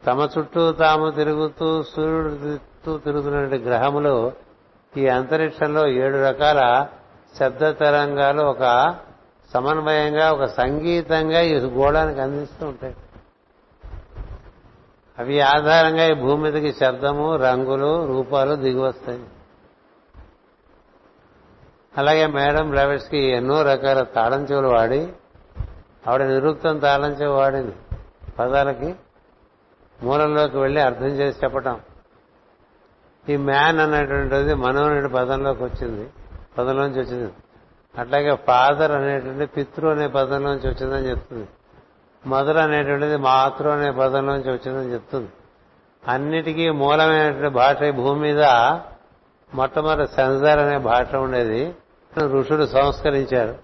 తమ 0.06 0.30
చుట్టూ 0.38 0.72
తాము 0.72 1.12
తిరుగుతూ 1.12 1.84
సూర్యుడు 1.84 2.30
చుట్టూ 2.30 2.98
తిరుగుతున్నటువంటి 2.98 3.66
గ్రహములు 3.66 4.32
ఈ 4.98 5.08
అంతరిక్షంలో 5.08 5.88
ఏడు 5.88 6.18
రకాల 6.24 6.88
శబ్ద 7.40 7.64
తరంగాలు 7.80 8.42
ఒక 8.42 8.96
సమన్వయంగా 9.54 10.32
ఒక 10.32 10.46
సంగీతంగా 10.46 11.42
ఈ 11.42 11.54
గోళానికి 11.54 12.22
అందిస్తూ 12.22 12.68
ఉంటాయి. 12.68 12.96
అవి 15.20 15.42
ఆధారంగా 15.42 16.06
ఈ 16.06 16.14
భూమి 16.14 16.44
మీదకి 16.44 16.74
శబ్దము 16.74 17.36
రంగులు 17.36 18.06
రూపాలు 18.06 18.56
దిగివస్తాయి 18.56 19.24
అలాగే 21.98 22.28
మేడం 22.28 22.72
కి 23.12 23.18
ఎన్నో 23.18 23.62
రకాల 23.62 24.04
తాళం 24.04 24.44
చెవులు 24.44 24.68
వాడి 24.68 25.08
ఆవిడ 26.08 26.24
నిరుక్తం 26.24 26.78
తాళం 26.80 27.12
చెవి 27.12 27.32
వాడింది 27.32 27.76
పదాలకి. 28.40 28.96
మూలంలోకి 30.04 30.58
వెళ్ళి 30.58 30.82
అర్థం 30.82 31.06
చేసి 31.06 31.40
చెప్పటం. 31.44 31.80
ఈ 33.30 33.38
మ్యాన్ 33.38 33.80
అనేటువంటిది 33.80 34.54
మనోనుడి 34.54 35.10
పదంలోకి 35.10 35.64
వచ్చింది 35.64 36.10
పదంలోంచి 36.58 37.00
వచ్చింది. 37.02 37.34
అట్లాగే 37.98 38.36
ఫాదర్ 38.36 38.92
అనేటువంటి 38.92 39.46
పితృ 39.46 39.88
అనే 39.88 40.08
పదంలోంచి 40.08 40.68
వచ్చిందని 40.70 41.10
చెప్తుంది. 41.10 41.48
మధుర 42.28 42.60
అనేటువంటిది 42.60 43.18
మాతృ 43.18 43.70
అనే 43.70 43.92
పదంలోంచి 43.92 44.52
వచ్చిందని 44.52 44.94
చెప్తుంది. 44.94 45.30
అన్నిటికీ 46.08 46.70
మూలమైనటువంటి 46.70 47.54
భాష 47.56 47.82
ఈ 47.82 47.92
భూమి 47.92 48.20
మీద 48.20 48.44
మొట్టమొదటి 49.54 50.08
సెన్సార్ 50.08 50.60
అనే 50.60 50.78
భాష 50.78 51.16
ఉండేది. 51.16 51.76
ఋషుడు 52.20 52.66
సంస్కరించారు. 52.66 53.56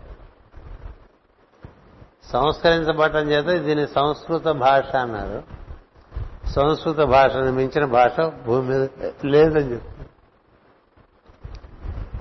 సంస్కరించబడటం 2.32 3.32
చేత 3.32 3.62
దీన్ని 3.62 3.88
సంస్కృత 3.88 4.48
భాష 4.48 4.96
అన్నారు. 4.96 5.44
సంస్కృత 6.50 6.98
భాషను 6.98 7.52
మించిన 7.52 7.86
భాష 7.86 8.20
భూమి 8.46 8.68
మీద 8.70 8.90
లేదని 9.26 9.72
చెప్తుంది. 9.74 10.10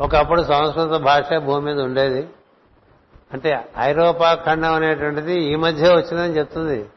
ఒకప్పుడు 0.03 0.43
సంస్కృత 0.43 1.01
భాష 1.01 1.38
భూమి 1.38 1.66
మీద 1.66 1.80
ఉండేది. 1.80 2.28
అంటే 3.33 3.72
ఐరోపా 3.78 4.35
ఖండం 4.35 4.74
అనేటువంటిది 4.74 5.35
ఈ 5.35 5.57
మధ్య 5.57 5.89
వచ్చిందని 5.89 6.39
చెప్తుంది. 6.39 6.91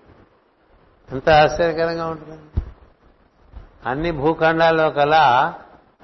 ఎంత 1.12 1.30
ఆశ్చర్యకరంగా 1.30 2.06
ఉంటుంది. 2.08 2.64
అన్ని 3.86 4.12
భూఖండాల్లో 4.12 4.90
కల 4.90 5.54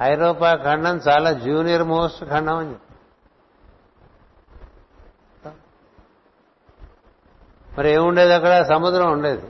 ఐరోపా 0.01 0.55
ఖండం 0.55 0.97
చాలా 0.97 1.31
జూనియర్ 1.31 1.83
మోస్ట్ 1.83 2.25
ఖండం 2.25 2.57
అని 2.57 2.71
చెప్తుంది. 2.71 2.97
మరి 7.77 7.91
ఏముండేది 7.91 8.33
అక్కడ? 8.33 8.63
సముద్రం 8.63 9.11
ఉండేది. 9.11 9.45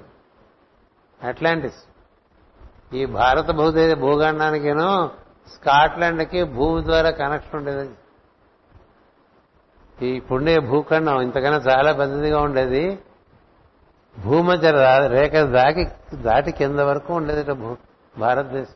అట్లాంటిస్. 1.27 1.84
ఈ 2.93 3.05
భారత 3.05 3.51
భూదే 3.51 3.95
భూఖండానికేనో 3.95 5.11
స్కాట్లాండ్కి 5.53 6.43
భూమి 6.43 6.84
ద్వారా 6.84 7.09
కనెక్షన్ 7.09 7.55
ఉండేది 7.55 7.89
ఈ 10.01 10.07
ఇప్పుండే 10.07 10.59
భూఖండం 10.59 11.21
ఇంతకన్నా 11.21 11.57
చాలా 11.57 11.91
పెద్దదిగా 11.91 12.41
ఉండేది. 12.41 12.99
భూమధ్య 14.25 14.71
రేఖ 15.07 15.31
దాకి 15.31 15.87
దాటి 16.13 16.51
కింద 16.51 16.79
వరకు 16.79 17.13
ఉండేది 17.13 17.53
భూ 17.53 17.77
భారతదేశం. 18.17 18.73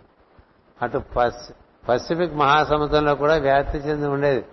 అటు 0.81 0.97
పసిఫిక్ 1.89 2.33
మహాసముద్రంలో 2.33 3.15
కూడా 3.15 3.35
వ్యాప్తి 3.37 3.77
చెంది 3.77 4.07
ఉండేది. 4.07 4.45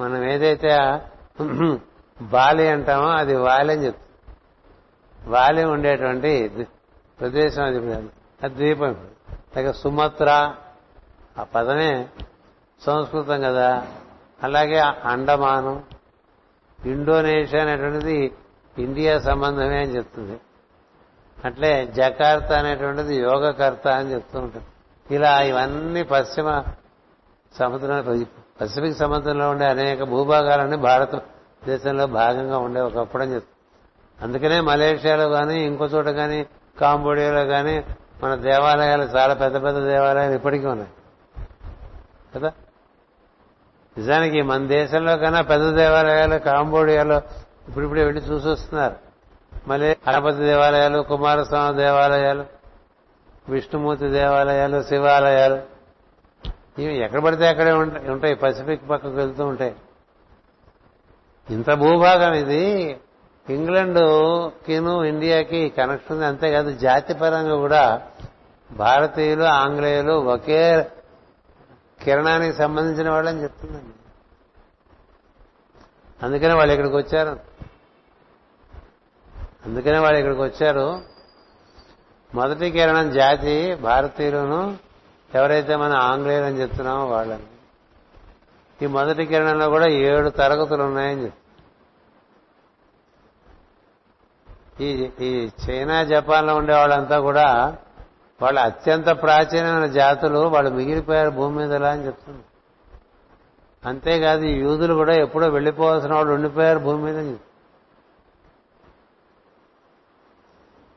మనం 0.00 0.24
ఏదైతే 0.24 1.00
బాలి 2.22 2.68
అంటామో 2.68 3.06
అది 3.06 3.36
వాలి 3.36 3.72
అని 3.72 3.84
చెప్తుంది 3.84 4.10
వాలి 5.30 5.64
ఉండేటువంటి 5.64 6.48
ప్రదేశం 7.20 7.64
అది. 7.64 7.78
అది 8.42 8.54
ద్వీపం. 8.54 8.96
లేక 9.56 9.70
సుమత్ర 9.70 10.54
ఆ 11.38 11.42
పదమే 11.42 12.08
సంస్కృతం 12.82 13.40
కదా. 13.40 13.86
అలాగే 14.42 14.78
అండమానం 15.04 15.82
ఇండోనేషియా 16.86 17.62
అనేటువంటిది 17.62 18.32
ఇండియా 18.78 19.18
సంబంధమే 19.18 19.78
అని 19.78 19.96
చెప్తుంది. 19.96 20.40
అట్లే 21.44 21.86
జకార్త 21.86 22.52
అనేటువంటిది 22.52 23.16
యోగకర్త 23.16 23.88
అని 23.88 24.12
చెప్తూ 24.12 24.38
ఉంటుంది. 24.38 24.66
ఇలా 25.14 25.42
ఇవన్నీ 25.42 26.02
పశ్చిమ 26.02 26.64
సముద్రం 27.58 28.26
పసిఫిక్ 28.60 28.96
సముద్రంలో 28.96 29.50
ఉండే 29.50 29.66
అనేక 29.66 30.02
భూభాగాలన్నీ 30.02 30.76
భారత 30.76 31.14
దేశంలో 31.66 32.06
భాగంగా 32.06 32.58
ఉండే 32.58 32.80
ఒకప్పుడు 32.80 33.22
అని 33.22 33.34
చెప్తుంది. 33.34 34.24
అందుకనే 34.24 34.60
మలేషియాలో 34.60 35.28
కానీ 35.28 35.64
ఇంకో 35.64 35.84
చోట 35.84 36.04
కానీ 36.04 36.46
కాంబోడియాలో 36.80 37.44
కానీ 37.44 37.84
మన 38.24 38.34
దేవాలయాలు 38.34 39.02
చాలా 39.02 39.34
పెద్ద 39.34 39.64
పెద్ద 39.64 39.78
దేవాలయాలు 39.78 40.34
ఇప్పటికీ 40.34 40.66
ఉన్నాయి. 40.66 40.90
కదా? 42.34 42.52
నిజానికి 43.98 44.42
మన 44.42 44.66
దేశంలో 44.66 45.16
కన్నా 45.16 45.40
పెద్ద 45.40 45.70
దేవాలయాలు 45.70 46.38
కాంబోడియాలో 46.38 47.16
ఇప్పుడిప్పుడే 47.68 48.04
వెళ్ళి 48.04 48.22
చూసి 48.22 48.48
వస్తున్నారు. 48.48 48.96
మళ్ళీ 49.68 49.88
గణపతి 49.88 50.36
దేవాలయాలు 50.36 51.02
కుమారస్వామి 51.02 51.76
దేవాలయాలు 51.76 52.44
విష్ణుమూర్తి 53.48 54.08
దేవాలయాలు 54.08 54.82
శివాలయాలు 54.82 55.60
ఇవి 56.78 56.98
ఎక్కడ 56.98 57.20
పడితే 57.20 57.46
అక్కడే 57.46 57.72
ఉంటాయి 57.72 58.34
పసిఫిక్ 58.34 58.90
పక్కకు 58.90 59.12
వెళ్తూ 59.12 59.44
ఉంటాయి. 59.44 59.74
ఇంత 61.50 61.70
భూభాగం 61.70 62.32
ఇది. 62.32 62.96
ఇంగ్లండ్ 63.50 63.98
కిను 64.66 65.04
ఇండియాకి 65.04 65.68
కనెక్షన్ 65.68 66.16
ఉంది. 66.16 66.26
అంతేకాదు 66.26 66.70
జాతిపరంగా 66.70 67.56
కూడా 67.56 68.02
భారతీయులు 68.72 69.44
ఆంగ్లేయులు 69.44 70.12
ఒకే 70.12 70.86
కిరణానికి 72.02 72.56
సంబంధించిన 72.56 73.10
వాళ్ళని 73.10 73.42
చెప్తుందండి 73.42 73.94
అందుకనే 76.22 76.54
వాళ్ళు 76.54 76.72
ఇక్కడికి 76.72 76.96
వచ్చారు. 76.96 77.40
అందుకనే 79.66 79.98
వాళ్ళు 79.98 80.18
ఇక్కడికి 80.18 80.42
వచ్చారు. 80.42 81.00
మొదటి 82.34 82.70
కిరణం 82.70 83.10
జాతి 83.10 83.74
భారతీయులను 83.74 84.78
ఎవరైతే 85.34 85.76
మనం 85.76 85.96
ఆంగ్లేయులు 85.96 86.46
అని 86.46 86.60
చెప్తున్నామో 86.60 87.06
వాళ్ళని. 87.06 87.46
ఈ 88.82 88.86
మొదటి 88.86 89.26
కిరణంలో 89.26 89.68
కూడా 89.68 89.88
ఏడు 89.88 90.28
తరగతులు 90.28 90.82
ఉన్నాయని 90.82 91.22
చెప్తారు 91.22 91.40
ఈ 94.82 95.10
ఈ 95.20 95.50
చైనా 95.68 96.04
జపాన్లో 96.04 96.54
ఉండే 96.54 96.74
వాళ్ళంతా 96.74 97.20
కూడా 97.20 97.76
వాళ్ళు 98.42 98.60
అత్యంత 98.60 99.06
ప్రాచీనమైన 99.06 99.86
జాతులు 99.86 100.38
వాళ్ళు 100.38 100.70
మిగిలిపోయారు 100.70 101.30
భూమి 101.30 101.56
మీద 101.56 101.72
ఎలా 101.72 101.90
అని 101.90 102.06
చెప్తుంది. 102.06 102.44
అంతేకాదు 103.84 104.42
ఈ 104.42 104.52
యూదులు 104.52 104.94
కూడా 104.94 105.14
ఎప్పుడో 105.14 105.48
వెళ్ళిపోవాల్సిన 105.48 106.14
వాళ్ళు 106.14 106.32
ఉండిపోయారు 106.32 106.78
భూమి 106.78 107.02
మీద 107.02 107.38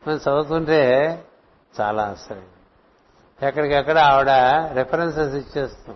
మనం 0.07 0.15
చదువుతుంటే 0.15 0.81
చాలా 1.81 2.03
ఆశ్చర్యం. 2.03 2.45
ఎక్కడికెక్కడ 3.47 3.97
ఆవిడ 3.97 4.29
రెఫరెన్సెస్ 4.77 5.35
ఇచ్చేస్తాం. 5.35 5.95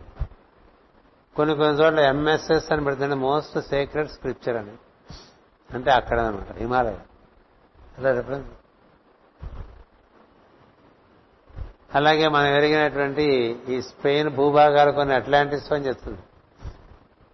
కొన్ని 1.35 1.55
కొన్ని 1.55 1.83
చోట్ల 1.83 1.99
ఎంఎస్ఎస్ 1.99 2.71
అని 2.71 2.83
పెడుతుంది 2.83 3.15
మోస్ట్ 3.15 3.61
సీక్రెట్ 3.61 4.11
స్క్రిప్చర్ 4.11 4.55
అని. 4.55 4.71
అంటే 5.73 5.91
అక్కడ 5.91 6.19
అనమాట 6.19 6.57
హిమాలయ. 6.57 6.97
అలా 7.97 8.11
రెఫరెన్స్ 8.11 8.47
అలాగే 11.95 12.27
మనం 12.27 12.45
ఎరిగినటువంటి 12.45 13.57
ఈ 13.69 13.81
స్పెయిన్ 13.81 14.29
భూభాగాలు 14.29 14.91
కొన్ని 14.91 15.15
అట్లాంటిస్ 15.15 15.73
అని 15.73 15.87
చెప్తుంది. 15.87 16.19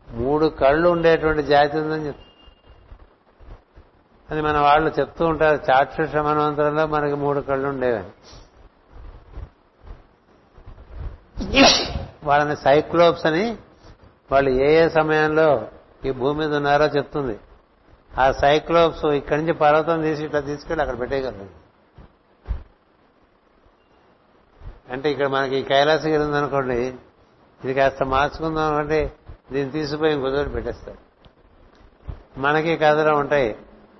మూడు 0.09 0.45
కళ్ళు 0.45 0.89
ఉండేటువంటి 0.89 1.43
జాతి 1.43 1.77
ఉందని 1.77 2.07
చెప్తుంది. 2.07 2.29
అది 4.31 4.41
మన 4.41 4.57
వాళ్ళు 4.57 4.91
చెప్తూ 4.99 5.25
ఉంటారు 5.25 5.61
చాక్షుష 5.71 6.15
మనవంతరంలో 6.15 6.87
మనకి 6.87 7.15
మూడు 7.15 7.39
కళ్ళు 7.39 7.67
ఉండేవని. 7.67 8.09
వాళ్ళని 12.23 12.55
సైక్లోప్స్ 12.55 13.25
అని 13.25 13.57
వాళ్ళు 14.31 14.49
ఏ 14.49 14.85
ఏ 14.85 14.89
సమయంలో 14.89 15.67
ఈ 16.05 16.11
భూమి 16.11 16.39
మీద 16.39 16.55
ఉన్నారో 16.55 16.85
చెప్తుంది. 16.85 17.39
ఆ 18.19 18.31
సైక్లోప్స్ 18.31 19.05
ఇక్కడి 19.05 19.41
నుంచి 19.41 19.53
పర్వతం 19.53 20.01
తీసి 20.01 20.25
ఇట్లా 20.25 20.39
తీసుకెళ్ళి 20.39 20.81
అక్కడ 20.81 20.99
పెట్టేయగలరు 20.99 21.62
అంటే 24.91 25.11
ఇక్కడ 25.11 25.27
మనకి 25.27 25.63
కైలాసగిరి 25.63 26.23
ఉందనుకోండి 26.23 26.93
ఇది 27.63 27.73
కాస్త 27.73 28.03
మార్చుకుందాం 28.03 28.73
అనుకుంటే 28.73 29.13
దీన్ని 29.51 29.71
తీసిపోయి 29.71 30.13
ఇంకో 30.13 30.43
పెట్టేస్తారు. 30.43 30.97
మనకి 32.39 32.77
కథలో 32.77 33.17
ఉంటాయి. 33.17 33.55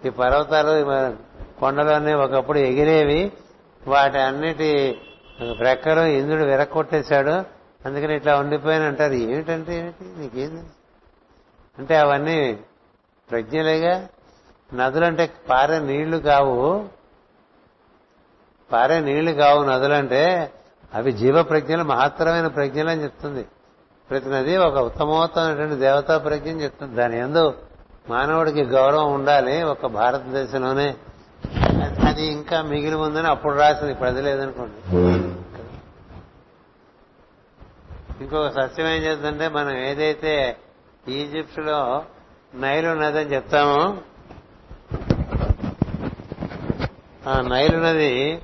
ఈ 0.05 0.09
పర్వతాలు 0.09 0.83
కొండలన్నీ 0.83 1.59
కొండలు 1.59 1.89
అన్నీ 1.89 2.13
ఒకప్పుడు 2.13 2.57
ఎగిరేవి 2.57 3.31
వాటి 3.87 4.17
అన్నిటి 4.17 5.01
రెక్కలు 5.59 6.01
ఇంద్రుడు 6.01 6.43
విరక్కొట్టేశాడు. 6.43 7.31
అందుకని 7.85 8.15
ఇట్లా 8.15 8.39
ఉండిపోయాను 8.39 8.87
అంటారు. 8.87 9.13
ఏమిటంటే 9.13 9.79
ఏమిటి 9.79 10.19
నీకేం 10.19 10.65
అంటే 11.79 11.95
అవన్నీ 11.95 12.59
ప్రజ్ఞలేగా. 13.31 14.07
నదులంటే 14.73 15.31
పారే 15.49 15.79
నీళ్ళు 15.79 16.17
కావు. 16.17 16.89
పారే 18.71 18.99
నీళ్ళు 18.99 19.31
కావు 19.31 19.63
నదులంటే 19.63 20.51
అవి 20.93 21.11
జీవ 21.11 21.43
ప్రజ్ఞలు 21.43 21.83
మహత్తరమైన 21.83 22.47
ప్రజ్ఞలు 22.47 22.89
అని 22.89 23.03
చెప్తుంది. 23.03 23.45
ప్రతి 24.09 24.29
నది 24.29 24.57
ఒక 24.57 24.77
ఉత్తమోత్తమైనటువంటి 24.77 25.75
దేవతా 25.75 26.17
ప్రజ్ఞ 26.17 26.49
అని 26.49 26.63
చెప్తుంది. 26.63 26.95
దాని 26.95 27.17
ఎందు 27.19 27.53
మానవుడికి 28.09 28.63
గౌరవం 28.63 29.13
ఉండాలి. 29.13 29.63
ఒక 29.63 29.85
భారతదేశంలోనే 29.85 30.95
అది 32.07 32.25
ఇంకా 32.25 32.61
మిగిలి 32.61 32.95
ఉందని 32.95 33.27
అప్పుడు 33.27 33.53
రాసింది. 33.53 33.91
ఇప్పుడు 33.91 34.09
లేదనుకోండి. 34.09 34.97
ఇంకొక 38.23 38.49
సత్యం 38.49 38.87
ఏం 38.87 39.01
చేద్దంటే 39.03 39.47
మనం 39.47 39.77
ఏదైతే 39.77 40.57
ఈజిప్ట్లో 41.07 42.03
నైలు 42.55 42.89
నది 42.93 43.19
అని 43.19 43.33
చెప్తామో 43.33 43.97
ఆ 47.29 47.41
నైలు 47.41 47.77
నది 47.77 48.41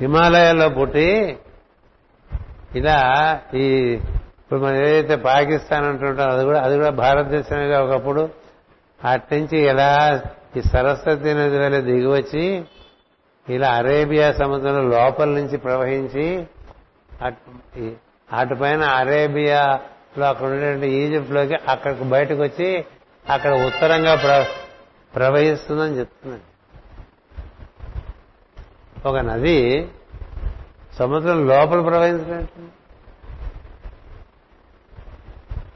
హిమాలయాల్లో 0.00 0.68
పుట్టి 0.68 1.08
ఇలా 2.76 2.98
ఈ 3.54 3.66
ఇప్పుడు 4.40 4.60
మనం 4.60 4.76
ఏదైతే 4.76 5.16
పాకిస్తాన్ 5.16 5.84
అంటుంటాం 5.84 6.30
అది 6.30 6.44
కూడా 6.44 6.60
అది 6.60 6.76
కూడా 6.76 6.90
భారతదేశంగా 6.90 7.82
ఒకప్పుడు. 7.82 8.22
అట్నుంచి 9.00 9.58
ఇలా 9.62 9.90
ఈ 10.56 10.60
సరస్వతి 10.62 11.34
నది 11.34 11.58
వల్ల 11.58 11.80
దిగివచ్చి 11.80 12.44
ఇలా 13.48 13.68
అరేబియా 13.70 14.32
సముద్రం 14.32 14.90
లోపల 14.90 15.28
నుంచి 15.28 15.56
ప్రవహించి 15.56 16.26
అటు 17.22 17.50
ఈ- 17.78 17.96
అటుపైన 18.32 18.82
అరేబియాలో 18.96 20.24
అక్కడ 20.26 20.46
ఉండేటువంటి 20.46 20.86
ఈజిప్ట్లోకి 20.96 21.54
అక్కడికి 21.68 22.04
బయటకు 22.04 22.42
వచ్చి 22.42 22.68
అక్కడ 23.28 23.52
ఉత్తరంగా 23.66 24.14
ప్రవహిస్తుందని 25.14 25.98
చెప్తున్నాను 25.98 26.46
ఒక 29.06 29.16
నది 29.16 29.88
సముద్రం 30.98 31.48
లోపల 31.48 31.80
ప్రవహించినట్టు. 31.80 32.80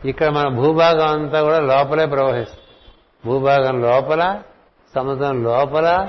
ఇక్కడ 0.08 0.28
మన 0.28 0.48
భూభాగం 0.48 1.08
అంతా 1.08 1.42
కూడా 1.42 1.60
లోపలే 1.60 2.06
ప్రవహిస్తుంది. 2.06 2.64
భూభాగం 3.24 3.82
లోపల 3.82 4.42
సముద్రం 4.94 5.44
లోపల 5.44 6.08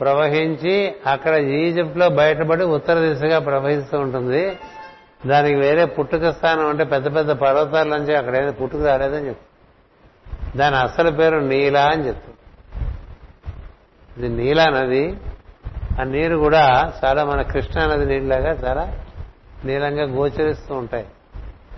ప్రవహించి 0.00 0.94
అక్కడ 1.06 1.34
ఈజిప్ట్లో 1.34 2.08
బయటపడి 2.08 2.64
ఉత్తర 2.64 2.94
దిశగా 2.94 3.38
ప్రవహిస్తూ 3.38 3.98
ఉంటుంది. 3.98 4.58
దానికి 5.26 5.54
వేరే 5.54 5.84
పుట్టుక 5.84 6.30
స్థానం 6.30 6.66
అంటే 6.66 6.84
పెద్ద 6.84 7.16
పెద్ద 7.16 7.30
పర్వతాల 7.30 7.96
నుంచి 7.96 8.16
అక్కడ 8.16 8.36
ఏదో 8.36 8.52
పుట్టుక 8.52 8.80
రాలేదని 8.80 9.28
చెప్తుంది. 9.28 10.58
దాని 10.58 10.76
అసలు 10.76 11.10
పేరు 11.10 11.38
నీలా 11.38 11.84
అని 11.84 12.06
చెప్తుంది. 12.06 12.38
ఇది 14.18 14.44
నీలా 14.44 14.64
నది. 14.64 15.16
ఆ 16.00 16.04
నీరు 16.04 16.36
కూడా 16.36 16.92
చాలా 17.04 17.24
మన 17.24 17.42
కృష్ణా 17.42 17.86
నది 17.86 18.06
నీళ్ళలాగా 18.06 18.50
చాలా 18.50 18.98
నీలంగా 19.64 20.04
గోచరిస్తూ 20.04 20.74
ఉంటాయి. 20.74 21.06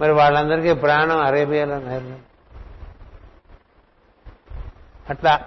మరి 0.01 0.12
వాళ్ళందరికీ 0.12 0.73
ప్రాణం 0.75 1.18
అరేబియాలో 1.18 1.79
నైలు 1.79 2.31
అట్లా 5.11 5.41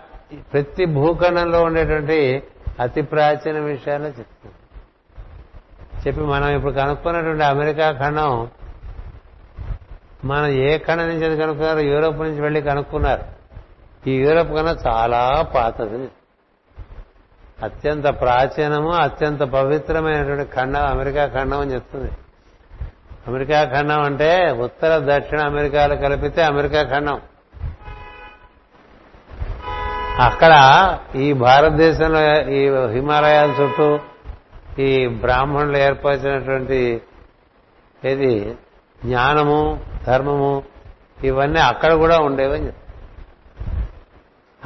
ప్రతి 0.54 0.86
భూఖండంలో 0.86 1.64
ఉండేటువంటి 1.64 2.44
అతి 2.80 3.02
ప్రాచీన 3.02 3.60
విషయాలు 3.60 4.04
చెప్తుంది 4.04 4.56
చెప్పి 6.08 6.22
మనం 6.22 6.50
ఇప్పుడు 6.50 6.74
కనుక్కున్నటువంటి 6.74 7.44
అమెరికా 7.44 7.92
ఖండం 7.92 8.50
మనం 10.26 10.48
ఏ 10.48 10.78
ఖండం 10.78 11.08
నుంచి 11.08 11.26
అది 11.26 11.38
కనుక్కున్నారు? 11.38 11.80
యూరోప్ 11.80 12.18
నుంచి 12.18 12.42
వెళ్ళి 12.42 12.62
కనుక్కున్నారు. 12.62 13.24
ఈ 14.10 14.16
యూరోప్ 14.16 14.50
కన్నా 14.50 14.76
చాలా 14.88 15.48
పాతది. 15.56 16.08
అత్యంత 17.64 18.04
ప్రాచీనము 18.04 18.92
అత్యంత 18.92 19.40
పవిత్రమైనటువంటి 19.40 20.52
ఖండం 20.52 20.86
అమెరికా 20.86 21.26
ఖండం 21.26 21.60
అని 21.60 21.74
చెప్తుంది. 21.74 22.12
అమెరికా 23.28 23.64
ఖండం 23.64 24.02
అంటే 24.02 24.52
ఉత్తర 24.52 25.18
దక్షిణ 25.18 25.40
అమెరికాలు 25.40 25.96
కలిపితే 25.96 26.44
అమెరికా 26.44 26.84
ఖండం. 26.84 27.22
అక్కడ 30.20 30.54
ఈ 31.16 31.34
భారతదేశంలో 31.34 32.50
ఈ 32.50 32.70
హిమాలయాల 32.94 33.50
చుట్టూ 33.50 34.00
ఈ 34.80 35.08
బ్రాహ్మణులు 35.08 35.78
ఏర్పరిచినటువంటి 35.78 37.02
ఏది? 38.06 38.56
జ్ఞానము 39.06 39.80
ధర్మము 40.08 40.64
ఇవన్నీ 41.24 41.60
అక్కడ 41.60 41.94
కూడా 41.94 42.20
ఉండేవని 42.20 42.66
చెప్తారు 42.66 42.84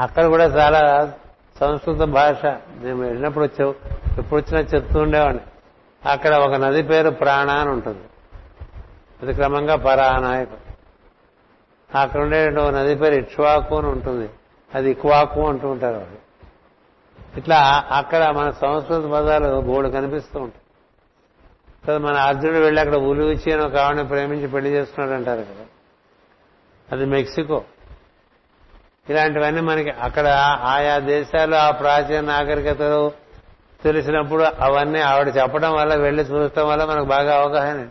అక్కడ 0.02 0.26
కూడా 0.26 0.44
చాలా 0.44 1.12
సంస్కృత 1.60 1.98
భాష. 1.98 2.46
మేము 2.84 3.04
వెళ్ళినప్పుడు 3.04 3.44
వచ్చావు 3.44 3.76
ఎప్పుడు 4.18 4.42
వచ్చినా 4.42 4.60
చెప్తూ 4.76 5.02
ఉండేవాడిని. 5.02 5.40
అక్కడ 6.10 6.36
ఒక 6.36 6.54
నది 6.56 6.84
పేరు 6.84 7.10
ప్రాణ 7.10 7.50
అని 7.50 7.70
ఉంటుంది. 7.70 8.04
అది 9.22 9.34
క్రమంగా 9.34 9.76
పరానాయకు. 9.76 10.58
అక్కడ 11.98 12.22
ఉండే 12.22 12.50
ఒక 12.50 12.70
నది 12.70 12.96
పేరు 12.96 13.16
ఇక్ష్వాకు 13.16 13.78
అని 13.78 13.88
ఉంటుంది. 13.88 14.30
అది 14.76 14.92
ఇక్వాకు 14.92 15.48
అంటూ 15.48 15.70
ఉంటారు 15.70 15.98
వాళ్ళు. 15.98 16.28
ఇట్లా 17.38 17.86
అక్కడ 17.92 18.30
మన 18.30 18.50
సంస్కృత 18.50 19.06
పదాలు 19.06 19.62
బోర్డు 19.62 19.90
కనిపిస్తూ 19.90 20.40
ఉంటాయి. 20.40 20.62
కదా 21.88 21.98
మన 21.98 22.18
అర్జునుడు 22.18 22.58
వెళ్ళి 22.58 22.82
అక్కడ 22.82 22.96
ఉలువిచి 22.96 23.52
అని 23.52 23.66
ఒక 23.66 23.76
ఆవిడని 23.76 24.08
ప్రేమించి 24.08 24.48
పెళ్ళి 24.48 24.72
చేసుకున్నాడు 24.72 25.18
అంటారు 25.18 25.42
కదా. 25.42 25.66
అది 26.92 27.06
మెక్సికో. 27.06 27.64
ఇలాంటివన్నీ 29.10 29.62
మనకి 29.62 29.90
అక్కడ 29.90 30.28
ఆయా 30.64 31.00
దేశాలు 31.00 31.56
ఆ 31.56 31.72
ప్రాచీన 31.72 32.22
నాగరికతలు 32.22 33.12
తెలిసినప్పుడు 33.84 34.44
అవన్నీ 34.44 35.00
ఆవిడ 35.00 35.34
చెప్పడం 35.38 35.74
వల్ల 35.74 35.96
వెళ్ళి 35.96 36.24
చూడటం 36.24 36.68
వల్ల 36.68 36.86
మనకు 36.86 37.06
బాగా 37.06 37.36
అవగాహన. 37.36 37.88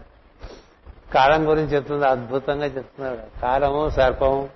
కాలం 1.15 1.51
గురించి 1.51 1.69
చెప్తుంది 1.69 2.07
అద్భుతంగా 2.07 2.65
చెప్తున్నాడు. 2.65 3.41
కాలము 3.41 3.89
సర్పము 3.89 4.49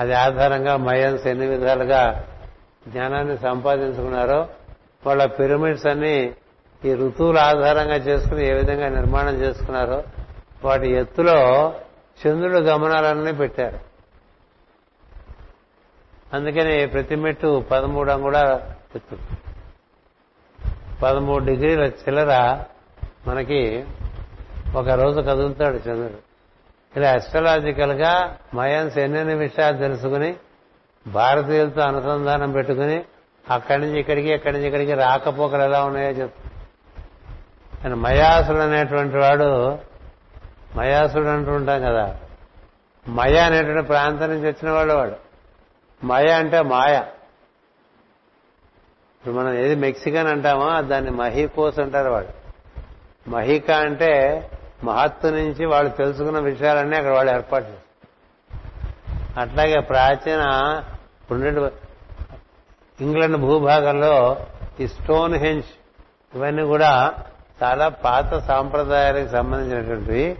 అది 0.00 0.14
ఆధారంగా 0.14 0.76
మయన్స్ 0.76 1.26
ఎన్ని 1.26 1.46
విధాలుగా 1.46 2.24
జ్ఞానాన్ని 2.88 3.38
సంపాదించుకున్నారో 3.38 4.48
వాళ్ళ 5.06 5.24
పిరమిడ్స్ 5.24 5.86
అన్ని 5.86 6.32
ఈ 6.84 6.94
ఋతువుల 6.94 7.38
ఆధారంగా 7.38 7.94
చేసుకుని 7.94 8.48
ఏ 8.48 8.52
విధంగా 8.52 8.88
నిర్మాణం 8.88 9.34
చేసుకున్నారో 9.34 10.02
వాటి 10.64 10.90
ఎత్తులో 10.90 11.72
చంద్రుడు 12.26 12.58
గమనాలన్నీ 12.58 13.32
పెట్టారు. 13.32 13.91
అందుకని 16.32 16.86
ప్రతి 16.86 17.16
మెట్టు 17.16 17.64
పదమూడు 17.70 18.10
అంగుళాల 18.10 18.60
ఎత్తు. 18.96 19.16
పదమూడు 21.02 21.44
డిగ్రీల 21.44 21.82
చిల్లర 21.82 22.62
మనకి 23.26 23.84
ఒక 24.76 24.88
రోజు 24.88 25.20
కదులుతాడు 25.20 25.74
చంద్రుడు. 25.74 26.32
ఇలా 26.96 27.10
అస్ట్రలాజికల్గా 27.10 28.36
మయాన్స్ 28.54 28.98
ఎన్నెన్ని 28.98 29.34
విషయాలు 29.34 29.76
తెలుసుకుని 29.76 30.34
భారతీయులతో 31.06 31.80
అనుసంధానం 31.80 32.52
పెట్టుకుని 32.52 33.04
అక్కడి 33.50 33.82
నుంచి 33.82 34.00
ఇక్కడికి 34.00 34.28
ఎక్కడి 34.28 34.52
నుంచి 34.52 34.66
ఇక్కడికి 34.66 34.94
రాకపోకలు 34.94 35.62
ఎలా 35.62 35.84
ఉన్నాయో 35.84 36.10
చెప్తాను 36.10 36.52
ఆయన 37.84 37.94
మయాసుడు 37.94 38.58
అనేటువంటి 38.58 39.16
వాడు 39.16 39.78
మయాసుడు 40.76 41.28
అంటూ 41.28 41.52
ఉంటాం 41.52 41.80
కదా. 41.80 42.18
మయ 43.08 43.38
అనేటువంటి 43.38 43.86
ప్రాంతం 43.86 44.28
నుంచి 44.28 44.46
వచ్చిన 44.46 44.70
వాడు 44.70 44.92
వాడు. 44.92 45.31
మాయ 46.04 46.30
అంటే 46.30 46.62
మాయ. 46.62 46.94
ఇప్పుడు 49.14 49.34
మనం 49.34 49.54
ఏది 49.54 49.74
మెక్సికన్ 49.74 50.28
అంటామో 50.28 50.80
దాన్ని 50.80 51.10
మహీకోస్ 51.10 51.78
అంటారు 51.78 52.10
వాడు 52.10 52.32
మహిక 53.30 53.70
అంటే 53.70 54.12
మహత్తు 54.84 55.26
నుంచి 55.26 55.64
వాళ్ళు 55.66 55.90
తెలుసుకున్న 55.90 56.38
విషయాలన్నీ 56.38 56.96
అక్కడ 56.96 57.12
వాళ్ళు 57.12 57.32
ఏర్పాటు 57.32 57.64
చేస్తారు 57.64 57.92
అట్లాగే 59.40 59.80
ప్రాచీన 59.80 60.42
ఇప్పుడు 61.20 61.70
ఇంగ్లాండ్ 63.00 63.36
భూభాగంలో 63.36 64.46
ఈ 64.80 64.88
స్టోన్ 64.88 65.34
హెంజ్ 65.34 65.64
ఇవన్నీ 66.34 66.62
కూడా 66.62 67.14
చాలా 67.62 67.88
పాత 67.88 68.38
సాంప్రదాయాలకు 68.38 69.28
సంబంధించినటువంటివి. 69.28 70.36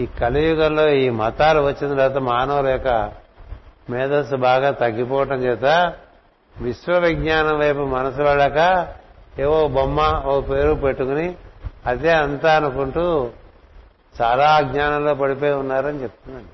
ఈ 0.00 0.06
కలియుగంలో 0.06 0.88
ఈ 0.88 1.10
మతాలు 1.10 1.60
వచ్చిన 1.60 1.90
తర్వాత 1.90 2.16
మానవుల 2.16 2.68
యొక్క 2.68 3.12
మేధస్సు 3.90 4.36
బాగా 4.36 4.70
తగ్గిపోవటం 4.70 5.42
చేత 5.42 5.94
విశ్వవిజ్ఞానం 6.60 7.58
వైపు 7.58 7.78
మనసు 7.78 8.22
వెళ్ళక 8.22 8.88
ఏవో 9.38 9.68
బొమ్మ 9.68 10.22
ఓ 10.26 10.40
పేరు 10.40 10.74
పెట్టుకుని 10.74 11.36
అదే 11.86 12.12
అంతా 12.12 12.56
అనుకుంటూ 12.56 13.30
చాలా 14.20 14.56
అజ్ఞానంలో 14.56 15.14
పడిపోయి 15.14 15.52
ఉన్నారని 15.52 16.02
చెప్తున్నాను. 16.02 16.46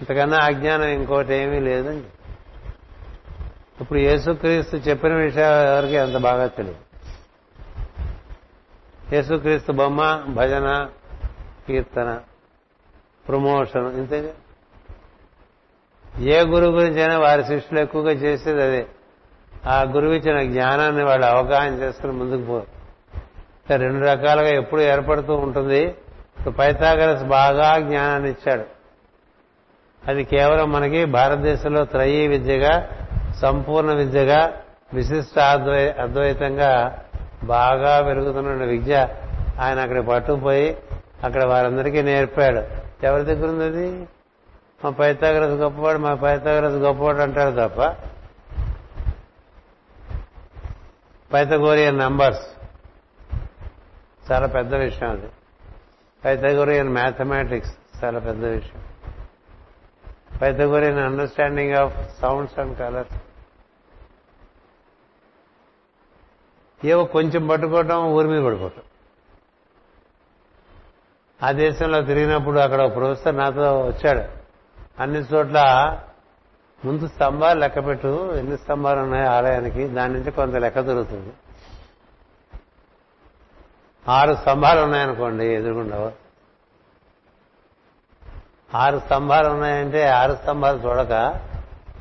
ఇంతకన్నా 0.00 0.38
అజ్ఞానం 0.42 0.88
ఇంకోటి 0.88 1.34
ఏమీ 1.34 1.60
లేదని 1.60 2.02
ఇప్పుడు 3.80 3.98
యేసుక్రీస్తు 3.98 4.76
చెప్పిన 4.76 5.14
విషయాలు 5.14 5.68
ఎవరికి 5.68 5.96
అంత 5.96 6.16
బాగా 6.16 6.46
తెలియదు. 6.46 6.80
యేసుక్రీస్తు 9.14 9.72
బొమ్మ 9.72 10.24
భజన 10.28 10.88
కీర్తన 11.66 12.20
ప్రమోషన్ 13.28 13.98
ఇంతే 13.98 14.32
ఏ 16.18 16.40
గురువు 16.40 16.70
గురించైనా 16.70 17.18
వారి 17.18 17.44
శిష్యులు 17.44 17.80
ఎక్కువగా 17.80 18.10
చేసేది 18.10 18.62
అదే. 18.62 18.86
ఆ 19.66 19.82
గురువు 19.82 20.12
ఇచ్చిన 20.12 20.52
జ్ఞానాన్ని 20.52 21.04
వాళ్ళు 21.04 21.26
అవగాహన 21.26 21.74
చేసుకుని 21.74 22.12
ముందుకు 22.12 22.42
పో. 22.42 22.62
రెండు 23.76 24.06
రకాలుగా 24.06 24.48
ఎప్పుడు 24.48 24.80
ఏర్పడుతూ 24.80 25.34
ఉంటుంది. 25.34 25.78
ఇప్పుడు 25.78 26.50
పైథాగరస్ 26.50 27.24
బాగా 27.24 27.78
జ్ఞానాన్ని 27.78 28.30
ఇచ్చాడు. 28.30 28.64
అది 30.08 30.24
కేవలం 30.24 30.72
మనకి 30.72 31.04
భారతదేశంలో 31.04 31.84
త్రయీ 31.84 32.26
విద్యగా 32.26 32.88
సంపూర్ణ 33.42 33.92
విద్యగా 33.92 34.52
విశిష్ట 34.94 35.38
అద్వై 35.38 35.90
అద్వైతంగా 35.90 37.02
బాగా 37.44 38.02
పెరుగుతున్న 38.02 38.64
విద్య 38.64 39.08
ఆయన 39.60 39.78
అక్కడ 39.78 40.00
పట్టుకుపోయి 40.00 40.76
అక్కడ 41.24 41.44
వారందరికీ 41.44 42.02
నేర్పాడు. 42.02 42.79
ఎవరి 43.02 43.24
దగ్గర 43.24 43.48
ఉంది 43.48 43.64
అది? 43.64 44.08
మా 44.84 44.90
పైతాగ్రస్ 44.90 45.50
గొప్పవాడు 45.50 45.98
మా 45.98 46.14
పైతాగ్రస్ 46.14 46.74
గొప్పవాడు 46.74 47.18
అంటారు 47.18 47.68
తప్ప. 47.68 48.04
Pythagorean 51.32 51.98
numbers. 51.98 52.46
చాలా 54.32 54.46
పెద్ద 54.46 54.74
విషయం 54.74 55.10
అది. 55.10 55.28
పైథగోరియన్ 56.24 56.88
మ్యాథమెటిక్స్ 56.88 58.04
చాలా 58.04 58.18
పెద్ద 58.18 58.44
విషయం. 58.44 58.84
Pythagorean 60.42 60.98
understanding 60.98 61.74
of 61.74 62.20
sounds 62.20 62.58
and 62.58 62.78
colours. 62.78 63.22
ఏవో 66.84 67.04
కొంచెం 67.04 67.46
పట్టుకోవటం 67.46 68.12
ఊరి 68.12 68.28
మీద 68.28 68.44
పడిపోవటం 68.44 68.82
ఆ 71.42 71.52
దేశంలో 71.52 72.02
తిరిగినప్పుడు 72.02 72.58
అక్కడ 72.58 72.80
ఒక 72.80 72.94
ప్రొఫెసర్ 72.94 73.36
నాతో 73.36 73.80
వచ్చాడు. 73.86 74.22
అన్ని 75.02 75.18
చోట్ల 75.18 75.58
ముందు 76.84 77.06
స్తంభాలు 77.06 77.60
లెక్క 77.60 77.86
పెట్టు 77.86 78.34
ఎన్ని 78.34 78.56
స్తంభాలు 78.58 79.00
ఉన్నాయి 79.00 79.26
ఆలయానికి 79.26 79.88
దాని 79.88 80.14
నుంచి 80.14 80.30
కొంత 80.30 80.54
లెక్క 80.54 80.80
దొరుకుతుంది. 80.80 81.32
ఆరు 84.08 84.34
స్తంభాలు 84.34 84.80
ఉన్నాయనుకోండి 84.80 85.46
ఎదురుకుండా 85.46 86.12
ఆరు 88.74 88.98
స్తంభాలు 88.98 89.48
ఉన్నాయంటే 89.48 90.08
ఆరు 90.08 90.32
స్తంభాలు 90.32 90.78
చూడక 90.78 91.40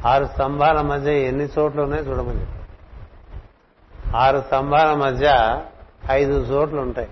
ఆరు 0.05 0.25
స్తంభాల 0.25 0.81
మధ్య 0.81 1.13
ఎన్ని 1.13 1.45
చోట్లు 1.45 1.81
ఉన్నాయో 1.81 2.03
చూడమని 2.03 2.45
ఆరు 4.15 4.43
స్తంభాల 4.47 4.93
మధ్య 4.93 5.27
ఐదు 6.11 6.33
చోట్లు 6.33 6.81
ఉంటాయి. 6.81 7.09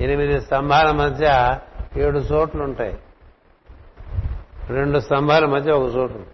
ఎనిమిది 0.00 0.40
స్తంభాల 0.40 0.90
మధ్య 0.90 1.58
ఏడు 1.96 2.18
చోట్లు 2.18 2.62
ఉంటాయి 2.62 2.98
రెండు 4.70 4.98
స్తంభాల 4.98 5.46
మధ్య 5.46 5.72
ఒక 5.72 5.96
చోటు 5.96 6.24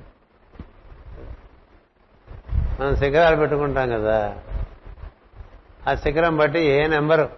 మనం 2.81 2.97
శిఖరాలు 2.97 3.37
పెట్టుకుంటాం 3.37 3.91
కదా. 3.91 4.37
ఆ 5.89 5.95
శిఖరం 5.95 6.37
బట్టి 6.37 6.61
ఏ 6.61 6.87
నెంబరు 6.87 7.29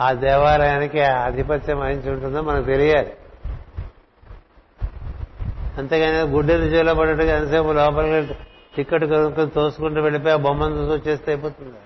ఆ 0.00 0.12
దేవాలయానికి 0.12 1.00
ఆధిపత్యం 1.00 1.80
వహించి 1.80 2.10
ఉంటుందో 2.10 2.40
మనకు 2.40 2.64
తెలియాలి. 2.64 3.12
అంతేగాని 5.78 6.30
గుడ్డెలు 6.30 6.64
చేలో 6.64 6.94
పడేట్టుగా 6.94 7.36
ఎంతసేపు 7.36 7.72
లోపలికి 7.72 8.34
టికెట్ 8.76 9.04
కొనుక్కొని 9.04 9.50
తోసుకుంటూ 9.50 10.00
వెళ్ళిపోయి 10.02 10.34
ఆ 10.34 10.36
బొమ్మను 10.36 10.74
చూసి 10.74 10.92
వచ్చేస్తే 10.92 11.32
అయిపోతుంది. 11.32 11.78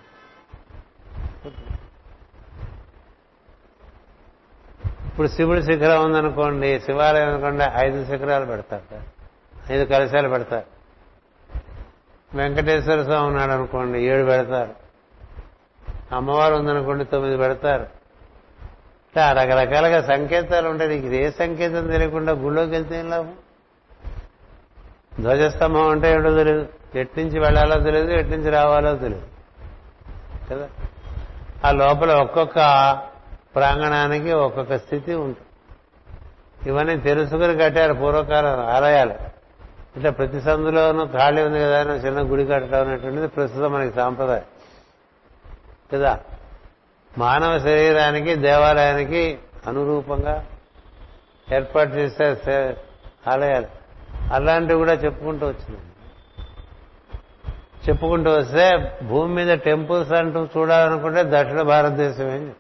ఇప్పుడు 5.15 5.29
శివుడి 5.29 5.63
శిఖరం 5.63 6.05
ఉందనుకోండి 6.05 6.81
శివాలయం 6.81 7.29
అనుకోండి 7.29 7.65
ఐదు 7.77 8.05
శిఖరాలు 8.05 8.45
పెడతారు 8.45 9.01
ఐదు 9.73 9.85
కలశాలు 9.85 10.29
పెడతారు. 10.29 10.65
వెంకటేశ్వర 12.37 13.03
స్వామి 13.03 13.27
ఉన్నాడు 13.27 13.53
అనుకోండి 13.53 14.01
ఏడు 14.01 14.25
పెడతారు. 14.25 14.75
అమ్మవారు 16.15 16.55
ఉందనుకోండి 16.55 17.05
తొమ్మిది 17.05 17.37
పెడతారు. 17.37 17.83
ఇట్లా 17.83 19.33
రకరకాలుగా 19.33 20.03
సంకేతాలు 20.03 20.69
ఉంటాయి. 20.69 20.91
నీకు 20.91 21.15
ఏ 21.15 21.31
సంకేతం 21.31 21.87
తెలియకుండా 21.87 22.33
గుళ్ళోకి 22.33 22.71
వెళ్తే 22.71 22.99
ఏం 22.99 23.11
లాభం? 23.11 23.33
ధ్వజస్తంభం 25.21 25.89
అంటే 25.89 26.13
ఏంటో 26.13 26.37
తెలియదు 26.37 26.69
ఎట్టించి 26.95 27.39
వెళ్ళాలో 27.39 27.81
తెలియదు 27.81 28.11
ఎట్టించి 28.11 28.51
రావాలో 28.51 28.97
తెలియదు 28.97 29.27
కదా? 30.51 30.69
ఆ 31.65 31.71
లోపల 31.71 32.13
ఒక్కొక్క 32.13 32.59
ప్రాంగణానికి 33.55 34.33
ఒక్కొక్క 34.33 34.79
స్థితి 34.79 35.15
ఉంటుంది. 35.15 35.39
ఇవన్నీ 36.69 36.97
తెలుసుకుని 36.97 37.59
కట్టారు 37.59 37.95
పూర్వకాలం 37.95 38.67
ఆలయాలు. 38.67 39.15
ఇట్లా 39.97 40.11
ప్రతి 40.11 40.41
సందులోనూ 40.41 41.07
ఖాళీ 41.07 41.43
ఉంది 41.43 41.61
కదా 41.61 41.81
అని 41.81 41.91
చిన్న 41.91 42.21
గుడి 42.21 42.47
కట్టడం 42.47 42.89
అనేటువంటిది 42.89 43.29
ప్రస్తుతం 43.29 43.73
మనకి 43.73 43.95
సాంప్రదాయం. 43.95 44.45
కదా? 45.93 46.21
మానవ 47.19 47.59
శరీరానికి 47.59 48.35
దేవాలయానికి 48.35 49.39
అనురూపంగా 49.67 50.47
ఏర్పాటు 51.55 51.91
చేసే 51.91 52.77
ఆలయాలు. 53.29 53.67
అలాంటివి 54.33 54.79
కూడా 54.79 54.93
చెప్పుకుంటూ 54.93 55.47
వచ్చింది 55.47 55.81
చెప్పుకుంటూ 57.89 58.31
వస్తే 58.31 58.99
భూమి 59.03 59.35
మీద 59.35 59.59
టెంపుల్స్ 59.59 60.13
అంటూ 60.13 60.45
చూడాలనుకుంటే 60.45 61.23
దక్షిణ 61.25 61.63
భారతదేశం 61.63 62.31
ఏం 62.31 62.55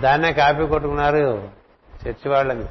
దాన్నే 0.00 0.32
కాపీ 0.32 0.66
కొట్టుకున్నారు 0.66 1.50
చర్చి 2.06 2.28
వాళ్ళని. 2.28 2.64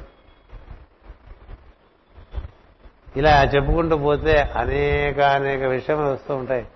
ఇలా 3.16 3.42
చెప్పుకుంటూ 3.42 3.96
పోతే 3.96 4.40
అనేక 4.56 5.20
అనేక 5.20 5.62
విషయాలు 5.62 6.02
వస్తూ 6.02 6.36
ఉంటాయి. 6.36 6.66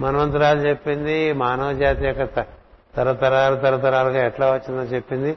మనవంతురాలు 0.00 0.60
చెప్పింది 0.60 1.32
మానవ 1.32 1.72
జాతి 1.72 2.06
యొక్క 2.06 2.24
తరతరాలు 2.96 3.56
తరతరాలుగా 3.56 4.26
ఎట్లా 4.26 4.52
వచ్చిందో 4.52 4.82
చెప్పింది. 4.82 5.36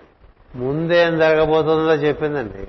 ముందేం 0.55 1.17
జరగబోతుందో 1.17 1.93
చెప్పిందండి. 1.93 2.67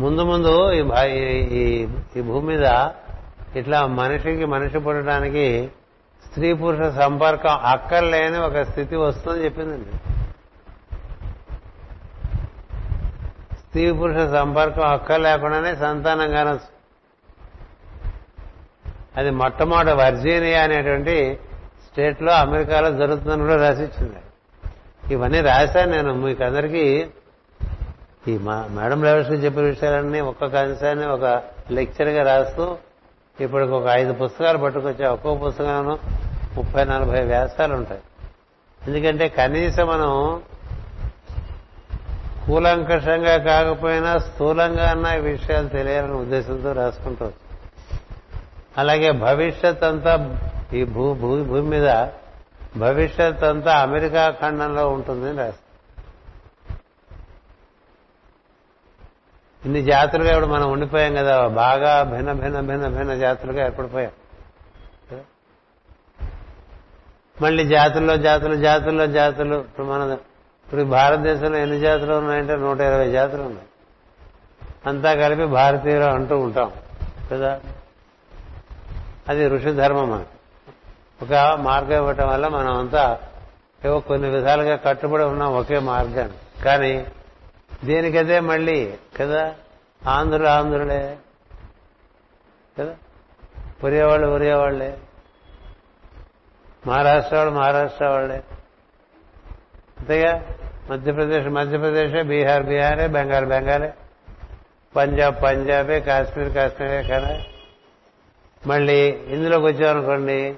ముందు 0.00 0.22
ముందు 0.22 0.72
ఈ 0.72 1.86
భూమి 2.22 2.46
మీద 2.46 2.88
ఇట్లా 3.56 3.86
మనిషికి 3.86 4.44
మనిషి 4.44 4.78
పుట్టడానికి 4.78 5.70
స్త్రీ 6.26 6.52
పురుష 6.52 6.94
సంపర్కం 6.96 7.50
అక్కర్లేని 7.50 8.38
ఒక 8.38 8.60
స్థితి 8.60 8.96
వస్తుందని 8.96 9.44
చెప్పిందండి. 9.44 9.96
స్త్రీ 13.58 13.92
పురుష 13.92 14.30
సంపర్కం 14.30 14.82
అక్కర్ 14.82 15.20
లేకుండానే 15.20 15.76
సంతానం 15.76 16.30
కానొచ్చు 16.30 16.80
అది 19.16 19.30
మొట్టమొదటి 19.30 19.92
వర్జీనియా 19.92 20.62
అనేటువంటి 20.62 21.38
స్టేట్లో 21.86 22.32
అమెరికాలో 22.32 22.90
జరుగుతుందని 22.90 23.42
కూడా 23.42 23.68
రాసిచ్చింది. 23.68 24.18
ఇవన్నీ 25.14 25.40
రాశాను 25.40 25.90
నేను 25.90 26.14
మీకు 26.14 26.44
అందరికీ 26.44 27.06
ఈ 28.28 28.38
మేడం 28.48 29.04
లెవెల్స్కి 29.04 29.36
చెప్పిన 29.36 29.64
విషయాలన్నీ 29.64 30.20
ఒక్కొక్క 30.20 30.56
అంశాన్ని 30.56 31.06
ఒక 31.06 31.42
లెక్చర్గా 31.70 32.22
రాస్తూ 32.22 32.78
ఇప్పటికి 33.40 33.72
ఒక 33.72 33.86
ఐదు 33.86 34.12
పుస్తకాలు 34.12 34.58
పట్టుకొచ్చా 34.58 35.12
ఒక్కొక్క 35.12 35.44
పుస్తకంలో 35.46 35.98
ముప్పై 36.56 36.84
నలభై 36.84 37.20
వ్యాసాలు 37.20 37.74
ఉంటాయి. 37.74 38.00
ఎందుకంటే 38.86 39.28
కనీసం 39.28 39.86
మనం 39.86 40.42
కూలంకషంగా 42.46 43.36
కాకపోయినా 43.36 44.18
స్థూలంగా 44.18 44.90
అన్న 44.90 45.14
విషయాలు 45.14 45.68
తెలియాలనే 45.68 46.12
ఉద్దేశంతో 46.12 46.72
రాసుకుంటూ. 46.72 47.30
అలాగే 48.78 49.10
భవిష్యత్ 49.10 49.84
అంతా 49.84 50.40
ఈ 50.72 50.84
భూ 50.84 51.14
భూమి 51.14 51.60
మీద 51.60 52.06
భవిష్యత్ 52.76 53.44
అంతా 53.44 53.72
అమెరికా 53.78 54.30
ఖండంలో 54.30 54.88
ఉంటుందని 54.88 55.36
రాస్తారు 55.36 55.59
ఇన్ని 59.64 59.82
జాతులుగా 59.82 60.30
ఇప్పుడు 60.30 60.46
మనం 60.46 60.72
ఉండిపోయాం 60.72 61.14
కదా 61.14 61.46
బాగా 61.46 62.02
భిన్న 62.02 62.32
భిన్న 62.32 62.60
భిన్న 62.60 62.88
భిన్న 62.88 63.14
జాతులుగా 63.14 63.64
ఏర్పడిపోయాం. 63.64 64.12
మళ్ళీ 67.42 67.66
జాతుల్లో 67.66 68.16
జాతులు 68.16 68.56
జాతుల్లో 68.56 69.06
జాతులు. 69.06 69.56
ఇప్పుడు 69.56 69.86
మన 69.86 70.18
ఇప్పుడు 70.66 70.82
భారతదేశంలో 70.82 71.58
ఎన్ని 71.58 71.78
జాతులు 71.78 72.14
ఉన్నాయంటే 72.14 72.56
నూట 72.56 72.80
ఇరవై 72.80 73.10
జాతులు 73.10 73.42
ఉన్నాయి. 73.42 73.66
అంతా 74.86 75.14
కలిపి 75.14 75.44
భారతీయులు 75.44 76.04
అంటూ 76.04 76.38
ఉంటాం 76.38 76.72
కదా. 77.32 77.60
అది 79.28 79.48
ఋషి 79.48 79.72
ధర్మం 79.72 80.26
ఒక 81.22 81.58
మార్గం 81.58 81.96
ఇవ్వటం 81.96 82.28
వల్ల 82.28 82.48
మనం 82.48 82.78
అంతా 82.78 83.18
ఏవో 83.84 84.00
కొన్ని 84.00 84.28
విధాలుగా 84.28 84.76
కట్టుబడి 84.76 85.22
ఉన్నాం 85.22 85.54
ఒకే 85.54 85.78
మార్గాన్ని. 85.78 86.62
కానీ 86.62 87.06
దీనికదే 87.84 88.40
మళ్ళీ? 88.40 88.94
కదా? 89.20 89.54
ఆంధ్రులు 90.06 90.48
ఆంధ్రులే. 90.48 91.18
కదా? 92.78 92.96
ఉరియవాళ్ళు 93.84 94.26
ఉరియవాళ్ళే 94.26 94.98
మహారాష్ట్ర 96.86 97.36
వాళ్ళు 97.36 97.54
మహారాష్ట్ర 97.54 98.06
వాళ్ళే. 98.06 98.44
అంతేగా? 99.98 100.46
మధ్యప్రదేశ్ 100.90 101.48
మధ్యప్రదేశే 101.48 102.22
బీహార్ 102.22 102.62
బీహారే 102.62 103.06
బెంగాల్ 103.06 103.46
బెంగాలే. 103.46 103.94
పంజాబ్ 104.96 105.42
పంజాబే 105.42 106.00
కాశ్మీర్ 106.00 106.54
కాశ్మీరే 106.54 107.02
కదా. 107.02 107.40
మళ్ళీ 108.66 109.08
ఇందులోకి 109.08 109.66
వచ్చామనుకోండి 109.66 110.54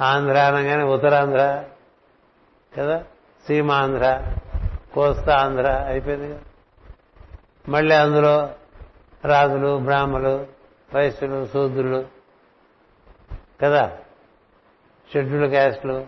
ఆంధ్ర 0.00 0.38
అనగానే 0.38 0.82
ఉత్తరాంధ్ర 0.82 1.64
కదా? 2.78 3.04
సీమాంధ్ర. 3.48 4.34
కోస్తా 4.94 5.36
ఆంధ్ర 5.36 5.84
అయిపోయింది. 5.86 6.28
కదా 6.28 6.38
మళ్ళీ 7.68 7.94
అందులో 7.94 8.50
రాజులు 9.24 9.78
బ్రాహ్మలు 9.78 10.46
వైశ్యులు 10.94 11.46
శూద్రులు 11.46 12.04
కదా? 13.62 13.92
షెడ్యూల్ 15.12 15.50
క్యాస్ట్లు. 15.50 16.06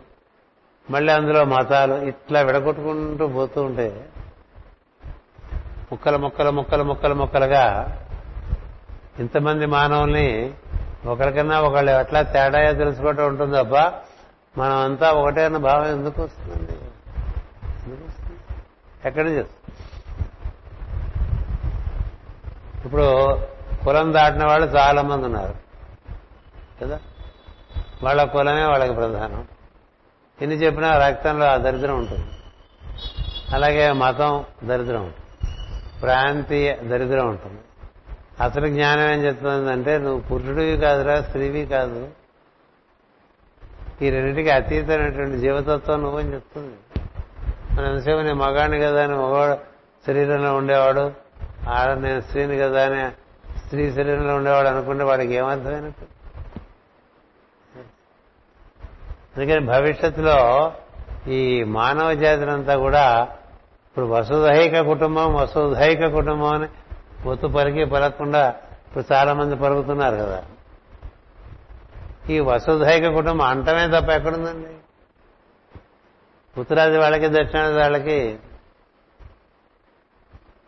మళ్ళీ 0.90 1.12
అందులో 1.12 1.44
మతాలు 1.44 1.94
ఇట్లా 1.94 2.40
విడగొట్టుకుంటూ 2.40 3.26
పోతూ 3.26 3.62
ఉంటే 3.62 4.08
ముక్కలు 5.92 6.18
ముక్కలు 6.18 6.50
ముక్కలు 6.50 6.82
ముక్కలు 6.82 7.14
ముక్కలుగా 7.14 7.96
ఇంతమంది 9.18 9.66
మానవుల్ని 9.66 10.54
ఒకరికన్నా 11.06 11.60
ఒకళ్ళు 11.60 11.92
ఎట్లా 11.92 12.22
తేడాయో 12.22 12.72
తెలుసుకోవటం 12.72 13.28
ఉంటుందప్ప 13.28 13.74
మనం 14.58 14.76
అంతా 14.76 15.10
ఒకటే 15.10 15.44
అన్న 15.44 15.56
భావం 15.56 15.86
ఎందుకు 15.86 16.22
వస్తుందండి? 16.22 16.62
ఎందుకు 16.62 16.62
వస్తుంది? 16.62 16.71
ఎక్కడి 19.04 19.28
నుంచి 19.28 19.46
ఇప్పుడు 22.84 23.38
కులం 23.84 24.12
దాటిన 24.12 24.44
వాళ్ళు 24.44 24.76
చాలా 24.76 25.02
మంది 25.02 25.24
ఉన్నారు. 25.24 25.54
కదా? 26.82 27.00
వాళ్ళ 28.02 28.24
కులమే 28.24 28.64
వాళ్ళకి 28.64 28.92
ప్రధానం. 28.92 29.46
ఎన్ని 30.42 30.56
చెప్పినా 30.56 31.08
రక్తంలో 31.08 31.46
ఆ 31.46 31.56
దరిద్రం 31.56 31.98
ఉంటుంది. 31.98 32.26
అలాగే 33.54 33.92
మతం 33.92 34.44
దరిద్రం 34.64 35.00
ఉంటుంది. 35.00 35.50
ప్రాంతీయ 36.00 36.76
దరిద్రం 36.76 37.28
ఉంటుంది. 37.28 37.60
అసలు 38.40 38.68
జ్ఞానం 38.68 39.10
ఏం 39.10 39.24
చెప్తుందంటే 39.24 39.98
నువ్వు 39.98 40.20
పురుషుడివి 40.20 40.76
కాదురా 40.76 41.22
స్త్రీవి 41.22 41.66
కాదు. 41.66 42.08
ఈ 44.02 44.10
రెండింటికి 44.10 44.50
అతీతమైనటువంటి 44.50 45.38
జీవతత్వం 45.38 46.02
నువ్వని 46.02 46.34
చెప్తుంది. 46.34 46.91
మన 47.72 47.84
ఎంతసేపు 47.84 48.20
నేను 48.20 48.34
మగాడిని 48.34 48.80
కదా 48.80 49.02
అని 49.02 49.12
మగవాడు 49.12 49.58
శరీరంలో 50.06 50.56
ఉండేవాడు 50.56 51.12
ఆడ 51.68 51.90
నేను 51.90 52.20
స్త్రీని 52.20 52.58
కదా 52.58 52.84
అని 52.84 53.10
స్త్రీ 53.58 53.92
శరీరంలో 53.92 54.34
ఉండేవాడు 54.34 54.68
అనుకుంటే 54.68 55.04
వాడికి 55.04 55.34
ఏమర్థమైనట్టు? 55.34 56.04
అందుకని 59.36 59.66
భవిష్యత్తులో 59.66 60.72
ఈ 61.28 61.64
మానవ 61.64 62.14
జాతినంతా 62.14 62.76
కూడా 62.76 63.28
ఇప్పుడు 63.86 64.06
వసుధైక 64.06 64.80
కుటుంబం 64.80 65.34
వసుధైక 65.34 66.06
కుటుంబం 66.06 66.54
అని 66.54 66.68
ఒత్తు 67.28 67.46
పరికి 67.46 67.84
పలకకుండా 67.84 68.54
ఇప్పుడు 68.88 69.14
చాలా 69.14 69.34
మంది 69.34 69.56
పరుగుతున్నారు 69.56 70.16
కదా. 70.16 70.42
ఈ 72.30 72.38
వసుధైక 72.40 73.08
కుటుంబం 73.08 73.46
అంటమే 73.46 73.88
తప్ప 73.88 74.08
ఎక్కడుందండి? 74.08 74.68
ఉత్తరాది 76.58 76.98
వాళ్ళకి 76.98 77.28
దక్షిణాది 77.28 77.76
వాళ్ళకి. 77.76 78.38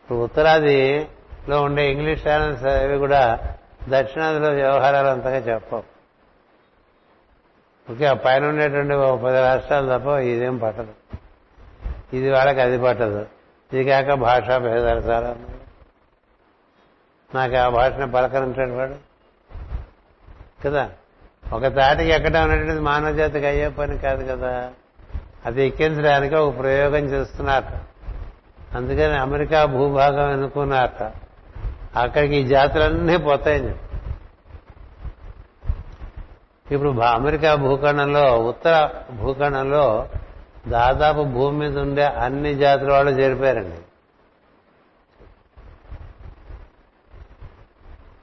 ఇప్పుడు 0.03 0.19
ఉత్తరాదిలో 0.19 1.63
ఉండే 1.63 1.93
ఇంగ్లీష్ 1.93 2.29
ఛానల్స్ 2.29 2.65
అవి 2.65 2.99
కూడా 2.99 3.55
దక్షిణాదిలో 3.89 4.51
వ్యవహారాలు 4.51 5.07
అంతగా 5.07 5.37
చెప్పవు. 5.37 5.95
ఓకే 7.93 8.07
ఆ 8.07 8.13
పైన 8.13 8.45
ఉండేటువంటి 8.47 8.95
ఒక 8.95 9.21
పది 9.21 9.37
రాష్ట్రాలు 9.37 9.99
తప్ప 9.99 10.07
ఇదేం 10.07 10.59
పట్టదు. 10.59 10.95
ఇది 12.13 12.31
వాళ్ళకి 12.31 12.61
అది 12.61 12.79
పట్టదు. 12.79 13.27
ఇది 13.73 13.85
కాక 13.85 14.13
భాషా 14.13 14.59
భేదాలు 14.59 15.01
చాలా 15.01 15.37
నాకు 17.35 17.57
ఆ 17.57 17.69
భాషను 17.69 18.13
పలకరించాడు 18.13 18.73
వాడు. 18.73 18.95
కదా? 20.65 20.91
ఒక 21.53 21.67
తాటికి 21.67 22.11
ఎక్కడ 22.11 22.37
ఉన్నటువంటిది 22.37 22.81
మానవ 22.81 23.13
జాతికి 23.13 23.47
అయ్యే 23.47 23.69
పని 23.69 23.99
కాదు 23.99 24.25
కదా? 24.25 24.73
అది 25.47 25.67
ఎక్కించడానికి 25.67 26.35
ఒక 26.35 26.59
ప్రయోగం 26.59 27.05
చేస్తున్నారట. 27.05 27.73
అందుకని 28.77 29.19
అమెరికా 29.19 29.65
భూభాగం 29.65 30.33
ఎన్నుకున్నారట. 30.33 31.13
అక్కడికి 31.99 32.37
ఈ 32.37 32.47
జాతులన్నీ 32.47 33.17
పోతాయని 33.17 33.69
చెప్పి. 33.69 33.81
ఇప్పుడు 36.75 37.01
అమెరికా 37.01 37.55
భూఖండంలో 37.55 38.39
ఉత్తర 38.39 38.91
భూఖండంలో 39.13 40.09
దాదాపు 40.69 41.23
భూమి 41.23 41.59
మీద 41.59 41.79
ఉండే 41.79 42.05
అన్ని 42.05 42.55
జాతుల 42.55 42.93
వాళ్ళు 42.93 43.13
చేరిపోయారండి. 43.13 43.77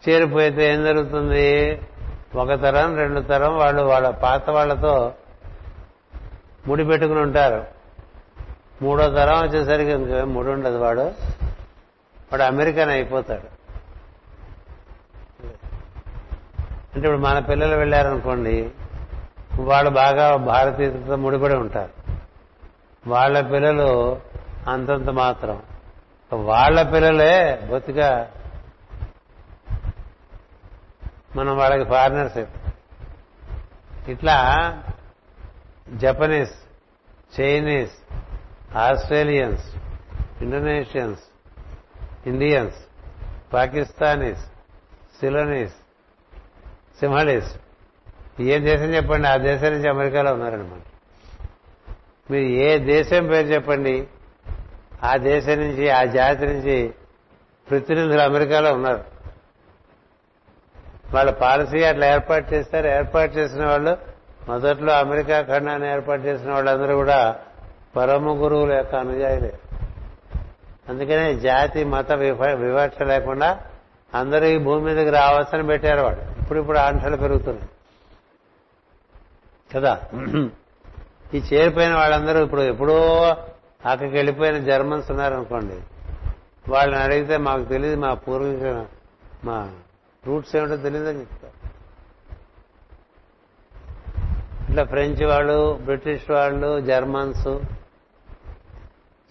చేరిపోతే 0.10 0.74
ఏం 0.74 0.84
జరుగుతుంది? 0.84 1.82
ఒక 2.36 2.54
తరం 2.54 2.98
రెండు 2.98 3.22
తరం 3.22 3.58
వాళ్ళు 3.58 3.82
వాళ్ళ 3.82 4.10
పాత 4.10 4.50
వాళ్ళతో 4.50 5.14
ముడి 6.68 6.86
పెట్టుకుని 6.86 7.20
ఉంటారు. 7.20 7.66
మూడో 8.82 9.10
తరం 9.10 9.42
వచ్చేసరికి 9.42 9.92
ఇంకా 9.92 10.26
ముడి 10.26 10.50
ఉండదు 10.50 10.78
వాడు. 10.78 11.02
వాడు 12.32 12.44
అమెరికన్ 12.44 12.90
అయిపోతాడు. 12.90 13.62
అంటే 16.96 17.08
ఇప్పుడు 17.08 17.18
మన 17.18 17.40
పిల్లలు 17.40 17.76
వెళ్ళారనుకోండి 17.76 18.72
వాళ్ళు 19.60 19.92
బాగా 19.92 20.36
భారతీయతతో 20.36 21.16
ముడిపడి 21.16 21.54
ఉంటారు. 21.56 21.90
వాళ్ళ 23.10 23.42
పిల్లలు 23.42 24.20
అంతంత 24.68 25.10
మాత్రం. 25.10 25.62
వాళ్ళ 26.34 26.84
పిల్లలే 26.84 27.62
బొత్తిగా 27.70 28.32
మనం 31.36 31.58
వాళ్ళకి 31.58 31.90
ఫారినర్స్ 31.90 32.38
ఇట్లా 34.10 34.36
Japanese 35.98 36.54
Chinese 37.40 37.92
Australians 38.76 39.64
Indonesians 40.42 41.20
Indians 42.28 42.76
Pakistanis 43.54 44.40
Ceylonese 45.20 45.74
Sinhalese 47.00 47.56
ఏ 48.42 48.60
దేశం 48.60 48.84
చెప్పండి 48.84 49.28
ఆ 49.28 49.38
దేశం 49.38 49.72
నుంచి 49.72 49.90
అమెరికాలో 49.90 50.34
ఉన్నారనమాట. 50.34 50.82
మీరు 52.32 52.46
ఏ 52.46 52.78
దేశం 52.78 53.28
పేరు 53.28 53.48
చెప్పండి 53.48 54.08
ఆ 55.04 55.16
దేశం 55.16 55.56
నుంచి 55.56 55.90
ఆ 55.90 56.04
జాతి 56.04 56.46
నుంచి 56.46 56.94
ప్రతినిధులు 57.70 58.22
అమెరికాలో 58.22 58.74
ఉన్నారు. 58.74 59.04
వాళ్ళ 61.14 61.32
పాలసీ 61.32 61.84
అట్లా 61.84 62.14
ఏర్పాటు 62.14 62.54
చేస్తారు 62.54 62.88
ఏర్పాటు 62.88 63.32
చేసిన 63.32 63.66
వాళ్ళు 63.66 64.11
మొదట్లో 64.48 64.94
అమెరికా 64.94 65.42
ఖండాన్ని 65.42 65.92
ఏర్పాటు 65.92 66.22
చేసిన 66.22 66.52
వాళ్ళందరూ 66.52 66.96
కూడా 66.96 67.40
పరమ 67.96 68.44
గురువుల 68.44 68.74
యొక్క 68.74 68.96
అనుయాయులే. 68.96 69.54
అందుకనే 70.90 71.34
జాతి 71.34 71.84
మత 71.84 72.12
వివక్ష 72.12 73.02
లేకుండా 73.02 73.60
అందరూ 74.16 74.46
ఈ 74.46 74.58
భూమి 74.58 74.86
మీదకి 74.86 75.10
రావాల్సిన 75.10 75.62
పెట్టారు 75.62 76.02
వాడు 76.02 76.42
ఇప్పుడు 76.42 76.60
ఇప్పుడు 76.60 76.78
ఆంక్షలు 76.78 77.18
పెరుగుతున్నాయి. 77.18 77.70
కదా? 79.76 80.00
ఈ 81.34 81.38
చేరిపోయిన 81.54 81.96
వాళ్ళందరూ 81.96 82.44
ఇప్పుడు 82.44 82.62
ఎప్పుడో 82.62 83.22
అక్కడికి 83.86 84.16
వెళ్ళిపోయిన 84.16 84.58
జర్మన్స్ 84.58 85.12
ఉన్నారనుకోండి 85.12 85.78
వాళ్ళని 86.70 87.04
అడిగితే 87.04 87.38
మాకు 87.38 87.64
తెలియదు 87.64 88.00
మా 88.00 88.14
పూర్వీకుల 88.14 88.86
మా 89.46 89.70
రూట్స్ 90.28 90.56
ఏమిటో 90.56 90.78
తెలియదని 90.78 91.20
చెప్పి 91.20 91.41
ఇట్లా 94.72 94.84
ఫ్రెంచ్ 94.84 95.24
వాళ్ళు 95.24 95.80
బ్రిటిష్ 95.84 96.32
వాళ్ళు 96.32 96.82
జర్మన్స్ 96.82 97.44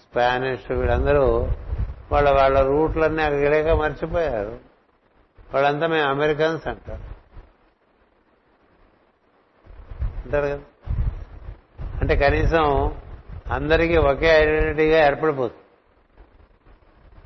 స్పానిష్ 0.01 0.73
వీళ్ళందరూ 0.73 1.49
వాళ్ళ 2.13 2.31
వాళ్ళ 2.31 2.61
రూట్లన్నీ 2.61 3.23
అక్కడిక 3.23 3.69
మర్చిపోయారు. 3.69 4.59
వాళ్ళంతా 5.55 5.87
మేము 5.87 6.09
అమెరికన్స్ 6.09 6.69
అంటారు 6.69 7.03
అంటారు 10.25 10.47
కదా? 10.47 10.61
అంటే 12.01 12.17
కనీసం 12.17 12.95
అందరికీ 13.51 13.97
ఒకే 13.97 14.27
ఐడెంటిటీగా 14.27 15.07
ఏర్పడిపోతుంది. 15.07 15.63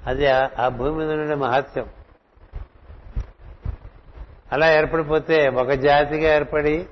అది 0.06 0.26
ఆ 0.60 0.68
భూమి 0.68 0.90
మీద 0.90 1.10
ఉండే 1.10 1.34
మహత్యం. 1.34 1.86
అలా 4.52 4.72
ఏర్పడిపోతే 4.72 5.48
ఒక 5.48 5.70
జాతిగా 5.70 6.34
ఏర్పడి 6.34 6.86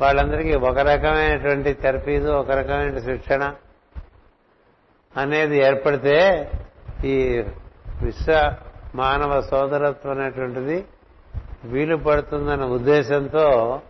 వాళ్ళందరికీ 0.00 0.54
ఒక 0.54 0.78
రకమైనటువంటి 0.78 1.72
తెరపీదు 1.72 2.28
ఒక 2.28 2.50
రకమైన 2.50 2.98
శిక్షణ 2.98 3.54
అనేది 5.16 5.58
ఏర్పడితే 5.58 6.50
ఈ 7.04 7.44
విశ్వ 8.02 8.54
మానవ 8.94 9.40
సోదరత్వం 9.40 10.20
అనేటువంటిది 10.20 10.84
వీలు 11.64 11.96
పడుతుందన్న 11.96 12.64
ఉద్దేశంతో 12.64 13.80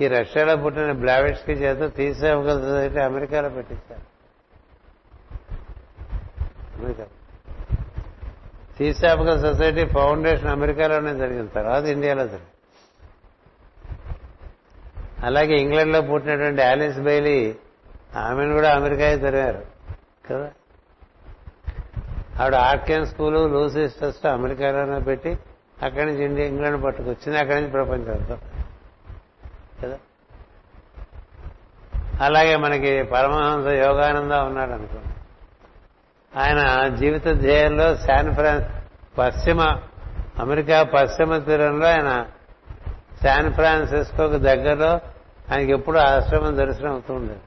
ఈ 0.00 0.06
రష్యాలో 0.06 0.56
పుట్టిన 0.56 0.92
బ్లావెట్స్కి 0.92 1.52
చేత 1.52 1.94
తీసేవగల 1.94 2.60
సొసైటీ 2.60 3.00
అమెరికాలో 3.00 3.48
పెట్టించారు. 3.48 4.02
అమెరికా. 6.78 7.06
తీసేవగల 8.78 9.40
సొసైటీ 9.40 9.86
ఫౌండేషన్ 9.86 10.48
అమెరికాలోనే 10.48 11.14
జరిగిన 11.14 11.46
తర్వాత 11.46 11.84
ఇండియాలో 11.84 12.22
జరిగింది. 12.22 12.50
అలాగే 15.22 15.54
ఇంగ్లాండ్లో 15.54 16.00
పుట్టినటువంటి 16.00 16.62
ఆలిస్ 16.62 17.00
బైలీ 17.00 17.56
ఆమెను 18.16 18.52
కూడా 18.52 18.74
అమెరికాయే 18.74 19.16
తెరిగారు 19.16 19.66
కదా? 20.30 20.50
ఆవిడ 22.40 22.54
ఆర్కెన్ 22.54 23.06
స్కూలు 23.06 23.48
లూసీ 23.48 23.86
ట్రస్ట్ 23.86 24.26
అమెరికాలోనే 24.26 24.98
పెట్టి 25.00 25.38
అక్కడి 25.82 26.06
నుంచి 26.06 26.24
ఇండియా 26.24 26.48
ఇంగ్లాండ్ 26.48 26.84
పట్టుకొచ్చింది. 26.84 27.38
అక్కడి 27.38 27.56
నుంచి 27.56 27.70
ప్రపంచంతో 27.70 28.38
కదా? 29.82 29.98
అలాగే 32.20 32.56
మనకి 32.56 33.02
పరమహంస 33.02 33.66
యోగానంద 33.66 34.32
ఉన్నాడు 34.32 34.70
అనుకోండి. 34.70 35.12
ఆయన 36.38 36.88
జీవిత 36.94 37.24
ధ్యేయంలో 37.24 37.96
శాన్ 37.96 38.34
ఫ్రాన్స్ 38.34 38.68
పశ్చిమ 39.18 39.60
అమెరికా 40.40 40.82
పశ్చిమ 40.82 41.38
తీరంలో 41.38 41.86
ఆయన 41.86 42.26
శాన్ 43.24 43.52
ఫ్రాన్సిస్కోకు 43.52 44.36
దగ్గరలో 44.36 45.00
ఆయనకి 45.52 45.72
ఎప్పుడు 45.72 45.98
ఆశ్రమం 45.98 46.56
దర్శనం 46.56 46.92
అవుతూ 46.92 47.14
ఉండేది. 47.14 47.40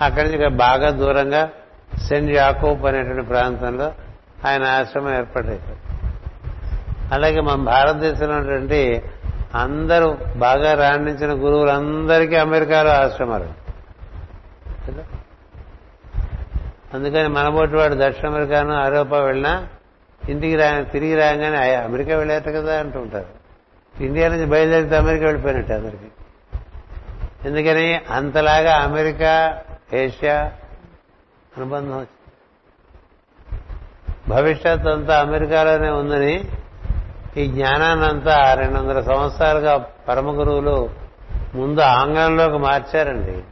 అక్కడి 0.00 0.30
నుంచి 0.30 0.48
బాగా 0.48 0.90
దూరంగా 0.90 1.50
సెంట్ 2.08 2.30
యాకోబ్ 2.30 2.86
అనేటువంటి 2.86 3.22
ప్రాంతంలో 3.22 3.92
ఆయన 4.46 4.64
ఆశ్రమం 4.64 5.14
ఏర్పడేది. 5.14 5.76
అలాగే 7.12 7.40
మన 7.40 7.54
భారతదేశంలో 7.54 8.36
ఉన్నటువంటి 8.36 9.02
అందరూ 9.54 10.18
బాగా 10.36 10.74
రాణించిన 10.74 11.30
గురువులందరికీ 11.32 12.36
అమెరికాలో 12.36 12.90
ఆశ్రమాలు. 12.90 13.60
అందుకని 16.94 17.28
మనబోటి 17.28 17.76
వాడు 17.76 17.94
దక్షిణ 17.94 18.28
అమెరికాను 18.28 18.84
ఐరోపా 18.84 19.18
వెళ్ళినా 19.18 19.68
ఇంటికి 20.30 20.56
రా 20.56 20.80
తిరిగి 20.80 21.14
రాగానే 21.16 21.74
అమెరికా 21.74 22.16
వెళ్ళారట 22.16 22.48
కదా 22.48 22.80
అంటూ 22.80 23.00
ఉంటారు 23.00 23.40
ఇండియా 24.02 24.28
నుంచి 24.28 24.46
బయలుదేరితే 24.46 24.96
అమెరికా 24.96 25.24
వెళ్ళిపోయినట్టు 25.24 25.72
అందరికి. 25.72 26.08
ఎందుకని 27.48 28.00
అంతలాగా 28.10 28.76
అమెరికా 28.76 29.62
ఏషియా 29.92 30.52
అనుబంధం. 31.56 31.92
వచ్చింది 31.92 32.16
భవిష్యత్ 34.28 34.86
అంతా 34.86 35.20
అమెరికాలోనే 35.20 35.90
ఉందని 35.90 36.44
ఈ 37.36 37.46
జ్ఞానాన్నంతా 37.46 38.54
రెండు 38.54 38.78
వందల 38.78 39.00
సంవత్సరాలుగా 39.00 39.76
పరమ 40.08 40.38
గురువులు 40.38 40.90
ముందు 41.54 41.80
ఆంగ్లంలోకి 41.80 42.58
మార్చారండి. 42.58 43.42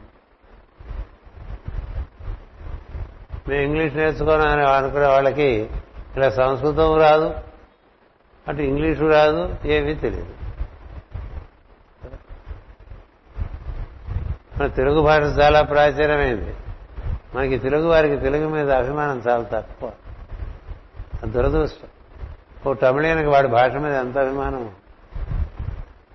మేము 3.47 3.61
ఇంగ్లీష్ 3.61 3.95
నేర్చుకోని 3.95 4.43
అనుకునే 4.43 5.07
వాళ్ళకి 5.07 5.69
ఇలా 6.17 6.29
సంస్కృతం 6.29 6.97
రాదు 6.97 7.33
అటు 8.47 8.61
ఇంగ్లీషు 8.61 9.03
రాదు 9.03 9.55
ఏమీ 9.65 9.93
తెలియదు. 9.93 10.33
మన 14.59 14.67
తెలుగు 14.67 15.01
భాష 15.01 15.21
చాలా 15.21 15.61
ప్రాచీనమైంది. 15.61 16.55
మనకి 17.35 17.57
తెలుగు 17.57 17.87
వారికి 17.87 18.17
తెలుగు 18.17 18.49
మీద 18.49 18.71
అభిమానం 18.71 19.21
చాలా 19.29 19.43
తక్కువ. 19.43 19.91
దురదృష్టం. 21.25 21.87
ఓ 22.67 22.73
తమిళీయనికి 22.73 23.29
వాడి 23.29 23.47
భాష 23.47 23.71
మీద 23.71 23.93
ఎంత 23.93 24.17
అభిమానం 24.17 24.75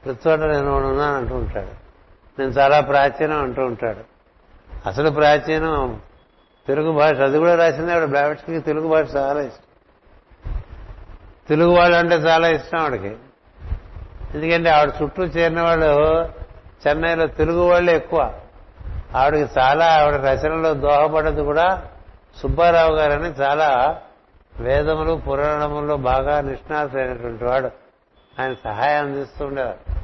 ప్రతి 0.05 0.29
చోట 0.29 0.41
నేను 0.41 0.73
ఉన్నాను 0.73 1.17
అంటూ 1.17 1.35
ఉంటాడు. 1.35 1.85
నేను 2.41 2.51
చాలా 2.51 2.81
ప్రాచీనం 2.81 3.43
అంటూ 3.43 3.63
ఉంటాడు. 3.63 4.05
అసలు 4.89 5.11
ప్రాచీనం 5.11 6.01
తెలుగు 6.67 6.93
భాష 6.93 7.15
అది 7.15 7.39
కూడా 7.39 7.55
రాసింది 7.55 7.93
ఆవిడ. 7.93 8.09
బ్రావిడ్స్కి 8.09 8.61
తెలుగు 8.61 8.89
భాష 8.89 9.15
చాలా 9.17 9.41
ఇష్టం. 9.41 9.74
తెలుగు 11.49 11.71
వాళ్ళు 11.71 11.97
అంటే 11.97 12.15
చాలా 12.15 12.49
ఇష్టం 12.49 12.79
ఆవిడకి. 12.79 13.17
ఎందుకంటే 14.35 14.71
ఆవిడ 14.71 14.93
చుట్టూ 15.03 15.25
చేరిన 15.25 15.63
వాళ్ళు 15.63 15.87
చెన్నైలో 16.89 17.27
తెలుగు 17.27 17.61
వాళ్ళే 17.61 17.97
ఎక్కువ. 17.97 18.35
ఆవిడకి 19.15 19.59
చాలా 19.59 19.87
ఆవిడ 19.87 20.15
రచనలో 20.15 20.75
దోహపడ్డది 20.75 21.43
కూడా 21.43 21.83
సుబ్బారావు 22.37 22.95
గారని 22.95 23.29
చాలా 23.29 24.01
వేదములు 24.61 25.15
పురాణముల్లో 25.15 25.97
బాగా 25.97 26.41
నిష్ణాతులైనటువంటి 26.41 27.45
వాడు. 27.45 27.71
ఆయన 28.41 28.55
సహాయం 28.65 29.05
అందిస్తూ 29.05 29.47
ఉండేవారు. 29.47 29.95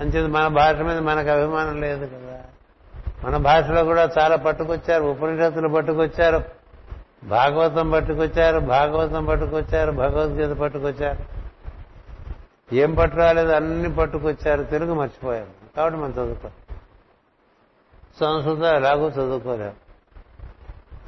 అంచేది 0.00 0.28
మన 0.28 0.46
భాష 0.46 0.74
మీద 0.74 0.98
మనకు 0.98 1.28
అభిమానం 1.28 1.80
లేదు 1.80 2.06
కదా. 2.06 2.40
మన 3.24 3.36
భాషలో 3.36 3.84
కూడా 3.84 4.10
చాలా 4.18 4.36
పట్టుకొచ్చారు 4.36 5.02
ఉపనిషత్తులు 5.02 5.68
పట్టుకొచ్చారు. 5.68 6.61
భాగవతం 7.24 7.90
పట్టుకొచ్చారు 7.90 8.58
భాగవతం 8.58 9.24
పట్టుకొచ్చారు 9.24 9.92
భగవద్గీత 9.92 10.56
పట్టుకొచ్చారు. 10.56 11.42
ఏం 12.74 12.94
పట్టురాలేదు 12.94 13.52
అన్ని 13.52 13.94
పట్టుకొచ్చారు. 13.94 14.62
తెలుగు 14.62 14.94
మర్చిపోయారు. 14.94 15.76
కాబట్టి 15.76 16.00
మనం 16.00 16.10
చదువుకో 16.10 16.48
సంస్కృతం 18.20 18.76
ఎలాగో 18.76 19.08
చదువుకోలేము 19.08 19.82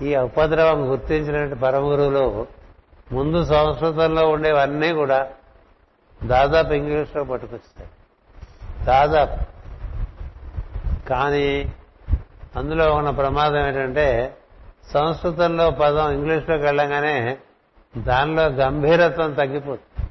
ఈ 0.04 0.16
ఉపద్రవం 0.16 0.90
గుర్తించినటువంటి 0.90 1.54
పరమ 1.54 1.82
గురువులు 1.82 2.46
ముందు 3.12 3.44
సంస్కృతంలో 3.44 4.28
ఉండేవన్నీ 4.28 4.92
కూడా 4.92 5.30
దాదాపు 6.24 6.72
ఇంగ్లీష్లో 6.72 7.24
పట్టుకొచ్చాయి. 7.24 7.90
దాదాపు. 8.84 9.44
కానీ 11.08 11.72
అందులో 12.56 12.94
ఉన్న 12.94 13.10
ప్రమాదం 13.10 13.56
ఏంటంటే 13.56 14.36
సంస్కృతంలో 14.92 15.70
పదం 15.70 16.10
ఇంగ్లీష్లోకి 16.10 16.62
వెళ్ళగానే 16.62 17.38
దానిలో 17.96 18.46
గంభీరత్వం 18.46 19.32
తగ్గిపోతుంది. 19.32 20.10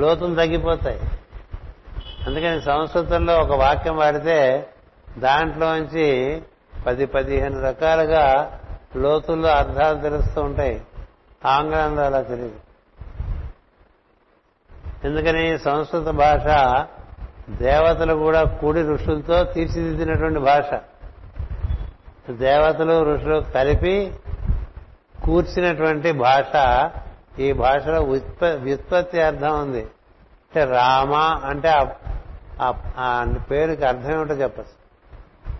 లోతులు 0.00 0.34
తగ్గిపోతాయి. 0.34 1.00
అందుకని 2.26 2.62
సంస్కృతంలో 2.62 3.40
ఒక 3.40 3.50
వాక్యం 3.50 3.96
వాడితే 3.96 4.68
దాంట్లోంచి 5.18 6.42
పది 6.86 7.06
పదిహేను 7.06 7.62
రకాలుగా 7.62 8.60
లోతుల్లో 8.96 9.48
అర్థాలు 9.48 10.00
తెలుస్తూ 10.00 10.42
ఉంటాయి. 10.42 10.82
ఆంగ్లంలో 11.46 12.02
అలా 12.02 12.22
తెలియదు. 12.22 12.60
ఎందుకని 15.04 15.58
సంస్కృత 15.58 16.02
భాష 16.02 16.44
దేవతలు 17.62 18.14
కూడా 18.14 18.42
కూడి 18.42 18.82
ఋషులతో 18.82 19.44
తీర్చిదిద్దినటువంటి 19.44 20.40
భాష. 20.40 20.74
దేవతలు 22.30 23.14
ఋషులు 23.14 23.40
కలిపి 23.40 24.14
కూర్చినటువంటి 25.24 26.12
భాష 26.12 26.90
ఈ 27.40 27.52
భాషలో 27.52 28.02
వ్యుత్పత్తి 28.56 29.20
అర్థం 29.20 29.60
ఉంది. 29.60 29.80
అంటే 29.80 30.64
రామ 30.64 31.14
అంటే 31.44 31.68
ఆ 32.60 33.34
పేరుకి 33.50 33.84
అర్థం 33.84 34.12
ఏమిటో 34.12 34.34
చెప్పచ్చు. 34.34 34.82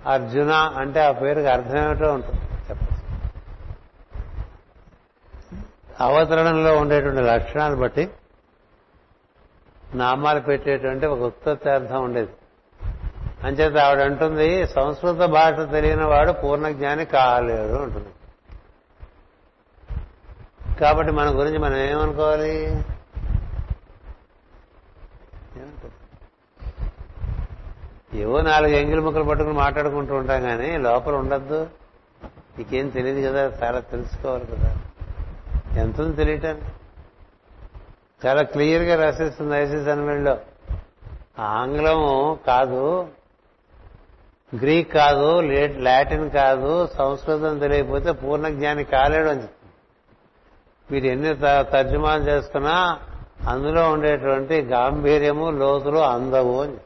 అర్జున 0.08 0.52
అంటే 0.52 1.00
ఆ 1.00 1.12
పేరుకి 1.12 1.46
అర్థం 1.46 1.78
ఏమిటో 1.78 2.12
ఉంటుంది. 2.12 2.40
చెప్పచ్చు. 2.70 3.02
అవతరణంలో 6.00 6.76
ఉండేటువంటి 6.76 7.20
లక్షణాలు 7.20 7.76
బట్టి 7.76 8.10
నామాలు 9.94 10.40
పెట్టేటువంటి 10.40 11.06
ఒక 11.06 11.20
ఉత్పత్తి 11.20 11.70
అర్థం 11.70 12.04
ఉండేది. 12.04 12.32
అంచేత 13.44 13.76
ఆవిడ 13.76 14.00
అంటుంది 14.00 14.66
సంస్కృత 14.66 15.16
భాష 15.16 15.70
తెలియని 15.70 16.04
వాడు 16.04 16.32
పూర్ణజ్ఞాని 16.32 17.04
కాలేడు 17.04 17.72
అంటుంది. 17.72 18.08
కాబట్టి 20.80 21.12
మన 21.12 21.28
గురించి 21.28 21.58
మనం 21.58 21.76
ఏమనుకోవాలి? 21.76 22.84
ఏవో 28.14 28.40
నాలుగు 28.40 28.72
ఎంగిలి 28.72 29.00
ముక్కలు 29.00 29.24
పట్టుకుని 29.24 29.54
మాట్లాడుకుంటూ 29.54 30.14
ఉంటాం 30.14 30.42
కానీ 30.42 30.78
లోపల 30.78 31.14
ఉండద్దు. 31.14 31.70
నీకేం 32.58 32.88
తెలియదు 32.88 33.28
కదా 33.28 33.42
చాలా 33.42 33.80
తెలుసుకోవాలి 33.80 34.46
కదా. 34.46 34.76
ఎంత 35.82 36.00
ఉంది 36.00 36.22
చాలా 38.26 38.42
క్లియర్గా 38.42 39.04
రాసేస్తుంది 39.04 39.54
ఐసీఎస్ 39.54 39.88
అన్వెల్లో. 39.88 40.38
ఆంగ్లం 41.38 41.98
కాదు 42.46 43.08
గ్రీక్ 44.56 44.92
కాదు 44.92 45.40
లాటిన్ 45.82 46.30
కాదు 46.30 46.88
సంస్కృతం 46.98 47.58
తెలియకపోతే 47.58 48.12
పూర్ణ 48.12 48.48
జ్ఞాని 48.48 48.84
కాలేడు 48.84 49.28
అని 49.28 49.42
వీటి 50.90 51.08
ఎన్ని 51.08 51.34
తర్జుమాలు 51.70 52.22
చేసుకున్నా 52.22 52.98
అందులో 53.48 53.90
ఉండేటువంటి 53.90 54.62
గాంభీర్యము 54.62 55.50
లోతులు 55.50 55.98
అందవు 55.98 56.62
అని 56.62 56.76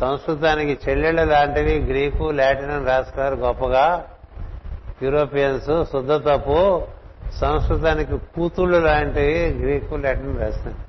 సంస్కృతానికి 0.00 0.78
చెల్లెళ్ళ 0.88 1.24
లాంటివి 1.24 1.78
గ్రీకు 1.78 2.30
లాటిన్ 2.30 2.70
అని 2.70 2.84
రాసుకున్నారు 2.84 3.34
గొప్పగా. 3.34 4.08
యూరోపియన్స్ 5.02 5.84
శుద్ధ 5.92 6.12
తప్పు 6.12 6.82
సంస్కృతానికి 7.40 8.18
కూతుళ్ళు 8.18 8.78
లాంటివి 8.78 9.48
గ్రీకు 9.48 9.94
లాటిన్ 9.94 10.38
రాస్తున్నారు 10.38 10.87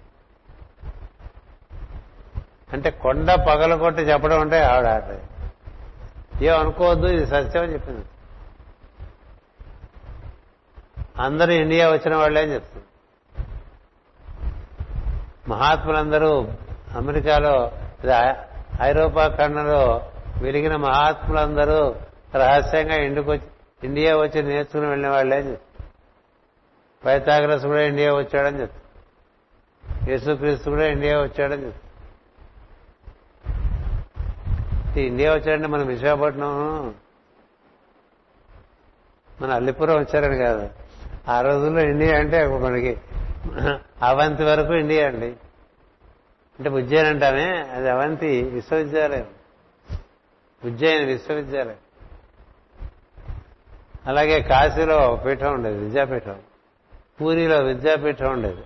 అంటే 2.74 2.90
కొండ 2.90 3.32
పగల 3.34 3.76
కొట్టి 3.76 4.02
చెప్పడం 4.02 4.40
అంటే 4.40 4.64
ఆవిడ 4.64 4.88
ఆట. 4.88 5.04
ఏం 6.42 6.60
అనుకోవద్దు 6.60 7.08
ఇది 7.08 7.26
సత్యం 7.26 7.64
అని 7.64 7.74
చెప్పింది. 7.74 8.06
అందరూ 11.18 11.52
ఇండియా 11.52 11.92
వచ్చిన 11.92 12.16
వాళ్ళే 12.16 12.42
అని 12.42 12.54
చెప్తుంది. 12.54 12.86
మహాత్ములందరూ 15.48 16.48
అమెరికాలో 16.96 17.72
ఐరోపా 18.82 19.28
ఖండంలో 19.28 20.12
వెలిగిన 20.42 20.76
మహాత్ములందరూ 20.76 21.96
రహస్యంగా 22.36 22.96
ఇండికొచ్చి 22.96 23.48
ఇండియా 23.84 24.18
వచ్చి 24.18 24.44
నేర్చుకుని 24.44 24.86
వెళ్ళిన 24.86 25.12
వాళ్ళే 25.12 25.38
అని 25.38 25.52
చెప్తుంది. 25.52 25.88
పైతాగ్రస్ 27.06 27.66
కూడా 27.66 27.82
ఇండియా 27.82 28.14
వచ్చాడని 28.14 28.62
చెప్తుంది. 28.62 30.12
యేసుక్రీస్తు 30.12 30.70
కూడా 30.70 30.88
ఇండియా 30.88 31.22
వచ్చాడని 31.22 31.66
చెప్తుంది. 31.66 31.89
ఇండియా 34.98 35.34
వచ్చారంటే 35.34 35.68
మన 35.68 35.82
విశాఖపట్నం 35.82 36.96
మన 39.42 39.52
అల్లిపురం 39.52 40.00
వచ్చారని 40.00 40.38
కాదు. 40.38 40.70
ఆ 41.28 41.42
రోజుల్లో 41.42 41.82
ఇండియా 41.82 42.20
అంటే 42.20 42.48
మనకి 42.48 42.98
అవంతి 44.02 44.44
వరకు 44.44 44.74
ఇండియా 44.74 45.08
అండి. 45.08 45.26
అంటే 46.60 46.70
ఉజ్జయిన్ 46.70 47.08
అంటానే 47.08 47.58
అది 47.58 47.90
అవంతి 47.90 48.44
విశ్వవిద్యాలయం. 48.44 49.26
ఉజ్జయిన్ 50.66 51.06
విశ్వవిద్యాలయం. 51.06 51.76
అలాగే 54.06 54.42
కాశీలో 54.42 55.24
పీఠం 55.26 55.54
ఉండేది 55.54 55.80
విద్యాపీఠం. 55.80 56.40
పూరిలో 57.22 57.60
విద్యాపీఠం 57.60 58.32
ఉండేది. 58.32 58.62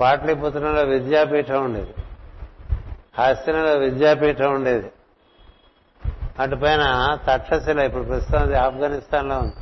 పాటలీపుత్రంలో 0.00 0.82
విద్యాపీఠం 0.82 1.64
ఉండేది. 1.64 1.94
హాస్యంలో 3.18 3.78
విద్యాపీఠం 3.78 4.54
ఉండేది. 4.54 4.92
అటు 6.38 6.56
పైన 6.56 7.18
తక్షశిల 7.30 7.80
ఇప్పుడు 7.80 8.04
ప్రస్తుతం 8.04 8.54
ఆఫ్ఘనిస్తాన్లో 8.54 9.38
ఉంది. 9.38 9.52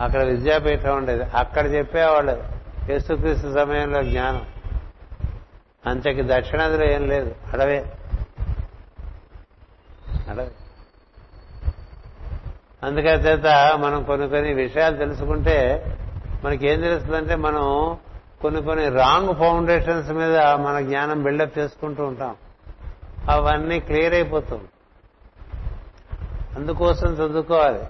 అక్కడ 0.00 0.22
విద్యాపీఠం 0.22 0.96
ఉండేది. 0.96 1.24
అక్కడ 1.24 1.72
చెప్పేవాళ్ళు 1.72 2.42
యేసుక్రీస్తు 2.90 3.54
సమయంలో 3.54 4.02
జ్ఞానం. 4.02 4.46
అంతకి 5.86 6.22
దక్షిణాదిలో 6.22 6.92
ఏం 6.92 7.08
లేదు. 7.08 7.34
అడవే. 7.52 7.92
అడవే. 10.28 10.50
అందుచేత 12.82 13.46
మనం 13.76 14.02
కొన్ని 14.02 14.28
కొన్ని 14.28 14.54
విషయాలు 14.54 14.96
తెలుసుకుంటే 14.96 15.86
మనకి 16.44 16.68
ఏం 16.68 16.80
తెలుస్తుందంటే 16.80 17.34
మనం 17.34 17.96
కొన్ని 18.42 18.62
కొన్ని 18.62 18.88
రాంగ్ 18.88 19.34
ఫౌండేషన్స్ 19.34 20.10
మీద 20.10 20.38
మన 20.38 20.80
జ్ఞానం 20.80 21.22
బిల్డప్ 21.22 21.58
చేసుకుంటూ 21.58 22.04
ఉంటాం. 22.04 22.36
అవన్నీ 23.30 23.80
క్లియర్ 23.80 24.14
అయిపోతుంది 24.14 24.64
అందుకోసం 26.56 27.14
చదువుకోవాలి. 27.14 27.84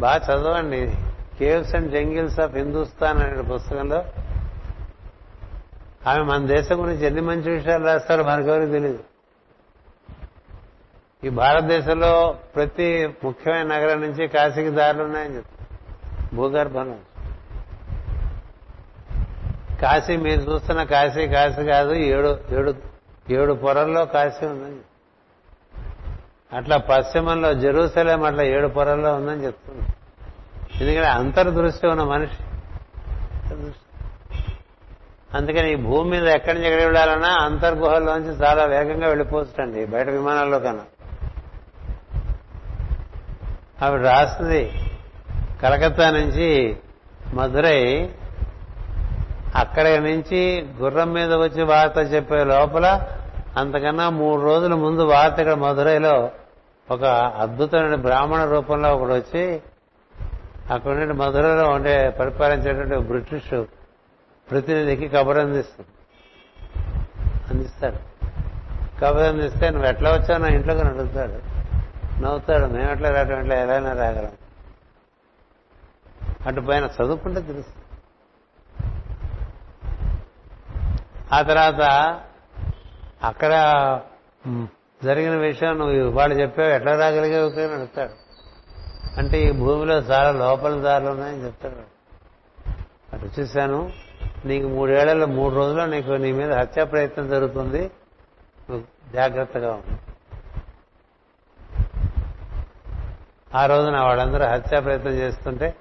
బాగా 0.00 0.16
చదవండి. 0.16 0.96
Caves 1.38 1.74
and 1.74 1.92
jungles 1.92 2.40
of 2.40 2.54
Hindustan 2.54 3.22
అనే 3.22 3.42
పుస్తకంలో 3.42 4.04
ఆమె 6.06 6.22
మన 6.22 6.46
దేశం 6.46 6.82
గురించి 6.82 7.06
ఎన్ని 7.06 7.20
మంచి 7.20 7.50
విషయాలు 7.50 7.84
రాస్తారో 7.84 8.22
మనకెవరికి 8.22 8.72
తెలియదు 8.72 8.98
ఈ 11.24 11.28
భారతదేశంలో 11.28 12.38
ప్రతి 12.54 13.14
ముఖ్యమైన 13.24 13.62
నగరం 13.62 14.00
నుంచి 14.00 14.28
కాశీకి 14.28 14.70
దారులు 14.70 15.02
ఉన్నాయని 15.02 15.36
చెప్తారు. 15.36 16.36
భూగర్భం 16.36 16.98
కాశీ 19.82 20.16
మీరు 20.16 20.40
చూస్తున్న 20.40 20.82
కాశీ 20.82 21.28
కాశీ 21.28 21.64
కాదు 21.64 21.92
ఏడు 21.92 22.38
ఏడు 22.50 22.74
ఏడు 23.30 23.52
పొరల్లో 23.52 24.04
కాశీ 24.04 24.46
ఉందని 24.46 24.76
అట్లా 26.52 26.76
పశ్చిమంలో 26.76 27.54
జెరూసలేం 27.54 28.22
అట్లా 28.22 28.42
ఏడు 28.42 28.68
పొరల్లో 28.68 29.14
ఉందని 29.14 29.44
చెప్తుంది. 29.44 29.84
ఎందుకంటే 30.80 31.08
అంతర్దృష్టి 31.08 31.86
ఉన్న 31.86 32.02
మనిషి. 32.02 32.42
అందుకని 35.34 35.72
ఈ 35.72 35.74
భూమి 35.74 36.10
మీద 36.10 36.28
ఎక్కడి 36.28 36.54
నుంచి 36.54 36.66
ఎక్కడికి 36.66 36.86
వెళ్ళాలన్నా 36.86 37.28
అంతర్గుహల్లోంచి 37.28 38.28
చాలా 38.28 38.64
వేగంగా 38.64 39.08
వెళ్ళిపోతుందండి 39.08 39.86
బయట 39.86 40.08
విమానాల్లో 40.08 40.58
కన్నా. 40.58 40.84
ఆవిడ 43.86 44.00
రాస్తుంది 44.00 44.72
కలకత్తా 45.62 46.10
నుంచి 46.10 46.76
మధురై 47.34 48.10
అక్కడి 49.54 49.98
నుంచి 49.98 50.68
గుర్రం 50.78 51.12
మీద 51.12 51.34
వచ్చి 51.34 51.62
వార్త 51.62 51.98
చెప్పే 52.14 52.44
లోపల 52.44 52.86
అంతకన్నా 53.56 54.10
మూడు 54.10 54.42
రోజుల 54.42 54.74
ముందు 54.74 55.02
వార్త 55.02 55.38
ఇక్కడ 55.38 55.54
మధురైలో 55.54 56.30
ఒక 56.90 57.04
అద్భుతమైన 57.38 57.94
బ్రాహ్మణ 57.94 58.44
రూపంలో 58.44 58.96
ఒకడు 58.96 59.14
వచ్చి 59.14 59.62
అక్కడ 60.70 60.90
నుండి 60.90 61.14
మధురైలో 61.14 61.68
ఉండే 61.68 62.10
పరిపాలించేటువంటి 62.10 62.96
బ్రిటిష్ 62.96 63.64
ప్రతినిధికి 64.50 65.08
కబురు 65.08 65.38
అందిస్తుంది. 65.38 65.88
అందిస్తాడు. 67.50 67.96
కబురు 69.00 69.24
అందిస్తే 69.24 69.70
నువ్వు 69.70 69.88
ఎట్లా 69.88 70.10
వచ్చావు? 70.10 70.40
నా 70.40 70.48
ఇంట్లోకి 70.48 70.80
అడుగుతాడు 70.80 71.58
నవ్వుతాడు. 72.22 72.66
మేము 72.66 72.90
ఎట్లా 72.90 73.10
రావటం? 73.10 73.40
ఎట్లా? 73.40 73.56
ఎలా 73.56 73.92
రాగలం. 73.92 74.30
అటు 76.46 76.60
పైన 76.60 76.84
చదువుకుంటే 76.84 77.40
తెలుస్తుంది. 77.40 77.84
ఆ 81.32 81.42
తర్వాత 81.42 82.14
అక్కడ 83.22 83.52
జరిగిన 85.04 85.36
విషయం 85.36 85.78
నువ్వు 85.78 86.10
వాళ్ళు 86.10 86.36
చెప్పావు 86.36 86.68
ఎట్లా 86.68 86.96
రాగలిగావు 86.96 87.50
అని 87.50 87.72
అడుగుతాడు 87.72 88.28
అంటే 89.18 89.42
ఈ 89.42 89.50
భూమిలో 89.50 89.94
చాలా 89.94 90.30
లోపల 90.30 90.80
దారులు 90.80 91.08
ఉన్నాయని 91.08 91.44
చెప్తాడు. 91.44 91.74
అటు 93.16 93.40
చూశాను. 93.40 93.92
నీకు 94.44 94.68
మూడేళ్ళలో 94.68 95.26
మూడు 95.26 95.54
రోజుల్లో 95.54 95.86
నీకు 95.86 96.10
నీ 96.10 96.32
మీద 96.32 96.52
హత్యా 96.52 96.84
ప్రయత్నం 96.84 97.28
జరుగుతుంది. 97.28 97.90
నువ్వు 98.70 99.12
జాగ్రత్తగా 99.14 99.72
ఉంది 99.72 99.98
ఆ 103.54 103.66
రోజున 103.66 104.00
వాళ్ళందరూ 104.00 104.44
హత్యా 104.44 104.80
ప్రయత్నం 104.80 105.12
చేస్తుంటే 105.12 105.74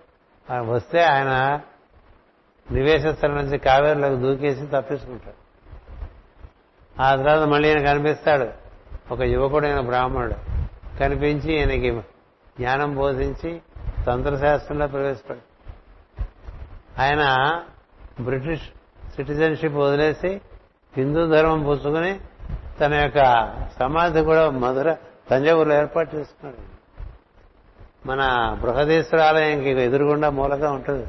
వస్తే 0.51 0.99
ఆయన 1.03 1.61
నివేశస్థలం 2.71 3.35
నుంచి 3.35 3.57
కావేరులోకి 3.57 4.15
దూకేసి 4.15 4.65
తప్పించుకుంటాడు 4.65 5.36
ఆ 7.01 7.15
తర్వాత 7.15 7.47
మళ్ళీ 7.47 7.69
ఈయన 7.69 7.85
కనిపిస్తాడు. 7.85 8.49
ఒక 9.13 9.21
యువకుడైన 9.21 9.79
బ్రాహ్మణుడు. 9.79 10.57
కనిపించి 10.99 11.53
ఈయనకి 11.53 11.91
జ్ఞానం 12.59 12.95
బోధించి 12.95 13.61
తంత్రశాస్త్రంలో 14.05 14.87
ప్రవేశపడు 14.87 15.37
ఆయన 17.01 17.61
బ్రిటిష్ 18.21 18.61
సిటిజన్షిప్ 19.15 19.75
వదిలేసి 19.75 20.41
హిందూ 20.97 21.27
ధర్మం 21.27 21.63
పుచ్చుకుని 21.63 22.19
తన 22.79 22.93
యొక్క 22.93 23.19
సమాధి 23.79 24.21
కూడా 24.21 24.49
మధుర 24.49 24.95
తంజావూరులో 25.29 25.75
ఏర్పాటు 25.75 26.15
చేసుకున్నాడు 26.15 26.77
మన 28.07 28.53
బృహదీశ్వర 28.61 29.21
ఆలయంకి 29.21 29.69
ఎదురుగుండా 29.69 30.29
మూలగా 30.29 30.71
ఉంటుంది. 30.71 31.07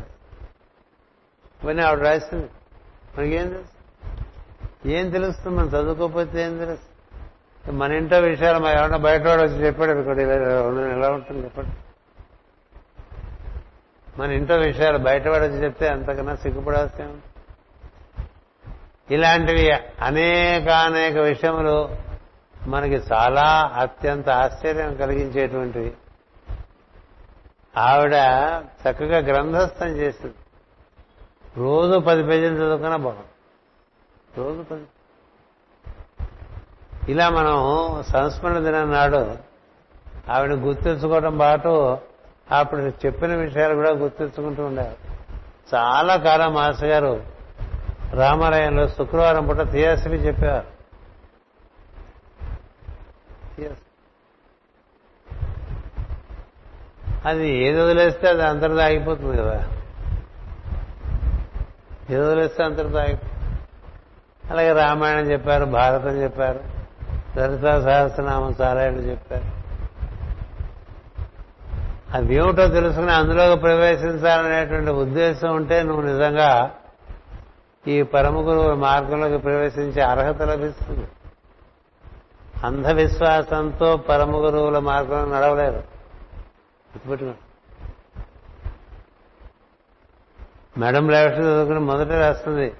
ఇవన్నీ 1.64 1.82
ఆవిడ 1.82 2.06
రాసింది. 2.06 2.48
మనకేం 3.18 3.48
తెలుసు? 3.48 3.77
ఏం 4.86 5.10
తెలుస్తుంది? 5.10 5.56
మనం 5.56 5.68
చదువుకోకపోతే 5.68 6.42
ఏం 6.42 6.58
తెలుస్తుంది? 6.58 7.72
మన 7.72 7.92
ఇంట్లో 7.92 8.20
విషయాలు 8.20 8.58
మా 8.58 8.70
ఏమన్నా 8.70 8.98
బయటవాడు 8.98 9.42
వచ్చి 9.42 9.66
చెప్పాడు 9.66 9.90
అనుకోండి 9.90 10.22
ఎలా 10.92 11.10
ఉంటుంది 11.10 11.44
చెప్పండి? 11.44 11.70
మన 14.18 14.32
ఇంట్లో 14.32 14.56
విషయాలు 14.56 14.98
బయటవాడు 14.98 15.44
వచ్చి 15.44 15.64
చెప్తే 15.64 15.88
అంతకన్నా 15.88 16.34
సిగ్గుపడాల్సి 16.34 17.02
ఇలాంటివి 19.14 19.72
అనేకానేక 20.02 21.16
విషయములు 21.16 21.88
మనకి 22.66 22.94
చాలా 22.94 23.72
అత్యంత 23.76 24.28
ఆశ్చర్యం 24.28 24.94
కలిగించేటువంటివి 24.94 25.92
ఆవిడ 27.76 28.14
చక్కగా 28.82 29.18
గ్రంథస్థం 29.18 29.88
చేసింది. 29.88 30.34
రోజు 31.56 31.98
పది 31.98 32.22
పేజీలు 32.22 32.54
చదువుకున్నా 32.54 32.96
బాగుంది. 32.96 33.24
రోజు 34.36 34.62
పది. 34.62 34.84
ఇలా 37.08 37.30
మనం 37.30 37.56
సంస్మరణ 38.02 38.58
దినం 38.58 38.92
నాడు 38.92 39.36
ఆవిడ 40.30 40.52
గుర్తించుకోవడం 40.52 41.38
పాటు 41.38 41.98
అప్పుడు 42.52 42.80
చెప్పిన 42.80 43.34
విషయాలు 43.34 43.74
కూడా 43.74 43.90
గుర్తించుకుంటూ 43.90 44.64
ఉండేవారు 44.64 44.96
చాలా 45.74 46.16
కాలం 46.16 46.54
మాస్టర్ 46.54 46.88
గారు 46.88 47.24
రామాలయంలో 48.12 48.88
శుక్రవారం 48.88 49.46
పూట 49.46 49.70
థియాసఫీ 49.70 50.16
చెప్పేవారు. 50.16 50.78
అది 57.28 57.48
ఏది 57.48 57.80
వదిలేస్తే 57.80 58.28
అది 58.28 58.42
అంతటితో 58.42 58.80
ఆగిపోతుంది 58.80 59.36
కదా. 59.36 59.68
ఏది 62.10 62.20
వదిలేస్తే 62.20 62.64
అంతటితో 62.64 62.98
ఆగిపోతుంది 62.98 63.37
అలాగే 64.50 64.72
రామాయణం 64.72 65.30
చెప్పారు 65.30 65.64
భారతం 65.64 66.22
చెప్పారు 66.22 66.60
లలితా 67.38 67.80
సహస్రనామం 67.80 68.54
సారాయణ 68.54 68.94
చెప్పారు. 68.94 69.58
అది 72.16 72.34
ఏమిటో 72.34 72.68
తెలుసుకుని 72.68 73.12
అందులోకి 73.12 73.60
ప్రవేశించాలనేటువంటి 73.60 74.90
ఉద్దేశం 74.90 75.56
ఉంటే 75.56 75.82
నువ్వు 75.82 76.02
నిజంగా 76.02 76.70
ఈ 77.88 78.02
పరమ 78.02 78.36
గురువుల 78.36 78.74
మార్గంలోకి 78.74 79.38
ప్రవేశించే 79.38 80.02
అర్హత 80.02 80.42
లభిస్తుంది. 80.42 81.08
అంధవిశ్వాసంతో 82.64 83.96
పరమ 83.96 84.36
గురువుల 84.36 84.78
మార్గంలో 84.78 85.36
నడవలేరు. 85.36 85.98
గుర్తుపెట్టుకో 86.88 87.32
మేడం 90.78 91.08
లేవటం 91.08 91.42
చదువుకుని 91.42 91.80
మొదట 91.80 92.10
రాస్తుంది 92.12 92.72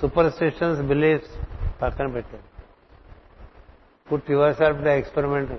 సూపర్ 0.00 0.32
స్టిషన్స్ 0.32 0.80
బిలీఫ్స్ 0.80 1.34
పక్కన 1.82 2.06
పెట్టాడు 2.06 2.42
put 4.12 4.30
your 4.30 4.54
self 4.54 4.80
the 4.80 4.86
experiment 4.86 5.52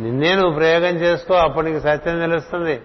నిన్నే 0.00 0.34
నువ్వు 0.34 0.54
ప్రయోగం 0.58 0.96
చేసుకో 0.96 1.34
అప్పుడు 1.34 1.66
నీకు 1.66 1.78
సత్యం 1.78 2.18
తెలుస్తుంది. 2.18 2.82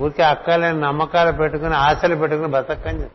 ఊరికే 0.00 0.22
అక్కలేని 0.22 0.80
నమ్మకాలు 0.80 1.32
పెట్టుకుని 1.32 1.74
ఆశలు 1.74 2.16
పెట్టుకుని 2.16 2.48
బతకని 2.48 3.08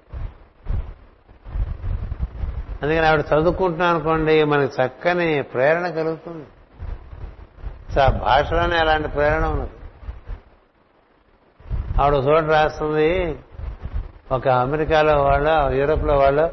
అందుకని 2.81 3.05
ఆవిడ 3.05 3.23
చదువుకుంటున్నాను 3.33 3.95
అనుకోండి 3.95 4.43
మనకి 4.43 4.81
చక్కని 4.81 5.41
ప్రేరణ 5.41 5.87
కలుగుతుంది. 5.87 6.45
ఆ 8.01 8.07
భాషలోనే 8.07 8.77
అలాంటి 8.77 9.07
ప్రేరణ 9.07 9.45
ఉన్నది. 9.45 9.71
ఆవిడ 12.01 12.13
చోట 12.13 12.43
రాస్తుంది 12.43 13.39
ఒక 14.31 14.47
అమెరికాలో 14.47 15.23
వాళ్ళు 15.23 15.73
యూరోప్లో 15.75 16.13
వాళ్ళు 16.17 16.45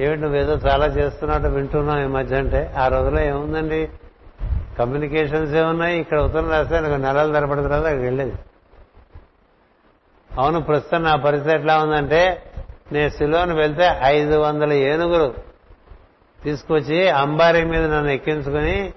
ఏమిటి 0.00 0.20
నువ్వేదో 0.20 0.54
చాలా 0.66 0.86
చేస్తున్నట్టు 0.86 1.48
వింటున్నావు 1.48 2.00
ఈ 2.00 2.06
మధ్య 2.06 2.36
అంటే 2.36 2.74
ఆ 2.78 2.88
రోజులో 2.88 3.20
ఏముందండి? 3.20 3.88
కమ్యూనికేషన్స్ 4.78 5.52
ఏమున్నాయి 5.54 6.00
ఇక్కడ 6.00 6.20
ఉత్తరం 6.20 6.50
రాస్తే 6.50 6.80
నాకు 6.80 6.94
నెలలు 6.94 7.32
తరపడిన 7.32 7.62
తర్వాత 7.62 7.84
అక్కడికి 7.84 8.04
వెళ్ళేది. 8.04 8.34
అవును 10.38 10.60
ప్రస్తుతం 10.60 11.02
నా 11.02 11.16
పరిస్థితి 11.16 11.54
ఎట్లా 11.56 11.78
ఉందంటే 11.78 12.52
నేను 12.92 13.08
సిలోని 13.08 13.54
వెళ్తే 13.54 13.86
ఐదు 14.02 14.36
వందల 14.36 14.72
ఏనుగులు 14.72 15.34
తీసుకొచ్చి 16.42 17.08
అంబారీ 17.08 17.64
మీద 17.64 17.84
నన్ను 17.92 18.10
ఎక్కించుకుని 18.10 18.92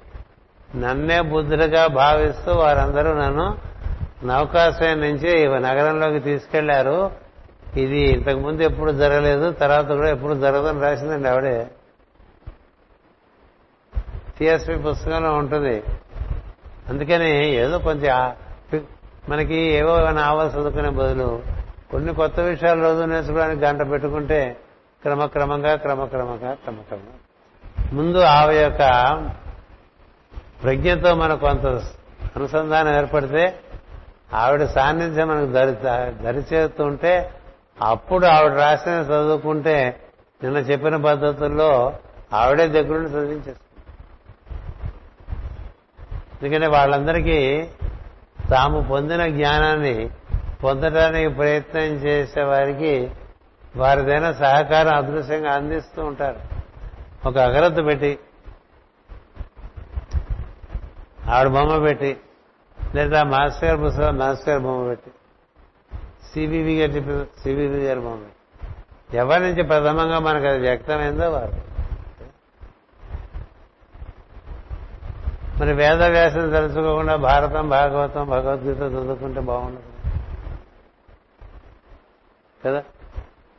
నన్నే 0.75 1.21
బుద్ధుడిగా 1.21 1.87
భావిస్తూ 1.87 2.53
వారందరూ 2.53 3.13
నన్ను 3.13 3.57
నౌకాశ్రయం 4.25 4.99
నుంచి 5.01 5.31
నగరంలోకి 5.47 6.19
తీసుకెళ్ళారు. 6.19 7.26
ఇది 7.75 7.99
ఇంతకుముందు 7.99 8.61
ఎప్పుడు 8.61 8.91
జరగలేదు 8.91 9.51
తర్వాత 9.51 9.87
కూడా 9.87 10.09
ఎప్పుడు 10.09 10.33
జరగదని 10.33 10.81
రాసిందండి 10.81 11.29
ఆవిడే. 11.29 11.67
టిఎస్పి 14.39 14.75
పుస్తకంలో 14.75 15.33
ఉంటుంది. 15.33 15.83
అందుకని 16.89 17.45
ఏదో 17.45 17.79
కొంచెం 17.79 18.35
మనకి 19.29 19.55
ఏవో 19.55 20.11
నావల్ 20.11 20.51
చదువుకునే 20.51 20.89
బదులు 20.89 21.41
కొన్ని 21.91 22.13
కొత్త 22.13 22.39
విషయాలు 22.39 22.81
రోజు 22.81 23.03
నేర్చుకోవడానికి 23.03 23.65
గంట 23.65 23.91
పెట్టుకుంటే 23.91 24.57
క్రమక్రమంగా 25.01 25.75
క్రమక్రమంగా 25.75 26.53
క్రమక్రమంగా. 26.53 27.13
ముందు 27.93 28.17
ఆ 28.17 28.51
యొక్క 28.51 28.87
ప్రజ్ఞతో 30.63 31.15
మనకు 31.15 31.39
కొంత 31.39 31.65
అనుసంధానం 32.35 32.95
ఏర్పడితే 32.95 33.59
ఆవిడ 34.33 34.65
సాన్నిధ్యం 34.65 35.27
మనకు 35.27 35.51
దరి 35.51 35.71
దరిచేస్తుంటే 36.23 36.83
ఉంటే 36.83 37.31
అప్పుడు 37.81 38.25
ఆవిడ 38.25 38.51
రాసిన 38.51 38.93
చదువుకుంటే 38.93 40.01
నిన్న 40.43 40.57
చెప్పిన 40.57 40.95
పద్ధతుల్లో 40.95 41.93
ఆవిడే 42.33 42.67
దగ్గరుండి 42.67 43.09
చదివించేస్తుంది 43.09 43.57
ఎందుకంటే 46.41 46.67
వాళ్ళందరికీ 46.67 47.67
తాము 48.49 48.81
పొందిన 48.81 49.27
జ్ఞానాన్ని 49.27 50.09
పొందడానికి 50.63 51.27
ప్రయత్నం 51.27 51.81
చేసే 51.81 52.43
వారికి 52.43 53.11
వారిదైన 53.75 54.31
సహకారం 54.31 54.95
అదృశ్యంగా 54.95 55.51
అందిస్తూ 55.51 56.05
ఉంటారు. 56.05 56.39
ఒక 57.27 57.37
అగరత్తు 57.37 57.81
పెట్టి 57.81 58.19
ఆవిడ 61.29 61.47
బొమ్మ 61.47 61.77
పెట్టి 61.77 62.17
లేదా 62.95 63.23
మాస్టర్ 63.23 63.81
పుస్తకం 63.81 64.17
మాస్టర్ 64.17 64.59
బొమ్మ 64.59 64.87
పెట్టి. 64.87 65.11
సిబివి 66.33 66.79
గారు 66.79 66.91
చెప్పిన 66.91 67.23
సిబివి 67.23 67.85
గారు 67.85 67.99
బొమ్మ 67.99 68.23
ఎవరి 69.13 69.39
నుంచి 69.39 69.63
ప్రథమంగా 69.63 70.19
మనకు 70.19 70.45
అది 70.45 70.59
వ్యక్తమైందో 70.59 71.29
వారు 71.29 71.67
మరి 75.59 75.73
వేద 75.73 76.03
వ్యాసం 76.03 76.49
తెలుసుకోకుండా 76.49 77.15
భారతం 77.15 77.69
భాగవతం 77.69 78.29
భగవద్గీత 78.29 78.77
చదువుకుంటే 78.77 79.39
బాగుండదు. 79.39 79.83
కదా? 82.65 82.83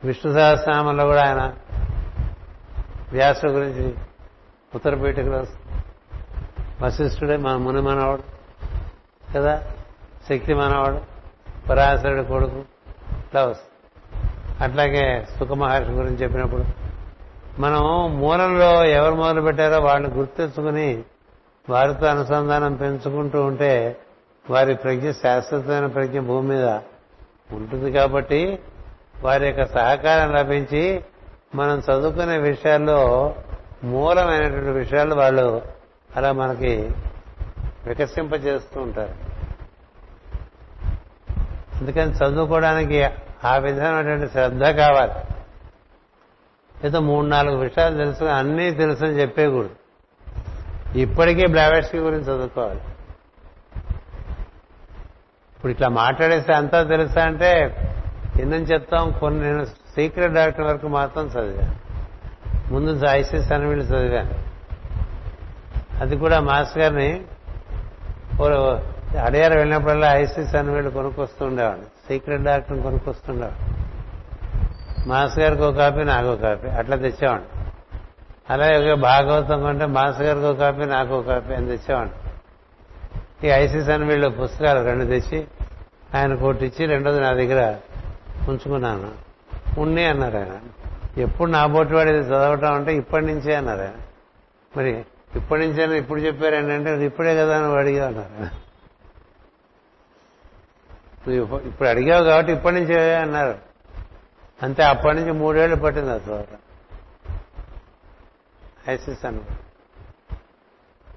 విష్ణు 0.03 0.33
సహస్రనామంలో 0.33 1.05
కూడా 1.05 1.27
ఆయన 1.27 1.53
వ్యాస 3.11 3.45
గురించి 3.45 3.95
ఉత్తరపీఠకులు 4.75 5.45
వశిష్ఠుడే 6.81 7.37
మన 7.37 7.55
ముని 7.55 7.81
మనవాడు. 7.81 8.23
కదా? 9.35 9.63
శక్తి 10.29 10.53
మనవాడు. 10.53 11.18
పరాశరుడి 11.69 12.23
కొడుకు 12.25 12.59
ఇట్లా 13.19 13.45
వస్తుంది 13.45 13.65
అట్లాగే 14.63 15.27
సుఖమహర్షి 15.39 15.91
గురించి 15.91 16.15
చెప్పినప్పుడు 16.15 16.63
మనం 17.59 17.81
మూలంలో 18.19 18.85
ఎవరు 18.85 19.15
మొదలు 19.15 19.41
పెట్టారో 19.41 19.79
వాళ్ళని 19.79 20.13
గుర్తించుకుని 20.13 21.03
వారితో 21.69 22.07
అనుసంధానం 22.07 22.73
పెంచుకుంటూ 22.75 23.43
ఉంటే 23.43 23.97
వారి 24.49 24.75
ప్రజ్ఞ 24.75 25.11
శాశ్వతమైన 25.11 25.85
ప్రజ్ఞ 25.85 26.19
భూమి 26.19 26.49
మీద 26.49 26.79
ఉంటుంది 27.51 27.91
కాబట్టి 27.91 28.59
వారి 29.23 29.47
యొక్క 29.47 29.65
సహకారం 29.65 30.35
లభించి 30.35 31.03
మనం 31.55 31.77
చదువుకునే 31.77 32.37
విషయాల్లో 32.37 32.99
మూలమైనటువంటి 33.83 34.69
విషయాలు 34.69 35.15
వాళ్ళు 35.15 35.61
అలా 36.15 36.31
మనకి 36.31 36.89
వికసింపజేస్తూ 37.85 38.81
ఉంటారు. 38.81 39.28
అందుకని 41.79 42.11
చదువుకోవడానికి 42.11 43.03
ఆ 43.45 43.57
విధమైనటువంటి 43.57 44.31
శ్రద్ధ 44.31 44.63
కావాలి. 44.63 45.11
ఏదో 46.87 46.99
మూడు 46.99 47.25
నాలుగు 47.25 47.57
విషయాలు 47.57 47.97
తెలుసు 47.97 48.23
అన్నీ 48.23 48.69
అని 49.05 49.21
చెప్పేకూడదు 49.21 49.69
ఇప్పటికీ 50.97 51.47
బ్లావెట్స్కి 51.47 51.97
గురించి 51.97 52.23
చదువుకోవాలి. 52.23 52.81
ఇప్పుడు 55.55 55.71
ఇట్లా 55.71 55.87
మాట్లాడేస్తే 55.87 56.53
అంతా 56.53 56.83
తెలుసా 56.83 57.23
అంటే 57.23 57.75
ఎన్నని 58.39 58.63
చెప్తాం? 58.63 59.11
కొన్ని 59.11 59.41
నేను 59.41 59.65
సీక్రెట్ 59.65 60.33
డాక్టర్ 60.33 60.65
వరకు 60.65 60.87
మాత్రం 60.87 61.25
చదివాను. 61.25 61.79
ముందు 62.73 63.05
ఐసీఎస్ 63.09 63.51
అని 63.51 63.67
వీళ్ళు 63.67 63.85
చదివాను. 63.85 64.49
అది 66.01 66.17
కూడా 66.17 66.39
మాస్ 66.39 66.77
గారిని 66.77 67.25
అడియారు 69.17 69.57
వెళ్ళినప్పుడల్లా 69.57 70.13
ఐసిస్ 70.15 70.55
అని 70.55 70.71
వీళ్ళు 70.71 70.89
కొనుక్కొస్తుండేవాడు 70.89 71.81
సీక్రెట్ 71.81 72.43
డాక్టర్ని 72.43 72.83
కొనుక్కొస్తుండేవాడు 72.83 73.79
మాస్ 75.09 75.39
గారికి 75.39 75.61
ఒక 75.61 75.77
కాపీ 75.77 76.03
నాకు 76.03 76.27
ఒక 76.27 76.41
కాపీ. 76.41 76.67
అట్లా 76.67 76.95
తెచ్చేవాడు 76.95 77.59
అలాగే 78.49 78.95
భాగవతం 78.95 79.61
కొంటే 79.61 79.85
మాస్ 79.85 80.21
గారికి 80.21 80.45
ఒక 80.45 80.57
కాపీ 80.57 80.85
నాకు 80.85 81.13
ఒక 81.13 81.27
కాపీ 81.27 81.53
అని 81.53 81.65
తెచ్చేవాడు 81.65 82.29
ఈ 83.45 83.49
ఐసిస్ 83.49 83.89
అని 83.89 84.05
వీళ్ళు 84.05 84.29
పుస్తకాలు 84.29 84.85
రెండు 84.85 85.05
తెచ్చి 85.05 85.47
ఆయన 86.15 86.35
కొట్టిచ్చి 86.35 86.85
రెండోది 86.85 87.19
నా 87.19 87.31
దగ్గర 87.31 87.75
ఉంచుకున్నాను. 88.47 89.11
ఉండి 89.81 90.05
అన్నారు 90.05 90.37
ఆయన. 90.37 90.51
ఎప్పుడు 91.21 91.51
నా 91.51 91.65
బోటి 91.65 91.93
వాడు 91.93 92.09
ఇది 92.09 92.19
చదవటం 92.19 92.73
అంటే 92.73 92.95
ఇప్పటి 92.95 93.25
నుంచే 93.25 93.55
అన్నారు 93.55 93.81
ఆయన. 93.81 93.93
మరి 94.77 95.05
ఇప్పటి 95.35 95.67
నుంచే 95.67 95.97
ఇప్పుడు 95.97 96.19
చెప్పారు 96.19 96.55
ఏంటంటే 96.55 97.05
ఇప్పుడే 97.05 97.35
కదా 97.35 97.57
అని 97.57 97.75
అడిగా 97.75 98.07
అన్నారు 98.07 98.39
ఆయన. 98.39 98.49
ఇప్పుడు 101.27 101.89
అడిగావు 101.89 102.23
కాబట్టి 102.23 102.51
ఇప్పటి 102.51 102.75
నుంచి 102.75 103.15
అన్నారు. 103.15 103.55
అంతే 104.63 104.83
అప్పటి 104.83 105.17
నుంచి 105.17 105.31
మూడేళ్ళు 105.31 105.75
పట్టింది 105.75 106.11
ఆ 106.11 106.15
చదవటం 106.15 106.57
ఐసిస్ 108.89 109.25
అను. 109.25 109.41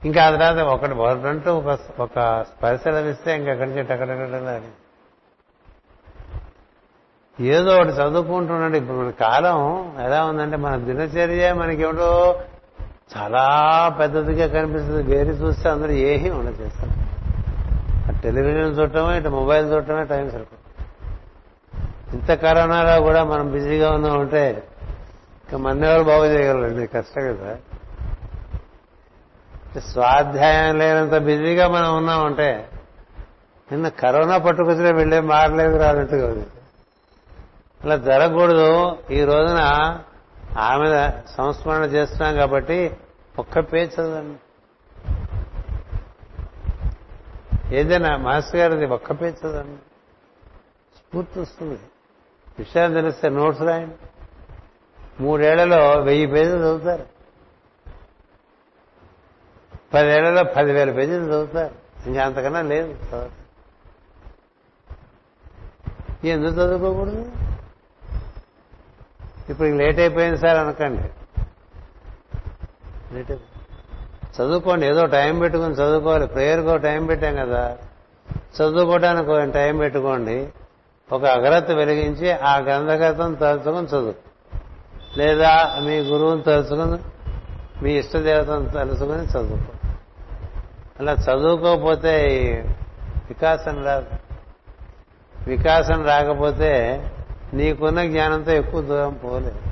ఇంకా 0.04 0.24
ఆ 0.24 0.30
తర్వాత 0.30 0.58
ఒకటి 0.58 0.92
ఒకటంటూ 0.92 1.54
ఒక 1.54 1.78
ఒక 2.00 2.42
స్పర్శ 2.42 2.88
లభిస్తే 2.88 3.36
ఇంకెక్కడి 3.36 3.70
నుంచి 3.70 3.82
టకటకటలాడి 3.82 4.70
ఏదో 7.40 7.76
ఒకటి 7.76 7.88
చదువుకుంటున్నాడు. 7.88 8.76
ఇప్పుడు 8.76 8.96
మన 8.96 9.10
కాలం 9.10 9.60
ఎలా 10.00 10.24
ఉందంటే 10.24 10.56
మన 10.56 10.76
దినచర్య 10.76 11.52
మనకేమిటో 11.52 12.40
చాలా 13.16 13.44
పెద్దదిగా 14.00 14.46
కనిపిస్తుంది. 14.46 15.02
వేరే 15.02 15.30
చూస్తే 15.30 15.68
అందరూ 15.68 15.90
ఏమీ 15.90 16.30
ఉండదు 16.30 16.62
చేస్తారు. 16.62 17.01
టెలివిజన్ 18.10 18.78
చూడటమే 18.78 19.18
ఇటు 19.18 19.28
మొబైల్ 19.28 19.72
చూడటమే 19.72 20.04
టైం 20.04 20.30
సరిపోతుంది 20.30 20.58
ఇంత 22.16 22.32
కరోనాలో 22.32 23.02
కూడా 23.02 23.24
మనం 23.24 23.52
బిజీగా 23.52 23.92
ఉన్నామంటే 23.92 24.68
ఇంకా 25.44 25.58
మన 25.58 25.84
ఎవరు 25.84 26.02
బాగు 26.02 26.24
చేయగలండి 26.24 26.86
కష్టం 26.86 27.36
కదా. 27.36 27.56
స్వాధ్యాయం 29.80 30.78
లేనంత 30.78 31.14
బిజీగా 31.14 31.68
మనం 31.68 31.96
ఉన్నామంటే 31.96 32.68
నిన్న 33.72 33.88
కరోనా 33.88 34.38
పట్టుకొచ్చినా 34.38 34.90
వెళ్ళే 34.90 35.20
మారలేదు 35.20 35.78
రానట్టుగా 35.78 36.26
ఉంది 36.26 36.46
అలా 37.84 37.96
జరగకూడదు. 37.96 38.98
ఈ 39.10 39.24
రోజున 39.24 39.60
ఆమె 40.58 41.10
సంస్మరణ 41.36 41.82
చేస్తున్నాం 41.82 42.36
కాబట్టి 42.36 42.96
ఒక్క 43.38 43.58
పేజ్ 43.58 44.00
చదవండి. 44.00 44.38
ఏదైనా 47.72 48.16
మాస్టర్ 48.16 48.56
గారిది 48.56 48.86
ఒక్క 48.86 49.12
పేజ్ 49.12 49.46
చదవండి. 49.46 49.82
స్ఫూర్తి 50.96 51.40
వస్తుంది. 51.40 51.80
విషయాలు 52.58 52.94
తెలిస్తే 52.94 53.28
నోట్స్ 53.28 53.62
రాయండి. 53.62 53.96
మూడేళ్ళలో 55.22 56.00
వెయ్యి 56.00 56.26
పేజీలు 56.26 56.58
చదువుతారు. 56.58 57.06
పదేళ్ళలో 59.94 60.44
పదివేల 60.44 60.92
పేజీలు 60.92 61.24
చదువుతారు. 61.24 61.74
ఇంకా 62.06 62.24
అంతకన్నా 62.24 62.62
లేదు. 62.62 62.92
చదవటం. 62.92 63.34
ఎందుకు 66.24 66.52
చదువుకోకూడదు? 66.52 67.32
ఇప్పుడు 69.48 69.68
లేట్ 69.68 69.98
అయిపోయింది 69.98 70.38
సార్ 70.38 70.58
అనకండి. 70.58 71.02
లేట్ 73.14 73.30
అయిపోయింది. 73.30 73.51
చదువుకోండి 74.40 74.86
ఏదో 74.86 75.06
టైం 75.06 75.38
పెట్టుకుని 75.38 75.74
చదువుకోవాలి. 75.74 76.26
ప్రేయర్కో 76.26 76.68
ఒక 76.68 76.76
టైం 76.76 77.06
పెట్టాం 77.06 77.36
కదా. 77.36 77.76
చదువుకోవడానికి 78.36 79.52
టైం 79.52 79.78
పెట్టుకోండి. 79.78 80.48
ఒక 81.12 81.24
అగ్రత 81.24 81.70
వెలిగించి 81.70 82.32
ఆ 82.32 82.58
గ్రంథగతం 82.58 83.34
తలుచుకొని 83.34 83.86
చదువు. 83.86 84.14
లేదా 85.18 85.80
మీ 85.82 85.98
గురువుని 85.98 86.42
తలుచుకుని 86.42 86.98
మీ 87.84 87.92
ఇష్టదేవతను 87.92 88.68
తలుచుకుని 88.68 89.22
చదువుకో 89.22 89.88
అలా 91.00 91.12
చదువుకోకపోతే 91.12 92.12
వికాసం 93.28 93.84
రాదు. 93.84 94.06
వికాసం 95.46 96.04
రాకపోతే 96.04 97.02
నీకున్న 97.54 98.04
జ్ఞానంతో 98.04 98.52
ఎక్కువ 98.52 98.80
దూరం 98.80 99.20
పోలేదు. 99.24 99.71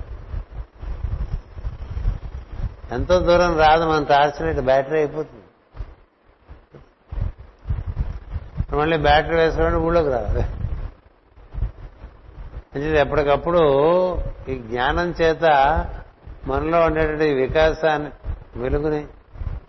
ఎంతో 2.90 3.20
దూరం 3.20 3.58
రాదు 3.58 3.84
మనం 3.84 4.04
టార్చ్ 4.04 4.60
బ్యాటరీ 4.60 4.98
అయిపోతుంది. 4.98 5.40
మళ్ళీ 8.76 8.96
బ్యాటరీ 8.96 9.36
వేసుకోవడం 9.36 9.82
ఊళ్ళోకి 9.82 10.08
రావాలి. 10.08 10.42
అంటే 12.74 13.00
ఎప్పటికప్పుడు 13.00 13.60
ఈ 14.48 14.54
జ్ఞానం 14.54 15.14
చేత 15.22 15.44
మనలో 16.46 16.80
ఉండేటువంటి 16.80 17.34
వికాసాన్ని 17.34 18.10
వెలుగుని 18.56 19.06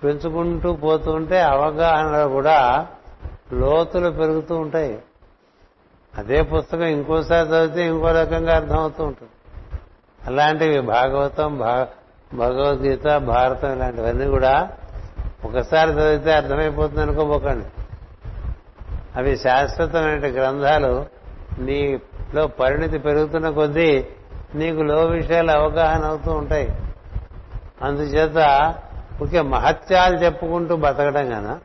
పెంచుకుంటూ 0.03 0.73
పోతూ 0.73 1.11
ఉంటే 1.11 1.41
అవగాహనలో 1.41 2.27
కూడా 2.27 2.87
లోతులు 3.53 4.09
పెరుగుతూ 4.09 4.55
ఉంటాయి. 4.55 4.99
అదే 6.17 6.41
పుస్తకం 6.41 6.83
ఇంకోసారి 6.83 7.49
చదివితే 7.49 7.87
ఇంకో 7.87 8.11
రకంగా 8.11 8.55
అర్థమవుతూ 8.55 9.03
ఉంటుంది. 9.03 9.31
అలాంటివి 10.27 10.81
భాగవతం 10.81 11.57
భా- 11.57 12.00
భగవద్గీత 12.33 13.17
భారతం 13.17 13.75
ఇలాంటివన్నీ 13.75 14.25
కూడా 14.25 14.69
ఒకసారి 15.45 15.91
చదివితే 15.91 16.33
అర్థమైపోతుంది 16.33 17.01
అనుకోబోకండి. 17.01 17.65
అవి 19.15 19.37
శాశ్వతమైన 19.37 20.19
గ్రంథాలు 20.19 21.05
నీలో 21.59 22.47
పరిణితి 22.47 22.97
పెరుగుతున్న 22.97 23.49
కొద్దీ 23.49 24.05
నీకు 24.55 24.81
లో 24.81 25.05
విషయాలు 25.05 25.51
అవగాహన 25.51 26.05
అవుతూ 26.05 26.31
ఉంటాయి. 26.31 26.77
అందుచేత 27.81 28.73
ఒకే 29.21 29.41
మహత్యాలు 29.41 30.15
చెప్పుకుంటూ 30.17 30.75
బతకడం 30.75 31.33
గాన? 31.33 31.59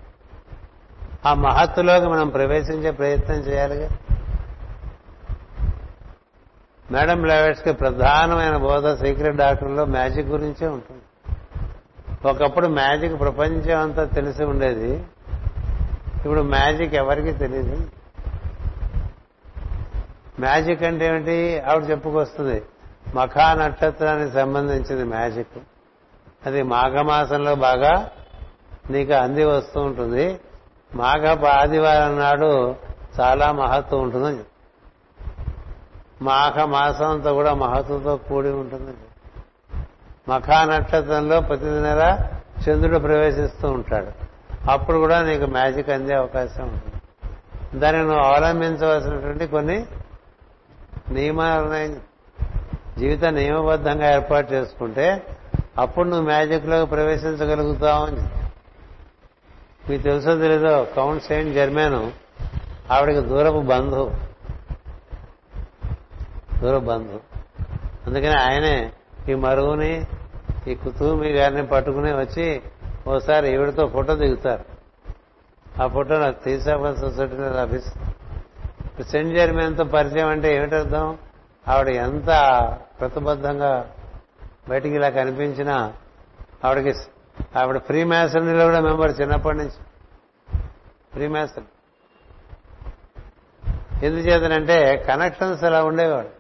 ఆ 1.27 1.35
మహత్తులోకి 1.35 2.07
మనం 2.07 2.29
ప్రవేశించే 2.29 2.91
ప్రయత్నం 2.91 3.37
చేయాలిగా. 3.37 3.89
మేడం 6.91 7.21
బ్లావెట్స్కి 7.21 7.73
ప్రధానమైన 7.73 8.57
బోధ 8.57 8.95
సీక్రెట్ 8.95 9.37
డాక్టర్లో 9.37 9.85
మ్యాజిక్ 9.85 10.29
గురించే 10.29 10.67
ఉంటుంది. 10.67 11.03
ఒకప్పుడు 12.29 12.69
మ్యాజిక్ 12.69 13.21
ప్రపంచం 13.21 13.81
అంతా 13.81 14.05
తెలిసి 14.05 14.45
ఉండేది. 14.45 15.05
ఇప్పుడు 16.17 16.41
మ్యాజిక్ 16.41 16.95
ఎవరికి 16.95 17.33
తెలియదు 17.33 17.89
మ్యాజిక్ 20.41 20.83
అంటే 20.83 21.07
ఏమిటి? 21.07 21.61
ఆవిడ 21.61 21.91
చెప్పుకొస్తుంది 21.91 22.63
మఖా 23.15 23.55
నక్షత్రానికి 23.55 24.31
సంబంధించింది 24.31 25.05
మ్యాజిక్. 25.05 25.59
అది 26.47 26.63
మాఘమాసంలో 26.63 27.55
బాగా 27.55 28.11
నీకు 28.91 29.13
అంది 29.13 29.45
వస్తూ 29.45 29.81
ఉంటుంది. 29.81 30.41
మాఘ 30.95 31.45
ఆదివారం 31.45 32.19
నాడు 32.19 32.77
చాలా 33.21 33.53
మహత్వం 33.53 34.03
ఉంటుందని 34.03 34.39
చెప్తుంది. 34.39 34.56
మాఘ 36.23 36.61
మాసం 36.61 37.11
అంతా 37.11 37.33
కూడా 37.33 37.55
మహత్వంతో 37.55 38.17
కూడి 38.17 38.49
ఉంటుంది. 38.49 38.97
మఖా 40.29 40.65
నక్షత్రంలో 40.65 41.41
ప్రతి 41.41 41.65
నెల 41.65 42.19
చంద్రుడు 42.69 42.99
ప్రవేశిస్తూ 42.99 43.71
ఉంటాడు. 43.71 44.27
అప్పుడు 44.71 44.97
కూడా 44.97 45.23
నీకు 45.23 45.47
మ్యాజిక్ 45.47 45.91
అందే 45.91 46.15
అవకాశం 46.15 46.63
ఉంటుంది. 46.63 46.93
దాన్ని 47.79 48.03
నువ్వు 48.03 48.21
అవలంబించవలసినటువంటి 48.21 49.47
కొన్ని 49.47 49.87
నియమాలు 51.11 51.97
జీవిత 53.01 53.25
నియమబద్ధంగా 53.25 54.15
ఏర్పాటు 54.15 54.53
చేసుకుంటే 54.53 55.37
అప్పుడు 55.79 56.09
నువ్వు 56.09 56.25
మ్యాజిక్లోకి 56.25 56.91
ప్రవేశించగలుగుతావు 56.91 58.07
అని 58.07 58.21
మీకు 59.91 60.03
తెలుసో 60.03 60.37
తెలీదో 60.37 60.87
కౌంట్ 60.97 61.25
సెయింట్ 61.25 61.55
జర్మేను 61.55 62.13
ఆవిడకి 62.93 63.21
దూరపు 63.21 63.59
బంధువు. 63.59 64.26
దూర 66.63 66.79
బంధువు 66.79 67.21
అందుకని 68.07 68.39
ఆయనే 68.41 68.93
ఈ 69.29 69.35
మరుగుని 69.35 70.07
ఈ 70.69 70.75
కుతూమి 70.75 71.29
గారిని 71.29 71.67
పట్టుకుని 71.67 72.13
వచ్చి 72.13 72.63
ఓసారి 73.09 73.53
ఈవిడతో 73.53 73.87
ఫోటో 73.87 74.15
దిగుతారు. 74.15 74.65
ఆ 75.83 75.87
ఫోటో 75.87 76.19
నాకు 76.19 76.45
తీసాఫల్ 76.45 76.97
సొసైటీలో 76.97 77.49
లభిస్తుంది. 77.49 79.05
సెంట్ 79.05 79.37
జర్మన్తో 79.37 79.85
పరిచయం 79.85 80.29
అంటే 80.29 80.57
ఏమిటర్థం? 80.57 81.19
ఆవిడ 81.69 81.89
ఎంత 81.89 82.27
ప్రతిబద్ధంగా 83.01 83.91
బయటికి 84.69 84.95
ఇలా 84.95 85.09
కనిపించినా 85.09 85.93
ఆవిడకి 86.65 86.95
ఆవిడ 87.59 87.79
ఫ్రీ 87.79 88.05
మ్యాసనరీలో 88.05 88.65
కూడా 88.65 88.81
మెంబర్ 88.81 89.21
చిన్నప్పటి 89.21 89.59
నుంచి. 89.59 89.81
ఫ్రీ 91.13 91.29
మ్యాసన్ 91.29 91.65
ఎందుచేతనంటే 94.05 95.05
కనెక్షన్స్ 95.09 95.65
అలా 95.65 95.85
ఉండేవాడు. 95.85 96.36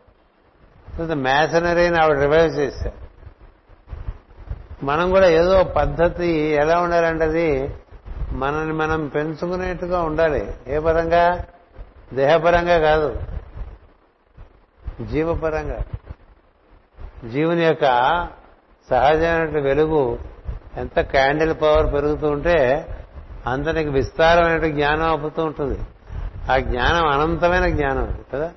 మ్యాసనరీని 1.02 1.98
ఆవిడ 1.98 2.18
రివైవ్ 2.18 2.58
చేశారు. 2.58 3.06
మనం 4.84 5.10
కూడా 5.10 5.28
ఏదో 5.28 5.64
పద్ధతి 5.64 6.26
ఎలా 6.32 6.80
ఉండాలంటే 6.80 7.24
అది 7.24 7.74
మనల్ని 8.32 8.72
మనం 8.72 9.06
పెంచుకునేట్టుగా 9.06 10.00
ఉండాలి. 10.00 10.54
ఏ 10.68 10.78
పరంగా? 10.78 11.44
దేహపరంగా 12.14 12.78
కాదు. 12.78 13.20
జీవపరంగా. 15.02 15.78
జీవుని 17.28 17.64
యొక్క 17.64 17.84
సహజమైన 18.90 19.60
వెలుగు 19.60 20.18
ఎంత 20.76 21.00
క్యాండిల్ 21.00 21.54
పవర్ 21.62 21.94
పెరుగుతూ 21.94 22.28
ఉంటే 22.28 22.86
అంత 23.46 23.68
నీకు 23.68 23.90
విస్తారమైన 23.90 24.66
జ్ఞానం 24.72 25.02
అవుతూ 25.02 25.44
ఉంటుంది. 25.44 25.78
ఆ 26.52 26.58
జ్ఞానం 26.58 27.06
అనంతమైన 27.06 27.68
జ్ఞానం 27.68 28.18
కదా? 28.34 28.52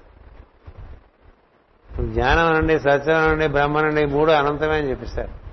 జ్ఞానం 2.06 2.46
అనండి 2.46 2.80
సత్యం 2.80 3.18
అనండి 3.18 3.48
బ్రహ్మ 3.48 3.78
అనండి 3.78 4.06
మూడు 4.06 4.32
అనంతమే 4.32 4.78
అని 4.78 4.90
చెప్పిస్తారు. 4.90 5.50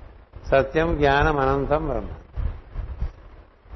సత్యం 0.51 0.97
జ్ఞానం 0.97 1.39
అనంతం 1.39 1.87
బ్రహ్మ. 1.87 2.07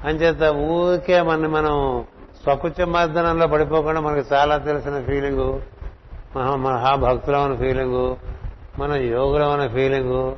అంచేత 0.07 0.55
ఊరికే 0.55 1.21
మన 1.21 1.47
మనం 1.47 2.05
స్వకుచ 2.43 2.83
మర్దనంలో 2.83 3.47
పడిపోకుండా 3.47 4.01
మనకు 4.01 4.33
చాలా 4.33 4.57
తెలిసిన 4.57 5.01
ఫీలింగు 5.01 5.61
మహా 6.35 6.55
మహాభక్తులం 6.55 7.41
అనే 7.43 7.55
ఫీలింగు 7.55 8.17
మనం 8.79 8.95
యోగులం 8.95 9.51
అనే 9.51 9.67
ఫీలింగు 9.67 10.37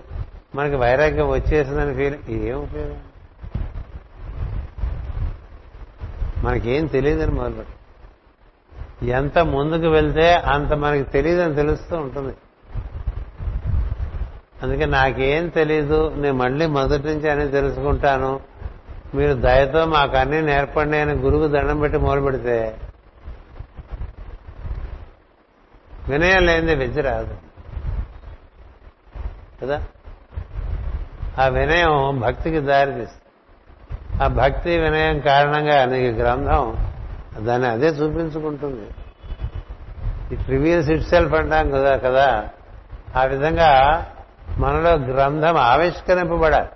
మనకి 0.55 0.75
వైరాగ్యం 0.75 1.29
వచ్చేసిందని 1.29 1.95
ఫీలింగ్ 1.95 2.29
ఏం 2.29 2.57
ఉపయోగం? 2.63 2.99
మనకేం 6.43 6.85
తెలియదని 6.85 7.31
మొదలుపెట్టి. 7.31 7.73
ఎంత 9.03 9.39
ముందుకు 9.39 9.87
వెళ్తే 9.87 10.35
అంత 10.35 10.73
మనకి 10.73 11.03
తెలియదని 11.03 11.55
తెలుస్తూ 11.55 11.97
ఉంటుంది. 11.97 12.35
అందుకే 14.63 14.85
నాకేం 14.85 15.47
తెలీదు 15.47 16.13
నేను 16.15 16.33
మళ్ళీ 16.33 16.65
మొదటి 16.65 17.03
నుంచి 17.03 17.29
అని 17.29 17.47
తెలుసుకుంటాను. 17.47 18.39
మీరు 19.15 19.33
దయతో 19.33 19.85
మాకు 19.85 20.17
అన్ని 20.17 20.41
నేర్పండి 20.41 20.97
అని 20.97 21.13
గురువు 21.13 21.47
దండం 21.47 21.79
పెట్టి 21.79 21.97
మొదలు 21.97 22.21
పెడితే 22.21 22.77
వినయం 26.09 26.45
లేనిది 26.45 26.75
విద్య 26.75 27.01
రాదు. 27.01 27.37
కదా? 29.61 29.83
ఆ 31.39 31.47
వినయం 31.47 32.19
భక్తికి 32.19 32.59
దారితీస్తుంది. 32.59 33.23
ఆ 34.23 34.27
భక్తి 34.27 34.77
వినయం 34.77 35.19
కారణంగా 35.19 35.85
నీకు 35.85 36.15
గ్రంథం 36.15 36.92
దాన్ని 37.39 37.67
అదే 37.67 37.87
చూపించుకుంటుంది. 37.87 38.87
ఇట్ 40.35 40.49
రివీల్స్ 40.49 40.89
ఇట్ 40.89 41.03
సెల్ఫ్ 41.03 41.33
అంటాం 41.33 41.71
కదా 41.71 41.97
కదా. 41.97 42.49
ఆ 43.15 43.23
విధంగా 43.23 44.05
మనలో 44.57 44.93
గ్రంథం 44.93 45.57
ఆవిష్కరింపబడాలి. 45.57 46.69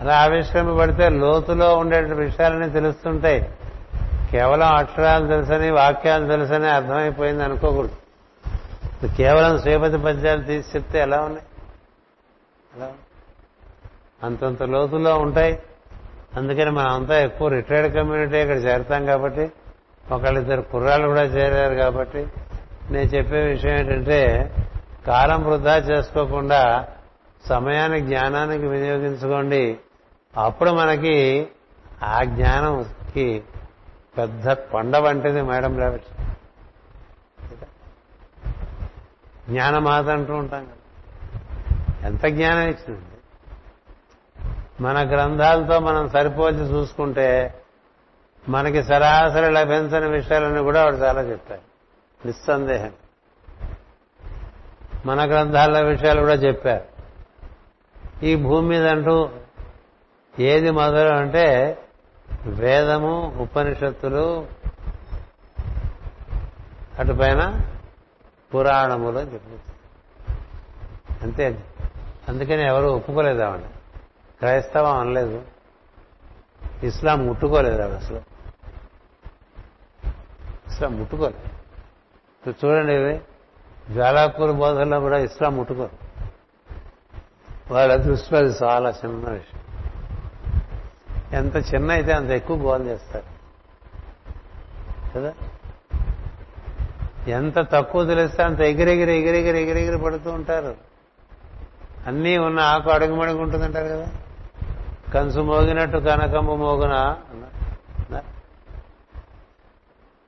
అలా 0.00 0.22
ఆవిష్కరింపబడితే 0.22 1.08
లోతులో 1.08 1.76
ఉండే 1.76 2.00
విషయాలన్నీ 2.00 2.68
తెలుస్తుంటాయి. 2.70 3.50
కేవలం 4.30 4.74
అక్షరాలు 4.74 5.26
తెలుసని 5.26 5.70
వాక్యాలు 5.70 6.26
తెలుసని 6.26 6.70
అర్థమైపోయింది 6.70 7.44
అనుకోకూడదు. 7.44 7.96
కేవలం 9.16 9.58
శ్రీపతి 9.58 9.98
పద్యాలు 9.98 10.42
తీసి 10.42 10.78
చెప్తే 10.78 10.98
ఎలా 10.98 11.20
ఉన్నాయి? 11.20 11.46
అంతంత 14.22 14.62
లోతులో 14.62 15.18
ఉంటాయి. 15.18 15.62
అందుకని 16.36 16.70
మనం 16.70 16.94
అంతా 16.94 17.20
ఎక్కువ 17.20 17.48
రిటైర్డ్ 17.48 17.96
కమ్యూనిటీ 17.96 18.38
ఇక్కడ 18.38 18.56
చేరతాం 18.56 19.06
కాబట్టి 19.06 19.52
ఒకళ్ళిద్దరు 20.12 20.62
కుర్రాళ్ళు 20.62 21.06
కూడా 21.06 21.22
చేరారు 21.22 21.74
కాబట్టి 21.74 22.26
నేను 22.90 23.06
చెప్పే 23.06 23.46
విషయం 23.46 23.76
ఏంటంటే 23.78 24.18
కాలం 25.06 25.44
వృధా 25.44 25.76
చేసుకోకుండా 25.76 26.88
సమయాన్ని 27.46 28.00
జ్ఞానానికి 28.00 28.66
వినియోగించుకోండి. 28.66 29.78
అప్పుడు 30.36 30.70
మనకి 30.70 31.46
ఆ 32.02 32.22
జ్ఞానంకి 32.24 33.44
పెద్ద 34.18 34.52
కొండ 34.52 34.96
వంటిది 34.96 35.42
మేడం 35.42 35.78
లేవచ్చు. 35.78 36.12
జ్ఞానమాత 39.48 40.08
అంటూ 40.08 40.34
ఉంటాం 40.34 40.64
కదా. 40.64 40.80
ఎంత 42.06 42.26
జ్ఞానం 42.26 42.68
ఇచ్చింది 42.68 43.00
మన 44.80 45.10
గ్రంథాలతో 45.10 45.80
మనం 45.80 46.08
సరిపోల్చి 46.08 46.60
చూసుకుంటే 46.60 47.60
మనకి 48.48 48.82
సరాసరి 48.82 49.52
లభించని 49.52 50.08
విషయాలని 50.08 50.62
కూడా 50.62 50.84
వాడు 50.84 50.96
చాలా 50.96 51.22
చెప్పారు 51.22 51.60
నిస్సందేహం. 52.26 52.92
మన 55.06 55.30
గ్రంథాల 55.30 55.84
విషయాలు 55.84 56.20
కూడా 56.20 56.34
చెప్పారు. 56.34 56.84
ఈ 58.24 58.36
భూమి 58.36 58.68
మీద 58.68 58.86
అంటూ 58.86 59.30
ఏది 60.38 60.70
మొదలు 60.70 61.14
అంటే 61.14 61.78
వేదము 62.46 63.36
ఉపనిషత్తులు 63.38 64.46
అటుపైన 66.98 67.60
పురాణములు 68.54 69.18
అని 69.18 69.34
చెప్పి 69.34 69.72
అంతే 71.22 71.64
అందుకని 72.28 72.66
ఎవరు 72.66 72.86
ఒప్పుకోలేదామండి 72.86 73.64
క్రైస్తవం 74.38 74.98
అనలేదు. 74.98 75.42
ఇస్లాం 76.82 77.26
ముట్టుకోలేదు 77.26 77.82
అవి 77.82 77.96
అసలు. 77.96 78.22
ఇస్లాం 80.68 80.98
ముట్టుకోలేదు. 80.98 82.54
చూడండి 82.64 82.94
ఇది 82.94 83.20
జ్వాలాపూర్ 83.90 84.52
బోధనలో 84.52 85.00
కూడా 85.00 85.18
ఇస్లాం 85.18 85.56
ముట్టుకోరు. 85.56 86.04
వాళ్ళ 87.72 87.96
దృష్టిలో 87.96 88.40
అది 88.40 88.54
చాలా 88.64 88.90
చిన్న 88.90 89.30
విషయం. 89.30 89.60
ఎంత 91.32 91.74
చిన్న 91.74 91.90
అయితే 91.90 92.12
అంత 92.12 92.30
ఎక్కువ 92.30 92.56
బోధ 92.56 92.82
చేస్తారు. 92.82 93.24
కదా? 95.14 95.34
ఎంత 97.28 97.58
తక్కువ 97.58 98.04
తెలిస్తే 98.04 98.42
అంత 98.42 98.60
ఎగిరెగిరి 98.60 99.18
ఎగిరెగిరి 99.18 99.62
ఎగిరెగిరి 99.62 99.98
పడుతూ 99.98 100.30
ఉంటారు. 100.30 100.76
అన్నీ 102.06 102.36
ఉన్న 102.38 102.60
ఆకు 102.60 102.90
అడుగుమడుగు 102.90 103.38
ఉంటుందంటారు 103.38 103.86
కదా? 103.86 104.08
కంచు 105.14 105.42
మోగినట్టు 105.42 105.98
కనకమ్మ 105.98 106.54
మోగున? 106.54 107.16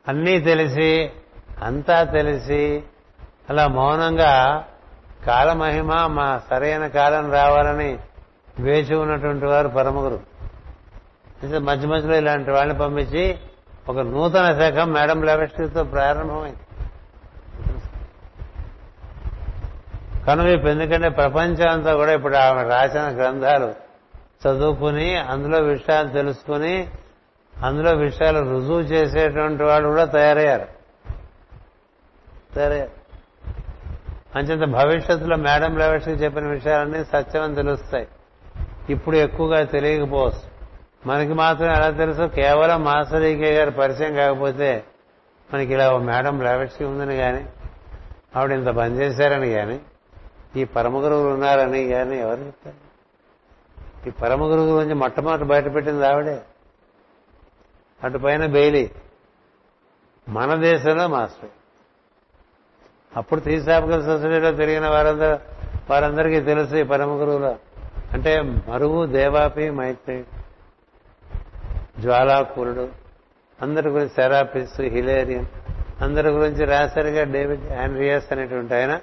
అన్నీ. 0.08 0.40
తెలిసి 0.40 1.12
అంతా 1.62 2.04
తెలిసి 2.04 2.82
అలా 3.50 3.68
మౌనంగా 3.68 4.64
కాలమహిమ 5.26 6.06
మా 6.06 6.40
సరైన 6.50 6.86
కాలం 6.86 7.32
రావాలని 7.32 7.98
వేచి 8.60 8.94
ఉన్నటువంటి 8.94 9.46
వారు 9.46 9.68
పరమగురు. 9.68 10.20
మధ్య 11.58 11.88
మధ్యలో 11.88 12.16
ఇలాంటి 12.16 12.50
వాళ్ళని 12.50 12.78
పంపించి 12.78 13.38
ఒక 13.88 13.98
నూతన 13.98 14.58
శాఖ 14.58 14.86
మేడం 14.86 15.22
లెవెస్ట్రీతో 15.22 15.84
ప్రారంభమైంది. 15.84 16.58
ఇప్పుడు 20.52 20.70
ఎందుకంటే 20.70 21.08
ప్రపంచం 21.08 21.68
అంతా 21.68 21.94
కూడా 21.94 22.12
ఇప్పుడు 22.12 22.36
ఆమె 22.36 22.62
రాసిన 22.62 23.02
గ్రంథాలు 23.02 23.85
చదువుకుని 24.46 25.18
అందులో 25.18 25.58
విషయాలు 25.58 26.08
తెలుసుకుని 26.08 26.88
అందులో 27.62 27.92
విషయాలు 27.92 28.38
రుజువు 28.38 28.80
చేసేటువంటి 28.80 29.62
వాళ్ళు 29.62 29.88
కూడా 29.88 30.04
తయారయ్యారు. 30.04 30.66
తయారయ్యారు. 32.54 32.90
అంచేత 34.36 34.68
భవిష్యత్తులో 34.68 35.36
మేడం 35.36 35.78
లెవెట్స్కి 35.78 36.14
చెప్పిన 36.14 36.46
విషయాలన్నీ 36.46 37.04
సత్యమని 37.04 37.54
తెలుస్తాయి. 37.54 38.08
ఇప్పుడు 38.90 39.16
ఎక్కువగా 39.16 39.64
తెలియకపోవచ్చు. 39.64 40.56
మనకి 41.06 41.32
మాత్రం 41.32 41.70
ఎలా 41.70 41.90
తెలుసు? 41.90 42.22
కేవలం 42.22 42.84
మాసరీకే 42.84 43.50
గారి 43.50 43.70
పరిచయం 43.70 44.14
కాకపోతే 44.14 44.84
మనకి 45.54 45.72
ఇలా 45.74 45.92
ఓ 45.92 45.98
మేడం 45.98 46.40
లెవెట్స్కి 46.40 46.84
ఉందని 46.84 47.16
కానీ 47.16 47.46
ఆవిడ 48.36 48.52
ఇంత 48.52 48.68
బంద్ 48.68 49.02
చేశారని 49.02 49.50
కానీ 49.50 49.80
ఈ 50.56 50.64
పరమ 50.64 51.04
గురువులు 51.04 51.34
ఉన్నారని 51.34 51.88
కానీ 51.88 52.18
ఎవరు 52.18 52.40
చెప్తారు? 52.40 52.85
ఈ 54.06 54.10
పరమ 54.10 54.42
గురువు 54.42 54.66
గురించి 54.66 54.94
మొట్టమొదటి 54.94 55.44
బయటపెట్టింది 55.44 56.06
ఆవిడే. 56.06 56.42
అటు 58.04 58.18
పైన 58.18 58.46
బెయిలీ. 58.46 58.90
మన 60.28 60.54
దేశంలో 60.54 61.08
మాస్టర్. 61.08 61.50
అప్పుడు 63.16 63.40
థీసాపికల్ 63.40 64.04
సొసైటీలో 64.04 64.52
తిరిగిన 64.52 64.88
వారందరూ 64.88 65.38
వారందరికీ 65.90 66.40
తెలుసు 66.40 66.76
ఈ 66.76 66.82
పరమ 66.82 67.10
గురువులు 67.10 67.56
అంటే 68.12 68.40
మరువు 68.40 69.06
దేవాపి 69.06 69.70
మైత్రి 69.70 70.24
జ్వాలాకూరుడు 71.98 72.88
అందరి 73.62 73.88
గురించి 73.88 74.08
సెరాపిస్ 74.08 74.80
హిలేరియన్ 74.80 75.46
అందరి 76.00 76.28
గురించి 76.28 76.64
రాశారుగా 76.64 77.24
డేవిడ్ 77.24 77.72
ఆండ్రియాస్ 77.72 78.32
అనేటువంటి 78.32 78.74
ఆయన 78.74 79.00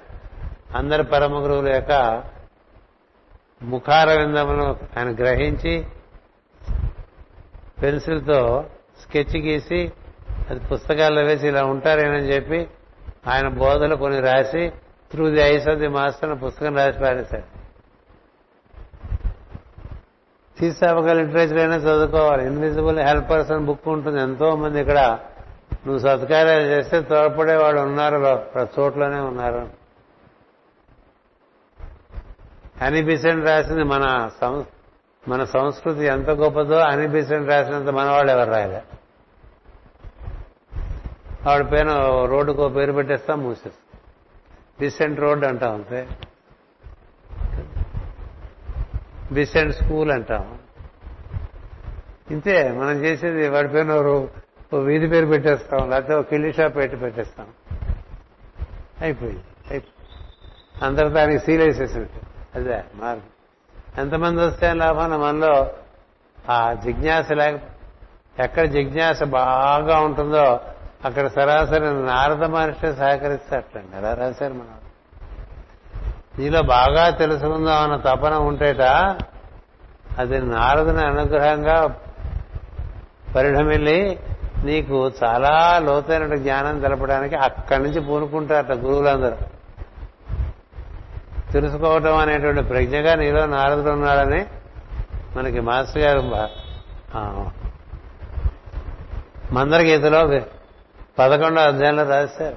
అందరి 0.76 1.02
పరమ 1.02 1.42
గురువుల 1.42 1.68
యొక్క 1.74 2.22
ముఖార 3.64 4.18
విందములను 4.18 4.76
ఆయన 4.98 5.14
గ్రహించి 5.14 5.86
పెన్సిల్తో 7.82 8.64
స్కెచ్ 9.02 9.36
గీసి 9.36 9.92
అది 10.50 10.60
పుస్తకాల్లో 10.60 11.22
వేసి 11.22 11.48
ఇలా 11.48 11.64
ఉంటారేనని 11.64 12.32
చెప్పి 12.32 12.68
ఆయన 13.28 13.48
బోధలు 13.48 13.96
కొన్ని 13.96 14.20
రాసి 14.20 14.72
through 15.10 15.30
the 15.30 15.40
eyes 15.40 15.68
of 15.68 15.78
the 15.78 15.88
master 15.88 16.42
పుస్తకం 16.46 16.76
రాసి 16.76 16.98
పారేశాడు 16.98 17.64
తీసాపక 20.60 21.04
లిటరేచర్ 21.04 21.58
అయినా 21.58 21.76
చదువుకోవాలి. 21.76 22.46
ఇన్విజిబుల్ 22.46 22.98
హెల్పర్స్ 22.98 23.50
అని 23.50 23.66
బుక్ 23.66 23.88
ఉంటుంది. 23.88 24.20
ఎంతో 24.20 24.56
మంది 24.56 24.80
ఇక్కడ 24.80 25.18
నువ్వు 25.86 25.98
సత్కార్యాలు 25.98 26.62
చేస్తే 26.62 27.00
తోడ్పడే 27.00 27.56
వాళ్ళు 27.56 27.80
ఉన్నారు 27.80 28.44
ప్రతి 28.54 28.80
చోట్లోనే 28.80 29.18
ఉన్నారు. 29.18 29.83
అనిబిసెంట్ 32.84 33.44
రాసింది 33.44 33.82
మన 33.82 34.30
మన 35.28 35.44
సంస్కృతి 35.44 36.04
ఎంత 36.04 36.30
గొప్పదో 36.30 36.78
అనిబిసెంట్ 36.78 37.48
రాసినంత 37.48 37.88
మన 37.88 38.10
వాళ్ళు 38.10 38.32
ఎవరు 38.32 38.50
రాయలే. 38.50 38.82
ఆవిడ 41.50 41.66
పైన 41.66 41.88
రోడ్డుకో 42.24 42.68
పేరు 42.68 42.92
పెట్టేస్తాం 42.92 43.42
మూసేస్తాం. 43.42 44.00
డిసెంట్ 44.80 45.20
రోడ్ 45.20 45.44
అంటాం 45.44 45.74
అంతే. 45.74 46.08
డిసెంట్ 49.32 49.74
స్కూల్ 49.74 50.10
అంటాం. 50.10 50.58
ఇంతే 52.30 52.70
మనం 52.70 53.04
చేసేది 53.04 53.48
వాడి 53.48 53.68
పైన 53.68 53.92
వీధి 54.78 55.06
పేరు 55.06 55.26
పెట్టేస్తాం 55.26 55.90
లేకపోతే 55.90 56.14
ఒక 56.14 56.28
కిల్లి 56.28 56.52
షాప్ 56.52 56.76
పెట్టి 56.76 56.96
పెట్టేస్తాం. 56.96 57.46
అయిపోయింది 59.00 59.42
అయిపోయింది 59.70 60.24
అందరు 60.84 61.08
దానికి 61.08 61.44
సీల్ 61.44 61.62
వేసేసినట్టు. 61.62 62.33
అదే 62.54 62.84
మార్గం 62.94 63.22
ఎంతమంది 63.98 64.40
వస్తే 64.40 64.72
లాభం? 64.72 65.20
మనలో 65.20 65.70
ఆ 66.50 66.72
జిజ్ఞాస 66.72 67.32
లేక 67.32 67.60
ఎక్కడ 68.40 68.64
జిజ్ఞాస 68.64 69.22
బాగా 69.22 70.00
ఉంటుందో 70.00 70.60
అక్కడ 71.04 71.26
సరాసరి 71.26 72.06
నారద 72.06 72.44
మహర్షి 72.44 72.92
సహకరిస్తాటండి 72.92 73.96
ఎలా 73.96 74.14
రాశారు 74.14 74.52
మనం 74.54 74.78
నీలో 76.38 76.62
బాగా 76.62 77.10
తెలుసుకుందాం 77.10 77.82
అన్న 77.82 77.96
తపన 77.96 78.34
ఉంటేట 78.34 78.80
అది 80.18 80.38
నారదుని 80.38 81.04
అనుగ్రహంగా 81.04 81.94
పరిణమిల్లి 83.36 84.20
నీకు 84.64 85.12
చాలా 85.24 85.78
లోతైన 85.78 86.34
జ్ఞానం 86.34 86.80
తెలపడానికి 86.80 87.34
అక్కడి 87.34 87.82
నుంచి 87.82 88.00
పూనుకుంటారట 88.00 88.72
గురువులందరూ. 88.72 89.36
తెలుసుకోవటం 91.54 92.16
అనేటువంటి 92.16 92.62
ప్రజ్ఞగా 92.62 93.14
నీలో 93.14 93.46
నారదుడు 93.46 93.90
ఉన్నాడని 93.90 94.46
మనకి 95.36 95.60
మాస్టర్ 95.60 96.02
గారు 96.02 96.20
మందరగీతలో 99.52 100.40
పదకొండో 101.18 101.60
అధ్యాయంలో 101.60 102.02
రాశారు. 102.02 102.56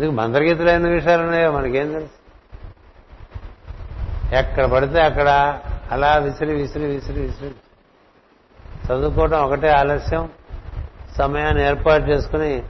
నీకు 0.00 0.12
మందరగీతలో 0.12 0.72
ఎన్ని 0.72 0.90
విషయాలు 0.90 1.22
ఉన్నాయో 1.22 1.52
మనకేం 1.52 1.92
తెలుసు? 1.92 2.16
ఎక్కడ 4.34 4.64
పడితే 4.64 5.02
అక్కడ 5.02 5.60
అలా 5.92 6.16
విసిరి 6.16 6.54
విసిరి 6.54 6.86
విసిరి 6.86 7.20
విసిరి. 7.20 7.54
చదువుకోవడం 8.86 9.42
ఒకటే 9.42 9.68
ఆలస్యం. 9.68 10.30
సమయాన్ని 11.18 11.66
ఏర్పాటు 11.66 12.04
చేసుకుని 12.04 12.62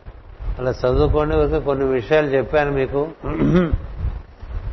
అలా 0.59 0.71
చదువుకోండి 0.71 1.37
ఊరికే 1.37 1.59
కొన్ని 1.61 1.85
విషయాలు 1.85 2.27
చెప్పాను 2.27 2.71
మీకు. 2.71 3.09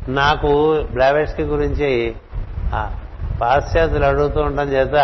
నాకు 0.08 0.50
బ్లావెస్కి 0.92 1.42
గురించి 1.42 1.90
పాశ్చాత్యులు 3.40 4.04
అడుగుతూ 4.04 4.40
ఉండడం 4.40 4.68
చేత 4.68 4.96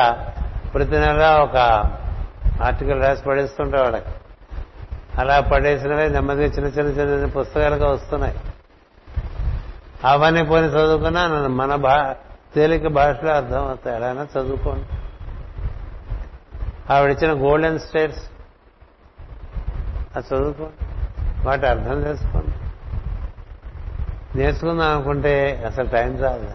ప్రతి 0.75 0.97
నెల 1.05 1.25
ఒక 1.43 1.57
ఆర్టికల్ 2.63 3.03
రాసి 3.03 3.25
పడేస్తుంటే 3.25 3.77
వాళ్ళకి. 3.81 4.11
అలా 5.19 5.41
పడేసినవి 5.41 6.11
నెమ్మదిగా 6.11 6.47
చిన్న 6.47 6.69
చిన్న 6.69 6.91
చిన్న 7.01 7.27
పుస్తకాలుగా 7.27 7.89
వస్తున్నాయి. 7.91 8.37
అవన్నీ 10.05 10.43
పోయి 10.43 10.65
చదువుకున్నా 10.65 11.23
మన 11.61 11.75
భా 11.75 12.15
తేలిక 12.55 12.87
భాషలో 12.87 13.33
అర్థం 13.33 13.63
అవుతాయి 13.69 13.97
ఎలా 13.97 14.27
చదువుకోండి. 14.37 14.87
ఆవిడిచ్చిన 16.93 17.33
గోల్డెన్ 17.43 17.79
స్టేట్స్ 17.79 18.23
అది 20.17 20.35
చదువుకోండి 20.35 20.87
వాటి 21.47 21.67
అర్థం 21.67 22.07
చేసుకోండి. 22.07 22.55
నేర్చుకుందాం 24.39 24.95
అనుకుంటే 24.95 25.65
అసలు 25.67 25.89
టైం 25.89 26.23
రాదు 26.23 26.51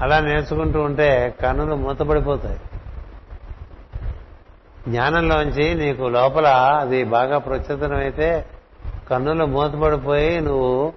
అలా 0.00 0.20
నేర్చుకుంటూ 0.20 0.82
ఉంటే 0.82 1.34
కన్నులు 1.42 1.74
మూతపడిపోతాయి. 1.74 2.60
జ్ఞానంలోంచి 4.88 5.74
నీకు 5.74 6.02
లోపల 6.02 6.46
అది 6.80 7.04
బాగా 7.04 7.38
ప్రచురితమైతే 7.38 8.46
కన్నులు 9.10 9.44
మూతపడిపోయి 9.44 10.40
నువ్వు 10.40 10.92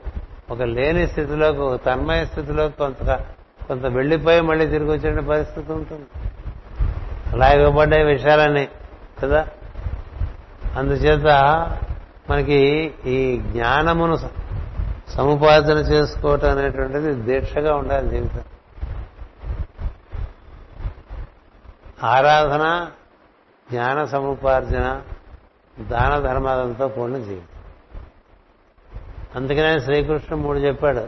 ఒక 0.49 0.61
లేని 0.61 1.07
స్థితిలోకి 1.07 1.59
ఒక 1.59 1.85
తన్మయ 1.85 2.25
స్థితిలోకి 2.25 2.77
కొంత 2.77 3.19
కొంత 3.67 3.85
వెళ్ళిపోయి 3.85 4.41
మళ్ళీ 4.41 4.67
తిరిగి 4.67 4.91
వచ్చే 4.91 5.21
పరిస్థితి 5.21 5.71
ఉంటుంది. 5.71 6.05
అలా 7.31 7.49
ఇవ్వబడ్డే 7.49 8.03
విషయాలని 8.03 8.67
కదా? 9.23 9.47
అందుచేత 10.75 11.25
మనకి 12.29 12.93
ఈ 13.05 13.37
జ్ఞానమును 13.37 14.17
సముపార్జన 15.09 15.77
చేసుకోవటం 15.77 16.57
అనేటువంటిది 16.57 17.13
దీక్షగా 17.13 17.75
ఉండాలి 17.75 18.09
జీవితం. 18.09 18.43
ఆరాధన 22.03 22.91
జ్ఞాన 23.71 24.05
సముపార్జన 24.05 25.01
దాన 25.79 26.19
ధర్మాలతో 26.19 26.87
కూడిన 26.87 27.17
జీవితం. 27.17 27.59
అందుకనే 29.35 29.79
శ్రీకృష్ణుడు 29.79 30.43
మూడు 30.43 30.57
చెప్పాడు 30.59 31.07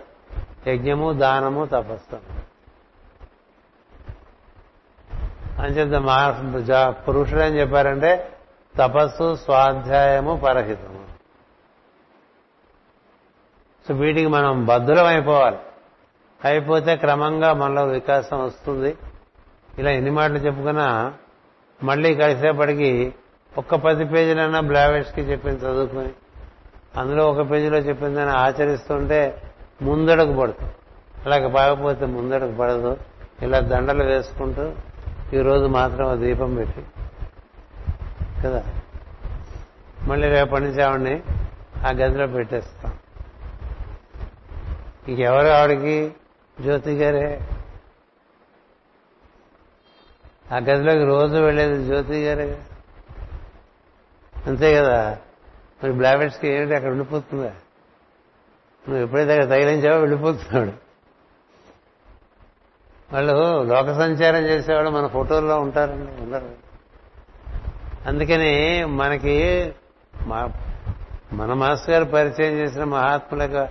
యజ్ఞము 0.69 1.13
దానము 1.13 1.65
తపస్సు. 1.65 2.15
అని 5.61 5.73
చెప్తే 5.73 5.99
మా 5.99 6.89
పురుషుడు 6.89 7.41
ఏం 7.41 7.53
చెప్పారంటే 7.53 8.36
తపస్సు 8.77 9.35
స్వాధ్యాయము 9.35 10.41
పరహితము. 10.45 11.03
సో 13.87 13.93
వీటికి 13.93 14.27
మనం 14.27 14.65
బద్దులం 14.65 15.05
అయిపోవాలి. 15.05 15.57
అయిపోతే 16.45 16.95
క్రమంగా 16.95 17.53
మనలో 17.53 17.85
వికాసం 17.85 18.43
వస్తుంది. 18.45 18.95
ఇలా 19.79 19.91
ఎన్ని 19.91 20.11
మాటలు 20.11 20.37
చెప్పుకున్నా 20.37 21.13
మళ్ళీ 21.83 22.15
కలిసేపటికి 22.15 23.13
ఒక్క 23.57 23.75
పది 23.75 24.05
పేజీలైనా 24.05 24.59
బ్లావెట్స్కి 24.59 25.21
చెప్పింది 25.21 25.65
చదువుకుని 25.65 26.09
అందులో 26.97 27.31
ఒక 27.31 27.51
పేజీలో 27.51 27.77
చెప్పిందని 27.77 28.29
ఆచరిస్తుంటే 28.29 29.41
ముందడుగు 29.81 30.39
పడుతుంది 30.39 30.71
అలాగే 31.25 31.47
బాగపోతే 31.47 32.05
ముందడుగు 32.05 32.55
పడదు. 32.55 32.97
ఇలా 33.41 33.59
దండలు 33.59 34.03
వేసుకుంటూ 34.03 34.73
ఈరోజు 35.33 35.65
మాత్రం 35.65 36.21
దీపం 36.21 36.55
పెట్టి 36.55 36.85
కదా. 38.45 38.63
మళ్ళీ 40.01 40.27
రేపటి 40.27 40.63
నుంచి 40.63 40.83
ఆవిడ్ని 40.83 41.23
ఆ 41.87 41.89
గదిలో 41.89 42.27
పెట్టేస్తాం. 42.27 42.93
ఇంకెవరు 45.07 45.47
ఆవిడకి? 45.47 46.11
జ్యోతి 46.61 46.97
గారే. 46.97 47.49
ఆ 50.51 50.57
గదిలోకి 50.57 51.05
రోజు 51.05 51.35
వెళ్ళేది 51.35 51.83
జ్యోతి 51.85 52.25
గారే. 52.25 52.63
అంతే 54.45 54.75
కదా. 54.75 55.17
మరి 55.83 55.93
బ్లావెట్స్కి 55.93 56.47
ఏంటి 56.47 56.75
అక్కడ 56.75 56.89
వెళ్ళిపోతుందా? 56.89 57.53
నువ్వు 58.89 58.97
ఎప్పుడైతే 58.97 59.31
అక్కడ 59.31 59.45
తగిలించావో 59.45 59.99
వెళ్ళిపోతున్నాడు. 59.99 60.71
వాళ్ళు 63.13 63.63
లోక 63.63 63.85
సంచారం 63.85 64.43
చేసేవాళ్ళు 64.45 64.91
మన 64.91 65.07
ఫోటోల్లో 65.07 65.59
ఉంటారండి 65.59 66.21
ఉండరు. 66.21 66.66
అందుకని 68.05 68.85
మనకి 68.85 69.71
మన 71.33 71.53
మాస్టర్ 71.53 71.89
గారు 71.89 72.05
పరిచయం 72.05 72.53
చేసిన 72.53 72.83
మహాత్ముల 72.83 73.41
యొక్క 73.41 73.69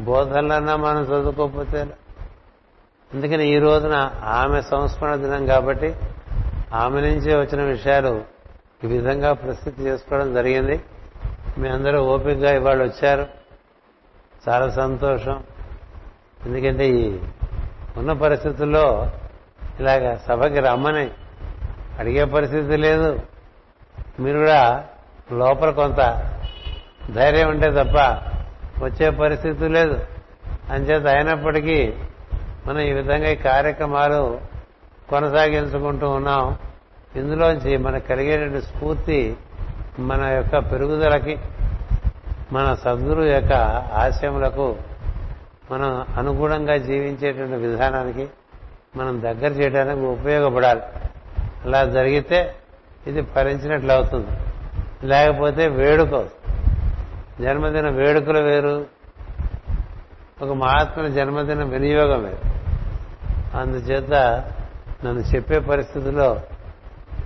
బోధనలన్నా 0.00 0.76
మనం 0.76 1.02
చదువుకోకపోతే 1.02 1.86
అందుకని 3.14 3.48
ఈ 3.48 3.58
రోజున 3.58 4.10
ఆమె 4.24 4.62
సంస్మరణ 4.62 5.14
దినం 5.14 5.46
కాబట్టి 5.46 5.96
ఆమె 6.72 7.00
నుంచి 7.00 7.36
వచ్చిన 7.36 7.62
విషయాలు 7.62 8.24
ఈ 8.84 8.86
విధంగా 8.86 9.32
ప్రసిద్ధి 9.32 9.82
చేసుకోవడం 9.82 10.34
జరిగింది. 10.34 10.80
మీ 11.58 11.68
అందరూ 11.68 12.02
ఓపికగా 12.02 12.52
ఇవాళ 12.52 12.82
వచ్చారు. 12.82 13.26
చాలా 14.48 14.70
సంతోషం. 14.70 15.42
ఎందుకంటే 16.46 16.88
ఈ 16.88 17.18
ఉన్న 17.96 18.12
పరిస్థితుల్లో 18.12 19.10
ఇలాగ 19.80 20.16
సభకి 20.16 20.60
రమ్మని 20.60 21.10
అడిగే 21.98 22.24
పరిస్థితి 22.24 22.76
లేదు. 22.76 23.20
మీరు 24.20 24.38
కూడా 24.38 24.84
లోపల 25.32 25.70
కొంత 25.70 25.96
ధైర్యం 27.14 27.48
ఉంటే 27.48 27.70
తప్ప 27.70 27.96
వచ్చే 28.84 29.10
పరిస్థితి 29.10 29.68
లేదు. 29.68 30.00
అంచేత 30.70 31.06
అయినప్పటికీ 31.06 31.92
మనం 32.66 32.80
ఈ 32.80 32.92
విధంగా 32.92 33.30
ఈ 33.30 33.36
కార్యక్రమాలు 33.36 34.40
కొనసాగించుకుంటూ 35.08 36.10
ఉన్నాం. 36.10 36.58
ఇందులోంచి 37.16 37.76
మనకు 37.76 38.08
కలిగేటువంటి 38.08 38.66
స్ఫూర్తి 38.66 39.36
మన 39.98 40.24
యొక్క 40.24 40.58
పెరుగుదలకి 40.58 41.38
మన 42.52 42.74
సద్గురు 42.74 43.22
యొక్క 43.22 43.52
ఆశయములకు 43.94 44.76
మనం 45.70 46.06
అనుగుణంగా 46.16 46.76
జీవించేటువంటి 46.76 47.56
విధానానికి 47.56 48.28
మనం 48.96 49.22
దగ్గర 49.22 49.52
చేయడానికి 49.52 50.00
ఉపయోగపడాలి. 50.00 50.80
అలా 51.64 51.84
జరిగితే 51.84 52.54
ఇది 53.06 53.22
ఫలించినట్లు 53.22 53.92
అవుతుంది. 53.92 54.30
లేకపోతే 55.06 55.68
వేడుక 55.68 56.26
జన్మదిన 57.40 57.88
వేడుకలు 57.88 58.38
వేరు. 58.38 58.86
ఒక 60.42 60.52
మహాత్ముల 60.52 61.08
జన్మదిన 61.08 61.64
వినియోగం 61.64 62.22
వేరు. 62.24 62.58
అందుచేత 63.56 64.12
నన్ను 65.04 65.20
చెప్పే 65.20 65.58
పరిస్థితిలో 65.58 66.40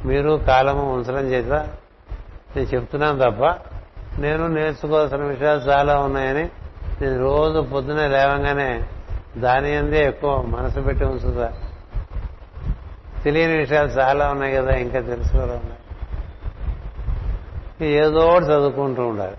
మీరు 0.04 0.40
కాలము 0.46 0.92
ఉంచడం 0.92 1.26
చేత 1.26 1.52
నేను 2.56 2.66
చెప్తున్నాను 2.66 3.18
తప్ప 3.18 3.44
నేను 4.18 4.46
నేర్చుకోవాల్సిన 4.46 5.16
విషయాలు 5.16 5.60
చాలా 5.60 5.98
ఉన్నాయని 5.98 6.50
నేను 7.02 7.18
రోజు 7.20 7.60
పొద్దునే 7.60 8.08
లేవంగానే 8.08 8.88
దాని 9.36 9.76
అందే 9.76 10.04
ఎక్కువ 10.04 10.42
మనసు 10.42 10.80
పెట్టి 10.80 11.04
ఉంచుతా. 11.04 11.52
తెలియని 13.24 13.56
విషయాలు 13.56 13.88
చాలా 13.88 14.28
ఉన్నాయి 14.28 14.54
కదా 14.54 14.70
ఇంకా 14.70 15.00
తెలుసుకోవడం 15.00 15.50
ఉన్నాయి. 15.50 15.78
ఏదో 17.92 18.18
ఒకటి 18.18 18.44
చదువుకుంటూ 18.44 19.06
ఉండాలి. 19.06 19.36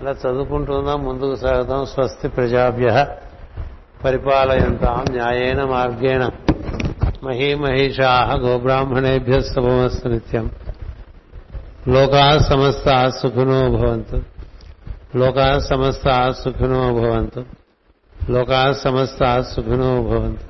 అలా 0.00 0.10
చదువుకుంటుందాం 0.10 1.04
ముందుకు 1.04 1.36
సాగుతాం 1.36 1.86
స్వస్తి 1.86 2.28
ప్రజాభ్య 2.28 3.06
పరిపాలయంతాం 4.04 5.04
న్యాయేన 5.10 5.64
మార్గేణ. 5.64 6.28
మహీమహీషా 7.24 8.34
గోబ్రాహ్మణేభ్య 8.38 9.40
శుభమస్తు 9.40 10.08
నిత్యం. 10.08 10.50
లోకా 11.88 12.38
సమస్త 12.38 13.08
సుఖినో 13.08 13.70
భవంతు. 13.70 14.22
లోకా 15.16 15.58
సమస్త 15.58 16.30
సుఖినో 16.30 16.92
భవంతు. 16.92 17.44
లోకా 18.30 18.72
సమస్త 18.72 19.40
సుఖినో 19.40 20.02
భవంతు. 20.02 20.49